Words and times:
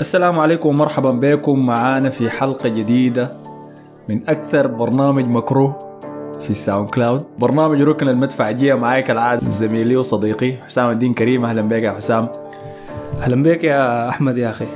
السلام 0.00 0.38
عليكم 0.38 0.68
ومرحبا 0.68 1.10
بكم. 1.10 1.66
معانا 1.66 2.10
في 2.10 2.30
حلقة 2.30 2.68
جديدة 2.68 3.32
من 4.10 4.20
أكثر 4.28 4.66
برنامج 4.66 5.24
مكروه 5.24 5.78
في 6.42 6.50
الساوند 6.50 6.88
كلاود. 6.88 7.22
برنامج 7.38 7.80
ركن 7.82 8.08
المدفعجية 8.08 8.74
معاي 8.74 9.02
كالعادة 9.02 9.50
زميلي 9.50 9.96
وصديقي 9.96 10.52
حسام 10.66 10.90
الدين 10.90 11.14
كريم. 11.14 11.44
أهلا 11.44 11.62
بك 11.62 11.82
يا 11.82 11.92
حسام. 11.92 12.22
أهلا 13.22 13.42
بك 13.42 13.64
يا 13.64 14.08
أحمد 14.08 14.38
يا 14.38 14.50
أخي. 14.50 14.66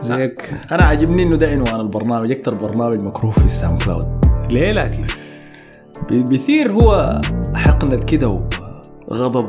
زيك؟ 0.00 0.54
أنا 0.72 0.84
عاجبني 0.84 1.22
إنه 1.22 1.36
ده 1.36 1.48
عنوان 1.48 1.80
البرنامج 1.80 2.32
أكثر 2.32 2.54
برنامج 2.54 3.00
مكروه 3.00 3.32
في 3.32 3.44
الساوند 3.44 3.82
كلاود. 3.82 4.04
ليه 4.50 4.72
لكن 4.72 5.04
بي- 6.08 6.22
بيثير 6.22 6.72
هو 6.72 7.20
حقنة 7.54 7.96
كده 7.96 8.40
وغضب. 9.08 9.48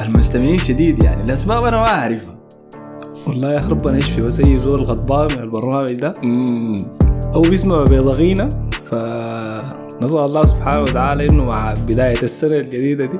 المستمعين 0.00 0.58
شديد 0.58 1.04
يعني. 1.04 1.22
الأسباب 1.22 1.64
أنا 1.64 1.76
ما 1.76 1.88
أعرفها. 1.88 2.37
والله 3.28 3.52
يا 3.52 3.56
أخي 3.58 3.68
ربنا 3.70 3.96
يشفي 3.96 4.20
بس 4.20 4.40
اي 4.40 4.58
زول 4.58 4.82
غضبان 4.82 5.36
من 5.38 5.42
البرنامج 5.42 5.94
ده 5.94 6.12
مم. 6.22 6.78
أو 7.34 7.40
بيسمع 7.40 7.84
بيضغينا 7.84 8.48
فنسأل 8.90 10.18
الله 10.18 10.44
سبحانه 10.44 10.80
وتعالى 10.80 11.28
إنه 11.28 11.44
مع 11.44 11.74
بداية 11.88 12.22
السنة 12.22 12.56
الجديدة 12.56 13.06
دي 13.06 13.18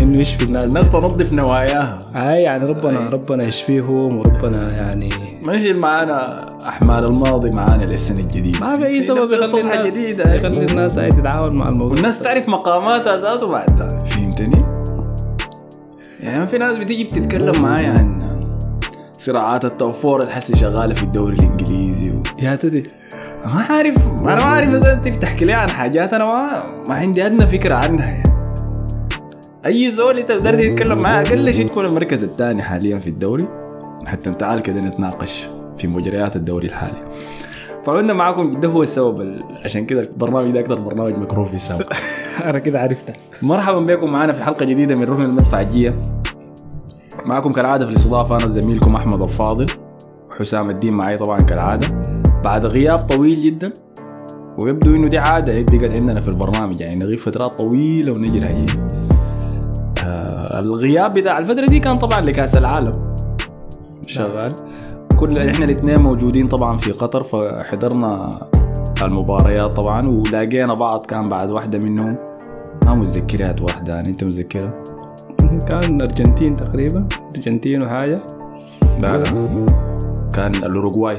إنه 0.00 0.20
يشفي 0.20 0.44
الناس 0.44 0.64
الناس 0.64 0.90
تنظف 0.92 1.32
نواياها 1.32 1.98
هاي 2.14 2.42
يعني 2.42 2.64
ربنا 2.66 2.98
أي. 2.98 3.08
ربنا 3.08 3.44
يشفيهم 3.44 4.18
وربنا 4.18 4.76
يعني 4.76 5.08
ما 5.44 5.52
نشيل 5.56 5.80
معانا 5.80 6.48
أحمال 6.68 7.04
الماضي 7.06 7.50
معانا 7.50 7.84
للسنة 7.84 8.20
الجديدة 8.20 8.60
ما 8.60 8.76
في 8.76 8.86
أي 8.86 9.02
سبب 9.02 9.32
يخلي 9.32 9.60
الناس 9.60 9.94
جديدة 9.94 10.34
يخلي 10.34 10.64
الناس 10.64 10.98
هاي 10.98 11.08
تتعاون 11.08 11.52
مع 11.52 11.68
الموضوع 11.68 11.92
والناس 11.92 12.18
تعرف 12.18 12.48
مقاماتها 12.48 13.16
ذاته 13.16 13.52
بعد 13.52 14.02
فهمتني؟ 14.08 14.64
يعني 16.20 16.46
في 16.46 16.56
ناس 16.56 16.76
بتيجي 16.76 17.04
بتتكلم 17.04 17.62
معايا 17.62 17.88
عن 17.90 18.17
صراعات 19.28 19.64
التوفور 19.64 20.22
الحسي 20.22 20.56
شغالة 20.58 20.94
في 20.94 21.02
الدوري 21.02 21.36
الإنجليزي 21.36 22.10
و... 22.10 22.22
يا 22.38 22.56
تدي 22.56 22.82
ما 23.44 23.60
عارف 23.70 23.96
أنا 24.22 24.34
ما 24.34 24.42
عارف 24.42 24.68
مثلا 24.68 24.92
أنت 24.92 25.08
بتحكي 25.08 25.44
لي 25.44 25.52
عن 25.52 25.70
حاجات. 25.70 26.14
أنا 26.14 26.24
ما 26.24 26.62
ما 26.88 26.94
عندي 26.94 27.26
أدنى 27.26 27.46
فكرة 27.46 27.74
عنها. 27.74 28.06
يعني 28.06 28.32
أي 29.66 29.90
زول 29.90 30.18
أنت 30.18 30.28
تقدر 30.28 30.54
تتكلم 30.60 30.98
معاه 30.98 31.20
أقل 31.22 31.54
شيء 31.54 31.68
تكون 31.68 31.84
المركز 31.84 32.24
الثاني 32.24 32.62
حاليا 32.62 32.98
في 32.98 33.06
الدوري. 33.06 33.48
حتى 34.06 34.30
تعال 34.30 34.60
كده 34.60 34.80
نتناقش 34.80 35.46
في 35.78 35.86
مجريات 35.86 36.36
الدوري 36.36 36.66
الحالي. 36.66 37.02
فعندنا 37.86 38.12
معاكم 38.12 38.60
ده 38.60 38.68
هو 38.68 38.82
السبب 38.82 39.20
ال- 39.20 39.44
عشان 39.64 39.86
كده 39.86 40.00
البرنامج 40.00 40.50
ده 40.50 40.60
أكثر 40.60 40.74
برنامج 40.74 41.14
مكروه 41.18 41.48
في 41.48 41.54
السابق 41.54 41.92
أنا 42.50 42.58
كده 42.58 42.80
عرفتها 42.80 43.14
مرحبا 43.42 43.78
بكم 43.80 44.12
معنا 44.12 44.32
في 44.32 44.44
حلقة 44.44 44.64
جديدة 44.64 44.94
من 44.94 45.04
ركن 45.04 45.22
المدفعجية. 45.22 45.94
معكم 47.28 47.52
كالعادة 47.52 47.84
في 47.84 47.90
الاستضافة 47.90 48.36
أنا 48.36 48.48
زميلكم 48.48 48.96
أحمد 48.96 49.20
الفاضل 49.20 49.66
وحسام 50.30 50.70
الدين 50.70 50.94
معي 50.94 51.16
طبعا 51.16 51.38
كالعادة. 51.38 52.00
بعد 52.44 52.66
غياب 52.66 52.98
طويل 52.98 53.40
جدا 53.40 53.72
ويبدو 54.62 54.94
إنه 54.94 55.08
دي 55.08 55.18
عادة 55.18 55.62
بقت 55.62 55.92
عندنا 55.92 56.20
في 56.20 56.28
البرنامج 56.28 56.80
يعني 56.80 56.94
نغيب 56.94 57.18
فترات 57.18 57.58
طويلة 57.58 58.12
ونجي 58.12 58.38
راجعين 58.38 58.88
آه 60.04 60.58
الغياب 60.62 61.12
بتاع 61.12 61.38
الفترة 61.38 61.66
دي 61.66 61.80
كان 61.80 61.98
طبعا 61.98 62.20
لكأس 62.20 62.56
العالم. 62.56 63.14
شغال. 64.06 64.54
كل 65.20 65.38
إحنا 65.38 65.64
الاثنين 65.64 66.02
موجودين 66.02 66.48
طبعا 66.48 66.76
في 66.76 66.92
قطر 66.92 67.22
فحضرنا 67.22 68.30
المباريات 69.02 69.74
طبعا 69.74 70.02
ولاقينا 70.06 70.74
بعض 70.74 71.06
كان 71.06 71.28
بعد 71.28 71.50
واحدة 71.50 71.78
منهم. 71.78 72.16
ما 72.86 72.94
متذكرات 72.94 73.62
واحدة 73.62 73.94
يعني 73.94 74.08
أنت 74.08 74.24
متذكرها؟ 74.24 74.72
كان 75.68 76.00
أرجنتين 76.00 76.54
تقريبا 76.54 77.08
أرجنتين 77.36 77.82
وحاجة. 77.82 78.20
لا 79.00 79.12
لا. 79.12 79.46
كان 80.34 80.54
الأوروغواي. 80.54 81.16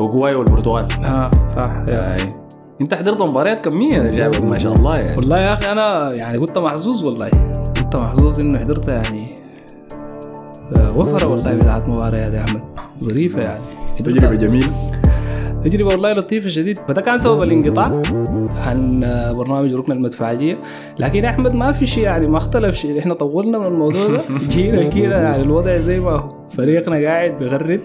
أوروغواي 0.00 0.34
والبرتغال. 0.34 0.86
آه 1.04 1.30
صح 1.56 1.72
يا. 1.88 2.14
اي 2.14 2.34
أنت 2.82 2.94
حضرت 2.94 3.22
مباريات 3.22 3.68
كمية 3.68 3.94
يا 3.94 4.10
جابر 4.10 4.44
ما 4.44 4.58
شاء 4.58 4.72
الله 4.72 4.96
يعني. 4.96 5.16
والله 5.16 5.38
يا 5.38 5.52
أخي 5.54 5.72
أنا 5.72 6.12
يعني 6.12 6.38
كنت 6.38 6.58
محظوظ 6.58 7.04
والله. 7.04 7.30
كنت 7.80 7.96
محظوظ 7.96 8.40
إنه 8.40 8.58
حضرت 8.58 8.88
يعني 8.88 9.34
آه، 10.76 10.92
وفرة 11.00 11.26
والله 11.26 11.54
بتاعت 11.54 11.88
مباريات 11.88 12.32
يا 12.32 12.44
أحمد. 12.44 12.62
ظريفة 13.04 13.42
يعني. 13.42 13.62
تجربة 13.96 14.34
جميلة. 14.34 14.72
تجربة 15.64 15.90
والله 15.92 16.12
لطيفة 16.12 16.48
شديد. 16.48 16.78
فده 16.78 17.00
كان 17.00 17.18
سبب 17.18 17.42
الانقطاع 17.42 17.92
عن 18.66 19.00
برنامج 19.36 19.74
ركن 19.74 19.92
المدفعجية. 19.92 20.58
لكن 20.98 21.24
أحمد 21.24 21.54
ما 21.54 21.72
في 21.72 21.86
شيء 21.86 22.04
يعني 22.04 22.26
ما 22.26 22.38
اختلف 22.38 22.76
شيء. 22.76 22.98
إحنا 22.98 23.14
طولنا 23.14 23.58
من 23.58 23.66
الموضوع 23.66 24.06
ده. 24.06 24.20
جينا 24.50 24.82
كده 24.82 25.22
يعني 25.22 25.42
الوضع 25.42 25.76
زي 25.76 26.00
ما 26.00 26.10
هو. 26.10 26.32
فريقنا 26.56 26.96
قاعد 26.96 27.38
بيغرد. 27.38 27.80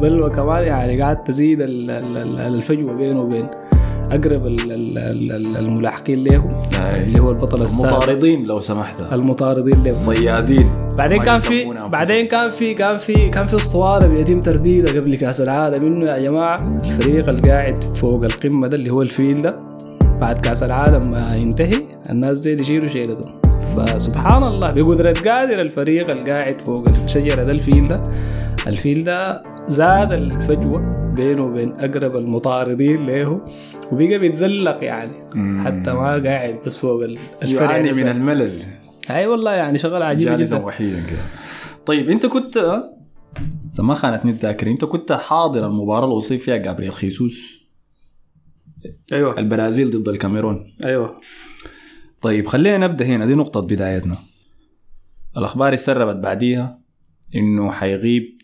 بل 0.00 0.22
وكمان 0.22 0.62
يعني 0.62 1.00
قاعد 1.02 1.24
تزيد 1.24 1.60
ال- 1.60 1.90
ال- 1.90 2.16
ال- 2.16 2.40
الفجوة 2.40 2.94
بينه 2.94 3.20
وبين 3.20 3.46
أقرب 4.10 4.46
ال- 4.46 4.72
ال- 4.72 4.98
ال- 4.98 5.32
ال- 5.32 5.56
الملاحقين 5.56 6.24
له 6.24 6.48
اللي 6.96 7.20
هو 7.20 7.30
البطل 7.30 7.62
السابق. 7.62 7.96
مطاردين 7.96 8.44
لو 8.44 8.60
سمحت. 8.60 8.94
المطاردين 9.12 9.82
له 9.84 9.92
صيادين. 9.92 10.70
بعدين 10.98 11.22
كان 11.22 11.38
في. 11.38 11.64
بعدين 11.92 12.26
كان 12.26 12.50
في 12.50 12.74
كان 12.74 12.98
في 12.98 13.28
كان 13.28 13.46
في 13.46 13.56
أسطوانة 13.56 14.06
بيتم 14.06 14.42
ترديدها 14.42 15.00
قبل 15.00 15.16
كأس 15.16 15.40
العالم. 15.40 15.86
إنه 15.86 16.08
يا 16.08 16.18
جماعة 16.18 16.78
الفريق 16.84 17.28
القاعد 17.28 17.78
فوق 17.96 18.24
القمة 18.24 18.68
ده 18.68 18.76
اللي 18.76 18.90
هو 18.90 19.02
الفيل 19.02 19.42
ده 19.42 19.60
بعد 20.20 20.36
كأس 20.36 20.62
العالم 20.62 21.10
ما 21.10 21.36
ينتهي 21.36 21.82
الناس 22.10 22.40
دي 22.40 22.62
يشيلوا 22.62 22.88
شيلتهم. 22.88 23.34
فسبحان 23.76 24.42
الله 24.42 24.70
بقدرة 24.70 25.14
قادر 25.26 25.60
الفريق 25.60 26.10
القاعد 26.10 26.60
فوق. 26.60 26.84
الشجرة 27.04 27.42
ده 27.42 27.52
الفيل 27.52 27.88
ده. 27.88 28.02
الفيل 28.66 29.04
ده 29.04 29.42
زاد 29.66 30.12
الفجوة. 30.12 30.93
بينه 31.14 31.44
وبين 31.44 31.72
أقرب 31.72 32.16
المطاردين 32.16 33.06
له 33.06 33.40
وبقى 33.92 34.18
بيتزلق 34.18 34.84
يعني. 34.84 35.30
مم. 35.34 35.64
حتى 35.66 35.92
ما 35.92 36.22
قاعد 36.24 36.58
بس 36.66 36.76
فوق 36.76 37.04
ال- 37.04 37.18
الفرع 37.42 37.70
يعاني. 37.70 37.92
من 37.92 38.08
الملل. 38.08 38.62
أي 39.10 39.26
والله 39.26 39.52
يعني 39.52 39.78
شغله 39.78 40.04
عجيبه 40.04 40.36
جالسا 40.36 40.56
جدا 40.56 40.64
وحيدا 40.64 41.00
كده. 41.06 41.22
طيب 41.86 42.10
أنت 42.10 42.26
كنت 42.26 42.56
إذا 43.74 43.82
ما 43.84 43.94
خانتني 43.94 44.30
الذاكره 44.30 44.70
أنت 44.70 44.84
كنت 44.84 45.12
حاضر 45.12 45.66
المباراة 45.66 46.04
اللي 46.04 46.16
اصيب 46.16 46.40
فيها 46.40 46.56
جابرييل 46.56 46.92
خيسوس؟ 46.92 47.64
أيوه. 49.12 49.38
البرازيل 49.38 49.90
ضد 49.90 50.08
الكاميرون. 50.08 50.66
أيوه. 50.84 51.20
طيب 52.22 52.48
خلينا 52.48 52.86
نبدأ 52.86 53.04
هنا. 53.04 53.26
دي 53.26 53.34
نقطة 53.34 53.60
بدايتنا. 53.60 54.14
الأخبار 55.36 55.72
اتسربت 55.72 56.16
بعديها 56.16 56.78
إنه 57.34 57.70
حيغيب 57.70 58.38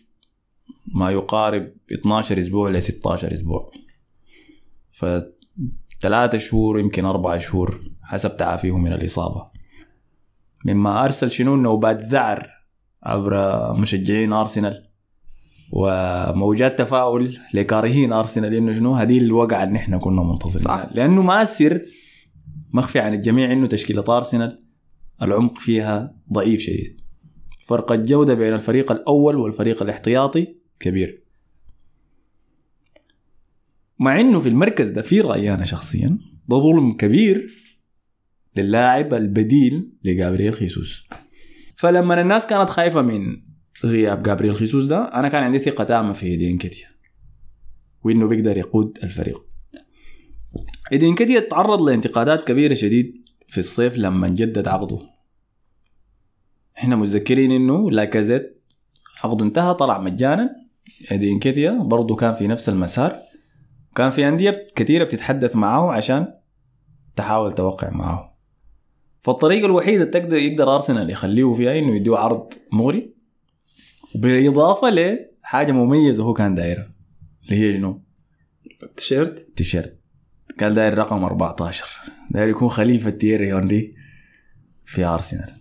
ما 0.95 1.11
يقارب 1.11 1.71
12 1.91 2.39
أسبوع 2.39 2.69
ل 2.69 2.81
16 2.81 3.33
أسبوع. 3.33 3.71
فثلاثة 4.91 6.37
شهور 6.37 6.79
يمكن 6.79 7.05
أربعة 7.05 7.39
شهور 7.39 7.91
حسب 8.03 8.37
تعافيه 8.37 8.77
من 8.77 8.93
الإصابة. 8.93 9.47
مما 10.65 11.05
أرسل 11.05 11.31
شنو؟ 11.31 11.55
نوبات 11.55 12.01
ذعر 12.01 12.49
عبر 13.03 13.33
مشجعين 13.73 14.33
أرسنال 14.33 14.87
وموجات 15.71 16.79
تفاؤل 16.79 17.37
لكارهين 17.53 18.13
أرسنال 18.13 18.53
إنه 18.53 18.73
شنو؟ 18.73 18.93
هذه 18.93 19.17
الوقعة 19.17 19.63
اللي 19.63 19.73
نحن 19.73 19.99
كنا 19.99 20.23
منتظرينها. 20.23 20.85
صح. 20.85 20.89
لأنه 20.93 21.21
ما 21.21 21.41
السر 21.41 21.81
مخفي 22.73 22.99
عن 22.99 23.13
الجميع 23.13 23.51
إنه 23.51 23.67
تشكيلة 23.67 24.17
أرسنال 24.17 24.59
العمق 25.21 25.57
فيها 25.57 26.15
ضعيف 26.33 26.61
شديد. 26.61 27.01
فرق 27.65 27.91
الجوده 27.91 28.33
بين 28.33 28.53
الفريق 28.53 28.91
الأول 28.91 29.35
والفريق 29.35 29.81
الاحتياطي 29.81 30.60
كبير. 30.81 31.23
مع 33.99 34.19
إنه 34.19 34.39
في 34.39 34.49
المركز 34.49 34.87
ده 34.87 35.01
في 35.01 35.21
رايي 35.21 35.53
أنا 35.53 35.65
شخصيا 35.65 36.17
ده 36.49 36.57
ظلم 36.57 36.93
كبير 36.97 37.51
للاعب 38.55 39.13
البديل 39.13 39.91
لجابرييل 40.03 40.53
خيسوس. 40.53 41.03
فلما 41.75 42.21
الناس 42.21 42.47
كانت 42.47 42.69
خايفة 42.69 43.01
من 43.01 43.41
غياب 43.85 44.23
جابرييل 44.23 44.55
خيسوس 44.55 44.85
ده 44.85 45.03
أنا 45.03 45.29
كان 45.29 45.43
عندي 45.43 45.59
ثقة 45.59 45.83
تامة 45.83 46.13
في 46.13 46.25
هيدين 46.25 46.57
كيتيا 46.57 46.87
وإنه 48.03 48.27
بيقدر 48.27 48.57
يقود 48.57 48.99
الفريق. 49.03 49.45
إيدين 50.91 51.15
كدي 51.15 51.41
تعرض 51.41 51.81
لانتقادات 51.81 52.47
كبيرة 52.47 52.73
شديد 52.73 53.29
في 53.47 53.57
الصيف 53.57 53.97
لما 53.97 54.27
جدد 54.27 54.67
عقده. 54.67 54.99
إحنا 56.77 56.95
متذكرين 56.95 57.51
إنه 57.51 57.91
لاكازيت 57.91 58.63
عقده 59.23 59.45
انتهى 59.45 59.73
طلع 59.73 59.99
مجانا 59.99 60.60
ايدين 61.11 61.39
كيتيا 61.39 61.71
برضه 61.71 62.15
كان 62.15 62.33
في 62.33 62.47
نفس 62.47 62.69
المسار. 62.69 63.15
كان 63.95 64.09
في 64.09 64.27
أندية 64.27 64.65
كثيرة 64.75 65.03
بتتحدث 65.03 65.55
معاه 65.55 65.91
عشان 65.91 66.27
تحاول 67.15 67.53
توقع 67.53 67.89
معاه 67.89 68.37
فالطريقة 69.21 69.65
الوحيده 69.65 70.03
اللي 70.03 70.19
تقدر 70.19 70.37
يقدر 70.37 70.73
أرسنال 70.73 71.09
يخليه 71.09 71.53
فيها 71.53 71.79
إنه 71.79 71.95
يديه 71.95 72.17
عرض 72.17 72.53
مغري 72.71 73.13
بالاضافه 74.15 74.89
لحاجه 74.89 75.71
مميزة 75.71 76.23
هو 76.23 76.33
كان 76.33 76.55
دايرها 76.55 76.91
اللي 77.43 77.55
هي 77.55 77.73
شنو؟ 77.73 78.01
التيشيرت. 78.83 79.47
تيشيرت 79.55 79.99
كان 80.57 80.73
داير 80.73 80.97
رقم 80.97 81.23
14 81.23 81.85
داير 82.31 82.49
يكون 82.49 82.69
خليفة 82.69 83.09
تييري 83.09 83.53
هنري 83.53 83.95
في 84.85 85.05
أرسنال. 85.05 85.60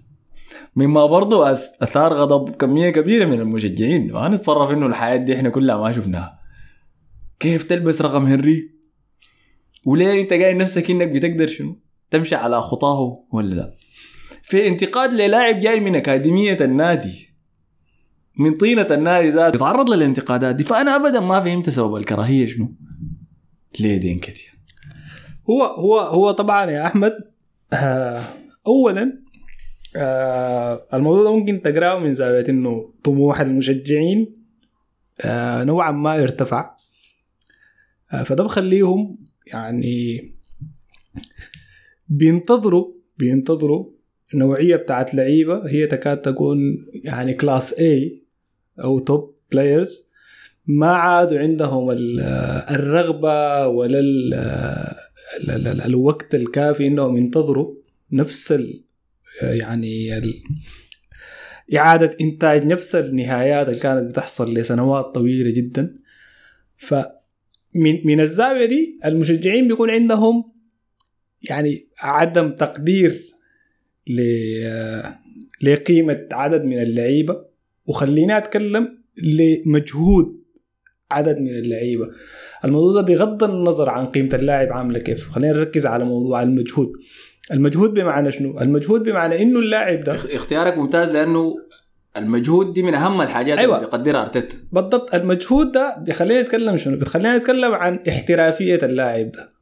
مما 0.77 1.07
برضو 1.07 1.43
أثار 1.43 2.12
غضب 2.12 2.57
كمية 2.57 2.91
كبيرة 2.91 3.25
من 3.25 3.41
المشجعين. 3.41 4.12
ما 4.12 4.29
نتصرف 4.29 4.71
إنه 4.71 4.87
الحياة 4.87 5.17
دي 5.17 5.35
إحنا 5.35 5.49
كلها 5.49 5.77
ما 5.77 5.93
شفناها. 5.93 6.41
كيف 7.41 7.62
تلبس 7.62 8.03
رقم 8.03 8.27
هنري؟ 8.27 8.71
وليه 9.85 10.23
أنت 10.23 10.33
قايل 10.33 10.57
نفسك 10.57 10.91
إنك 10.91 11.09
بتقدر 11.09 11.47
شنو؟ 11.47 11.79
تمشي 12.11 12.35
على 12.35 12.61
خطاه 12.61 13.25
ولا 13.33 13.55
لا؟ 13.55 13.75
في 14.43 14.69
انتقاد 14.69 15.12
للاعب 15.12 15.59
جاي 15.59 15.81
من 15.81 15.97
أكاديمية 15.97 16.57
النادي. 16.61 17.31
من 18.39 18.57
طينة 18.57 18.87
النادي 18.91 19.29
ذاته. 19.29 19.57
يتعرض 19.57 19.91
للانتقادات 19.91 20.55
دي. 20.55 20.65
فأنا 20.65 20.97
ابدا 20.97 21.21
ما 21.21 21.41
فهمت 21.41 21.71
سبب 21.71 21.97
الكراهية 21.97 22.47
شنو. 22.47 22.75
ليه 23.81 23.97
دي 23.97 24.12
انكتيا 24.12 24.51
هو 25.51 25.62
هو 25.62 25.99
هو 25.99 26.31
طبعا 26.31 26.71
يا 26.71 26.87
أحمد 26.87 27.12
آه 27.73 28.23
اولا 28.67 29.23
آه 29.96 30.87
الموضوع 30.94 31.22
ده 31.22 31.37
ممكن 31.37 31.62
تقرأه 31.62 31.98
من 31.98 32.14
زاوية 32.14 32.44
إنه 32.48 32.92
طموح 33.04 33.40
المشجعين 33.40 34.37
آه 35.20 35.64
نوعا 35.64 35.90
ما 35.90 36.22
ارتفع. 36.22 36.76
آه 38.12 38.22
فده 38.22 38.44
بخليهم 38.44 39.19
يعني 39.46 40.20
بينتظروا 42.08 42.92
بينتظروا 43.19 43.90
نوعيه 44.34 44.76
بتاعت 44.76 45.14
لعيبة. 45.14 45.70
هي 45.70 45.87
تكاد 45.87 46.20
تكون 46.20 46.58
يعني 47.04 47.34
كلاس 47.34 47.75
A 47.75 47.84
أو 48.84 48.98
توب 48.98 49.34
بلايرز 49.52 50.10
ما 50.66 50.87
عادوا 50.92 51.38
عندهم 51.38 51.90
ال- 51.90 52.20
الرغبة 52.70 53.66
ولا 53.66 53.98
ال- 53.98 55.81
الوقت 55.82 56.34
الكافي 56.34 56.87
إنهم 56.87 57.16
ينتظروا 57.16 57.75
نفس 58.12 58.54
يعني 59.42 60.20
إعادة 61.76 62.16
إنتاج 62.20 62.66
نفس 62.66 62.94
النهايات 62.94 63.69
اللي 63.69 63.81
كانت 63.81 64.10
بتحصل 64.10 64.54
لسنوات 64.54 65.04
طويلة 65.04 65.50
جدا. 65.50 65.96
فمن 66.76 67.02
من 68.04 68.20
الزاوية 68.20 68.66
دي 68.66 69.00
المشجعين 69.04 69.69
بيكون 69.69 69.90
عندهم 69.90 70.52
يعني 71.50 71.88
عدم 71.98 72.52
تقدير 72.52 73.34
ل 74.06 74.20
لقيمة 75.62 76.28
عدد 76.32 76.64
من 76.64 76.82
اللعيبة. 76.82 77.37
وخليني 77.87 78.37
أتكلم 78.38 78.98
لمجهود 79.16 80.40
عدد 81.10 81.38
من 81.38 81.48
اللعيبة. 81.48 82.10
الموضوع 82.64 82.92
ده 82.92 83.00
بغض 83.00 83.44
النظر 83.44 83.88
عن 83.88 84.06
قيمة 84.06 84.31
اللاعب 84.34 84.72
عاملة 84.72 84.98
كيف. 84.98 85.28
خلينا 85.31 85.52
نركز 85.52 85.87
على 85.87 86.04
موضوع 86.04 86.42
المجهود. 86.42 86.92
المجهود 87.52 87.94
بمعنى 87.94 88.32
شنو؟ 88.32 88.60
المجهود 88.60 89.02
بمعنى 89.02 89.42
إنه 89.42 89.58
اللاعب 89.58 90.04
ده 90.04 90.16
إخ- 90.16 90.34
اختيارك 90.34 90.78
ممتاز 90.78 91.10
لأنه 91.10 91.54
المجهود 92.16 92.72
دي 92.72 92.82
من 92.82 92.94
أهم 92.94 93.22
الحاجات 93.22 93.58
أيوة. 93.58 93.76
اللي 93.76 93.87
بيقدرها 93.87 94.22
أرتيتا 94.22 94.56
بالضبط 94.72 95.14
المجهود 95.14 95.72
ده 95.72 95.96
بيخلينا 95.98 96.42
نتكلم 96.42 96.76
شنو؟ 96.76 96.96
بتخلينا 96.98 97.37
نتكلم 97.38 97.72
عن 97.75 97.98
احترافية 98.08 98.78
اللاعب 98.82 99.32
ده 99.32 99.52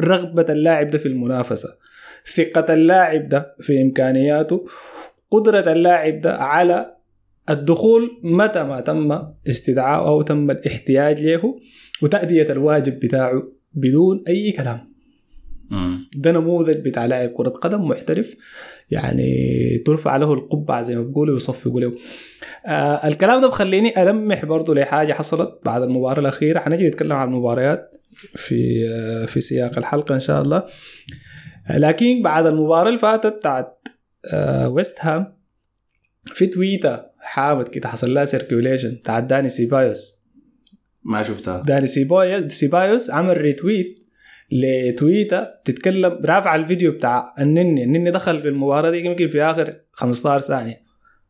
رغبة 0.00 0.46
اللاعب 0.48 0.90
ده 0.90 0.98
في 0.98 1.06
المنافسة 1.06 1.68
ثقة 2.34 2.74
اللاعب 2.74 3.28
ده 3.28 3.54
في 3.60 3.82
إمكانياته 3.82 4.66
قدرة 5.30 5.72
اللاعب 5.72 6.20
ده 6.20 6.36
على 6.36 6.94
الدخول 7.50 8.10
متى 8.22 8.62
ما 8.62 8.80
تم 8.80 9.22
استدعاءه 9.50 10.08
أو 10.08 10.22
تم 10.22 10.50
الاحتياج 10.50 11.22
له 11.22 11.58
وتأدية 12.02 12.46
الواجب 12.52 12.98
بتاعه 13.00 13.42
بدون 13.72 14.24
أي 14.28 14.52
كلام 14.52 14.93
ده 16.16 16.32
نموذج 16.32 16.76
بتاع 16.76 17.06
لاعب 17.06 17.28
كرة 17.28 17.48
قدم 17.48 17.84
محترف 17.88 18.36
يعني 18.90 19.28
ترفع 19.86 20.16
له 20.16 20.32
القبعة 20.34 20.82
زي 20.82 20.96
ما 20.96 21.02
بيقولوا 21.02 21.34
ويصفقوا 21.34 21.80
له 21.80 21.92
آه 22.66 23.08
الكلام 23.08 23.40
ده 23.40 23.48
بخليني 23.48 24.02
ألمح 24.02 24.44
برضو 24.44 24.74
لحاجة 24.74 25.12
حصلت 25.12 25.60
بعد 25.64 25.82
المباراة 25.82 26.20
الأخيرة. 26.20 26.60
حنجي 26.60 26.88
نتكلم 26.88 27.12
عن 27.12 27.28
المباريات 27.28 27.90
في 28.36 28.88
آه 28.92 29.26
في 29.26 29.40
سياق 29.40 29.78
الحلقة 29.78 30.14
إن 30.14 30.20
شاء 30.20 30.42
الله. 30.42 30.62
آه 31.66 31.78
لكن 31.78 32.22
بعد 32.22 32.46
المباراة 32.46 32.88
اللي 32.88 32.98
فاتت 32.98 33.36
بتاعت 33.36 33.88
آه 34.32 34.68
ويست 34.68 34.96
هام 35.00 35.36
في 36.24 36.46
تويتة 36.46 37.00
حامد 37.18 37.68
كده 37.68 37.88
حصل 37.88 38.14
لها 38.14 38.24
circulation 38.24 38.90
بتاعت 38.90 39.22
داني 39.24 39.48
سيبايوس. 39.48 40.24
ما 41.04 41.22
شفتها. 41.22 41.62
داني 41.62 41.86
سيبايوس 41.86 42.52
سيبايوس 42.52 43.10
عمل 43.10 43.36
retweet 43.36 44.03
لتويتة 44.54 45.40
بتتكلم 45.42 46.18
رافع 46.24 46.54
الفيديو 46.54 46.92
بتاع 46.92 47.34
النني 47.40 47.84
النني 47.84 48.10
دخل 48.10 48.42
في 48.42 48.48
المباراة 48.48 48.90
دي 48.90 49.04
يمكن 49.04 49.28
في 49.28 49.42
آخر 49.42 49.74
15 49.92 50.40
ثانية 50.46 50.82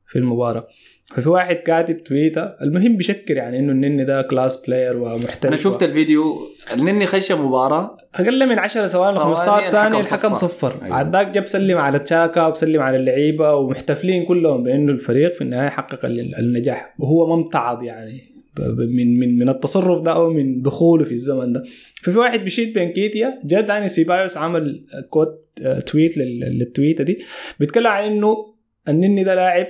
في 0.07 0.19
المباراة 0.19 0.67
ففي 1.15 1.29
واحد 1.29 1.57
كاتب 1.57 1.97
تويتة 2.05 2.43
المهم 2.63 2.97
بيشكر 2.97 3.37
يعني 3.37 3.59
إنه 3.59 3.73
النني 3.73 4.05
ده 4.05 4.23
class 4.23 4.67
player 4.67 4.97
ومحترف 4.97 5.47
أنا 5.47 5.57
شفت 5.57 5.83
الفيديو 5.83 6.37
النني 6.73 7.07
خش 7.07 7.33
مباراة 7.33 7.97
أقل 8.15 8.49
من 8.49 8.59
10 8.59 8.87
ثواني 8.87 9.13
ل 9.13 9.15
ثواني 9.21 9.37
15 9.37 9.71
ثانية 9.71 10.01
الحكم 10.01 10.35
صفر. 10.35 10.73
أيوة. 10.85 10.99
أيوة. 10.99 11.11
ذاك 11.11 11.29
جاب 11.31 11.47
سلم 11.47 11.79
على 11.79 11.99
تشاكا 11.99 12.47
وبسلم 12.47 12.81
على 12.83 12.97
اللعيبة 12.97 13.55
ومحتفلين 13.55 14.25
كلهم 14.27 14.63
بإنه 14.63 14.93
الفريق 14.93 15.35
في 15.35 15.41
النهاية 15.41 15.69
حقق 15.69 16.05
ال- 16.05 16.39
النجاح 16.39 16.95
وهو 16.99 17.27
ما 17.27 17.35
امتعض 17.35 17.83
يعني 17.83 18.34
من 18.61 19.19
من 19.19 19.39
من 19.39 19.49
التصرف 19.49 20.03
ده 20.03 20.13
أو 20.13 20.31
من 20.33 20.63
دخوله 20.63 21.05
في 21.05 21.13
الزمن 21.15 21.53
ده. 21.53 21.63
ففي 22.03 22.19
واحد 22.19 22.41
بيشيد 22.45 22.73
بنكيتيا 22.75 23.39
جا 23.45 23.61
داني 23.61 23.89
سيبايوس 23.89 24.37
عمل 24.37 24.87
كوت 25.11 25.47
آه، 25.63 25.81
تويت 25.81 26.17
لل- 26.19 26.59
للتويتة 26.59 27.05
دي. 27.05 27.19
بيتكلم 27.61 27.87
عن 27.87 28.05
إنه 28.13 28.55
النني 28.89 29.25
ده 29.25 29.35
لاعب 29.35 29.67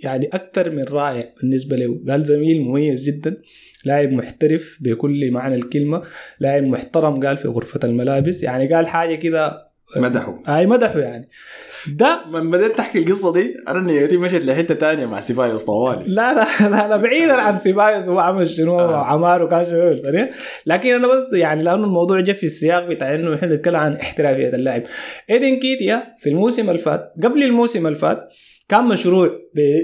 يعني 0.00 0.26
أكثر 0.26 0.70
من 0.70 0.84
رائع 0.84 1.34
بالنسبة 1.42 1.76
له. 1.76 2.00
قال 2.08 2.24
زميل 2.24 2.60
مميز 2.62 3.04
جدا 3.10 3.42
لاعب 3.84 4.12
محترف 4.12 4.78
بكل 4.80 5.30
معنى 5.30 5.54
الكلمة 5.54 6.02
لاعب 6.40 6.62
محترم 6.62 7.26
قال 7.26 7.36
في 7.36 7.48
غرفة 7.48 7.80
الملابس. 7.84 8.42
يعني 8.42 8.74
قال 8.74 8.86
حاجة 8.86 9.14
كده 9.14 9.69
مدحوا 9.96 10.34
أي 10.48 10.66
مدحه 10.66 10.98
يعني. 10.98 11.28
ده 11.88 12.20
من 12.32 12.50
بدأت 12.50 12.78
تحكي 12.78 12.98
القصة 12.98 13.32
دي؟ 13.32 13.54
أنا 13.68 13.80
نيتي 13.80 14.16
مشت 14.16 14.44
لحتة 14.44 14.74
تانية 14.74 15.06
مع 15.06 15.20
سيبايوس 15.20 15.62
طوالي. 15.64 16.04
لا 16.06 16.34
لا 16.34 16.46
لا, 16.60 16.88
لا 16.88 16.96
بعيدا 16.96 17.32
عن 17.32 17.56
سيبايوس 17.56 18.08
هو 18.08 18.18
عمل 18.18 18.48
شنو؟ 18.48 18.80
آه. 18.80 19.04
عمار 19.04 19.44
وكان 19.44 19.64
شنو؟ 19.64 19.88
الفريق 19.88 20.30
لكن 20.66 20.94
أنا 20.94 21.08
بس 21.08 21.32
يعني 21.32 21.62
لأنه 21.62 21.84
الموضوع 21.84 22.20
جاء 22.20 22.36
في 22.36 22.46
السياق 22.46 22.86
بتاع 22.86 23.14
إنه 23.14 23.34
إحنا 23.34 23.48
بنتكلم 23.48 23.76
عن 23.76 23.96
احترافية 23.96 24.48
اللاعب 24.48 24.82
إيدن 25.30 25.56
كيتيا 25.56 26.16
في 26.18 26.28
الموسم 26.28 26.70
اللي 26.70 26.82
فات 26.82 27.12
قبل 27.24 27.42
الموسم 27.42 27.86
اللي 27.86 27.98
فات 27.98 28.28
كان 28.70 28.84
مشروع 28.84 29.30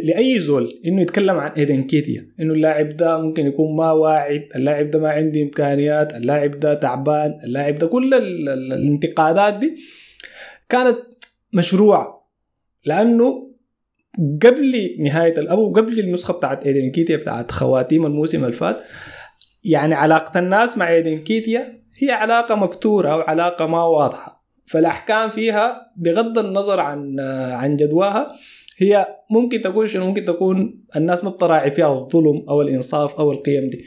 لأي 0.05 0.39
زول 0.39 0.81
إنه 0.87 1.03
يتكلم 1.03 1.37
عن 1.37 1.51
إيدن 1.51 1.83
كيتيا. 1.83 2.29
إنه 2.41 2.53
اللاعب 2.55 2.89
ده 2.89 3.19
ممكن 3.19 3.47
يكون 3.47 3.77
ما 3.77 3.93
واعد 3.93 4.49
اللاعب 4.57 4.91
ده 4.91 4.99
ما 4.99 5.09
عنده 5.11 5.43
إمكانيات 5.43 6.15
اللاعب 6.17 6.51
ده 6.51 6.75
تعبان 6.75 7.39
اللاعب 7.45 7.79
ده 7.79 7.87
كل 7.87 8.15
ال- 8.15 8.49
ال- 8.49 8.73
الانتقادات 8.73 9.55
دي 9.55 9.77
كانت 10.69 10.97
مشروعه 11.55 12.31
لأنه 12.85 13.51
قبل 14.43 14.97
نهاية 15.01 15.39
ال- 15.39 15.49
أو 15.49 15.73
قبل 15.73 15.99
النسخة 16.01 16.35
بتاعت 16.35 16.67
إيدن 16.67 16.91
كيتيا 16.91 17.17
بتاعت 17.17 17.51
خواتيم 17.51 18.07
الموسم 18.07 18.45
اللي 18.45 18.57
فات 18.57 18.77
يعني 19.65 19.95
علاقة 19.95 20.39
الناس 20.39 20.79
مع 20.79 20.93
إيدن 20.93 21.19
كيتيا 21.19 21.83
هي 21.99 22.11
علاقة 22.11 22.55
مبتوره 22.55 23.13
أو 23.13 23.21
علاقة 23.21 23.67
ما 23.67 23.83
واضحة. 23.85 24.47
فالأحكام 24.67 25.31
فيها 25.31 25.93
بغض 25.97 26.39
النظر 26.39 26.81
عن 26.81 27.21
عن 27.53 27.77
جدواها 27.77 28.33
هي 28.77 29.07
ممكن 29.31 29.61
تكون 29.61 29.87
شنو؟ 29.87 30.07
ممكن 30.07 30.25
تكون 30.25 30.85
الناس 30.97 31.25
ما 31.25 31.31
بتراعي 31.31 31.71
فيها 31.71 31.99
الظلم 31.99 32.45
أو 32.49 32.63
الإنصاف 32.63 33.15
أو 33.15 33.33
القيم 33.33 33.69
دي. 33.69 33.85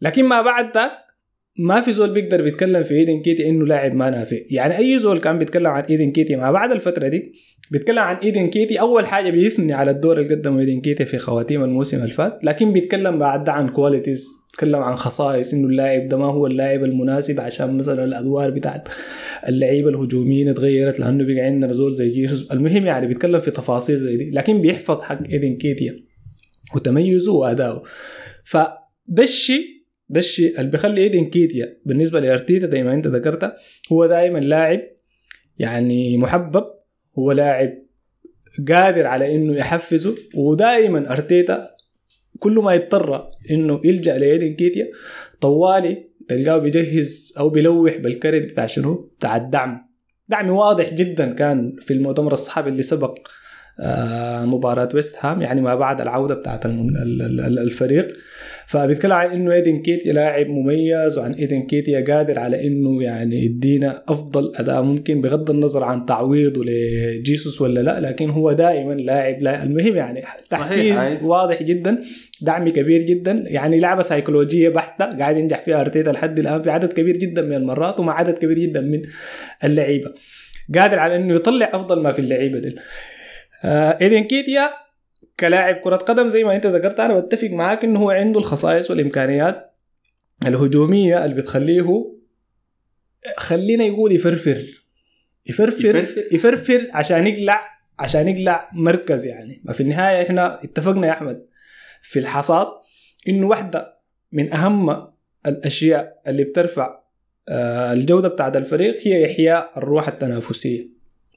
لكن 0.00 0.24
ما 0.24 0.42
بعد 0.42 0.74
ذاك 0.74 1.03
ما 1.58 1.80
في 1.80 1.92
زول 1.92 2.10
بيقدر 2.10 2.42
بيتكلم 2.42 2.82
في 2.82 2.94
إيدي 2.94 3.22
نكيتيا 3.22 3.48
إنه 3.48 3.66
لاعب 3.66 3.94
ما 3.94 4.10
نافع. 4.10 4.36
يعني 4.50 4.78
أي 4.78 4.98
زول 4.98 5.18
كان 5.20 5.38
بيتكلم 5.38 5.66
عن 5.66 5.82
إيدي 5.82 6.12
نكيتيا 6.12 6.36
ما 6.36 6.50
بعد 6.52 6.72
الفترة 6.72 7.08
دي 7.08 7.32
بيتكلم 7.70 7.98
عن 7.98 8.16
إيدي 8.16 8.46
نكيتيا 8.46 8.80
أول 8.80 9.06
حاجة 9.06 9.30
بيثني 9.30 9.72
على 9.72 9.90
الدور 9.90 10.20
اللي 10.20 10.34
قدمه 10.34 10.60
إيدي 10.60 10.80
نكيتيا 10.80 11.04
في 11.04 11.18
خواتيم 11.18 11.64
الموسم 11.64 11.96
اللي 11.96 12.12
فات 12.12 12.38
لكن 12.44 12.72
بيتكلم 12.72 13.18
بعد 13.18 13.44
ده 13.44 13.52
عن 13.52 13.68
qualities 13.68 14.26
بيتكلم 14.50 14.82
عن 14.82 14.96
خصائص 14.96 15.54
إنه 15.54 15.68
اللاعب 15.68 16.08
ده 16.08 16.16
ما 16.16 16.24
هو 16.26 16.46
اللاعب 16.46 16.84
المناسب 16.84 17.40
عشان 17.40 17.76
مثلا 17.76 18.04
الأدوار 18.04 18.50
بتاعت 18.50 18.88
اللعيبة 19.48 19.90
الهجوميين 19.90 20.48
اتغيرت 20.48 21.00
لأنه 21.00 21.24
بقى 21.24 21.40
عندنا 21.40 21.72
زول 21.72 21.94
زي 21.94 22.10
جيسوس 22.10 22.52
المهم 22.52 22.86
يعني 22.86 23.06
بيتكلم 23.06 23.40
في 23.40 23.50
تفاصيل 23.50 23.98
زي 23.98 24.16
دي 24.16 24.30
لكن 24.30 24.60
بيحفظ 24.60 25.00
حق 25.00 25.18
إيدن 25.32 25.56
كيتيا 25.56 25.96
وتميزه 26.74 27.32
وأداؤه. 27.32 27.82
فده 28.44 29.22
الشيء 29.22 29.64
ده 30.08 30.20
الشيء 30.20 30.60
اللي 30.60 30.70
بيخلي 30.70 31.00
ايدن 31.00 31.24
كيتيا 31.24 31.78
بالنسبة 31.84 32.20
لأرتيتا 32.20 32.70
زي 32.70 32.82
ما 32.82 32.94
أنت 32.94 33.06
ذكرت 33.06 33.54
هو 33.92 34.06
دائما 34.06 34.38
لاعب 34.38 34.80
يعني 35.58 36.16
محبب 36.16 36.64
هو 37.18 37.32
لاعب 37.32 37.84
قادر 38.68 39.06
على 39.06 39.34
إنه 39.34 39.56
يحفزه 39.56 40.14
ودائما 40.34 41.12
أرتيتا 41.12 41.70
كل 42.38 42.58
ما 42.58 42.74
يضطر 42.74 43.30
إنه 43.50 43.80
يلجأ 43.84 44.18
لايدن 44.18 44.54
كيتيا 44.54 44.90
طوالي 45.40 46.08
تلقاه 46.28 46.58
بيجهز 46.58 47.34
أو 47.38 47.48
بيلوح 47.48 47.96
بالكرت 47.96 48.42
بتاع 48.42 48.66
شنو؟ 48.66 48.94
بتاع 49.18 49.36
الدعم. 49.36 49.94
دعمي 50.28 50.50
واضح 50.50 50.94
جدا 50.94 51.34
كان 51.34 51.76
في 51.80 51.92
المؤتمر 51.92 52.32
الصحفي 52.32 52.68
اللي 52.68 52.82
سبق. 52.82 53.18
آه، 53.80 54.44
مباراة 54.44 54.88
ويست 54.94 55.16
هام 55.20 55.42
يعني 55.42 55.60
ما 55.60 55.74
بعد 55.74 56.00
العودة 56.00 56.34
بتاعت 56.34 56.66
الفريق. 56.66 58.08
فبيتكلم 58.66 59.12
عن 59.12 59.30
إنه 59.30 59.52
إيدن 59.52 59.82
كيتيا 59.82 60.12
لاعب 60.12 60.46
مميز 60.46 61.18
وعن 61.18 61.32
إيدن 61.32 61.62
كيتيا 61.62 62.04
قادر 62.14 62.38
على 62.38 62.66
إنه 62.66 63.02
يعني 63.02 63.44
يدينا 63.44 64.02
أفضل 64.08 64.52
أداء 64.56 64.82
ممكن 64.82 65.20
بغض 65.20 65.50
النظر 65.50 65.84
عن 65.84 66.06
تعويضه 66.06 66.64
لجيسوس 66.64 67.60
ولا 67.60 67.80
لا 67.80 68.00
لكن 68.00 68.30
هو 68.30 68.52
دائما 68.52 68.92
لاعب 68.92 69.42
لا 69.42 69.62
المهم 69.62 69.96
يعني 69.96 70.22
تحفيز. 70.50 71.22
واضح 71.22 71.62
جدا 71.62 72.00
دعم 72.40 72.68
كبير 72.68 73.02
جدا 73.02 73.44
يعني 73.46 73.80
لعبة 73.80 74.02
سيكولوجيه 74.02 74.68
بحتة 74.68 75.04
قاعد 75.04 75.36
ينجح 75.36 75.62
فيها 75.62 75.80
أرتيتا 75.80 76.10
لحد 76.10 76.38
الآن 76.38 76.62
في 76.62 76.70
عدد 76.70 76.92
كبير 76.92 77.16
جدا 77.16 77.42
من 77.42 77.52
المرات 77.56 78.00
ومع 78.00 78.18
عدد 78.18 78.38
كبير 78.38 78.58
جدا 78.58 78.80
من 78.80 79.02
اللعيبة. 79.64 80.14
قادر 80.74 80.98
على 80.98 81.16
إنه 81.16 81.34
يطلع 81.34 81.70
أفضل 81.72 82.02
ما 82.02 82.12
في 82.12 82.18
اللعيبة 82.18 82.58
دي. 82.58 82.76
آه 83.64 83.98
ايدن 84.00 84.24
كيتيا 84.24 84.70
كلاعب 85.40 85.74
كرة 85.74 85.96
قدم 85.96 86.28
زي 86.28 86.44
ما 86.44 86.56
أنت 86.56 86.66
ذكرت 86.66 87.00
أنا 87.00 87.20
بتفق 87.20 87.48
معاك 87.48 87.84
إنه 87.84 88.00
هو 88.00 88.10
عنده 88.10 88.40
الخصائص 88.40 88.90
والإمكانيات 88.90 89.74
الهجومية 90.46 91.24
اللي 91.24 91.36
بتخليه 91.36 92.14
خلينا 93.36 93.84
يقول 93.84 94.12
يفرفر. 94.12 94.84
يفرفر 95.46 95.84
يفرفر؟ 95.86 96.24
يفرفر 96.32 96.88
عشان 96.92 97.26
يقلع 97.26 97.68
عشان 97.98 98.28
يقلع 98.28 98.70
مركز 98.72 99.26
يعني. 99.26 99.62
ما 99.64 99.72
في 99.72 99.82
النهاية 99.82 100.22
إحنا 100.22 100.64
اتفقنا 100.64 101.06
يا 101.06 101.12
أحمد 101.12 101.46
في 102.02 102.18
الحصاد 102.18 102.66
إنه 103.28 103.46
واحدة 103.46 103.98
من 104.32 104.52
أهم 104.52 105.08
الأشياء 105.46 106.20
اللي 106.28 106.44
بترفع 106.44 107.00
آه، 107.48 107.92
الجودة 107.92 108.28
بتاعت 108.28 108.56
الفريق 108.56 109.06
هي 109.06 109.32
إحياء 109.32 109.78
الروح 109.78 110.08
التنافسية. 110.08 110.93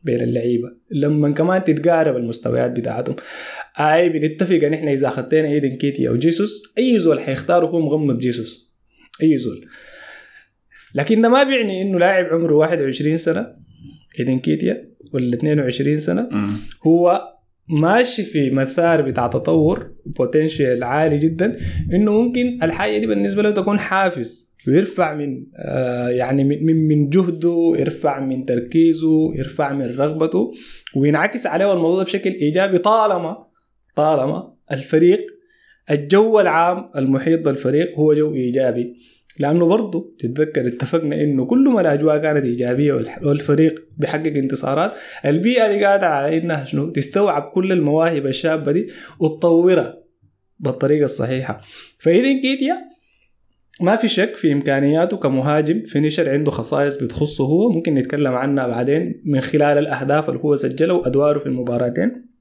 بين 0.08 0.22
اللعيبة. 0.22 0.72
لما 0.92 1.32
كمان 1.32 1.64
تتقارب 1.64 2.16
المستويات 2.18 2.72
بتاعتهم. 2.72 3.16
اي 3.80 4.10
بنتفق 4.10 4.56
إن 4.64 4.74
إحنا 4.74 4.94
إذا 4.94 5.08
أخذتنا 5.08 5.48
إيدن 5.48 5.76
كيتي 5.76 6.08
أو 6.08 6.16
جيسوس 6.16 6.74
أي 6.78 7.00
زول 7.00 7.20
حيختاره 7.20 7.66
هو 7.66 7.80
مغمض 7.80 8.18
جيسوس. 8.18 8.76
أي 9.24 9.38
زول. 9.38 9.66
لكن 10.96 11.22
ده 11.22 11.30
ما 11.30 11.44
بيعني 11.44 11.82
إنه 11.82 12.00
لاعب 12.00 12.26
عمره 12.26 12.54
21 12.54 13.18
سنة 13.18 13.48
إيدي 14.20 14.40
نكيتيا 14.40 14.90
ولا 15.14 15.36
22 15.36 15.98
سنة. 15.98 16.30
هو 16.84 17.22
ماشي 17.70 18.24
في 18.24 18.50
مسار 18.52 19.02
بتاع 19.02 19.28
تطور 19.28 19.92
potential 20.06 20.84
عالي 20.84 21.18
جدا 21.18 21.58
إنه 21.94 22.12
ممكن 22.12 22.60
الحاجة 22.64 22.98
دي 22.98 23.08
بالنسبة 23.08 23.44
له 23.44 23.52
تكون 23.52 23.80
حافز 23.80 24.54
ويرفع 24.68 25.14
من 25.16 25.44
آه 25.58 26.10
يعني 26.10 26.44
من 26.44 26.88
من- 26.88 27.10
جهده 27.10 27.74
يرفع 27.80 28.20
من 28.20 28.46
تركيزه 28.46 29.36
يرفع 29.36 29.74
من 29.74 29.86
رغبته 29.98 30.52
وينعكس 30.96 31.48
عليه 31.48 31.74
الموضوع 31.74 32.04
بشكل 32.04 32.30
إيجابي 32.30 32.78
طالما 32.78 33.38
طالما 33.96 34.54
الفريق 34.72 35.26
الجو 35.92 36.40
العام 36.40 36.90
المحيط 36.96 37.40
بالفريق 37.46 38.00
هو 38.00 38.14
جو 38.14 38.34
إيجابي. 38.34 38.94
لأنه 39.40 39.66
برضه 39.66 40.16
تتذكر 40.20 40.68
اتفقنا 40.68 41.22
إنه 41.22 41.46
كل 41.46 41.70
ما 41.70 41.82
الأجواء 41.82 42.18
كانت 42.18 42.46
إيجابية 42.46 42.94
والفريق 43.24 43.88
بيحقق 43.98 44.28
انتصارات 44.36 44.92
البيئة 45.26 45.68
دي 45.68 45.86
قادره 45.86 46.08
على 46.08 46.38
إنها 46.38 46.66
شنو؟ 46.66 46.90
تستوعب 46.90 47.42
كل 47.54 47.72
المواهب 47.72 48.28
الشابة 48.28 48.72
دي 48.72 48.88
وتطورها 49.20 49.98
بالطريقة 50.60 51.04
الصحيحة. 51.06 51.62
فإذا 52.00 52.42
كيتيا 52.42 52.78
ما 53.82 53.96
في 53.96 54.08
شك 54.08 54.36
في 54.36 54.54
إمكانياته 54.54 55.18
كمهاجم 55.18 55.84
فينيشر 55.86 56.30
عنده 56.30 56.52
خصائص 56.52 56.96
بتخصه 57.04 57.44
هو 57.44 57.70
ممكن 57.70 57.94
نتكلم 57.94 58.34
عنها 58.34 58.68
بعدين 58.68 59.22
من 59.26 59.42
خلال 59.42 59.78
الأهداف 59.78 60.30
اللي 60.30 60.40
هو 60.42 60.56
سجلها 60.56 60.96
وأدواره 60.96 61.40
في 61.40 61.46
المباراتين. 61.46 62.37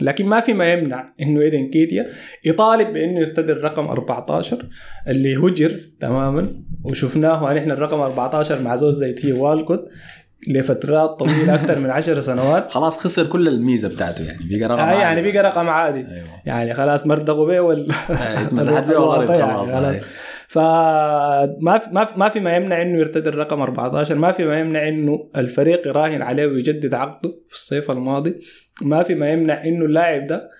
لكن 0.00 0.26
ما 0.26 0.40
في 0.40 0.52
ما 0.52 0.72
يمنع 0.72 1.12
إنه 1.20 1.40
ايدن 1.40 1.70
كيتيا 1.70 2.06
يطالب 2.44 2.92
بإنه 2.92 3.20
يرتدي 3.20 3.52
الرقم 3.52 3.86
14 3.86 4.66
اللي 5.08 5.36
هجر 5.36 5.80
تماما 6.00 6.48
وشفناه 6.84 7.52
نحن 7.52 7.70
الرقم 7.70 8.00
14 8.00 8.62
مع 8.62 8.76
زوز 8.76 8.96
زي 8.96 9.12
تي 9.12 9.32
والكوت 9.32 9.88
لفترات 10.48 11.10
طويلة 11.10 11.54
أكثر 11.54 11.78
من 11.78 11.90
10 11.90 12.20
سنوات 12.20 12.70
خلاص 12.74 12.98
خسر 12.98 13.26
كل 13.26 13.48
الميزة 13.48 13.88
بتاعته 13.88 14.24
يعني 14.24 14.58
بقى 14.58 14.68
رقم 14.68 14.80
آه 14.80 15.00
يعني. 15.00 15.32
بقى 15.32 15.42
رقم 15.42 15.68
عادي 15.68 15.98
أيوه 15.98 16.26
يعني 16.46 16.74
خلاص 16.74 17.06
مرتقوا 17.06 17.46
بيه 17.46 17.60
ولا 17.60 17.94
اتمسحت 18.10 18.90
يعني 18.90 19.52
خلاص. 19.52 19.68
آه. 19.68 20.00
فما 20.50 21.78
في 21.78 21.90
ما 21.92 22.04
في 22.04 22.18
ما 22.18 22.28
في 22.28 22.40
ما 22.40 22.56
يمنع 22.56 22.82
إنه 22.82 22.98
يرتدي 22.98 23.28
الرقم 23.28 23.60
14 23.60 24.14
ما 24.14 24.32
في 24.32 24.44
ما 24.44 24.58
يمنع 24.60 24.88
إنه 24.88 25.30
الفريق 25.36 25.88
يراهن 25.88 26.22
عليه 26.22 26.46
ويجدد 26.46 26.94
عقده 26.94 27.30
في 27.48 27.54
الصيف 27.54 27.90
الماضي 27.90 28.34
ما 28.82 29.02
في 29.02 29.14
ما 29.14 29.30
يمنع 29.30 29.64
إنه 29.64 29.84
اللاعب 29.84 30.26
ده 30.26 30.50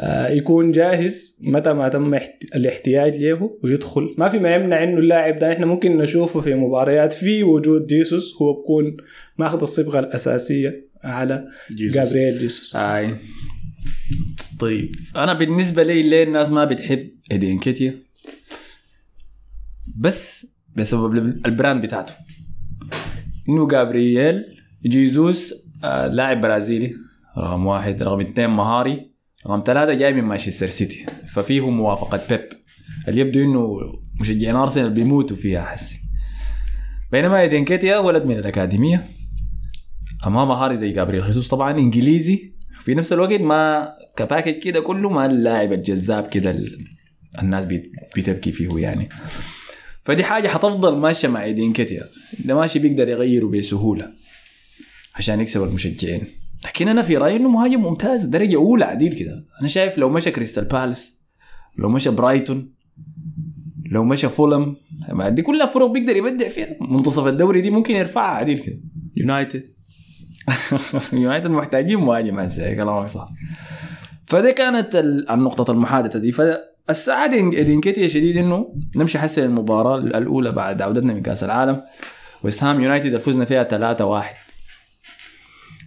آه، 0.00 0.28
يكون 0.28 0.70
جاهز 0.70 1.38
متى 1.42 1.72
ما 1.72 1.88
تم 1.88 2.14
احت- 2.14 2.56
الاحتياج 2.56 3.14
له 3.16 3.58
ويدخل. 3.64 4.14
ما 4.18 4.28
في 4.28 4.38
ما 4.38 4.54
يمنع 4.54 4.82
إنه 4.84 4.98
اللاعب 4.98 5.38
ده 5.38 5.52
إحنا 5.52 5.66
ممكن 5.66 5.96
نشوفه 5.96 6.40
في 6.40 6.54
مباريات 6.54 7.12
في 7.12 7.42
وجود 7.42 7.86
جيسوس 7.86 8.34
هو 8.42 8.52
بكون 8.52 8.96
ماخذ 9.38 9.62
الصبغة 9.62 9.98
الأساسية 9.98 10.86
على 11.04 11.44
جيسوس. 11.70 11.94
جابرييل 11.94 12.38
جيسوس. 12.38 12.76
آي. 12.76 13.14
طيب 14.60 14.92
أنا 15.16 15.32
بالنسبة 15.32 15.82
لي 15.82 16.02
ليه 16.02 16.22
الناس 16.22 16.48
ما 16.50 16.64
بتحب 16.64 17.08
ايدي 17.32 17.58
نكيتيا 17.58 17.94
بس 19.96 20.46
بسبب 20.76 21.14
ال 21.46 21.52
brand 21.52 21.82
بتاعته. 21.82 22.14
إنه 23.48 23.68
جابرييل 23.68 24.44
جيزوس 24.86 25.54
آه 25.84 26.06
لاعب 26.06 26.40
برازيلي 26.40 26.92
رقم 27.38 27.66
واحد 27.66 28.02
رقم 28.02 28.20
اثنين 28.20 28.50
مهاري 28.50 29.10
رقم 29.46 29.62
ثلاثة 29.66 29.94
جاي 29.94 30.12
من 30.12 30.22
مانشستر 30.24 30.68
سيتي. 30.68 31.06
ففيه 31.28 31.70
موافقة 31.70 32.20
بيب. 32.28 32.48
اللي 33.08 33.20
يبدو 33.20 33.40
إنه 33.42 33.78
مشجعين 34.20 34.56
أرسنال 34.56 34.90
بيموتوا 34.90 35.36
فيها 35.36 35.64
حسي 35.64 35.98
بينما 37.12 37.40
ايدين 37.40 37.64
كيتيا 37.64 37.98
ولد 37.98 38.24
من 38.24 38.36
الأكاديمية. 38.38 39.06
اما 40.26 40.44
مهاري 40.44 40.76
زي 40.76 40.92
جابرييل 40.92 41.22
خيسوس 41.24 41.48
طبعا 41.48 41.78
إنجليزي. 41.78 42.52
في 42.80 42.94
نفس 42.94 43.12
الوقت 43.12 43.40
ما 43.40 43.88
كباكج 44.16 44.58
كده 44.62 44.80
كله 44.80 45.08
ما 45.10 45.26
اللاعب 45.26 45.72
الجذاب 45.72 46.26
كده 46.26 46.50
ال- 46.50 46.84
الناس 47.42 47.64
بت- 47.66 47.90
بتبكي 48.16 48.52
فيه 48.52 48.78
يعني. 48.78 49.08
فدي 50.04 50.24
حاجة 50.24 50.48
حتفضل 50.48 50.96
ماشية 50.96 51.28
مع 51.28 51.44
إيدي 51.44 51.72
نكيتيا. 51.72 52.06
ده 52.44 52.54
ما 52.54 52.60
شي 52.60 52.78
بيقدر 52.78 53.08
يغيره 53.08 53.46
بسهولة 53.46 54.12
عشان 55.16 55.40
يكسب 55.40 55.62
المشجعين. 55.62 56.26
لكن 56.64 56.88
أنا 56.88 57.02
في 57.02 57.16
رأيي 57.16 57.36
إنه 57.36 57.48
مهاجم 57.48 57.80
ممتاز 57.82 58.24
درجة 58.24 58.56
أولى 58.56 58.84
عديل 58.84 59.12
كده. 59.12 59.44
أنا 59.60 59.68
شايف 59.68 59.98
لو 59.98 60.08
مشى 60.08 60.30
كريستال 60.30 60.64
بالاس 60.64 61.18
لو 61.78 61.88
مشى 61.88 62.10
برايتون 62.10 62.72
لو 63.90 64.04
مشى 64.04 64.28
فولهام 64.28 64.76
دي 65.28 65.42
كلها 65.42 65.66
فرق 65.66 65.86
بيقدر 65.90 66.16
يبدع 66.16 66.48
فيها. 66.48 66.76
منتصف 66.80 67.26
الدوري 67.26 67.60
دي 67.60 67.70
ممكن 67.70 67.94
يرفعها 67.96 68.36
عديل 68.36 68.58
كده. 68.58 68.78
يونايتد. 69.16 69.62
يونايتد 71.12 71.50
محتاجين 71.50 71.98
مهاجم 71.98 72.38
هسه 72.38 72.74
كلامك 72.74 73.06
صح. 73.06 73.28
فدي 74.26 74.52
كانت 74.52 74.96
ال- 74.96 75.30
النقطة 75.30 75.70
المحادثة 75.72 76.18
دي. 76.18 76.32
فالسعادة 76.32 76.71
إدي 76.90 77.80
نكيتيا 77.80 78.08
شديد 78.08 78.36
إنه 78.36 78.74
نمشي 78.96 79.18
حسن 79.18 79.42
المباراة 79.42 79.96
الأولى 79.98 80.52
بعد 80.52 80.82
عودتنا 80.82 81.14
من 81.14 81.22
كأس 81.22 81.44
العالم. 81.44 81.82
ويست 82.44 82.62
هام 82.64 82.80
يونايتد 82.80 83.16
فزنا 83.16 83.44
فيها 83.44 83.62
3 83.62 84.04
1 84.04 84.34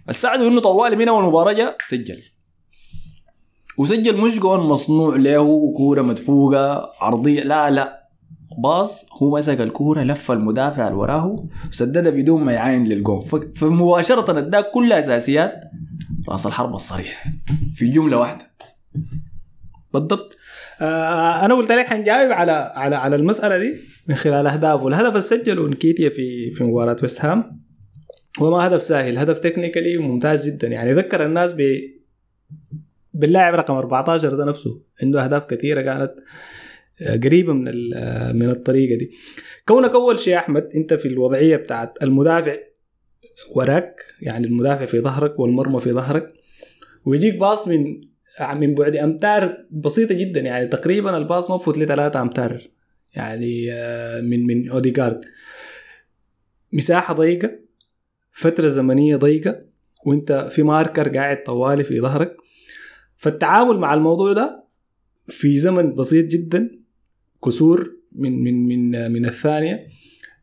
السعد 0.08 0.40
إنه 0.40 0.60
طوالي 0.60 0.96
من 0.96 1.08
اول 1.08 1.24
مباراة 1.24 1.52
جاء 1.52 1.76
سجل. 1.88 2.22
وسجل 3.78 4.16
مش 4.20 4.38
جون 4.38 4.60
مصنوع 4.60 5.16
له 5.16 5.72
كورة 5.76 6.02
مدفوقة 6.02 6.92
عرضية. 7.00 7.42
لا 7.42 7.70
لا. 7.70 8.06
باص 8.62 9.06
هو 9.22 9.36
مسك 9.36 9.60
الكورة 9.60 10.02
لف 10.02 10.30
المدافع 10.32 10.86
اللي 10.88 10.98
وراه 10.98 11.46
وسددها 11.68 12.10
بدون 12.10 12.42
ما 12.44 12.52
يعاين 12.52 12.84
للجون. 12.84 13.20
ف- 13.20 13.34
فمباشرة 13.58 14.38
أداك 14.38 14.70
كل 14.70 14.92
أساسيات 14.92 15.54
راس 16.28 16.46
الحرب 16.46 16.74
الصريح 16.74 17.24
في 17.74 17.88
جملة 17.88 18.16
واحدة. 18.16 18.50
بالضبط. 19.92 20.35
أنا 20.80 21.54
قلت 21.54 21.72
لك 21.72 21.86
حنجاوب 21.86 22.32
على 22.32 22.52
على 22.52 22.96
على 22.96 23.16
المسألة 23.16 23.58
دي 23.58 23.74
من 24.08 24.14
خلال 24.14 24.46
أهدافه. 24.46 24.88
الهدف 24.88 25.08
اللي 25.08 25.20
سجله 25.20 25.68
نكيتيا 25.68 26.08
في 26.08 26.50
في 26.50 26.64
مباراة 26.64 26.96
ويست 27.02 27.24
هام 27.24 27.60
هو 28.38 28.50
ما 28.50 28.66
هدف 28.66 28.82
سهل 28.82 29.18
هدف 29.18 29.38
technically 29.38 29.98
ممتاز 29.98 30.48
جدا. 30.48 30.68
يعني 30.68 30.92
ذكر 30.92 31.26
الناس 31.26 31.52
ب 31.52 31.80
باللاعب 33.14 33.54
رقم 33.54 33.74
14 33.74 34.34
ده 34.34 34.44
نفسه 34.44 34.82
عنده 35.02 35.24
أهداف 35.24 35.44
كثيرة 35.44 35.82
كانت 35.82 36.14
آه، 37.00 37.16
قريبة 37.16 37.52
من 37.52 37.68
آه، 37.94 38.32
من 38.32 38.50
الطريقة 38.50 38.98
دي. 38.98 39.10
كونك 39.68 39.90
أول 39.90 40.18
شيء 40.18 40.36
أحمد 40.36 40.68
أنت 40.74 40.94
في 40.94 41.08
الوضعية 41.08 41.56
بتاعت 41.56 42.02
المدافع 42.02 42.56
وراك 43.54 43.96
يعني 44.22 44.46
المدافع 44.46 44.84
في 44.84 45.00
ظهرك 45.00 45.38
والمرمى 45.38 45.80
في 45.80 45.92
ظهرك 45.92 46.32
ويجيك 47.04 47.34
pass 47.36 47.68
من 47.68 48.00
من 48.40 48.74
بعد 48.74 48.96
أمتار 48.96 49.66
بسيطة 49.70 50.14
جدا 50.14 50.40
يعني 50.40 50.66
تقريبا 50.66 51.16
ال 51.16 51.23
pass 51.23 51.50
ما 51.50 51.56
بفوت 51.56 51.78
لي 51.78 51.86
3 51.86 52.22
أمتار. 52.22 52.68
يعني 53.14 53.72
آه، 53.72 54.20
من 54.20 54.46
من 54.46 54.68
اوديجارد 54.70 55.20
مساحة 56.72 57.14
ضيقة 57.14 57.50
فترة 58.32 58.68
زمنية 58.68 59.16
ضيقة 59.16 59.60
وأنت 60.06 60.48
في 60.50 60.62
marker 60.62 61.08
قاعد 61.08 61.42
طوالي 61.42 61.84
في 61.84 62.00
ظهرك. 62.00 62.36
فالتعامل 63.16 63.78
مع 63.78 63.94
الموضوع 63.94 64.32
ده 64.32 64.64
في 65.28 65.56
زمن 65.56 65.94
بسيط 65.94 66.26
جدا 66.26 66.70
كسور 67.44 67.96
من 68.12 68.42
من 68.44 68.66
من 68.68 69.12
من 69.12 69.26
الثانية. 69.26 69.86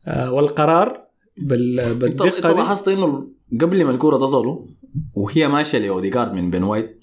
آه، 0.07 0.33
والقرار 0.33 1.03
بال 1.37 1.79
انت 1.79 2.03
انت 2.03 2.21
بالدقه 2.21 2.51
دي 2.51 2.57
لاحظت 2.57 2.87
إنه 2.87 3.27
قبل 3.61 3.83
ما 3.85 3.91
الكورة 3.91 4.17
تصله 4.17 4.67
وهي 5.13 5.47
ماشية 5.47 5.77
لاوديجارد 5.77 6.33
من 6.33 6.51
بن 6.51 6.63
وايت 6.63 7.02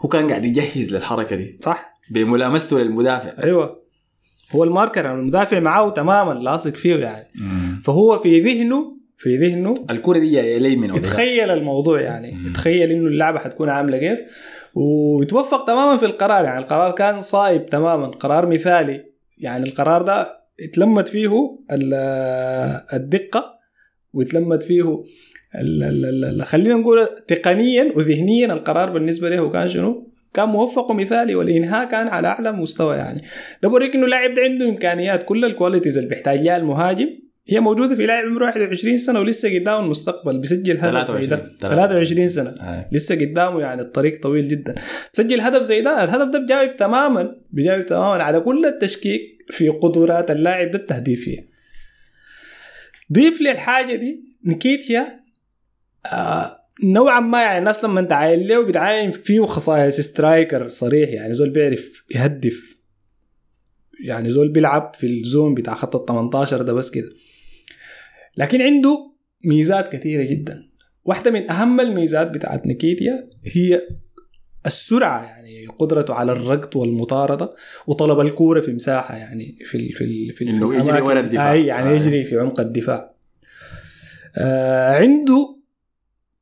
هو 0.00 0.08
كان 0.08 0.28
قاعد 0.28 0.44
يجهز 0.44 0.92
للحركة 0.94 1.36
دي. 1.36 1.58
صح. 1.62 1.94
بملامسته 2.10 2.78
للمدافع. 2.78 3.42
أيوه. 3.44 3.80
هو 4.52 4.64
الماركر 4.64 5.04
يعني 5.04 5.18
المدافع 5.18 5.60
معاه 5.60 5.90
تماما 5.90 6.32
لاصق 6.32 6.74
فيه 6.74 6.96
يعني. 6.96 7.26
فهو 7.84 8.18
في 8.18 8.40
ذهنه 8.40 8.96
في 9.18 9.36
ذهنه 9.36 9.74
الكوره 9.90 10.18
دي 10.18 10.30
جاية 10.30 10.58
لي 10.58 10.76
من 10.76 10.94
يتخيل 10.94 11.50
الموضوع 11.50 12.00
يعني. 12.00 12.32
مم. 12.32 12.46
يتخيل 12.46 12.90
إنه 12.90 13.06
اللعبة 13.06 13.38
حتكون 13.38 13.68
عاملة 13.68 13.98
كيف. 13.98 14.18
ويتوفق 14.74 15.64
تماما 15.64 15.96
في 15.96 16.06
القرار 16.06 16.44
يعني. 16.44 16.58
القرار 16.58 16.90
كان 16.92 17.20
صايب 17.20 17.66
تماما. 17.66 18.06
قرار 18.06 18.46
مثالي. 18.46 19.04
يعني 19.38 19.68
القرار 19.68 20.02
ده 20.02 20.40
اتلمت 20.60 21.08
فيه 21.08 21.58
ال- 21.72 21.94
الدقة 22.92 23.54
واتلمت 24.12 24.62
فيه 24.62 25.02
خلينا 26.44 26.74
نقول 26.74 27.08
تقنيا 27.28 27.92
وذهنيا 27.96 28.52
القرار 28.52 28.90
بالنسبة 28.90 29.28
له 29.28 29.50
كان 29.50 29.68
شنو؟ 29.68 30.10
كان 30.34 30.48
موفق 30.48 30.90
ومثالي 30.90 31.34
والإنهاء 31.34 31.88
كان 31.88 32.08
على 32.08 32.28
أعلى 32.28 32.52
مستوى 32.52 32.96
يعني. 32.96 33.22
ده 33.62 33.68
بوريك 33.68 33.94
إنه 33.94 34.04
اللاعب 34.04 34.34
ده 34.34 34.42
عنده 34.42 34.68
إمكانيات 34.68 35.22
كل 35.22 35.44
ال 35.44 35.49
qualities 35.49 35.98
اللي 35.98 36.10
بيحتاج. 36.10 36.40
لها 36.40 36.56
المهاجم 36.56 37.08
هي 37.48 37.60
موجودة 37.60 37.96
في 37.96 38.06
لاعب 38.06 38.24
عمره 38.24 38.44
21 38.44 38.96
سنة 38.96 39.20
ولسه 39.20 39.58
قدامه 39.58 39.80
المستقبل 39.84 40.38
بيسجل 40.38 40.78
هدف 40.78 41.10
زي 41.20 41.26
ده. 41.26 41.36
23 41.60 41.60
23 41.60 42.28
سنة. 42.28 42.50
آه. 42.50 42.88
لسه 42.92 43.14
قدامه 43.14 43.60
يعني 43.60 43.82
الطريق 43.82 44.22
طويل 44.22 44.48
جدا. 44.48 44.74
بسجل 45.14 45.40
هدف 45.40 45.62
زي 45.62 45.80
ده 45.80 46.04
الهدف 46.04 46.28
ده 46.30 46.38
بجاوب 46.38 46.76
تماما 46.76 47.36
بجاوب 47.50 47.86
تماما 47.86 48.22
على 48.22 48.40
كل 48.40 48.66
التشكيك 48.66 49.22
في 49.48 49.68
قدرات 49.68 50.30
اللاعب 50.30 50.70
ده 50.70 50.78
التهديفية. 50.78 51.50
ضيف 53.12 53.40
لي 53.40 53.50
الحاجة 53.50 53.94
دي 53.96 54.24
نكيتيا 54.44 55.19
آه 56.06 56.60
نوعا 56.84 57.20
ما 57.20 57.42
يعني 57.42 57.58
الناس 57.58 57.84
لما 57.84 58.02
تعاين 58.02 58.46
له 58.46 58.66
بتعاين 58.66 59.10
فيه 59.10 59.40
خصائص 59.46 60.00
striker 60.00 60.68
صريح 60.68 61.10
يعني 61.10 61.34
زول 61.34 61.50
بيعرف 61.50 62.04
يهدف 62.14 62.76
يعني 64.04 64.30
زول 64.30 64.48
بيلعب 64.48 64.92
في 64.94 65.06
الزون 65.06 65.54
بتاع 65.54 65.74
خط 65.74 65.96
ال 65.96 66.06
18 66.06 66.62
ده 66.62 66.72
بس 66.72 66.90
كده 66.90 67.08
لكن 68.36 68.62
عنده 68.62 69.12
ميزات 69.44 69.92
كثيرة 69.92 70.22
جدا 70.22 70.70
واحدة 71.04 71.30
من 71.30 71.50
أهم 71.50 71.80
الميزات 71.80 72.30
بتاعت 72.30 72.66
نيكيتيا 72.66 73.28
هي 73.52 73.82
السرعة 74.66 75.24
يعني 75.24 75.66
قدرته 75.66 76.14
على 76.14 76.32
الركض 76.32 76.76
والمطاردة 76.76 77.54
وطلب 77.86 78.20
الكورة 78.20 78.60
في 78.60 78.72
مساحة 78.72 79.16
يعني 79.16 79.58
في 79.64 79.74
ال 79.76 79.92
في 79.92 80.04
ال 80.04 80.32
في, 80.32 80.44
في 80.44 80.50
يجري. 80.50 81.00
ورا 81.00 81.20
الدفاع. 81.20 81.52
أي 81.52 81.66
يعني 81.66 81.90
آه. 81.90 81.92
يجري 81.92 82.24
في 82.24 82.38
عمق 82.38 82.60
الدفاع 82.60 83.14
آه 84.36 84.94
عنده 84.96 85.59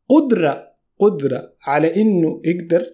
قدرة 0.09 0.69
قدرة 0.99 1.53
على 1.67 2.03
إنه 2.03 2.41
يقدر 2.45 2.87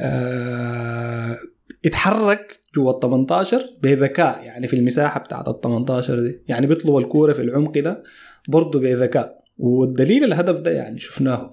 آه 0.00 1.38
يتحرك 1.84 2.60
جوا 2.74 2.92
ال 2.94 3.00
18 3.00 3.62
بذكاء. 3.82 4.44
يعني 4.44 4.68
في 4.68 4.76
المساحة 4.76 5.20
بتاعت 5.20 5.48
ال 5.48 5.60
18 5.60 6.20
دي. 6.20 6.40
يعني 6.48 6.66
بيطلب 6.66 6.96
الكورة 6.96 7.32
في 7.32 7.42
العمق 7.42 7.78
ده 7.78 8.02
برضه 8.48 8.80
بذكاء. 8.80 9.44
والدليل 9.58 10.24
الهدف 10.24 10.60
ده 10.60 10.70
يعني 10.70 10.98
شفناه. 10.98 11.50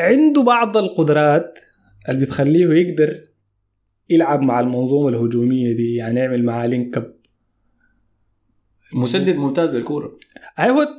عنده 0.00 0.42
بعض 0.42 0.76
القدرات 0.76 1.58
اللي 2.08 2.24
بتخليه 2.26 2.66
يقدر 2.66 3.20
يلعب 4.10 4.42
مع 4.42 4.60
المنظومة 4.60 5.08
الهجومية 5.08 5.76
دي. 5.76 5.94
يعني 5.94 6.20
يعمل 6.20 6.44
معاه 6.44 6.66
لينك 6.66 6.96
أب. 6.96 7.16
مسدد 8.94 9.36
ممتاز 9.36 9.74
للكورة. 9.74 10.18
أيوه 10.58 10.98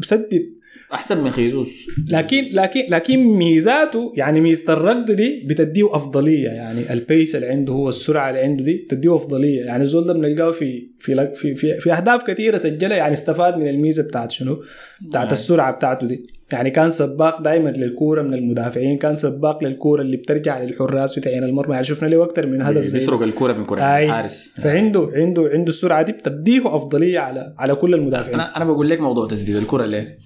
بسدد 0.00 0.56
أحسن 0.94 1.24
من 1.24 1.30
خيسوس 1.30 1.68
لكن 2.08 2.44
لكن 2.52 2.86
لكن 2.88 3.24
ميزاته 3.24 4.12
يعني 4.16 4.40
ميزة 4.40 4.72
الركض 4.72 5.10
دي 5.10 5.46
بتديه 5.46 5.96
أفضلية 5.96 6.48
يعني 6.48 6.92
البيس 6.92 7.36
اللي 7.36 7.46
عنده 7.46 7.72
هو 7.72 7.88
السرعة 7.88 8.30
اللي 8.30 8.40
عنده 8.40 8.64
دي 8.64 8.74
بتديه 8.74 9.16
أفضلية 9.16 9.64
يعني 9.64 9.82
الزول 9.82 10.06
ده 10.06 10.12
بنلقاه 10.12 10.50
في 10.50 10.88
في 10.98 11.34
في 11.34 11.54
في, 11.54 11.80
في 11.80 11.92
أهداف 11.92 12.22
كثيره 12.22 12.56
سجلها 12.56 12.96
يعني 12.96 13.12
استفاد 13.12 13.56
من 13.58 13.68
الميزة 13.68 14.02
بتاعت 14.02 14.30
شنو؟ 14.30 14.62
بتاعت 15.00 15.24
نعم. 15.24 15.32
السرعة 15.32 15.72
بتاعته 15.72 16.06
دي 16.06 16.26
يعني 16.52 16.70
كان 16.70 16.90
سباق 16.90 17.42
دائما 17.42 17.70
للكورة 17.70 18.22
من 18.22 18.34
المدافعين 18.34 18.98
كان 18.98 19.14
سباق 19.14 19.64
للكورة 19.64 20.02
اللي 20.02 20.16
بترجع 20.16 20.62
للحراس 20.62 21.18
بتاعين 21.18 21.44
المرمى 21.44 21.72
يعني 21.72 21.84
شفنا 21.84 22.08
له 22.08 22.24
أكثر 22.24 22.46
من 22.46 22.62
هدف 22.62 22.84
زي. 22.84 22.98
بيسرق 22.98 23.22
الكورة 23.22 23.52
من 23.52 23.64
كره. 23.66 23.78
الحارس 23.80 24.52
فعنده 24.56 25.10
عنده 25.14 25.50
عنده 25.52 25.68
السرعة 25.68 26.02
دي 26.02 26.12
بتديه 26.12 26.76
أفضلية 26.76 27.18
على 27.18 27.54
على 27.58 27.74
كل 27.74 27.94
المدافعين 27.94 28.34
أنا 28.34 28.56
أنا 28.56 28.64
بقول 28.64 28.88
لك 28.90 29.00
موضوع 29.00 29.26
تسديد 29.26 29.56
الكره 29.56 29.84
ليه؟ 29.86 30.18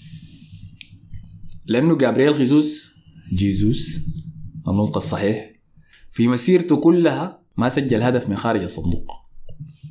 لأنه 1.67 1.97
جابرييل 1.97 2.35
خيسوس 2.35 2.95
جيزوس 3.35 4.01
النطق 4.69 4.97
الصحيح 4.97 5.51
في 6.11 6.29
مسيرته 6.29 6.77
كلها 6.77 7.43
ما 7.57 7.69
سجل 7.69 8.03
هدف 8.03 8.29
من 8.29 8.37
خارج 8.37 8.63
الصندوق. 8.63 9.13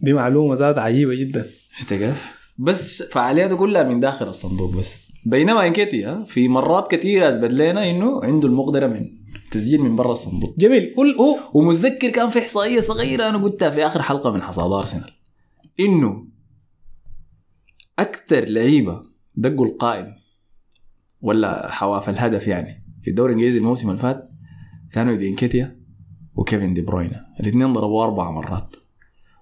دي 0.02 0.14
معلومة 0.14 0.56
ذات 0.56 0.78
عجيبة 0.78 1.16
جدا. 1.16 1.46
شفت 1.76 1.94
كيف؟ 1.94 2.36
بس 2.58 3.04
فعالياته 3.04 3.56
كلها 3.56 3.84
من 3.84 4.00
داخل 4.00 4.28
الصندوق 4.28 4.76
بس. 4.76 4.94
بينما 5.26 5.68
انكيتيا 5.68 6.26
في 6.28 6.48
مرات 6.48 6.92
كثيره 6.92 7.30
أثبت 7.30 7.52
لنا 7.52 7.90
إنه 7.90 8.24
عنده 8.24 8.48
المقدرة 8.48 8.88
من 8.88 9.10
تسجيل 9.52 9.82
من 9.82 9.96
برا 9.96 10.12
الصندوق. 10.12 10.56
جميل. 10.58 10.94
قول 10.98 11.16
ومتذكر 11.54 12.10
كان 12.10 12.30
في 12.30 12.40
إحصائية 12.40 12.80
صغيرة 12.80 13.30
أنا 13.30 13.38
قلتها 13.38 13.70
في 13.70 13.86
آخر 13.88 14.02
حلقة 14.02 14.32
من 14.32 14.42
حصاد 14.42 14.72
أرسنال. 14.72 15.12
إنه 15.80 16.28
أكثر 18.00 18.46
لعيبة 18.46 19.04
دقوا 19.36 19.66
القائم 19.66 20.23
ولا 21.24 21.72
حواف 21.72 22.10
الهدف 22.10 22.48
يعني. 22.48 22.84
في 23.02 23.10
الدوري 23.10 23.34
الإنجليزي 23.34 23.58
الموسم 23.60 23.90
اللي 23.90 24.02
فات 24.02 24.30
كانوا 24.94 25.16
دي 25.16 25.28
إنكيتيا 25.28 25.80
وكيفن 26.36 26.74
دي 26.74 26.82
بروينا. 26.82 27.26
الاثنين 27.40 27.74
ضربوا 27.74 28.04
أربع 28.04 28.32
مرات. 28.32 28.76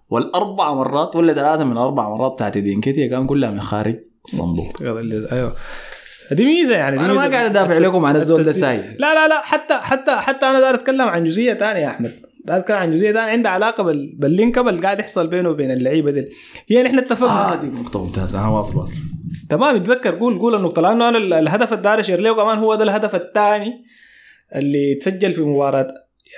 والأربع 0.09 0.73
مرات 0.73 1.15
ولا 1.15 1.33
ثلاثة 1.33 1.63
من 1.63 1.71
الاربع 1.71 2.09
مرات 2.09 2.31
بتاعت 2.31 2.57
دي 2.57 2.73
إنكيتيا 2.73 3.07
كان 3.07 3.27
كلها 3.27 3.51
من 3.51 3.61
خارج 3.61 3.95
الصندوق 4.25 4.81
أيوه. 5.31 5.53
دي 6.31 6.45
ميزة 6.45 6.75
يعني 6.75 6.97
دي 6.97 7.05
أنا 7.05 7.13
ما. 7.13 7.21
قاعد 7.21 7.45
أدافع 7.49 7.77
لكم 7.77 8.05
عن 8.05 8.15
الزول 8.15 8.43
ده. 8.43 8.51
ساي. 8.51 8.77
لا 8.77 9.13
لا 9.13 9.27
لا 9.27 9.41
حتى 9.41 9.73
حتى 9.73 10.11
حتى 10.15 10.45
أنا 10.45 10.59
داير 10.59 10.75
أتكلم 10.75 11.01
عن 11.01 11.23
جزئيه 11.23 11.53
ثانية 11.53 11.79
يا 11.79 11.87
أحمد. 11.87 12.11
اتكلم 12.49 12.77
عن 12.77 12.91
جزئيه 12.91 13.11
ثانية 13.11 13.31
عندها 13.31 13.51
علاقة 13.51 13.83
بال... 13.83 14.15
بال 14.19 14.32
link 14.32 14.57
up 14.57 14.67
اللي 14.67 14.81
قاعد 14.81 14.99
يحصل 14.99 15.27
بينه 15.27 15.49
وبين 15.49 15.71
اللعيبة 15.71 16.11
دي 16.11 16.29
هي 16.67 16.83
نحن 16.83 16.97
اتفقنا. 16.99 17.53
آه 17.53 17.55
دي 17.55 17.67
نقطة 17.67 18.05
ممتازة. 18.05 18.39
أنا 18.39 18.47
واصل 18.47 18.77
واصل. 18.79 18.93
تمام 19.49 19.75
اتذكر 19.75 20.15
قول 20.15 20.39
قول 20.39 20.55
النقطة 20.55 20.81
لأنه 20.81 21.09
أنا 21.09 21.17
ال- 21.17 21.33
الهدف 21.33 21.71
اللي 21.73 21.83
داير 21.83 21.99
اشير 21.99 22.19
له 22.19 22.35
كمان 22.35 22.57
هو 22.57 22.75
ده 22.75 22.83
الهدف 22.83 23.15
الثاني 23.15 23.85
اللي 24.55 24.95
تسجل 24.95 25.33
في 25.33 25.41
مباراة 25.41 25.87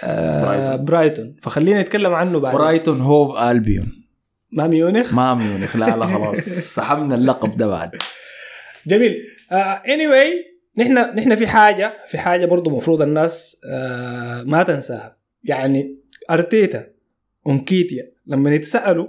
آه 0.04 0.44
برايتون. 0.46 0.86
برايتون. 0.86 1.36
فخلينا 1.42 1.82
نتكلم 1.82 2.14
عنه 2.14 2.40
بعد 2.40 2.56
برايتون 2.56 3.02
هوف 3.02 3.38
ألبيون. 3.38 3.92
ما 4.52 4.68
ميونخ؟ 4.68 5.14
ما 5.14 5.34
ميونخ. 5.34 5.76
لا 5.78 5.98
لا 5.98 6.06
خلاص. 6.06 6.38
سحبنا 6.76 7.16
اللقب 7.16 7.58
ده 7.58 7.68
بعد. 7.68 7.92
جميل. 8.88 9.18
anyway 9.52 10.04
anyway 10.08 10.54
نحن 10.78 10.94
نحن 10.94 11.36
في 11.36 11.48
حاجة 11.48 11.94
في 12.08 12.18
حاجة 12.18 12.46
برضو 12.46 12.70
المفروض 12.70 13.02
الناس 13.02 13.62
آه 13.72 14.44
ما 14.44 14.64
تنساها. 14.64 15.23
يعني 15.44 15.98
أرتيتا 16.32 16.88
ونكيتيا 17.46 18.12
لما 18.28 18.56
يتسألوا 18.56 19.08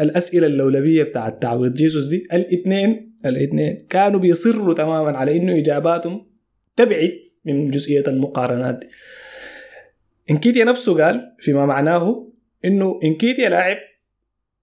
الأسئلة 0.00 0.46
اللولبية 0.46 1.02
بتاعت 1.02 1.42
تعويض 1.42 1.74
جيسوس 1.74 2.06
دي 2.06 2.22
الإثنين 2.32 3.12
الإثنين 3.26 3.86
كانوا 3.90 4.20
بيصروا 4.20 4.74
تماما 4.74 5.18
على 5.18 5.36
إنه 5.36 5.58
إجاباتهم 5.58 6.26
تبعد 6.76 7.12
من 7.44 7.70
جزئية 7.70 8.04
المقارنات 8.06 8.78
دي. 8.80 8.86
إنكيتيا 10.30 10.64
نفسه 10.64 11.04
قال 11.04 11.36
فيما 11.38 11.66
معناه 11.66 12.32
إنه 12.64 13.00
إنكيتيا 13.04 13.48
لاعب 13.48 13.76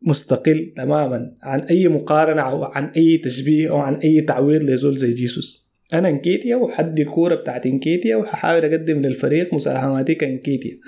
مستقل 0.02 0.74
تماما 0.78 1.36
عن 1.44 1.60
أي 1.60 1.88
مقارنة 1.88 2.42
أو 2.42 2.64
عن 2.64 2.86
أي 2.86 3.18
تشبيه 3.18 3.70
أو 3.70 3.78
عن 3.78 3.96
أي 3.96 4.22
تعويض 4.22 4.64
لزول 4.64 4.98
زي 4.98 5.14
جيسوس. 5.14 5.69
أنا 5.94 6.10
إنكيتيا 6.10 6.56
وحدي 6.56 7.02
الكورة 7.02 7.36
بتاعت 7.36 7.66
إنكيتيا 7.66 8.16
وححاول 8.16 8.66
أقدم 8.66 9.02
للفريق 9.02 9.54
مساهماتي 9.54 10.16
كإنكيتيا. 10.16 10.80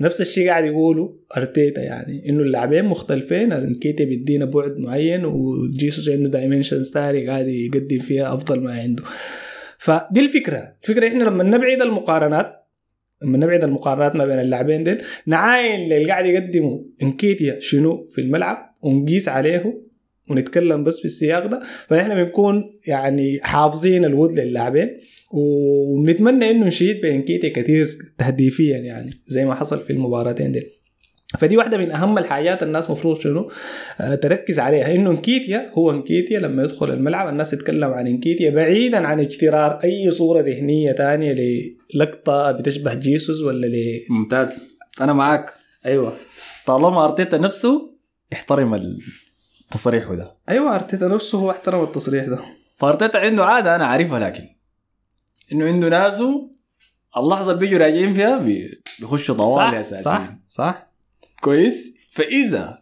نفس 0.00 0.20
الشيء 0.20 0.48
قاعد 0.48 0.64
يقولوا 0.64 1.12
أرتيتا 1.36 1.82
يعني 1.82 2.28
إنه 2.28 2.42
اللاعبين 2.42 2.84
مختلفين 2.84 3.52
إنكيتيا 3.52 4.04
بيدينا 4.04 4.44
بعد 4.44 4.78
معين 4.78 5.24
وجيسوس 5.24 6.08
عنده 6.08 6.28
dimensions 6.28 6.90
ثاني 6.90 7.26
قاعد 7.26 7.48
يقدم 7.48 7.98
فيها 7.98 8.34
أفضل 8.34 8.60
ما 8.60 8.72
عنده. 8.72 9.02
فدي 9.78 10.20
الفكرة. 10.20 10.74
الفكرة 10.82 11.08
إحنا 11.08 11.24
لما 11.24 11.44
نبعد 11.44 11.82
المقارنات 11.82 12.60
لما 13.22 13.38
نبعد 13.38 13.64
المقارنات 13.64 14.16
ما 14.16 14.26
بين 14.26 14.38
اللاعبين 14.38 14.84
ديل 14.84 15.02
نعاين 15.26 15.92
اللي 15.92 16.04
قاعد 16.10 16.26
يقدمه 16.26 16.84
إنكيتيا 17.02 17.60
شنو 17.60 18.06
في 18.10 18.20
الملعب 18.20 18.76
ونقيس 18.82 19.28
عليه 19.28 19.83
ونتكلم 20.30 20.84
بس 20.84 20.98
في 20.98 21.04
السياق 21.04 21.46
ده 21.46 21.60
فنحن 21.88 22.14
بنكون 22.14 22.78
يعني 22.86 23.40
حافظين 23.42 24.04
الود 24.04 24.32
للاعبين 24.32 24.98
ونتمنى 25.32 26.50
إنه 26.50 26.66
نشيد 26.66 27.00
بانكيتي 27.00 27.50
كثير 27.50 27.98
تهديفيا 28.18 28.78
يعني 28.78 29.10
زي 29.26 29.44
ما 29.44 29.54
حصل 29.54 29.80
في 29.80 29.92
المباراتين 29.92 30.52
دي 30.52 30.74
فدي 31.38 31.56
واحدة 31.56 31.78
من 31.78 31.90
أهم 31.90 32.18
الحاجات 32.18 32.62
الناس 32.62 32.90
مفروض 32.90 33.20
شنو؟ 33.20 33.50
آه، 34.00 34.14
تركز 34.14 34.58
عليها 34.58 34.94
إنه 34.94 35.10
انكيتيا 35.10 35.70
هو 35.72 35.90
انكيتيا 35.90 36.38
لما 36.38 36.62
يدخل 36.62 36.90
الملعب 36.90 37.28
الناس 37.28 37.50
تتكلم 37.50 37.90
عن 37.90 38.06
انكيتيا 38.06 38.50
بعيدا 38.50 39.06
عن 39.06 39.20
اجترار 39.20 39.78
أي 39.84 40.10
صورة 40.10 40.40
ذهنية 40.40 40.92
تانية 40.92 41.34
للقطة 41.94 42.52
بتشبه 42.52 42.94
جيسوس 42.94 43.40
ولا 43.40 43.66
ل 43.66 44.00
ممتاز. 44.10 44.62
أنا 45.00 45.12
معاك. 45.12 45.52
أيوه. 45.86 46.12
طالما 46.66 47.04
أرتيتا 47.04 47.38
نفسه 47.38 47.98
احترم 48.32 48.74
التصريح 49.64 50.12
ده. 50.12 50.36
أيوه 50.48 50.74
أرتيتا 50.74 51.08
نفسه 51.08 51.38
هو 51.38 51.50
احترم 51.50 51.82
التصريح 51.82 52.24
ده. 52.24 52.38
فأرتيتا 52.76 53.18
عنده 53.18 53.44
عادة 53.44 53.76
أنا 53.76 53.86
عارفها 53.86 54.18
لكن 54.20 54.44
إنه 55.52 55.64
عنده 55.66 55.88
ناسه 55.88 56.50
اللحظه 57.16 57.50
اللي 57.52 57.60
بيجوا 57.60 57.78
راجعين 57.78 58.14
فيها 58.14 58.38
بي- 58.38 58.82
بيخشوا 59.00 59.34
طوالي 59.34 59.80
اساسيا 59.80 60.02
صح 60.02 60.34
صح. 60.48 60.86
كويس. 61.40 61.94
فإذا 62.10 62.78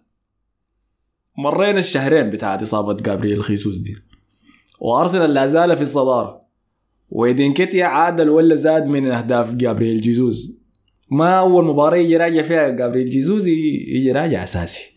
مرينا 1.38 1.78
الشهرين 1.78 2.30
بتاعت 2.30 2.62
إصابة 2.62 2.94
جابرييل 2.94 3.42
خيسوس 3.42 3.76
دي 3.76 3.96
وأرسنال 4.80 5.34
لا 5.34 5.46
زال 5.46 5.76
في 5.76 5.82
الصدارة 5.82 6.42
وإيدينكيتيا 7.10 7.84
عادل 7.84 8.28
ولا 8.28 8.54
زاد 8.54 8.86
من 8.86 9.10
أهداف 9.10 9.54
جابرييل 9.54 10.00
جيزوز 10.00 10.58
ما 11.10 11.38
أول 11.38 11.64
مباراة 11.64 11.96
يجي 11.96 12.16
راجع 12.16 12.42
فيها 12.42 12.68
جابرييل 12.68 13.10
جيزوز 13.10 13.46
يجي 13.46 14.12
راجع 14.12 14.42
أساسي. 14.42 14.91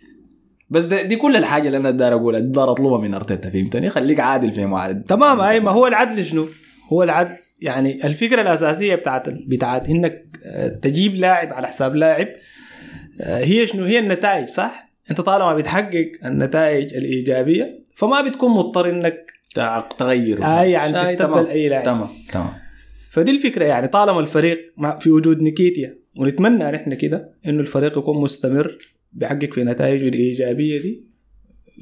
بس 0.70 0.84
ده 0.84 1.02
دي 1.02 1.16
كل 1.16 1.36
الحاجة 1.36 1.68
اللي 1.68 1.78
أنا 1.78 1.92
دار 1.92 2.14
أقولها 2.14 2.40
دار 2.40 2.72
أطلبها 2.72 2.98
من 3.00 3.14
أرتيتا 3.14 3.50
فهمتني 3.50 3.90
خليك 3.90 4.20
عادل 4.20 4.52
في 4.52 4.66
معادل 4.66 5.04
تمام 5.04 5.42
أي 5.42 5.60
ما 5.60 5.72
هو 5.72 5.88
العدل 5.88 6.26
شنو؟ 6.26 6.48
هو 6.94 7.04
العدل 7.04 7.36
يعني 7.62 8.08
الفكرة 8.08 8.42
الأساسية 8.42 8.96
بتاعت 8.96 9.30
بتاعت 9.30 9.90
إنك 9.90 10.26
آه، 10.46 10.68
تجيب 10.68 11.16
لاعب 11.16 11.54
على 11.54 11.68
حساب 11.68 11.96
لاعب 11.96 12.28
آه، 13.22 13.44
هي 13.44 13.68
شنو؟ 13.68 13.86
هي 13.86 14.00
النتائج 14.00 14.48
صح؟ 14.48 14.94
أنت 15.12 15.22
طالما 15.22 15.56
بتحقق 15.56 16.12
النتائج 16.26 16.94
الإيجابية 16.94 17.84
فما 17.96 18.22
بتكون 18.22 18.52
مضطر 18.52 18.90
إنك 18.90 19.26
تغير 19.98 20.44
أي 20.44 20.72
يعني 20.72 21.04
تستبدل. 21.04 21.48
أي 21.48 21.70
لاعب 21.70 21.84
تمام 21.84 22.08
تمام 22.32 22.50
فدي 23.12 23.32
الفكرة 23.32 23.66
يعني 23.66 23.88
طالما 23.88 24.20
الفريق 24.20 24.74
في 25.00 25.12
وجود 25.12 25.42
نيكيتيا 25.42 25.98
ونتمنى 26.18 26.72
نحن 26.72 26.94
كده 26.94 27.30
إنه 27.48 27.62
الفريق 27.62 27.98
يكون 27.98 28.22
مستمر 28.22 28.78
بيحقق 29.16 29.54
في 29.54 29.64
نتائجه 29.64 30.08
الإيجابية 30.08 30.82
دي. 30.82 31.04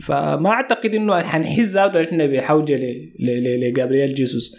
فما 0.01 0.49
أعتقد 0.49 0.95
إنه 0.95 1.19
حنحس 1.21 1.63
ذاته 1.63 2.01
إحنا 2.03 2.25
بحوجة 2.25 2.79
لجابرييل 3.19 4.13
جيسوس. 4.15 4.57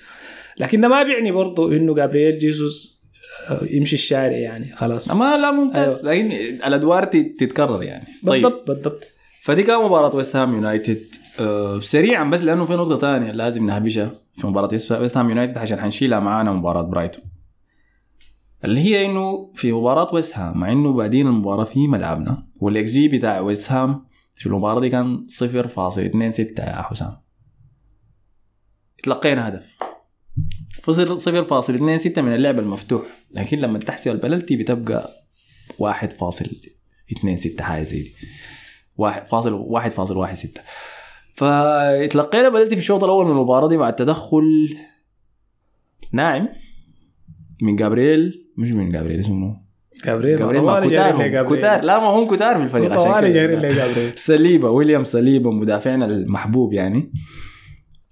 لكن 0.59 0.81
ده 0.81 0.89
ما 0.89 1.03
بيعني 1.03 1.33
برضه 1.33 1.77
إنه 1.77 1.95
جابرييل 1.95 2.39
جيسوس 2.39 3.05
آه، 3.51 3.61
يمشي 3.71 3.97
الشارع 3.97 4.37
يعني 4.37 4.77
خلاص. 4.77 5.11
ما 5.11 5.37
لا 5.37 5.51
ممتاز. 5.51 6.07
لكن 6.07 6.33
الأدوار 6.67 7.05
تت- 7.05 7.35
تتكرر 7.41 7.83
يعني. 7.83 8.05
طيب. 8.27 8.43
بالضبط 8.43 8.67
بالضبط. 8.71 9.05
فدي 9.43 9.63
كان 9.63 9.85
مباراة 9.85 10.17
ويست 10.17 10.37
هام 10.37 10.55
يونايتد 10.55 11.01
آه 11.41 11.81
سريعا 11.81 12.25
بس 12.31 12.43
لأنه 12.43 12.65
في 12.65 12.73
نقطة 12.73 12.99
ثانية 12.99 13.33
لازم 13.33 13.67
نهبشها 13.67 14.15
في 14.37 14.47
مباراة 14.47 14.69
ويست 14.73 15.17
هام 15.17 15.29
يونايتد 15.29 15.59
عشان 15.59 15.81
حنشيلها 15.81 16.21
معانا 16.21 16.53
مباراة 16.53 16.83
برايتون 16.83 17.25
اللي 18.65 18.81
هي 18.81 19.07
إنه 19.07 19.53
في 19.55 19.73
مباراة 19.73 20.15
ويست 20.15 20.39
هام 20.39 20.59
مع 20.59 20.73
إنه 20.73 20.93
بادين 20.93 21.27
المباراة 21.27 21.65
في 21.65 21.89
ملعبنا 21.89 22.47
والإكس 22.57 22.91
جي 22.91 23.09
بتاع 23.09 23.41
ويست 23.41 23.73
هام 23.73 24.07
في 24.35 24.47
المباراة 24.47 24.81
دي 24.81 24.89
كان 24.89 25.27
0.26 25.43 25.49
يا 26.59 26.83
حسام. 26.83 27.17
تلقينا 29.03 29.49
هدف. 29.49 29.79
فصل 30.83 31.21
0.26 31.21 32.19
من 32.19 32.35
اللعب 32.35 32.59
المفتوح 32.59 33.03
لكن 33.31 33.59
لما 33.59 33.79
تحسب 33.79 34.11
البلنتي 34.11 34.57
بتبقى 34.57 35.11
1.26 35.83 37.61
حاجة 37.61 37.83
زي 37.83 38.03
دي. 38.03 38.15
واحد 38.97 39.27
فاصل 39.27 39.53
واحد 39.53 39.91
فاصل 39.91 40.17
واحد 40.17 40.35
ستة. 40.37 40.61
فتلقينا 41.35 42.49
بلنتي 42.49 42.71
في 42.77 42.81
الشوط 42.83 43.05
الأول 43.05 43.25
من 43.25 43.31
المباراة 43.31 43.69
دي 43.69 43.77
بعد 43.77 43.97
تدخل 43.97 44.77
ناعم 46.13 46.49
من 47.63 47.77
جابرييل 47.77 48.44
مش 48.57 48.71
من 48.71 48.91
جابرييل 48.91 49.21
اسمه 49.21 49.35
منو؟ 49.35 49.55
جابرييل 50.05 50.39
جابرييل 50.39 50.63
ما 50.63 50.81
لجابرييل. 50.81 51.59
كتار 51.59 51.85
لا 51.85 51.99
ما 51.99 52.07
هم 52.07 52.27
كتار 52.37 52.57
في 52.57 52.63
الفريق 52.63 52.93
عشان 52.93 53.33
كده. 53.33 54.71
ويليام 54.71 55.05
سليبة 55.05 55.51
مدافعنا 55.51 56.05
المحبوب 56.05 56.73
يعني 56.73 57.13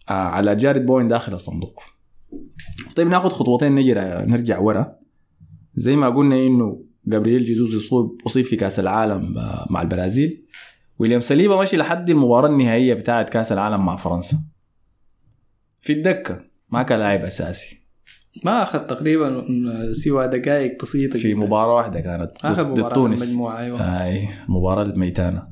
آه 0.09 0.13
على 0.13 0.57
جارد 0.57 0.87
بوين 0.87 1.09
داخل 1.09 1.35
الصندوق. 1.35 1.83
طيب 2.97 3.09
ناخذ 3.09 3.29
خطوتين 3.29 3.75
نجي 3.75 3.95
نرجع 3.95 4.59
ورا. 4.59 4.87
زي 5.75 5.97
ما 5.97 6.09
قلنا 6.09 6.37
إنه 6.37 6.85
جابرييل 7.07 7.45
جيزوس 7.45 7.75
يصوب 7.75 8.21
أصيب 8.27 8.45
في 8.45 8.57
كأس 8.57 8.81
العالم 8.81 9.39
آه، 9.39 9.67
مع 9.71 9.83
البرازيل. 9.83 10.47
ويليام 10.99 11.21
سليبة 11.21 11.57
ماشي 11.57 11.77
لحد 11.77 12.11
المباراة 12.11 12.49
النهائية 12.49 12.95
بتاعت 12.95 13.31
كأس 13.31 13.53
العالم 13.53 13.87
مع 13.87 13.97
فرنسا. 13.97 14.39
في 15.81 15.93
الدكة 15.93 16.41
ما 16.69 16.83
كان 16.83 16.99
لاعب 16.99 17.21
أساسي. 17.21 17.82
ما 18.45 18.63
أخذ 18.63 18.79
تقريبا 18.79 19.45
سوى 19.93 20.29
دقائق 20.29 20.83
بسيطة 20.83 21.19
في 21.19 21.33
جداً. 21.33 21.41
مباراة 21.41 21.75
واحدة 21.77 22.01
كانت 22.01 22.31
اخر 22.45 22.69
مباراة 22.69 22.95
تونس. 22.95 23.23
المجموعه 23.23 23.59
أيوه. 23.59 23.81
آي 24.05 24.29
المباراة 24.49 24.83
الميتانة. 24.83 25.43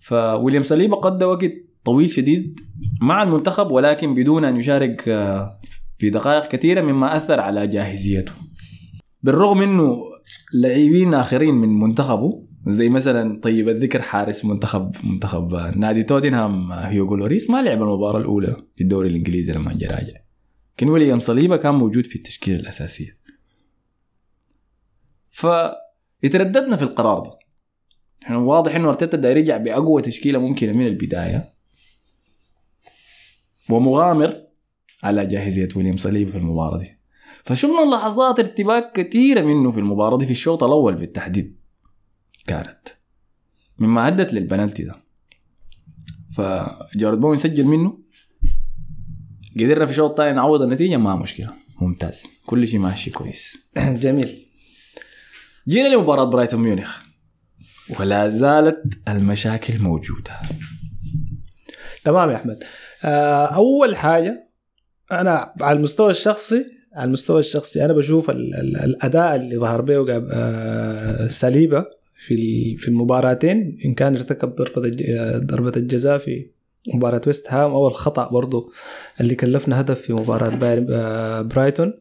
فويليام 0.00 0.62
سليبا 0.62 0.96
قضى 0.96 1.24
وقت 1.24 1.52
طويل 1.84 2.10
شديد 2.10 2.60
مع 3.02 3.22
المنتخب 3.22 3.70
ولكن 3.70 4.14
بدون 4.14 4.44
أن 4.44 4.56
يشارك 4.56 5.08
آه، 5.08 5.60
في 5.98 6.10
دقائق 6.10 6.48
كثيرة 6.48 6.80
مما 6.80 7.16
أثر 7.16 7.40
على 7.40 7.66
جاهزيته. 7.66 8.32
بالرغم 9.22 9.62
إنه 9.62 9.96
لاعبين 10.54 11.14
آخرين 11.14 11.54
من 11.54 11.78
منتخبه 11.78 12.32
زي 12.66 12.88
مثلا 12.88 13.40
طيب 13.40 13.68
الذكر 13.68 14.02
حارس 14.02 14.44
منتخب 14.44 14.90
منتخب 15.04 15.54
آه، 15.54 15.70
نادي 15.70 16.02
توتنهام 16.02 16.72
آه، 16.72 16.76
هيوغو 16.80 17.16
لوريس 17.16 17.50
ما 17.50 17.62
لعب 17.62 17.82
المباراة 17.82 18.18
الأولى 18.18 18.56
في 18.76 18.84
الدوري 18.84 19.08
الإنجليزي 19.08 19.52
لما 19.52 19.72
جاء 19.72 19.90
راجع. 19.94 20.14
لكن 20.80 20.88
ويليام 20.88 21.18
صليبا 21.18 21.56
كان 21.56 21.74
موجود 21.74 22.06
في 22.06 22.16
التشكيلة 22.16 22.60
الأساسية. 22.60 23.18
فيترددنا 25.30 26.76
في 26.76 26.82
القرار 26.82 27.20
ده. 27.20 27.38
إحنا 28.22 28.36
واضح 28.38 28.74
إنه 28.74 28.88
أرتيتا 28.88 29.16
دا 29.16 29.30
يرجع 29.30 29.56
بأقوى 29.56 30.02
تشكيلة 30.02 30.38
ممكنة 30.38 30.72
من 30.72 30.86
البداية. 30.86 31.48
ومغامر 33.70 34.46
على 35.02 35.26
جاهزية 35.26 35.68
ويليام 35.76 35.96
صليبا 35.96 36.30
في 36.30 36.38
المباراة 36.38 36.78
دي. 36.78 36.98
فشفنا 37.44 37.96
لحظات 37.96 38.38
ارتباك 38.38 38.92
كثيره 38.92 39.40
منه 39.40 39.70
في 39.70 39.78
المباراة 39.78 40.18
دي 40.18 40.24
في 40.24 40.30
الشوط 40.30 40.64
الأول 40.64 40.94
بالتحديد. 40.94 41.60
كانت 42.46 42.88
مما 43.78 44.08
أدت 44.08 44.32
للبنالتي 44.32 44.84
ده. 44.84 44.96
فجارد 46.36 47.20
بوين 47.20 47.36
سجل 47.36 47.64
منه. 47.64 47.98
قدرنا 49.56 49.84
في 49.84 49.90
الشوط 49.90 50.10
الثاني 50.10 50.36
نعوض 50.36 50.62
النتيجة؟ 50.62 50.96
ما 50.96 51.16
مشكلة. 51.16 51.48
ممتاز. 51.80 52.22
كل 52.46 52.68
شيء 52.68 52.78
ماشي 52.78 53.10
كويس. 53.10 53.58
جميل. 54.02 54.46
جينا 55.68 55.88
لمباراة 55.88 56.24
برايتون 56.24 56.60
ميونخ. 56.60 56.98
ولا 58.00 58.28
زالت 58.28 58.82
المشاكل 59.08 59.78
موجودة. 59.78 60.32
تمام 62.04 62.30
يا 62.30 62.36
أحمد. 62.36 62.64
آه، 63.04 63.46
أول 63.46 63.96
حاجة 63.96 64.50
أنا 65.12 65.54
على 65.60 65.76
المستوى 65.76 66.10
الشخصي 66.10 66.64
على 66.94 67.04
المستوى 67.08 67.40
الشخصي 67.40 67.84
أنا 67.84 67.92
بشوف 67.92 68.30
ال 68.30 68.54
ال 68.54 68.76
الأداء 68.76 69.36
اللي 69.36 69.56
ظهر 69.56 69.80
به 69.80 70.22
آه 70.32 71.28
سليبه 71.28 71.86
في 72.18 72.76
في 72.76 72.88
المباراتين 72.88 73.78
إن 73.84 73.94
كان 73.94 74.16
ارتكب 74.16 74.54
ضربة 74.54 74.96
آه، 75.08 75.38
ضربة 75.38 75.72
الجزاء 75.76 76.18
في 76.18 76.50
مباراة 76.94 77.20
ويست 77.26 77.52
هام 77.52 77.70
أو 77.70 77.88
الخطا 77.88 78.28
برضو 78.32 78.72
اللي 79.20 79.34
كلفنا 79.34 79.80
هدف 79.80 80.00
في 80.00 80.12
مباراة 80.12 80.58
آه، 80.90 81.42
برايتون. 81.42 81.94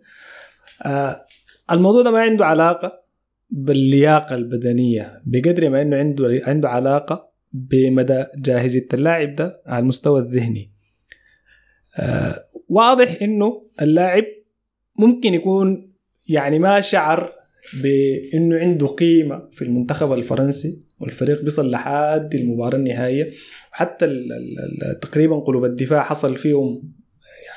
آه، 0.85 1.25
الموضوع 1.71 2.01
ده 2.01 2.11
ما 2.11 2.19
عنده 2.19 2.45
علاقة 2.45 3.03
باللياقة 3.49 4.35
البدنية 4.35 5.21
بقدر 5.25 5.69
ما 5.69 5.81
إنه 5.81 5.97
عنده 5.97 6.41
عنده 6.43 6.69
علاقة 6.69 7.29
بمدى 7.53 8.25
جاهزيه 8.35 8.87
اللاعب 8.93 9.35
ده 9.35 9.61
على 9.65 9.79
المستوى 9.81 10.19
الذهني. 10.19 10.71
آه 11.97 12.45
واضح 12.69 13.17
إنه 13.21 13.63
اللاعب 13.81 14.23
ممكن 14.95 15.33
يكون 15.33 15.93
يعني 16.29 16.59
ما 16.59 16.81
شعر 16.81 17.33
بإنه 17.83 18.57
عنده 18.57 18.87
قيمة 18.87 19.49
في 19.51 19.61
المنتخب 19.61 20.13
الفرنسي. 20.13 20.85
والفريق 20.99 21.41
بيصل 21.41 21.71
لحد 21.71 22.35
المباراة 22.35 22.75
النهائية. 22.77 23.31
وحتى 23.71 24.19
تقريبا 25.01 25.39
قلوب 25.39 25.65
الدفاع 25.65 26.03
حصل 26.03 26.37
فيهم 26.37 26.91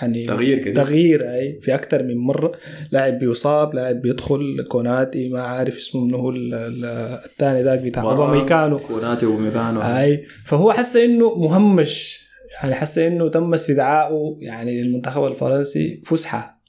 يعني 0.00 0.26
تغيير 0.26 0.58
كثير. 0.58 0.74
تغيير 0.74 1.34
أي 1.34 1.58
في 1.60 1.74
أكثر 1.74 2.02
من 2.02 2.16
مرة. 2.16 2.52
لاعب 2.90 3.18
بيصاب 3.18 3.74
لاعب 3.74 4.00
بيدخل 4.02 4.64
كوناتي 4.68 5.28
ما 5.28 5.42
عارف 5.42 5.76
اسمه 5.76 6.04
منه 6.04 6.16
هو 6.16 6.30
ال- 6.30 6.54
ال- 6.54 6.84
الثاني 7.24 7.62
ذاك 7.62 7.78
بتاع 7.80 8.02
اوباميكانو 8.02 8.78
كوناتي 8.78 9.26
وميكانو 9.26 9.80
أي 9.82 10.24
فهو 10.44 10.72
حس 10.72 10.96
إنه 10.96 11.34
مهمش 11.38 12.22
يعني 12.62 12.74
حس 12.74 12.98
إنه 12.98 13.28
تم 13.28 13.54
استدعائه 13.54 14.36
يعني 14.40 14.82
للمنتخب 14.82 15.24
الفرنسي 15.24 16.02
فسحة. 16.06 16.62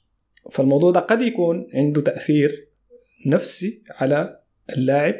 فالموضوع 0.52 0.90
ده 0.90 1.00
قد 1.00 1.22
يكون 1.22 1.66
عنده 1.74 2.00
تأثير 2.00 2.68
نفسي 3.26 3.82
على 3.90 4.40
اللاعب. 4.76 5.14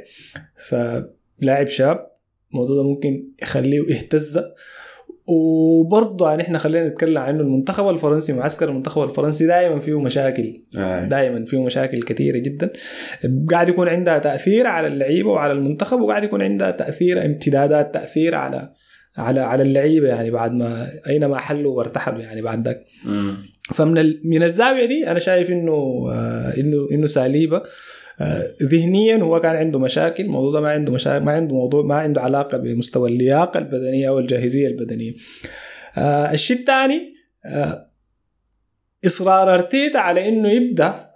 فلاعب 1.44 1.66
شاب 1.68 2.06
الموضوع 2.52 2.76
ده 2.76 2.82
ممكن 2.82 3.28
يخليه 3.42 3.82
يهتز 3.88 4.40
وبرضه 5.26 6.28
يعني 6.28 6.42
إحنا 6.42 6.58
خلينا 6.58 6.88
نتكلم 6.88 7.18
عنه 7.18 7.40
المنتخب 7.40 7.88
الفرنسي 7.88 8.32
معسكر 8.32 8.68
المنتخب 8.68 9.02
الفرنسي 9.02 9.46
دائما 9.46 9.80
فيه 9.80 10.00
مشاكل 10.00 10.62
آه. 10.78 11.04
دائما 11.04 11.44
فيه 11.44 11.64
مشاكل 11.64 12.02
كثيرة 12.02 12.38
جدا 12.38 12.70
قاعد 13.50 13.68
يكون 13.68 13.88
عندها 13.88 14.18
تأثير 14.18 14.66
على 14.66 14.86
اللعيبة 14.86 15.30
وعلى 15.30 15.52
المنتخب 15.52 16.00
وقاعد 16.00 16.24
يكون 16.24 16.42
عندها 16.42 16.70
تأثير 16.70 17.24
امتدادات 17.24 17.94
تأثير 17.94 18.34
على 18.34 18.72
على 19.16 19.40
على 19.40 19.62
اللعيبة 19.62 20.08
يعني 20.08 20.30
بعد 20.30 20.52
ما 20.52 20.86
أينما 21.08 21.38
حلوا 21.38 21.76
وارتحلوا 21.76 22.20
يعني 22.20 22.42
بعد 22.42 22.68
ذاك. 22.68 22.84
فمن. 23.74 24.14
من 24.24 24.42
الزاوية 24.42 24.86
دي 24.86 25.10
أنا 25.10 25.18
شايف 25.18 25.50
إنه 25.50 26.06
آه 26.12 26.54
إنه 26.56 26.88
إنه 26.92 27.06
ساليبه 27.06 27.62
ذهنيا 28.62 29.16
هو 29.16 29.40
كان 29.40 29.56
عنده 29.56 29.78
مشاكل 29.78 30.24
الموضوع 30.24 30.52
ده 30.52 30.60
ما 30.60 30.70
عنده 30.70 30.92
مشاكل 30.92 31.24
ما 31.24 31.32
عنده 31.32 31.54
موضوع 31.54 31.82
ما 31.82 31.94
عنده 31.94 32.20
علاقة 32.22 32.58
بمستوى 32.58 33.10
اللياقة 33.10 33.58
البدنية 33.58 34.08
أو 34.08 34.18
الجاهزية 34.18 34.68
البدنية. 34.68 35.14
آه 35.96 36.32
الشيء 36.32 36.58
الثاني 36.58 37.14
آه 37.46 37.90
إصرار 39.06 39.54
أرتيتا 39.54 39.98
على 39.98 40.28
إنه 40.28 40.48
يبدأ 40.48 41.06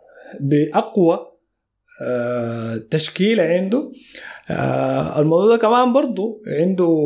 بأقوى 0.41 1.19
آه 2.03 2.77
تشكيلة 2.91 3.43
عنده. 3.43 3.93
آه 4.51 5.21
الموضوع 5.21 5.57
ده 5.57 5.63
كمان 5.63 5.93
برضه 5.93 6.41
عنده 6.47 6.99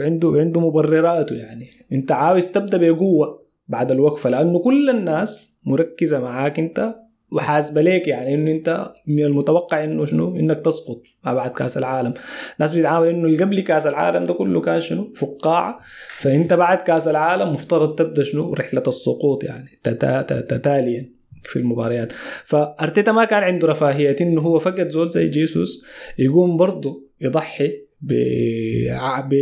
عنده 0.00 0.32
عنده 0.36 0.60
مبرراته 0.60 1.34
يعني. 1.36 1.70
أنت 1.92 2.12
عاوز 2.12 2.46
تبدأ 2.46 2.78
بقوة 2.92 3.46
بعد 3.68 3.90
الوقفة 3.90 4.30
لأنه 4.30 4.58
كل 4.58 4.90
الناس 4.90 5.58
مركزة 5.64 6.20
معاك 6.20 6.58
أنت 6.58 6.94
وحاسبة 7.32 7.80
ليك 7.80 8.08
يعني 8.08 8.34
إنه 8.34 8.50
أنت 8.50 8.92
من 9.06 9.24
المتوقع 9.24 9.84
إنه 9.84 10.04
شنو؟ 10.04 10.36
إنك 10.36 10.64
تسقط 10.64 11.02
ما 11.24 11.34
بعد 11.34 11.50
كأس 11.50 11.78
العالم. 11.78 12.14
ناس 12.58 12.72
بتتعامل 12.72 13.08
إنه 13.08 13.26
اللي 13.26 13.44
قبل 13.44 13.60
كأس 13.60 13.86
العالم 13.86 14.26
ده 14.26 14.34
كله 14.34 14.60
كان 14.60 14.80
شنو؟ 14.80 15.12
فقاعة. 15.14 15.80
فأنت 16.08 16.52
بعد 16.52 16.78
كأس 16.78 17.08
العالم 17.08 17.52
مفترض 17.52 17.94
تبدأ 17.94 18.22
شنو؟ 18.22 18.54
رحلة 18.54 18.82
السقوط 18.88 19.44
يعني 19.44 19.68
تتا- 19.84 20.22
تتا- 20.22 20.40
تتاليا 20.40 21.10
في 21.44 21.58
المباريات. 21.58 22.12
فأرتيتا 22.44 23.12
ما 23.12 23.24
كان 23.24 23.42
عنده 23.42 23.68
رفاهية 23.68 24.16
إنه 24.20 24.40
هو 24.40 24.58
فقد 24.58 24.88
زول 24.88 25.10
زي 25.10 25.28
جيسوس 25.28 25.84
يقوم 26.18 26.56
برضه 26.56 27.08
يضحي 27.20 27.72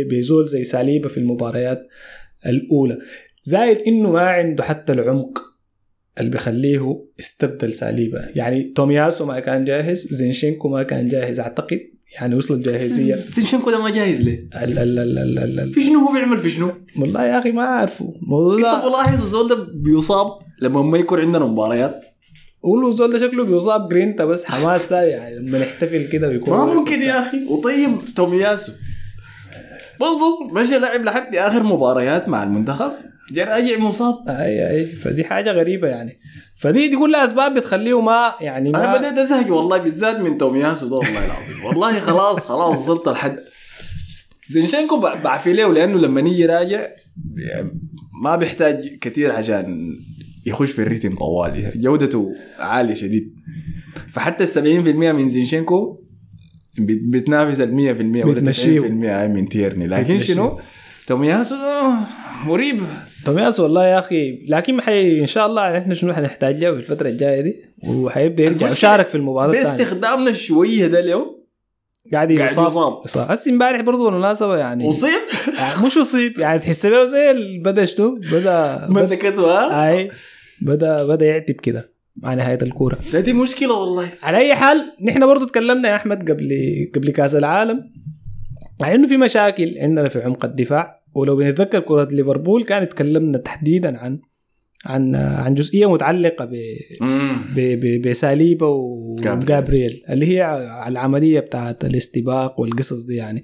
بزول 0.09 0.47
زي 0.47 0.63
ساليبا 0.63 1.07
في 1.09 1.17
المباريات 1.17 1.87
الأولى. 2.45 2.97
زائد 3.43 3.77
إنه 3.87 4.11
ما 4.11 4.21
عنده 4.21 4.63
حتى 4.63 4.93
العمق. 4.93 5.49
اللي 6.19 6.31
بيخليه 6.31 7.05
استبدل 7.19 7.73
ساليبا 7.73 8.29
يعني 8.35 8.63
تومياسو 8.75 9.25
ما 9.25 9.39
كان 9.39 9.65
جاهز 9.65 10.07
زينشينكو 10.11 10.69
ما 10.69 10.83
كان 10.83 11.07
جاهز 11.07 11.39
أعتقد 11.39 11.79
يعني 12.15 12.35
وصلت 12.35 12.65
جاهزية. 12.65 13.15
زينشينكو 13.35 13.71
ده 13.71 13.81
ما 13.81 13.89
جاهز 13.89 14.21
ليه؟ 14.21 14.49
ال 14.63 14.79
ال 14.79 14.99
ال 14.99 15.17
ال 15.17 15.39
ال 15.39 15.59
ال 15.59 15.73
في 15.73 15.81
شنو 15.81 15.99
هو 15.99 16.13
بيعمل 16.13 16.37
في 16.37 16.49
شنو؟ 16.49 16.71
والله 16.99 17.25
يا 17.25 17.39
أخي 17.39 17.51
ما 17.51 17.63
عارفه 17.63 18.05
انت 18.05 18.61
ده 18.61 18.89
ملاحظ 18.89 19.23
الزول 19.23 19.49
ده 19.49 19.67
بيصاب 19.73 20.27
لما 20.61 20.81
ما 20.81 20.97
يكون 20.97 21.19
عندنا 21.19 21.45
مباريات. 21.45 22.01
قولوا 22.63 22.89
الزول 22.89 23.11
ده 23.11 23.19
شكله 23.19 23.43
بيصاب 23.43 23.89
جرينتا 23.89 24.25
بس 24.25 24.45
حماسه 24.45 25.01
يعني 25.01 25.39
لما 25.39 25.59
نحتفل 25.59 26.07
كده 26.07 26.27
بيكون 26.27 26.57
ما 26.57 26.65
ممكن 26.65 27.01
يا 27.01 27.19
أخي. 27.27 27.45
وطيب 27.45 27.97
تومياسو 28.15 28.71
برضه 29.99 30.53
مشى 30.61 30.79
لعب 30.79 31.03
لحد 31.03 31.35
آخر 31.35 31.63
مباريات 31.63 32.29
مع 32.29 32.43
المنتخب. 32.43 32.91
راجع 33.37 33.77
مصاب. 33.77 34.15
أي 34.29 34.69
أي. 34.71 34.85
فدي 34.85 35.23
حاجة 35.23 35.51
غريبة 35.51 35.87
يعني. 35.87 36.19
فدي 36.57 36.87
دي 36.87 36.97
كلها 36.97 37.25
أسباب 37.25 37.53
بتخليه 37.53 38.01
ما 38.01 38.33
يعني 38.41 38.71
ما 38.71 38.83
أنا 38.83 38.97
بديت 38.97 39.17
أزهق 39.19 39.53
والله 39.53 39.77
بالذات 39.77 40.15
من 40.19 40.37
تومياسو 40.37 40.87
ده 40.87 40.95
والله 40.95 41.25
العظيم. 41.25 41.65
والله 41.65 41.99
خلاص 41.99 42.39
خلاص 42.39 42.77
وصلت 42.77 43.07
لحد. 43.09 43.37
زينشينكو 44.49 45.01
بع- 45.01 45.17
بعفي 45.23 45.53
له 45.53 45.73
لأنه 45.73 45.97
لما 45.99 46.21
يجي 46.21 46.45
راجع 46.45 46.87
يعني 47.37 47.69
ما 48.23 48.35
بيحتاج 48.35 48.97
كثير 49.01 49.31
عشان 49.31 49.95
يخش 50.45 50.71
في 50.71 50.81
الريتم 50.81 51.15
طوالي 51.15 51.71
جودته 51.75 52.33
عالية 52.59 52.93
شديد. 52.93 53.33
فحتى 54.13 54.43
ال 54.43 54.47
70% 54.47 55.11
من 55.11 55.29
زينشينكو 55.29 55.99
بت- 56.79 57.01
بتنافس 57.21 57.61
ال 57.61 57.73
100% 57.73 58.25
ولا 58.25 58.39
بتمشيه. 58.41 58.79
90% 58.79 59.27
من 59.27 59.49
تيرني. 59.49 59.87
لكن. 59.87 60.19
شنو؟ 60.19 60.59
تومياسو 61.07 61.55
ده 61.55 61.99
مريب 63.19 63.25
تومياس 63.25 63.59
والله 63.59 63.85
يا 63.87 63.99
أخي 63.99 64.45
لكن 64.47 64.81
حي 64.81 65.21
إن 65.21 65.27
شاء 65.27 65.47
الله 65.47 65.77
إحنا 65.77 65.95
شنو 65.95 66.13
حنحتاج 66.13 66.63
له 66.63 66.71
في 66.71 66.77
الفترة 66.77 67.09
الجاية 67.09 67.41
دي؟ 67.41 67.55
وحيبدأ 67.87 68.43
يرجع 68.43 68.71
وشارك 68.71 69.07
في 69.07 69.15
المباراة 69.15 69.51
باستخدامنا 69.51 70.29
الشويه 70.29 70.87
ده 70.87 71.01
له 71.01 71.39
قاعد 72.13 72.31
يصاب. 72.31 73.01
يصاب. 73.05 73.31
هسه 73.31 73.51
إمبارح 73.51 73.81
برضه 73.81 74.05
بالمناسبة 74.05 74.57
يعني. 74.57 74.89
أصيب؟ 74.89 75.09
يعني 75.59 75.85
مش 75.85 75.97
أصيب 75.97 76.39
يعني 76.39 76.59
تحس 76.59 76.85
له 76.85 77.05
زي 77.05 77.57
بدأ 77.59 77.85
شنو؟ 77.85 78.19
بدا 78.31 78.87
مسكته 78.89 79.45
ها؟ 79.51 79.89
أي 79.89 80.11
بدا 80.61 81.07
بدأ 81.07 81.25
يعتب 81.25 81.55
كده 81.55 81.91
مع 82.17 82.33
نهاية 82.33 82.59
الكورة. 82.61 82.97
دي 83.13 83.33
مشكلة 83.33 83.73
والله. 83.73 84.09
على 84.23 84.37
أي 84.37 84.55
حال 84.55 84.85
نحن 85.01 85.27
برضو 85.27 85.45
تكلمنا 85.45 85.89
يا 85.89 85.95
أحمد 85.95 86.31
قبل 86.31 86.49
قبل 86.95 87.09
كأس 87.11 87.35
العالم 87.35 87.91
مع 88.81 88.95
إنه 88.95 89.07
في 89.07 89.17
مشاكل 89.17 89.75
عندنا 89.77 90.09
في 90.09 90.21
عمق 90.21 90.45
الدفاع. 90.45 90.98
ولو 91.19 91.35
بنتذكر 91.35 91.79
كرة 91.79 92.07
ليفربول 92.11 92.63
كان 92.63 92.89
تكلمنا 92.89 93.37
تحديدا 93.37 93.97
عن 93.97 94.19
عن 94.85 95.15
عن 95.15 95.53
جزئية 95.53 95.91
متعلقة 95.91 96.45
ب 96.45 96.51
ب- 97.55 97.79
ب- 97.79 98.07
بساليبا 98.09 98.67
وجابرييل 98.67 100.03
اللي 100.09 100.25
هي 100.25 100.55
العملية 100.87 101.39
بتاعت 101.39 101.85
الاستباق 101.85 102.59
والقصص 102.59 103.05
دي 103.05 103.15
يعني. 103.15 103.43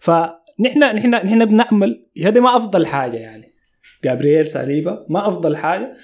فنحن 0.00 0.78
نحن 0.96 1.10
نحن 1.10 1.44
بنأمل 1.44 2.06
هذه 2.24 2.40
ما 2.40 2.56
أفضل 2.56 2.86
حاجة 2.86 3.16
يعني. 3.16 3.52
جابرييل 4.04 4.46
ساليبا 4.46 5.06
ما 5.10 5.28
أفضل 5.28 5.56
حاجة. 5.56 5.96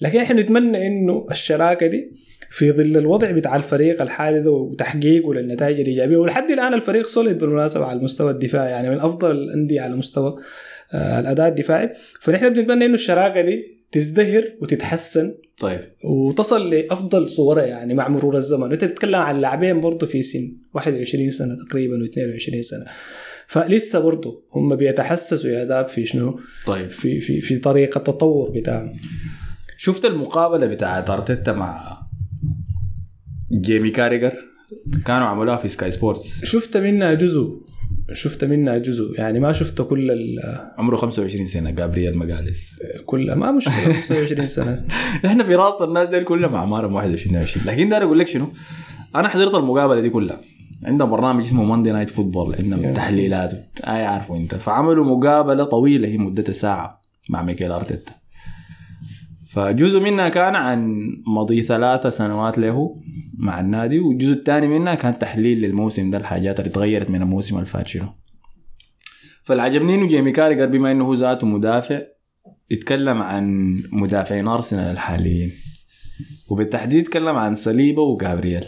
لكن 0.00 0.18
إحنا 0.18 0.40
نتمنى 0.42 0.86
إنه 0.86 1.26
الشراكة 1.30 1.86
دي 1.86 2.10
في 2.54 2.72
ظل 2.72 2.96
الوضع 2.96 3.30
بتاع 3.30 3.56
الفريق 3.56 4.02
الحالي 4.02 4.40
ده 4.40 4.50
وتحقيقه 4.50 5.34
للنتائج 5.34 5.80
الايجابيه 5.80 6.16
ولحد 6.16 6.50
الآن 6.50 6.74
الفريق 6.74 7.06
سوليد 7.06 7.38
بالمناسبة 7.38 7.84
على 7.84 7.98
المستوى 7.98 8.30
الدفاعي 8.30 8.70
يعني 8.70 8.90
من 8.90 9.00
أفضل 9.00 9.30
الأندية 9.30 9.80
على 9.80 9.96
مستوى 9.96 10.36
آه، 10.92 11.20
الأداء 11.20 11.48
الدفاعي. 11.48 11.92
فنحن 12.20 12.48
بنتمنى 12.48 12.84
إنه 12.84 12.94
الشراكة 12.94 13.40
دي 13.40 13.78
تزدهر 13.92 14.44
وتتحسن 14.60 15.34
طيب. 15.58 15.80
وتصل 16.04 16.70
لأفضل 16.70 17.30
صورها 17.30 17.64
يعني 17.64 17.94
مع 17.94 18.08
مرور 18.08 18.36
الزمن. 18.36 18.62
وانت 18.70 18.84
بتتكلم 18.84 19.14
عن 19.14 19.40
لاعبين 19.40 19.80
برضه 19.80 20.06
في 20.06 20.22
سن 20.22 20.56
21 20.74 21.30
سنة 21.30 21.56
تقريبا 21.68 22.06
و22 22.06 22.60
سنة. 22.60 22.84
فلسه 23.46 23.98
برضه 23.98 24.42
هم 24.52 24.76
بيتحسسوا 24.76 25.50
يا 25.50 25.64
داب 25.64 25.88
في 25.88 26.04
شنو؟ 26.04 26.40
طيب. 26.66 26.90
في 26.90 27.20
في 27.20 27.40
في 27.40 27.58
طريقة 27.58 27.98
التطور 27.98 28.50
بتاعهم. 28.50 28.92
شفت 29.76 30.04
المقابلة 30.04 30.66
بتاعت 30.66 31.10
أرتيتا 31.10 31.52
مع 31.52 32.03
جيمي 33.60 33.90
كاريجر 33.90 34.32
كانوا 35.06 35.26
عملوها 35.26 35.56
في 35.56 35.68
سكاي 35.68 35.90
سبورتس 35.90 36.44
شفت 36.44 36.76
منها 36.76 37.14
جزء. 37.14 37.64
شفت 38.12 38.44
منها 38.44 38.78
جزء. 38.78 39.14
يعني 39.18 39.40
ما 39.40 39.52
شفت 39.52 39.82
كل 39.82 40.10
ال 40.10 40.40
عمره 40.78 40.96
25 40.96 41.46
سنة 41.46 41.70
جابرييل 41.70 42.18
مجالس 42.18 42.74
كل 43.06 43.32
ما 43.32 43.50
مشكلة 43.52 43.92
25 43.92 44.46
سنة. 44.46 44.84
إحنا 45.26 45.44
في 45.44 45.54
راسنا 45.54 45.84
الناس 45.86 46.08
دي 46.08 46.20
كلهم 46.20 46.54
اعمارهم 46.54 46.94
21 46.94 47.36
22 47.36 47.66
لكن 47.66 47.88
داير 47.88 48.04
أقول 48.04 48.18
لك 48.18 48.26
شنو؟ 48.26 48.46
أنا 49.14 49.28
حضرت 49.28 49.54
المقابلة 49.54 50.00
دي 50.00 50.10
كلها. 50.10 50.40
عندهم 50.84 51.10
برنامج 51.10 51.44
اسمه 51.44 51.64
ماندي 51.64 51.92
نايت 51.92 52.10
فوتبول 52.10 52.54
عندهم 52.54 52.94
تحليلات. 52.94 53.52
أي 53.86 54.06
عارفه 54.06 54.36
أنت. 54.36 54.54
فعملوا 54.54 55.04
مقابلة 55.04 55.64
طويلة 55.64 56.08
هي 56.08 56.18
مدتها 56.18 56.52
ساعة 56.52 57.02
مع 57.30 57.42
ميكيل 57.42 57.72
أرتيتا. 57.72 58.12
فجزء 59.54 60.00
منها 60.00 60.28
كان 60.28 60.54
عن 60.54 61.06
مضي 61.26 61.62
ثلاثة 61.62 62.08
سنوات 62.08 62.58
له 62.58 63.00
مع 63.38 63.60
النادي 63.60 63.98
والجزء 63.98 64.32
الثاني 64.32 64.68
منها 64.68 64.94
كان 64.94 65.18
تحليل 65.18 65.60
للموسم 65.60 66.10
ده 66.10 66.18
الحاجات 66.18 66.60
اللي 66.60 66.70
تغيرت 66.70 67.10
من 67.10 67.22
الموسم 67.22 67.54
اللي 67.54 67.66
فات 67.66 67.88
شنو. 67.88 68.06
فالعجبني 69.44 69.94
انه 69.94 70.06
جيمي 70.06 70.32
كاريجر 70.32 70.66
بما 70.66 70.92
إنه 70.92 71.04
هو 71.04 71.14
ذاته 71.14 71.46
مدافع 71.46 72.00
يتكلم 72.70 73.22
عن 73.22 73.76
مدافعين 73.92 74.48
أرسنال 74.48 74.90
الحاليين 74.90 75.52
وبالتحديد 76.50 77.04
تكلم 77.04 77.36
عن 77.36 77.54
ساليبا 77.54 78.02
وجابرييل 78.02 78.64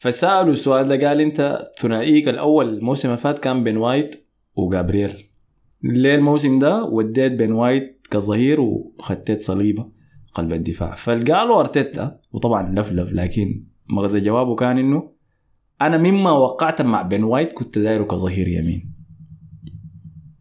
فسألوا 0.00 0.52
السؤال 0.52 0.86
ده 0.88 1.08
قال 1.08 1.20
أنت 1.20 1.62
ثنائيك 1.78 2.28
الأول 2.28 2.68
الموسم 2.68 3.08
اللي 3.08 3.18
فات 3.18 3.38
كان 3.38 3.64
بين 3.64 3.76
وايت 3.76 4.28
وجابرييل 4.56 5.12
ليه 5.82 6.14
الموسم 6.14 6.58
ده 6.58 6.84
وديت 6.84 7.32
بن 7.32 7.52
وايت 7.52 8.06
كظهير 8.10 8.60
وخديت 8.60 9.42
ساليبا 9.42 9.97
قلب 10.34 10.52
الدفاع. 10.52 10.94
فقالوا 10.94 11.60
أرتيتا 11.60 12.20
وطبعا 12.32 12.74
لفلف 12.80 13.12
لكن 13.12 13.64
مغزى 13.90 14.20
جوابه 14.20 14.54
كان 14.54 14.78
إنه 14.78 15.12
أنا 15.82 15.96
مما 15.96 16.30
وقعت 16.30 16.82
مع 16.82 17.02
بن 17.02 17.24
وايت 17.24 17.52
كنت 17.52 17.78
دايره 17.78 18.04
كظهير 18.04 18.48
يمين. 18.48 18.94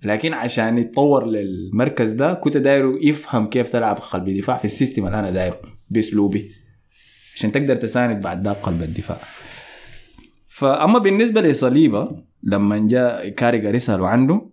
لكن 0.04 0.34
عشان 0.34 0.78
يتطور 0.78 1.26
للمركز 1.26 2.12
ده 2.12 2.34
كنت 2.34 2.58
دايره 2.58 3.00
يفهم 3.02 3.50
كيف 3.50 3.70
تلعب 3.70 3.96
قلب 3.98 4.30
دفاع 4.30 4.58
في 4.58 4.66
ال 4.66 4.71
system 4.71 5.06
اللي 5.06 5.20
أنا 5.20 5.32
دايره 5.32 5.60
بأسلوبي 5.90 6.52
عشان 7.36 7.52
تقدر 7.52 7.76
تساند 7.76 8.24
بعد 8.24 8.44
ده 8.44 8.52
قلب 8.54 8.84
الدفاع. 8.84 9.18
فأما 10.50 11.00
بالنسبة 11.00 11.42
لصليبة 11.42 12.24
لما 12.44 12.88
جاء 12.88 13.30
كاريجر 13.30 13.76
يسالوا 13.76 14.08
عنه 14.08 14.52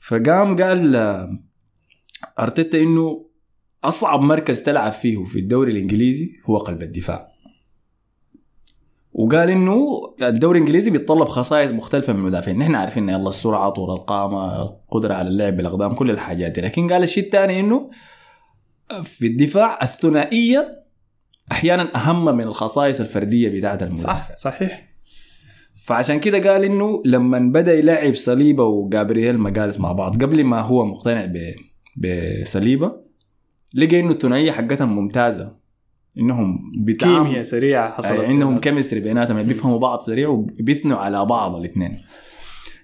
فقام 0.00 0.56
قال 0.56 0.96
أرتيتا 2.38 2.82
إنه 2.82 3.27
أصعب 3.84 4.20
مركز 4.20 4.62
تلعب 4.62 4.92
فيه 4.92 5.24
في 5.24 5.38
الدوري 5.38 5.72
الإنجليزي 5.72 6.30
هو 6.44 6.56
قلب 6.56 6.82
الدفاع. 6.82 7.32
وقال 9.12 9.50
إنه 9.50 9.86
الدوري 10.22 10.58
الإنجليزي 10.58 10.90
بيتطلب 10.90 11.28
خصائص 11.28 11.72
مختلفة 11.72 12.12
من 12.12 12.18
المدافعين، 12.18 12.58
نحن 12.58 12.74
عارفين 12.74 13.08
يلا 13.08 13.28
السرعه 13.28 13.70
طول 13.70 13.90
القامه 13.90 14.62
القدرة 14.62 15.14
على 15.14 15.28
اللعب 15.28 15.56
بالأقدام 15.56 15.94
كل 15.94 16.10
الحاجات 16.10 16.52
دي، 16.52 16.60
لكن 16.60 16.92
قال 16.92 17.02
الشيء 17.02 17.24
الثاني 17.24 17.60
إنه 17.60 17.90
في 19.02 19.26
الدفاع 19.26 19.78
الثنائية 19.82 20.84
أحيانا 21.52 21.96
أهم 21.96 22.24
من 22.24 22.44
الخصائص 22.44 23.00
الفردية 23.00 23.48
بتاعت 23.48 23.82
المدافع. 23.82 24.20
صح 24.20 24.36
صحيح. 24.36 24.88
فعشان 25.86 26.20
كده 26.20 26.52
قال 26.52 26.64
إنه 26.64 27.02
لما 27.04 27.38
بدأ 27.38 27.74
يلعب 27.74 28.14
صليبة 28.14 28.64
وجابرييل 28.64 29.38
مجالس 29.38 29.80
مع 29.80 29.92
بعض 29.92 30.22
قبل 30.22 30.44
ما 30.44 30.60
هو 30.60 30.86
مقتنع 30.86 31.32
بصليبة 31.96 33.07
لقى 33.74 34.00
إنه 34.00 34.10
الثنائية 34.10 34.52
حقتهم 34.52 34.94
ممتازة. 34.94 35.56
إنهم 36.18 36.72
بيتعاملوا 36.78 37.24
كيمياء 37.24 37.42
سريعة 37.42 37.92
حصلت. 37.92 38.20
أي 38.20 38.26
عندهم 38.26 38.58
كيمستري 38.58 39.00
بيناتهم 39.00 39.36
يعني 39.36 39.48
بيفهموا 39.48 39.78
بعض 39.78 40.00
سريع 40.00 40.28
وبيثنوا 40.28 40.96
على 40.96 41.24
بعض 41.24 41.58
الاثنين. 41.58 41.98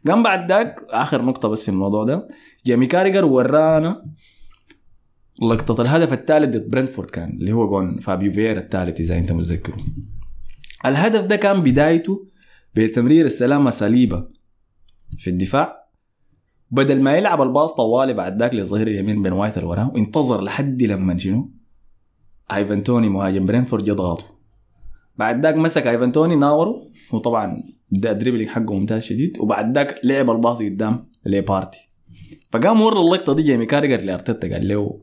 قام 0.07 0.23
بعد 0.23 0.49
ذاك 0.49 0.77
آخر 0.91 1.23
نقطة 1.23 1.49
بس 1.49 1.63
في 1.63 1.69
الموضوع 1.69 2.05
ده 2.05 2.29
جيمي 2.67 2.87
كاريجر 2.87 3.25
ورانا 3.25 4.05
لقطة 5.43 5.83
الهدف 5.83 6.13
الثالث 6.13 6.57
ضد 6.57 6.71
برنتفورد 6.71 7.11
كان 7.11 7.31
اللي 7.31 7.53
هو 7.53 7.69
قون 7.69 7.99
فابيو 7.99 8.33
فييرا 8.33 8.61
الثالث 8.61 9.01
إذا 9.01 9.19
أنت 9.19 9.33
متذكره. 9.33 9.77
الهدف 10.87 11.25
ده 11.25 11.37
كان 11.37 11.63
بدايته 11.63 12.27
بتمرير 12.75 13.25
استلمها 13.25 13.71
ساليبا 13.71 14.29
في 15.19 15.31
الدفاع. 15.31 15.84
بدل 16.75 17.03
ما 17.03 17.17
يلعب 17.17 17.43
ال 17.43 17.49
pass 17.49 17.73
طوالي 17.73 18.13
بعد 18.13 18.39
ذاك 18.43 18.55
للظهير 18.55 18.87
اليمين 18.87 19.23
بن 19.23 19.33
وايت 19.33 19.59
وراه 19.59 19.93
انتظر 19.97 20.41
لحد 20.41 20.83
لما 20.83 21.19
شنو؟ 21.19 21.51
ايفان 22.53 22.83
توني 22.83 23.09
مهاجم 23.09 23.47
برنتفورد 23.47 23.89
يضغطه 23.89 24.25
بعد 25.17 25.43
ذاك 25.43 25.55
مسك 25.55 25.87
ايفان 25.87 26.13
توني 26.13 26.37
ناوره. 26.37 26.81
وطبعا 27.13 27.63
ده 27.91 28.13
dribbling 28.13 28.49
حقه 28.49 28.75
ممتاز 28.75 29.03
شديد. 29.03 29.37
وبعد 29.41 29.75
ذاك 29.75 30.01
لعب 30.05 30.31
ال 30.31 30.37
pass 30.37 30.63
قدام 30.63 31.07
لبارتي 31.27 31.79
فقام 32.53 32.81
ورا 32.81 33.01
اللقطة 33.01 33.35
دي 33.35 33.43
جيمي 33.43 33.67
كاريجر 33.67 34.05
لأرتيتا 34.05 34.53
قال 34.53 34.69
له 34.69 35.01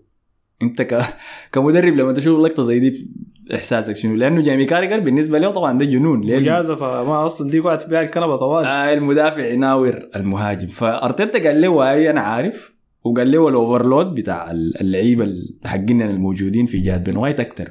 انت 0.64 0.82
ك... 0.82 1.04
كمدرب 1.52 1.96
لما 1.96 2.14
تشوف 2.14 2.40
لقطة 2.40 2.64
زي 2.64 2.80
دي 2.80 3.08
إحساسك 3.56 3.96
شنو؟ 3.96 4.16
لأنه 4.16 4.42
جيمي 4.42 4.66
كاريجر 4.66 5.00
بالنسبة 5.00 5.40
له 5.40 5.52
طبعا 5.52 5.78
ده 5.78 5.86
جنون 5.86 6.22
ليه؟ 6.22 6.40
مجازفة. 6.40 7.04
ما 7.04 7.26
أصلا 7.26 7.52
دي 7.52 7.60
قعدت 7.60 7.90
بيها 7.90 8.02
الكنبة 8.02 8.36
طوال. 8.36 8.66
آه 8.66 8.94
المدافع 8.94 9.46
يناور 9.48 10.10
المهاجم. 10.16 10.68
فأرتيتا 10.68 11.44
قال 11.48 11.62
له 11.62 11.92
هاي 11.92 12.10
أنا 12.10 12.22
عارف 12.22 12.74
وقال 13.04 13.32
له 13.32 13.50
ال 13.50 13.57
overload 13.57 14.16
بتاع 14.16 14.52
اللعيبة 14.52 15.28
حقنا 15.66 16.06
الموجودين 16.06 16.66
في 16.66 16.78
جهة 16.78 16.98
بن 16.98 17.18
وايت 17.18 17.40
أكثر 17.40 17.70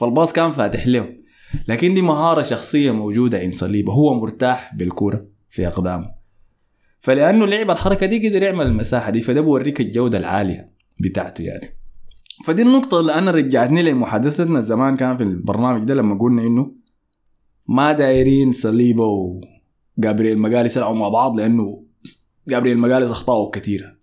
فالباص 0.00 0.32
كان 0.32 0.50
فاتح 0.50 0.86
له. 0.86 1.08
لكن 1.68 1.94
دي 1.94 2.02
مهارة 2.02 2.42
شخصية 2.42 2.90
موجودة 2.90 3.38
عند 3.38 3.52
صليبة. 3.52 3.92
هو 3.92 4.14
مرتاح 4.14 4.74
بالكوره 4.74 5.26
في 5.50 5.66
أقدامه. 5.66 6.10
فلأنه 7.00 7.46
لعب 7.46 7.70
الحركة 7.70 8.06
دي 8.06 8.28
قدر 8.28 8.42
يعمل 8.42 8.66
المساحة 8.66 9.10
دي 9.10 9.20
فده 9.20 9.40
بوريك 9.40 9.80
الجودة 9.80 10.18
العالية 10.18 10.70
بتاعته 11.00 11.42
يعني. 11.42 11.76
فدي 12.44 12.62
النقطة 12.62 13.00
اللي 13.00 13.14
أنا 13.14 13.30
رجعتني 13.30 13.82
لمحادثتنا 13.82 14.60
زمان 14.60 14.96
كان 14.96 15.16
في 15.16 15.22
البرنامج 15.22 15.84
ده 15.84 15.94
لما 15.94 16.18
قلنا 16.18 16.42
إنه 16.42 16.74
ما 17.66 17.92
دايرين 17.92 18.52
صليبة 18.52 19.04
وجابرييل 19.98 20.38
مجالس 20.38 20.76
يلعبوا 20.76 20.96
مع 20.98 21.08
بعض 21.08 21.36
لأنه 21.36 21.84
جابرييل 22.48 22.78
مجالس 22.78 23.10
أخطاؤه 23.10 23.50
كثيرة 23.50 23.96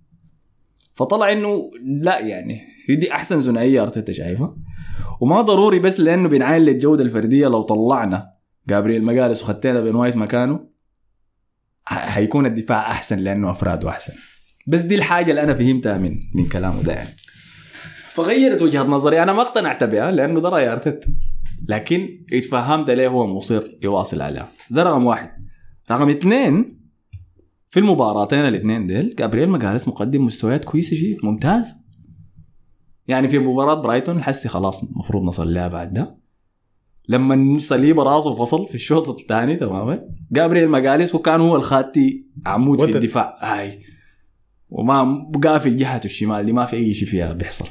فطلع 0.93 1.31
إنه 1.31 1.71
لا 2.01 2.19
يعني 2.19 2.59
دي 2.89 3.13
أحسن 3.13 3.41
ثنائية 3.41 3.81
أرتيتا 3.81 4.11
شايفها. 4.13 4.55
وما 5.21 5.41
ضروري 5.41 5.79
بس 5.79 5.99
لأنه 5.99 6.29
بنعاين 6.29 6.61
للجودة 6.61 7.03
الفردية 7.03 7.47
لو 7.47 7.61
طلعنا 7.61 8.31
جابرييل 8.69 9.03
مجالس 9.03 9.41
وخدينا 9.43 9.81
بين 9.81 9.95
وايت 9.95 10.15
مكانه 10.15 10.59
حيكون 11.85 12.45
الدفاع 12.45 12.91
أحسن 12.91 13.19
لأنه 13.19 13.51
أفراده 13.51 13.89
أحسن. 13.89 14.13
بس 14.67 14.81
دي 14.81 14.95
الحاجة 14.95 15.29
اللي 15.29 15.43
أنا 15.43 15.53
فهمتها 15.53 15.97
من 15.97 16.15
من 16.35 16.49
كلامه 16.49 16.81
ده 16.83 16.93
يعني. 16.93 17.09
فغيرت 18.11 18.61
وجهة 18.61 18.83
نظري. 18.83 19.23
أنا 19.23 19.33
ما 19.33 19.41
اقتنعت 19.41 19.83
بها 19.83 20.11
لأنه 20.11 20.39
ده 20.39 20.49
راي 20.49 20.71
أرتيتا. 20.71 21.13
لكن 21.67 22.25
اتفهمت 22.33 22.89
ليه 22.89 23.07
هو 23.07 23.27
مصر 23.27 23.63
يواصل 23.83 24.21
عليها. 24.21 24.47
ده 24.71 24.83
رقم 24.83 25.05
واحد. 25.05 25.31
رقم 25.91 26.09
اثنين 26.09 26.81
في 27.69 27.79
المباراتين 27.79 28.39
الاثنين 28.39 28.87
ديل 28.87 29.15
جابرييل 29.15 29.49
مجالس 29.49 29.87
مقدم 29.87 30.25
مستويات 30.25 30.65
كويسة 30.65 30.97
جدا 30.99 31.17
ممتاز. 31.23 31.73
يعني 33.07 33.27
في 33.27 33.39
مباراة 33.39 33.73
برايتون 33.73 34.23
حسي 34.23 34.49
خلاص 34.49 34.83
المفروض 34.83 35.23
نصل 35.23 35.53
لها 35.53 35.67
بعد 35.67 35.93
ده. 35.93 36.17
لما 37.09 37.59
صليبه 37.59 38.03
راسه 38.03 38.33
فصل 38.33 38.67
في 38.67 38.75
الشوط 38.75 39.09
الثاني 39.09 39.55
تماما. 39.55 40.05
جابرييل 40.31 40.69
مجالس 40.69 41.15
وكان 41.15 41.41
هو 41.41 41.55
الخاتي 41.55 42.25
عمود 42.45 42.85
في. 42.85 42.97
الدفاع. 42.97 43.35
هاي. 43.41 43.79
وما 44.69 45.31
قافل 45.43 45.75
جهته 45.75 46.05
الشمال 46.05 46.45
دي 46.45 46.53
ما 46.53 46.65
في 46.65 46.75
أي 46.75 46.93
شيء 46.93 47.07
فيها 47.07 47.33
بيحصل. 47.33 47.67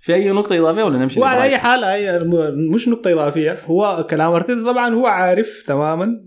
في 0.00 0.14
أي 0.14 0.28
نقطة 0.30 0.58
إضافية 0.58 0.82
ولا 0.82 0.98
نمشي 0.98 1.20
وعلى 1.20 1.42
أي؟ 1.42 1.58
حال 1.58 1.84
الم- 1.84 2.70
مش 2.74 2.88
نقطة 2.88 3.12
إضافية. 3.12 3.56
هو 3.66 4.06
كلام 4.10 4.32
أرتيتا 4.32 4.64
طبعا 4.64 4.94
هو 4.94 5.06
عارف 5.06 5.64
تماما 5.66 6.20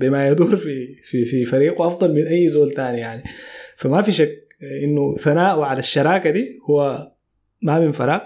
بما 0.00 0.28
يدور 0.28 0.56
في 0.56 0.94
في 1.04 1.24
في 1.24 1.44
فريقه 1.44 1.86
أفضل 1.86 2.14
من 2.14 2.26
أي 2.26 2.48
زول 2.48 2.70
تاني 2.70 2.98
يعني. 2.98 3.22
فما 3.76 4.02
في 4.02 4.12
شك 4.12 4.38
إنه 4.84 5.14
ثناؤه 5.14 5.64
على 5.66 5.78
الشراكة 5.78 6.30
دي 6.30 6.58
هو 6.70 7.08
ما 7.62 7.80
من 7.80 7.92
فراغ 7.92 8.20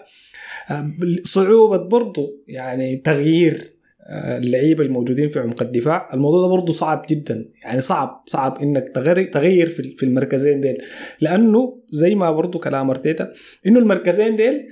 صعوبة 1.25 1.77
برضه 1.77 2.43
يعني 2.49 2.97
تغيير 2.97 3.76
اللعيبة 4.11 4.85
الموجودين 4.85 5.29
في 5.29 5.39
عمق 5.39 5.63
الدفاع. 5.63 6.09
الموضوع 6.15 6.41
ده 6.43 6.49
برضه 6.49 6.73
صعب 6.73 7.07
جدا. 7.11 7.49
يعني 7.65 7.81
صعب 7.81 8.23
صعب 8.27 8.59
إنك 8.63 8.89
تغير 9.33 9.67
في 9.69 10.03
المركزين 10.03 10.61
ديل. 10.61 10.79
لأنه 11.21 11.83
زي 11.89 12.15
ما 12.15 12.31
برضه 12.31 12.59
كلام 12.59 12.91
أرتيتا 12.91 13.33
إنه 13.67 13.79
المركزين 13.79 14.37
ديل 14.37 14.67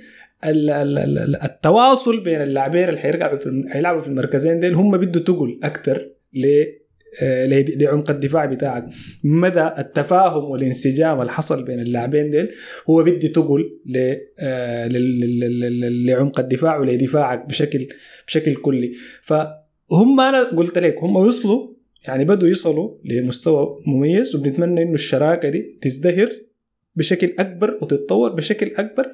ال- 0.45 0.69
ال- 0.69 0.97
ال- 0.97 1.43
التواصل 1.43 2.23
بين 2.23 2.41
اللاعبين 2.41 2.89
اللي 2.89 2.99
حيلعبوا 3.69 4.01
في 4.01 4.07
المركزين 4.07 4.59
ديل 4.59 4.73
هم 4.73 4.97
بده 4.97 5.19
تقل 5.19 5.59
أكثر 5.63 6.11
لعمق 7.21 8.09
الدفاع 8.11 8.45
بتاعك. 8.45 8.85
مدى 9.23 9.67
التفاهم 9.79 10.43
والانسجام 10.43 11.21
اللي 11.21 11.31
حصل 11.31 11.63
بين 11.63 11.79
اللاعبين 11.79 12.29
ديل؟ 12.29 12.49
هو 12.89 13.03
بدي 13.03 13.27
تقل 13.27 13.79
ل- 13.85 14.15
آه، 14.39 14.87
لعمق 16.05 16.39
الدفاع 16.39 16.77
ولدفاعك 16.77 17.45
بشكل 17.49 17.87
بشكل 18.27 18.55
كلي. 18.55 18.91
فهم 19.21 20.19
أنا 20.19 20.43
قلت 20.43 20.77
لك 20.77 20.95
هم 21.03 21.15
وصلوا 21.15 21.67
يعني 22.07 22.25
بدوا 22.25 22.47
يصلوا 22.47 22.97
لمستوى 23.05 23.81
مميز 23.87 24.35
وبنتمنى 24.35 24.81
إنه 24.81 24.93
الشراكة 24.93 25.49
دي 25.49 25.77
تزدهر 25.81 26.29
بشكل 26.95 27.33
أكبر 27.39 27.77
وتتطور 27.81 28.29
بشكل 28.29 28.71
أكبر. 28.77 29.11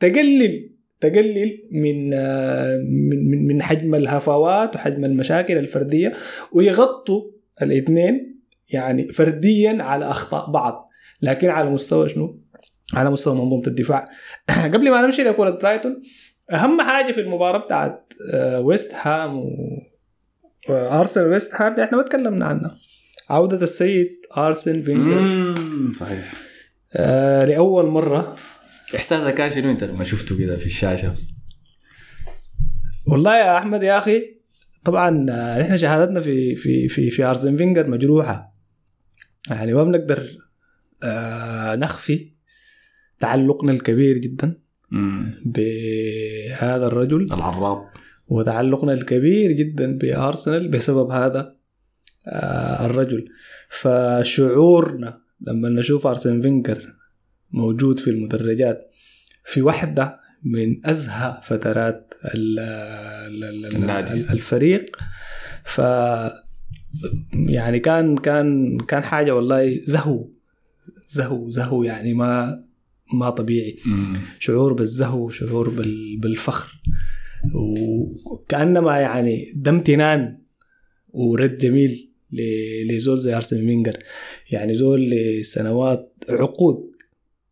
تقلل 0.00 0.70
تقلل 1.00 1.62
من 1.72 2.10
آه، 2.14 2.76
من 2.76 3.30
من- 3.30 3.46
من 3.46 3.62
حجم 3.62 3.94
الهفوات 3.94 4.74
وحجم 4.74 5.04
المشاكل 5.04 5.56
الفردية 5.58 6.12
ويغطوا 6.52 7.22
الاثنين 7.62 8.40
يعني 8.68 9.08
فرديا 9.08 9.82
على 9.82 10.10
أخطاء 10.10 10.50
بعض. 10.50 10.90
لكن 11.22 11.48
على 11.48 11.70
مستوى 11.70 12.08
شنو؟ 12.08 12.40
على 12.94 13.10
مستوى 13.10 13.34
منظومة 13.34 13.66
الدفاع. 13.66 14.04
قبل 14.74 14.90
ما 14.90 15.02
نمشي 15.02 15.22
لكرة 15.22 15.50
برايتون 15.50 16.02
أهم 16.52 16.82
حاجة 16.82 17.12
في 17.12 17.20
المباراة 17.20 17.58
بتاعت 17.58 18.12
ويست 18.58 18.92
هام 18.94 19.38
وارسنال 19.38 21.26
ويست 21.26 21.54
هام 21.54 21.80
إحنا 21.80 21.96
ما 21.96 22.02
تكلمنا 22.02 22.46
عنها. 22.46 22.74
عودة 23.30 23.62
السيد 23.62 24.10
أرسن 24.36 24.82
فينجر. 24.82 25.54
صحيح. 25.94 26.32
آه 26.96 27.44
لأول 27.44 27.86
مرة. 27.86 28.36
إحساسك 28.96 29.34
كان 29.34 29.50
شنو 29.50 29.70
أنت 29.70 29.84
لما 29.84 30.04
شفته 30.04 30.38
كده 30.38 30.56
في 30.56 30.66
الشاشة؟ 30.66 31.14
والله 33.08 33.36
يا 33.36 33.58
أحمد 33.58 33.82
يا 33.82 33.98
أخي 33.98 34.33
طبعا 34.84 35.26
آه، 35.30 35.58
نحن 35.58 35.76
شهادتنا 35.76 36.20
في 36.20 36.56
في 36.56 36.88
في 36.88 37.10
في 37.10 37.24
ارسن 37.24 37.56
فينجر 37.56 37.90
مجروحة. 37.90 38.54
يعني 39.50 39.72
ما 39.74 39.84
بنقدر 39.84 40.22
آه 41.02 41.74
نخفي 41.74 42.32
تعلقنا 43.20 43.72
الكبير 43.72 44.18
جدا 44.18 44.58
مم. 44.90 45.42
بهذا 45.44 46.86
الرجل. 46.86 47.32
العراب. 47.32 47.84
وتعلقنا 48.28 48.92
الكبير 48.92 49.52
جدا 49.52 49.98
بأرسنال 49.98 50.68
بسبب 50.68 51.10
هذا 51.10 51.56
آه، 52.26 52.86
الرجل. 52.86 53.28
فشعورنا 53.68 55.20
لما 55.40 55.68
نشوف 55.68 56.06
ارسن 56.06 56.42
فينجر 56.42 56.94
موجود 57.50 58.00
في 58.00 58.10
المدرجات 58.10 58.90
في 59.44 59.62
واحدة 59.62 60.20
من 60.44 60.86
أزهى 60.86 61.40
فترات 61.42 62.13
النادي. 62.24 64.12
ال- 64.14 64.30
الفريق. 64.30 64.96
ف 65.64 65.78
يعني 67.32 67.80
كان 67.80 68.16
كان 68.16 68.78
كان 68.78 69.02
حاجة 69.02 69.34
والله 69.34 69.80
زهو 69.86 70.28
زهو 71.08 71.48
زهو 71.50 71.82
يعني 71.82 72.14
ما 72.14 72.64
ما 73.14 73.30
طبيعي. 73.30 73.76
مم. 73.86 74.16
شعور 74.38 74.72
بالزهو 74.72 75.30
شعور 75.30 75.68
بال- 75.68 76.16
بالفخر. 76.20 76.80
وكأنما 78.26 78.98
يعني 79.00 79.52
ده 79.56 79.70
امتنان 79.70 80.38
ورد 81.12 81.56
جميل 81.56 82.10
لزول 82.90 83.20
زي 83.20 83.36
ارسن 83.36 83.56
فينجر 83.56 83.96
يعني 84.50 84.74
زول 84.74 85.10
لسنوات 85.10 86.14
عقود 86.28 86.90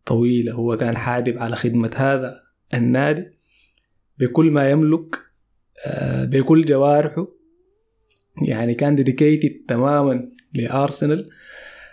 طويلة 0.07 0.53
هو 0.53 0.77
كان 0.77 0.97
حادب 0.97 1.39
على 1.39 1.57
خدمة 1.57 1.91
هذا 1.97 2.41
النادي. 2.75 3.27
بكل 4.23 4.51
ما 4.51 4.71
يملك 4.71 5.17
آه، 5.87 6.25
بكل 6.25 6.65
جوارحه. 6.65 7.29
يعني 8.49 8.75
كان 8.75 8.95
dedicated 8.95 9.65
تماما 9.69 10.29
لأرسنال 10.55 11.29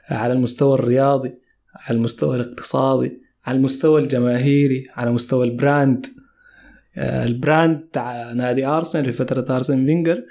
على 0.10 0.34
المستوى 0.34 0.74
الرياضي 0.74 1.34
على 1.76 1.98
المستوى 1.98 2.36
الاقتصادي 2.36 3.22
على 3.46 3.58
المستوى 3.58 4.02
الجماهيري 4.02 4.84
على 4.96 5.12
مستوى 5.12 5.46
ال 5.46 5.55
brand. 5.55 6.06
آه، 6.98 7.26
ال 7.26 7.35
brand 7.35 7.80
تاع 7.94 8.34
نادي 8.34 8.66
أرسنال 8.66 9.06
في 9.06 9.12
فترة 9.12 9.56
أرسن 9.56 9.86
فينجر 9.86 10.24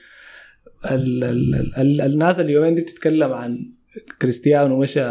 ال 0.91 1.25
ال 1.25 1.55
ال 1.77 2.01
الناس 2.01 2.41
اليومين 2.41 2.75
دي 2.75 2.81
بتتكلم 2.83 3.33
عن 3.33 3.73
كريستيانو 4.23 4.81
مشى 4.81 5.05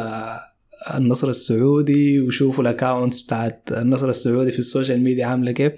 النصر 0.96 1.30
السعودي 1.30 2.22
وشوفوا 2.22 2.64
ال 2.64 2.70
accounts 2.70 3.22
بتاعت 3.22 3.70
النصر 3.72 4.10
السعودي 4.10 4.52
في 4.52 4.60
ال 4.60 4.66
social 4.66 5.02
media 5.02 5.26
عاملة 5.26 5.52
كيف 5.52 5.74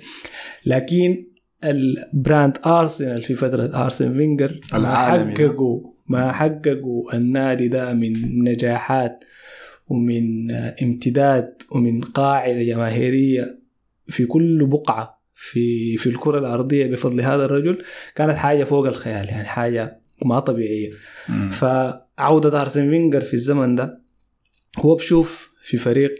لكن 0.65 1.25
ال 1.63 1.79
brand 1.79 2.57
ارسنال 2.65 3.21
في 3.21 3.35
فترة 3.35 3.83
ارسن 3.85 4.13
فينجر 4.13 4.59
ما. 4.73 4.79
حققوا 5.35 5.81
ما 6.07 6.31
حققوا 6.31 7.15
النادي 7.15 7.67
ده 7.67 7.93
من 7.93 8.13
نجاحات 8.43 9.23
ومن 9.87 10.51
امتداد 10.51 11.53
ومن 11.71 12.01
قاعدة 12.01 12.63
جماهيرية 12.63 13.59
في 14.07 14.25
كل 14.25 14.65
بقعة 14.65 15.21
في 15.35 15.97
في 15.97 16.07
الكرة 16.09 16.39
الأرضية 16.39 16.87
بفضل 16.87 17.21
هذا 17.21 17.45
الرجل 17.45 17.83
كانت 18.15 18.37
حاجة 18.37 18.63
فوق 18.63 18.87
الخيال 18.87 19.29
يعني 19.29 19.47
حاجة 19.47 20.01
ما 20.25 20.39
طبيعية 20.39 20.89
مم. 21.29 21.49
فعودة 21.51 22.61
ارسن 22.61 22.89
فينجر 22.89 23.21
في 23.21 23.33
الزمن 23.33 23.75
ده 23.75 23.98
هو 24.77 24.95
بشوف 24.95 25.53
في 25.63 25.77
فريق 25.77 26.15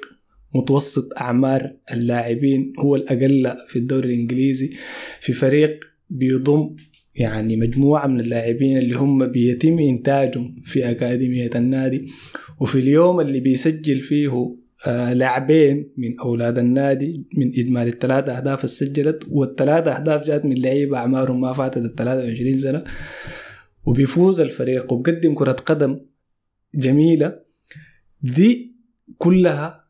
متوسط 0.56 1.14
أعمار 1.22 1.74
اللاعبين 1.94 2.74
هو 2.80 2.96
الأقل 2.96 3.56
في 3.68 3.80
الدوري 3.80 4.14
الإنجليزي. 4.14 4.74
في 5.22 5.34
فريق 5.34 5.80
بيضم 6.10 6.76
يعني 7.16 7.56
مجموعة 7.56 8.08
من 8.08 8.20
اللاعبين 8.20 8.78
اللي 8.78 8.96
هم 8.96 9.32
بيتم 9.32 9.80
إنتاجهم 9.80 10.62
في 10.66 10.92
أكاديمية 10.92 11.50
النادي. 11.56 12.08
وفي 12.60 12.80
اليوم 12.80 13.20
اللي 13.20 13.40
بيسجل 13.40 14.00
فيه 14.00 14.56
آه، 14.88 15.14
لاعبين 15.14 15.92
من 15.98 16.20
أولاد 16.20 16.58
النادي 16.58 17.28
من 17.38 17.52
إجمالي 17.58 17.90
الثلاثه 17.90 18.38
أهداف 18.38 18.60
اللي 18.60 18.68
سجلت 18.68 19.24
والثلاثه 19.32 19.92
أهداف 19.92 20.22
جات 20.22 20.46
من 20.46 20.62
لعيبة 20.62 20.98
أعمارهم 20.98 21.42
ما 21.42 21.54
فاتت 21.54 21.78
ال 21.78 21.96
23 21.96 22.58
سنة. 22.58 22.84
وبيفوز 23.86 24.42
الفريق 24.42 24.94
وبقدم 24.94 25.34
كرة 25.34 25.52
قدم 25.52 26.00
جميلة. 26.76 27.49
دي 28.22 28.76
كلها 29.18 29.84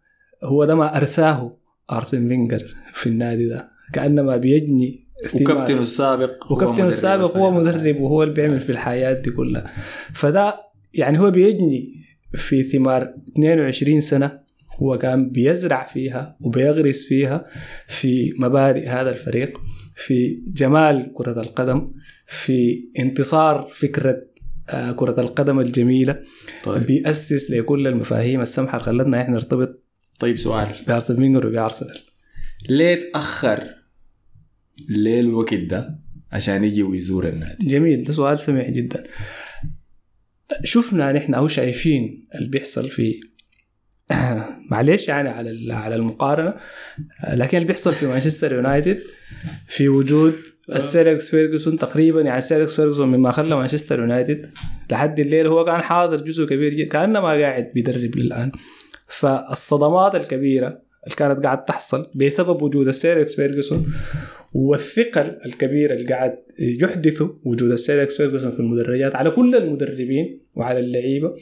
هو 0.44 0.66
ده 0.66 0.76
ما 0.76 0.98
أرساه 0.98 1.58
أرسن 1.92 2.28
فينجر 2.28 2.76
في 2.94 3.08
النادي 3.10 3.48
ده 3.48 3.70
كأنما 3.94 4.38
بيجني. 4.38 5.10
وكابتنه 5.34 5.82
السابق 5.82 6.52
وكابتنه 6.52 6.88
السابق 6.88 7.38
هو. 7.38 7.52
مدرب 7.52 8.02
وهو 8.02 8.24
اللي 8.24 8.34
بيعمل 8.34 8.60
في 8.60 8.72
الحياة 8.72 9.14
دي 9.14 9.32
كلها 9.32 9.72
فده 10.14 10.60
يعني 10.94 11.20
هو 11.20 11.32
بيجني 11.32 11.94
في 12.34 12.64
ثمار 12.64 13.14
22 13.34 14.00
سنة 14.00 14.40
هو 14.76 14.98
كان 14.98 15.30
بيزرع 15.30 15.88
فيها 15.88 16.38
وبيغرس 16.42 17.06
فيها 17.06 17.46
في 17.88 18.34
مبادئ 18.40 18.88
هذا 18.88 19.10
الفريق 19.10 19.62
في 19.96 20.44
جمال 20.48 21.12
كرة 21.14 21.42
القدم 21.42 21.92
في 22.28 22.90
انتصار 23.00 23.70
فكرة 23.74 24.22
كرة 24.96 25.22
القدم 25.22 25.60
الجميلة. 25.60 26.22
طيب. 26.64 26.86
بيأسس 26.86 27.52
لكل 27.52 27.88
المفاهيم 27.88 28.42
السمحة 28.42 28.74
اللي 28.74 28.86
خلتنا 28.86 29.22
إحنا 29.22 29.34
نرتبط 29.34 29.84
طيب 30.20 30.38
سؤال. 30.38 30.68
بأرسنال 30.88 31.20
فينجر 31.20 31.48
وبأرسنال. 31.48 32.00
ليه 32.70 33.12
تأخر 33.12 33.64
ليه 34.90 35.20
الوقت 35.20 35.54
ده 35.54 36.00
عشان 36.32 36.64
يجي 36.64 36.84
ويزور 36.84 37.28
النادي؟ 37.28 37.68
جميل 37.68 38.04
ده 38.04 38.14
سؤال 38.14 38.40
سمح 38.40 38.70
جدا. 38.70 39.04
شفنا 40.64 41.12
نحن 41.12 41.34
أو 41.34 41.48
شايفين 41.48 42.28
اللي 42.36 42.50
بيحصل 42.50 42.90
في 42.90 43.20
معلش 44.72 45.08
يعني 45.08 45.30
على 45.30 45.74
على 45.74 45.96
المقارنة 45.96 46.54
لكن 47.34 47.58
اللي 47.58 47.68
بيحصل 47.68 47.94
في 47.94 48.06
مانشستر 48.06 48.54
يونايتد 48.54 49.00
في 49.68 49.90
وجود 49.90 50.36
السير 50.76 51.02
اليكس 51.02 51.30
فيرجسون 51.30 51.78
تقريبا 51.78 52.22
يعني 52.22 52.38
السير 52.38 52.58
اليكس 52.58 52.76
فيرجسون 52.76 53.08
مما 53.08 53.32
خلى 53.32 53.56
مانشستر 53.56 54.00
يونايتد 54.00 54.50
لحد 54.92 55.20
الليل 55.20 55.48
هو 55.48 55.66
كان 55.66 55.82
حاضر 55.82 56.22
جزء 56.22 56.46
كبير 56.46 56.74
جدا 56.74 56.90
كأنه 56.90 57.22
ما 57.22 57.28
قاعد 57.28 57.72
بيدرب 57.76 58.16
للآن. 58.16 58.52
فالصدمات 59.08 60.16
الكبيرة 60.16 60.68
اللي 61.04 61.16
كانت 61.18 61.44
قاعد 61.44 61.66
تحصل 61.66 62.12
بسبب 62.16 62.62
وجود 62.62 62.88
السير 62.88 63.16
اليكس 63.18 63.36
فيرجسون 63.36 63.94
والثقل 64.54 65.38
الكبير 65.46 65.94
اللي 65.94 66.08
قاعد 66.08 66.38
يحدثه 66.60 67.38
وجود 67.44 67.72
السير 67.72 67.96
اليكس 67.98 68.18
فيرجسون 68.18 68.52
في 68.52 68.60
المدرجات 68.60 69.16
على 69.16 69.32
كل 69.32 69.56
المدربين 69.56 70.42
وعلى 70.56 70.80
اللعيبة 70.80 71.36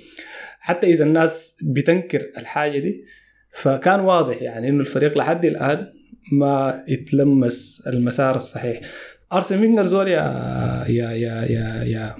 حتى 0.59 0.87
إذا 0.87 1.05
الناس 1.05 1.57
بتنكر 1.63 2.21
الحاجة 2.37 2.79
دي. 2.79 3.05
فكان 3.53 3.99
واضح 3.99 4.41
يعني 4.41 4.69
إنه 4.69 4.81
الفريق 4.81 5.17
لحد 5.17 5.45
الآن 5.45 5.87
ما 6.31 6.83
يتلمس 6.87 7.87
المسار 7.87 8.35
الصحيح. 8.35 8.81
ارسن 9.33 9.59
فينجر 9.59 9.85
زول 9.85 10.07
يا 10.07 10.23
يا 10.87 11.11
يا 11.11 11.43
يا 11.45 11.83
يا, 11.83 12.15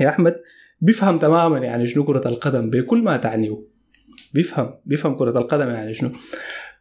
يا 0.00 0.08
أحمد 0.08 0.34
بيفهم 0.80 1.18
تماما 1.18 1.58
يعني 1.58 1.86
شنو 1.86 2.04
كرة 2.04 2.28
القدم 2.28 2.70
بكل 2.70 3.02
ما 3.02 3.16
تعنيه. 3.16 3.62
بيفهم 4.34 4.74
بيفهم 4.84 5.16
كرة 5.16 5.38
القدم 5.38 5.68
يعني 5.68 5.94
شنو. 5.94 6.10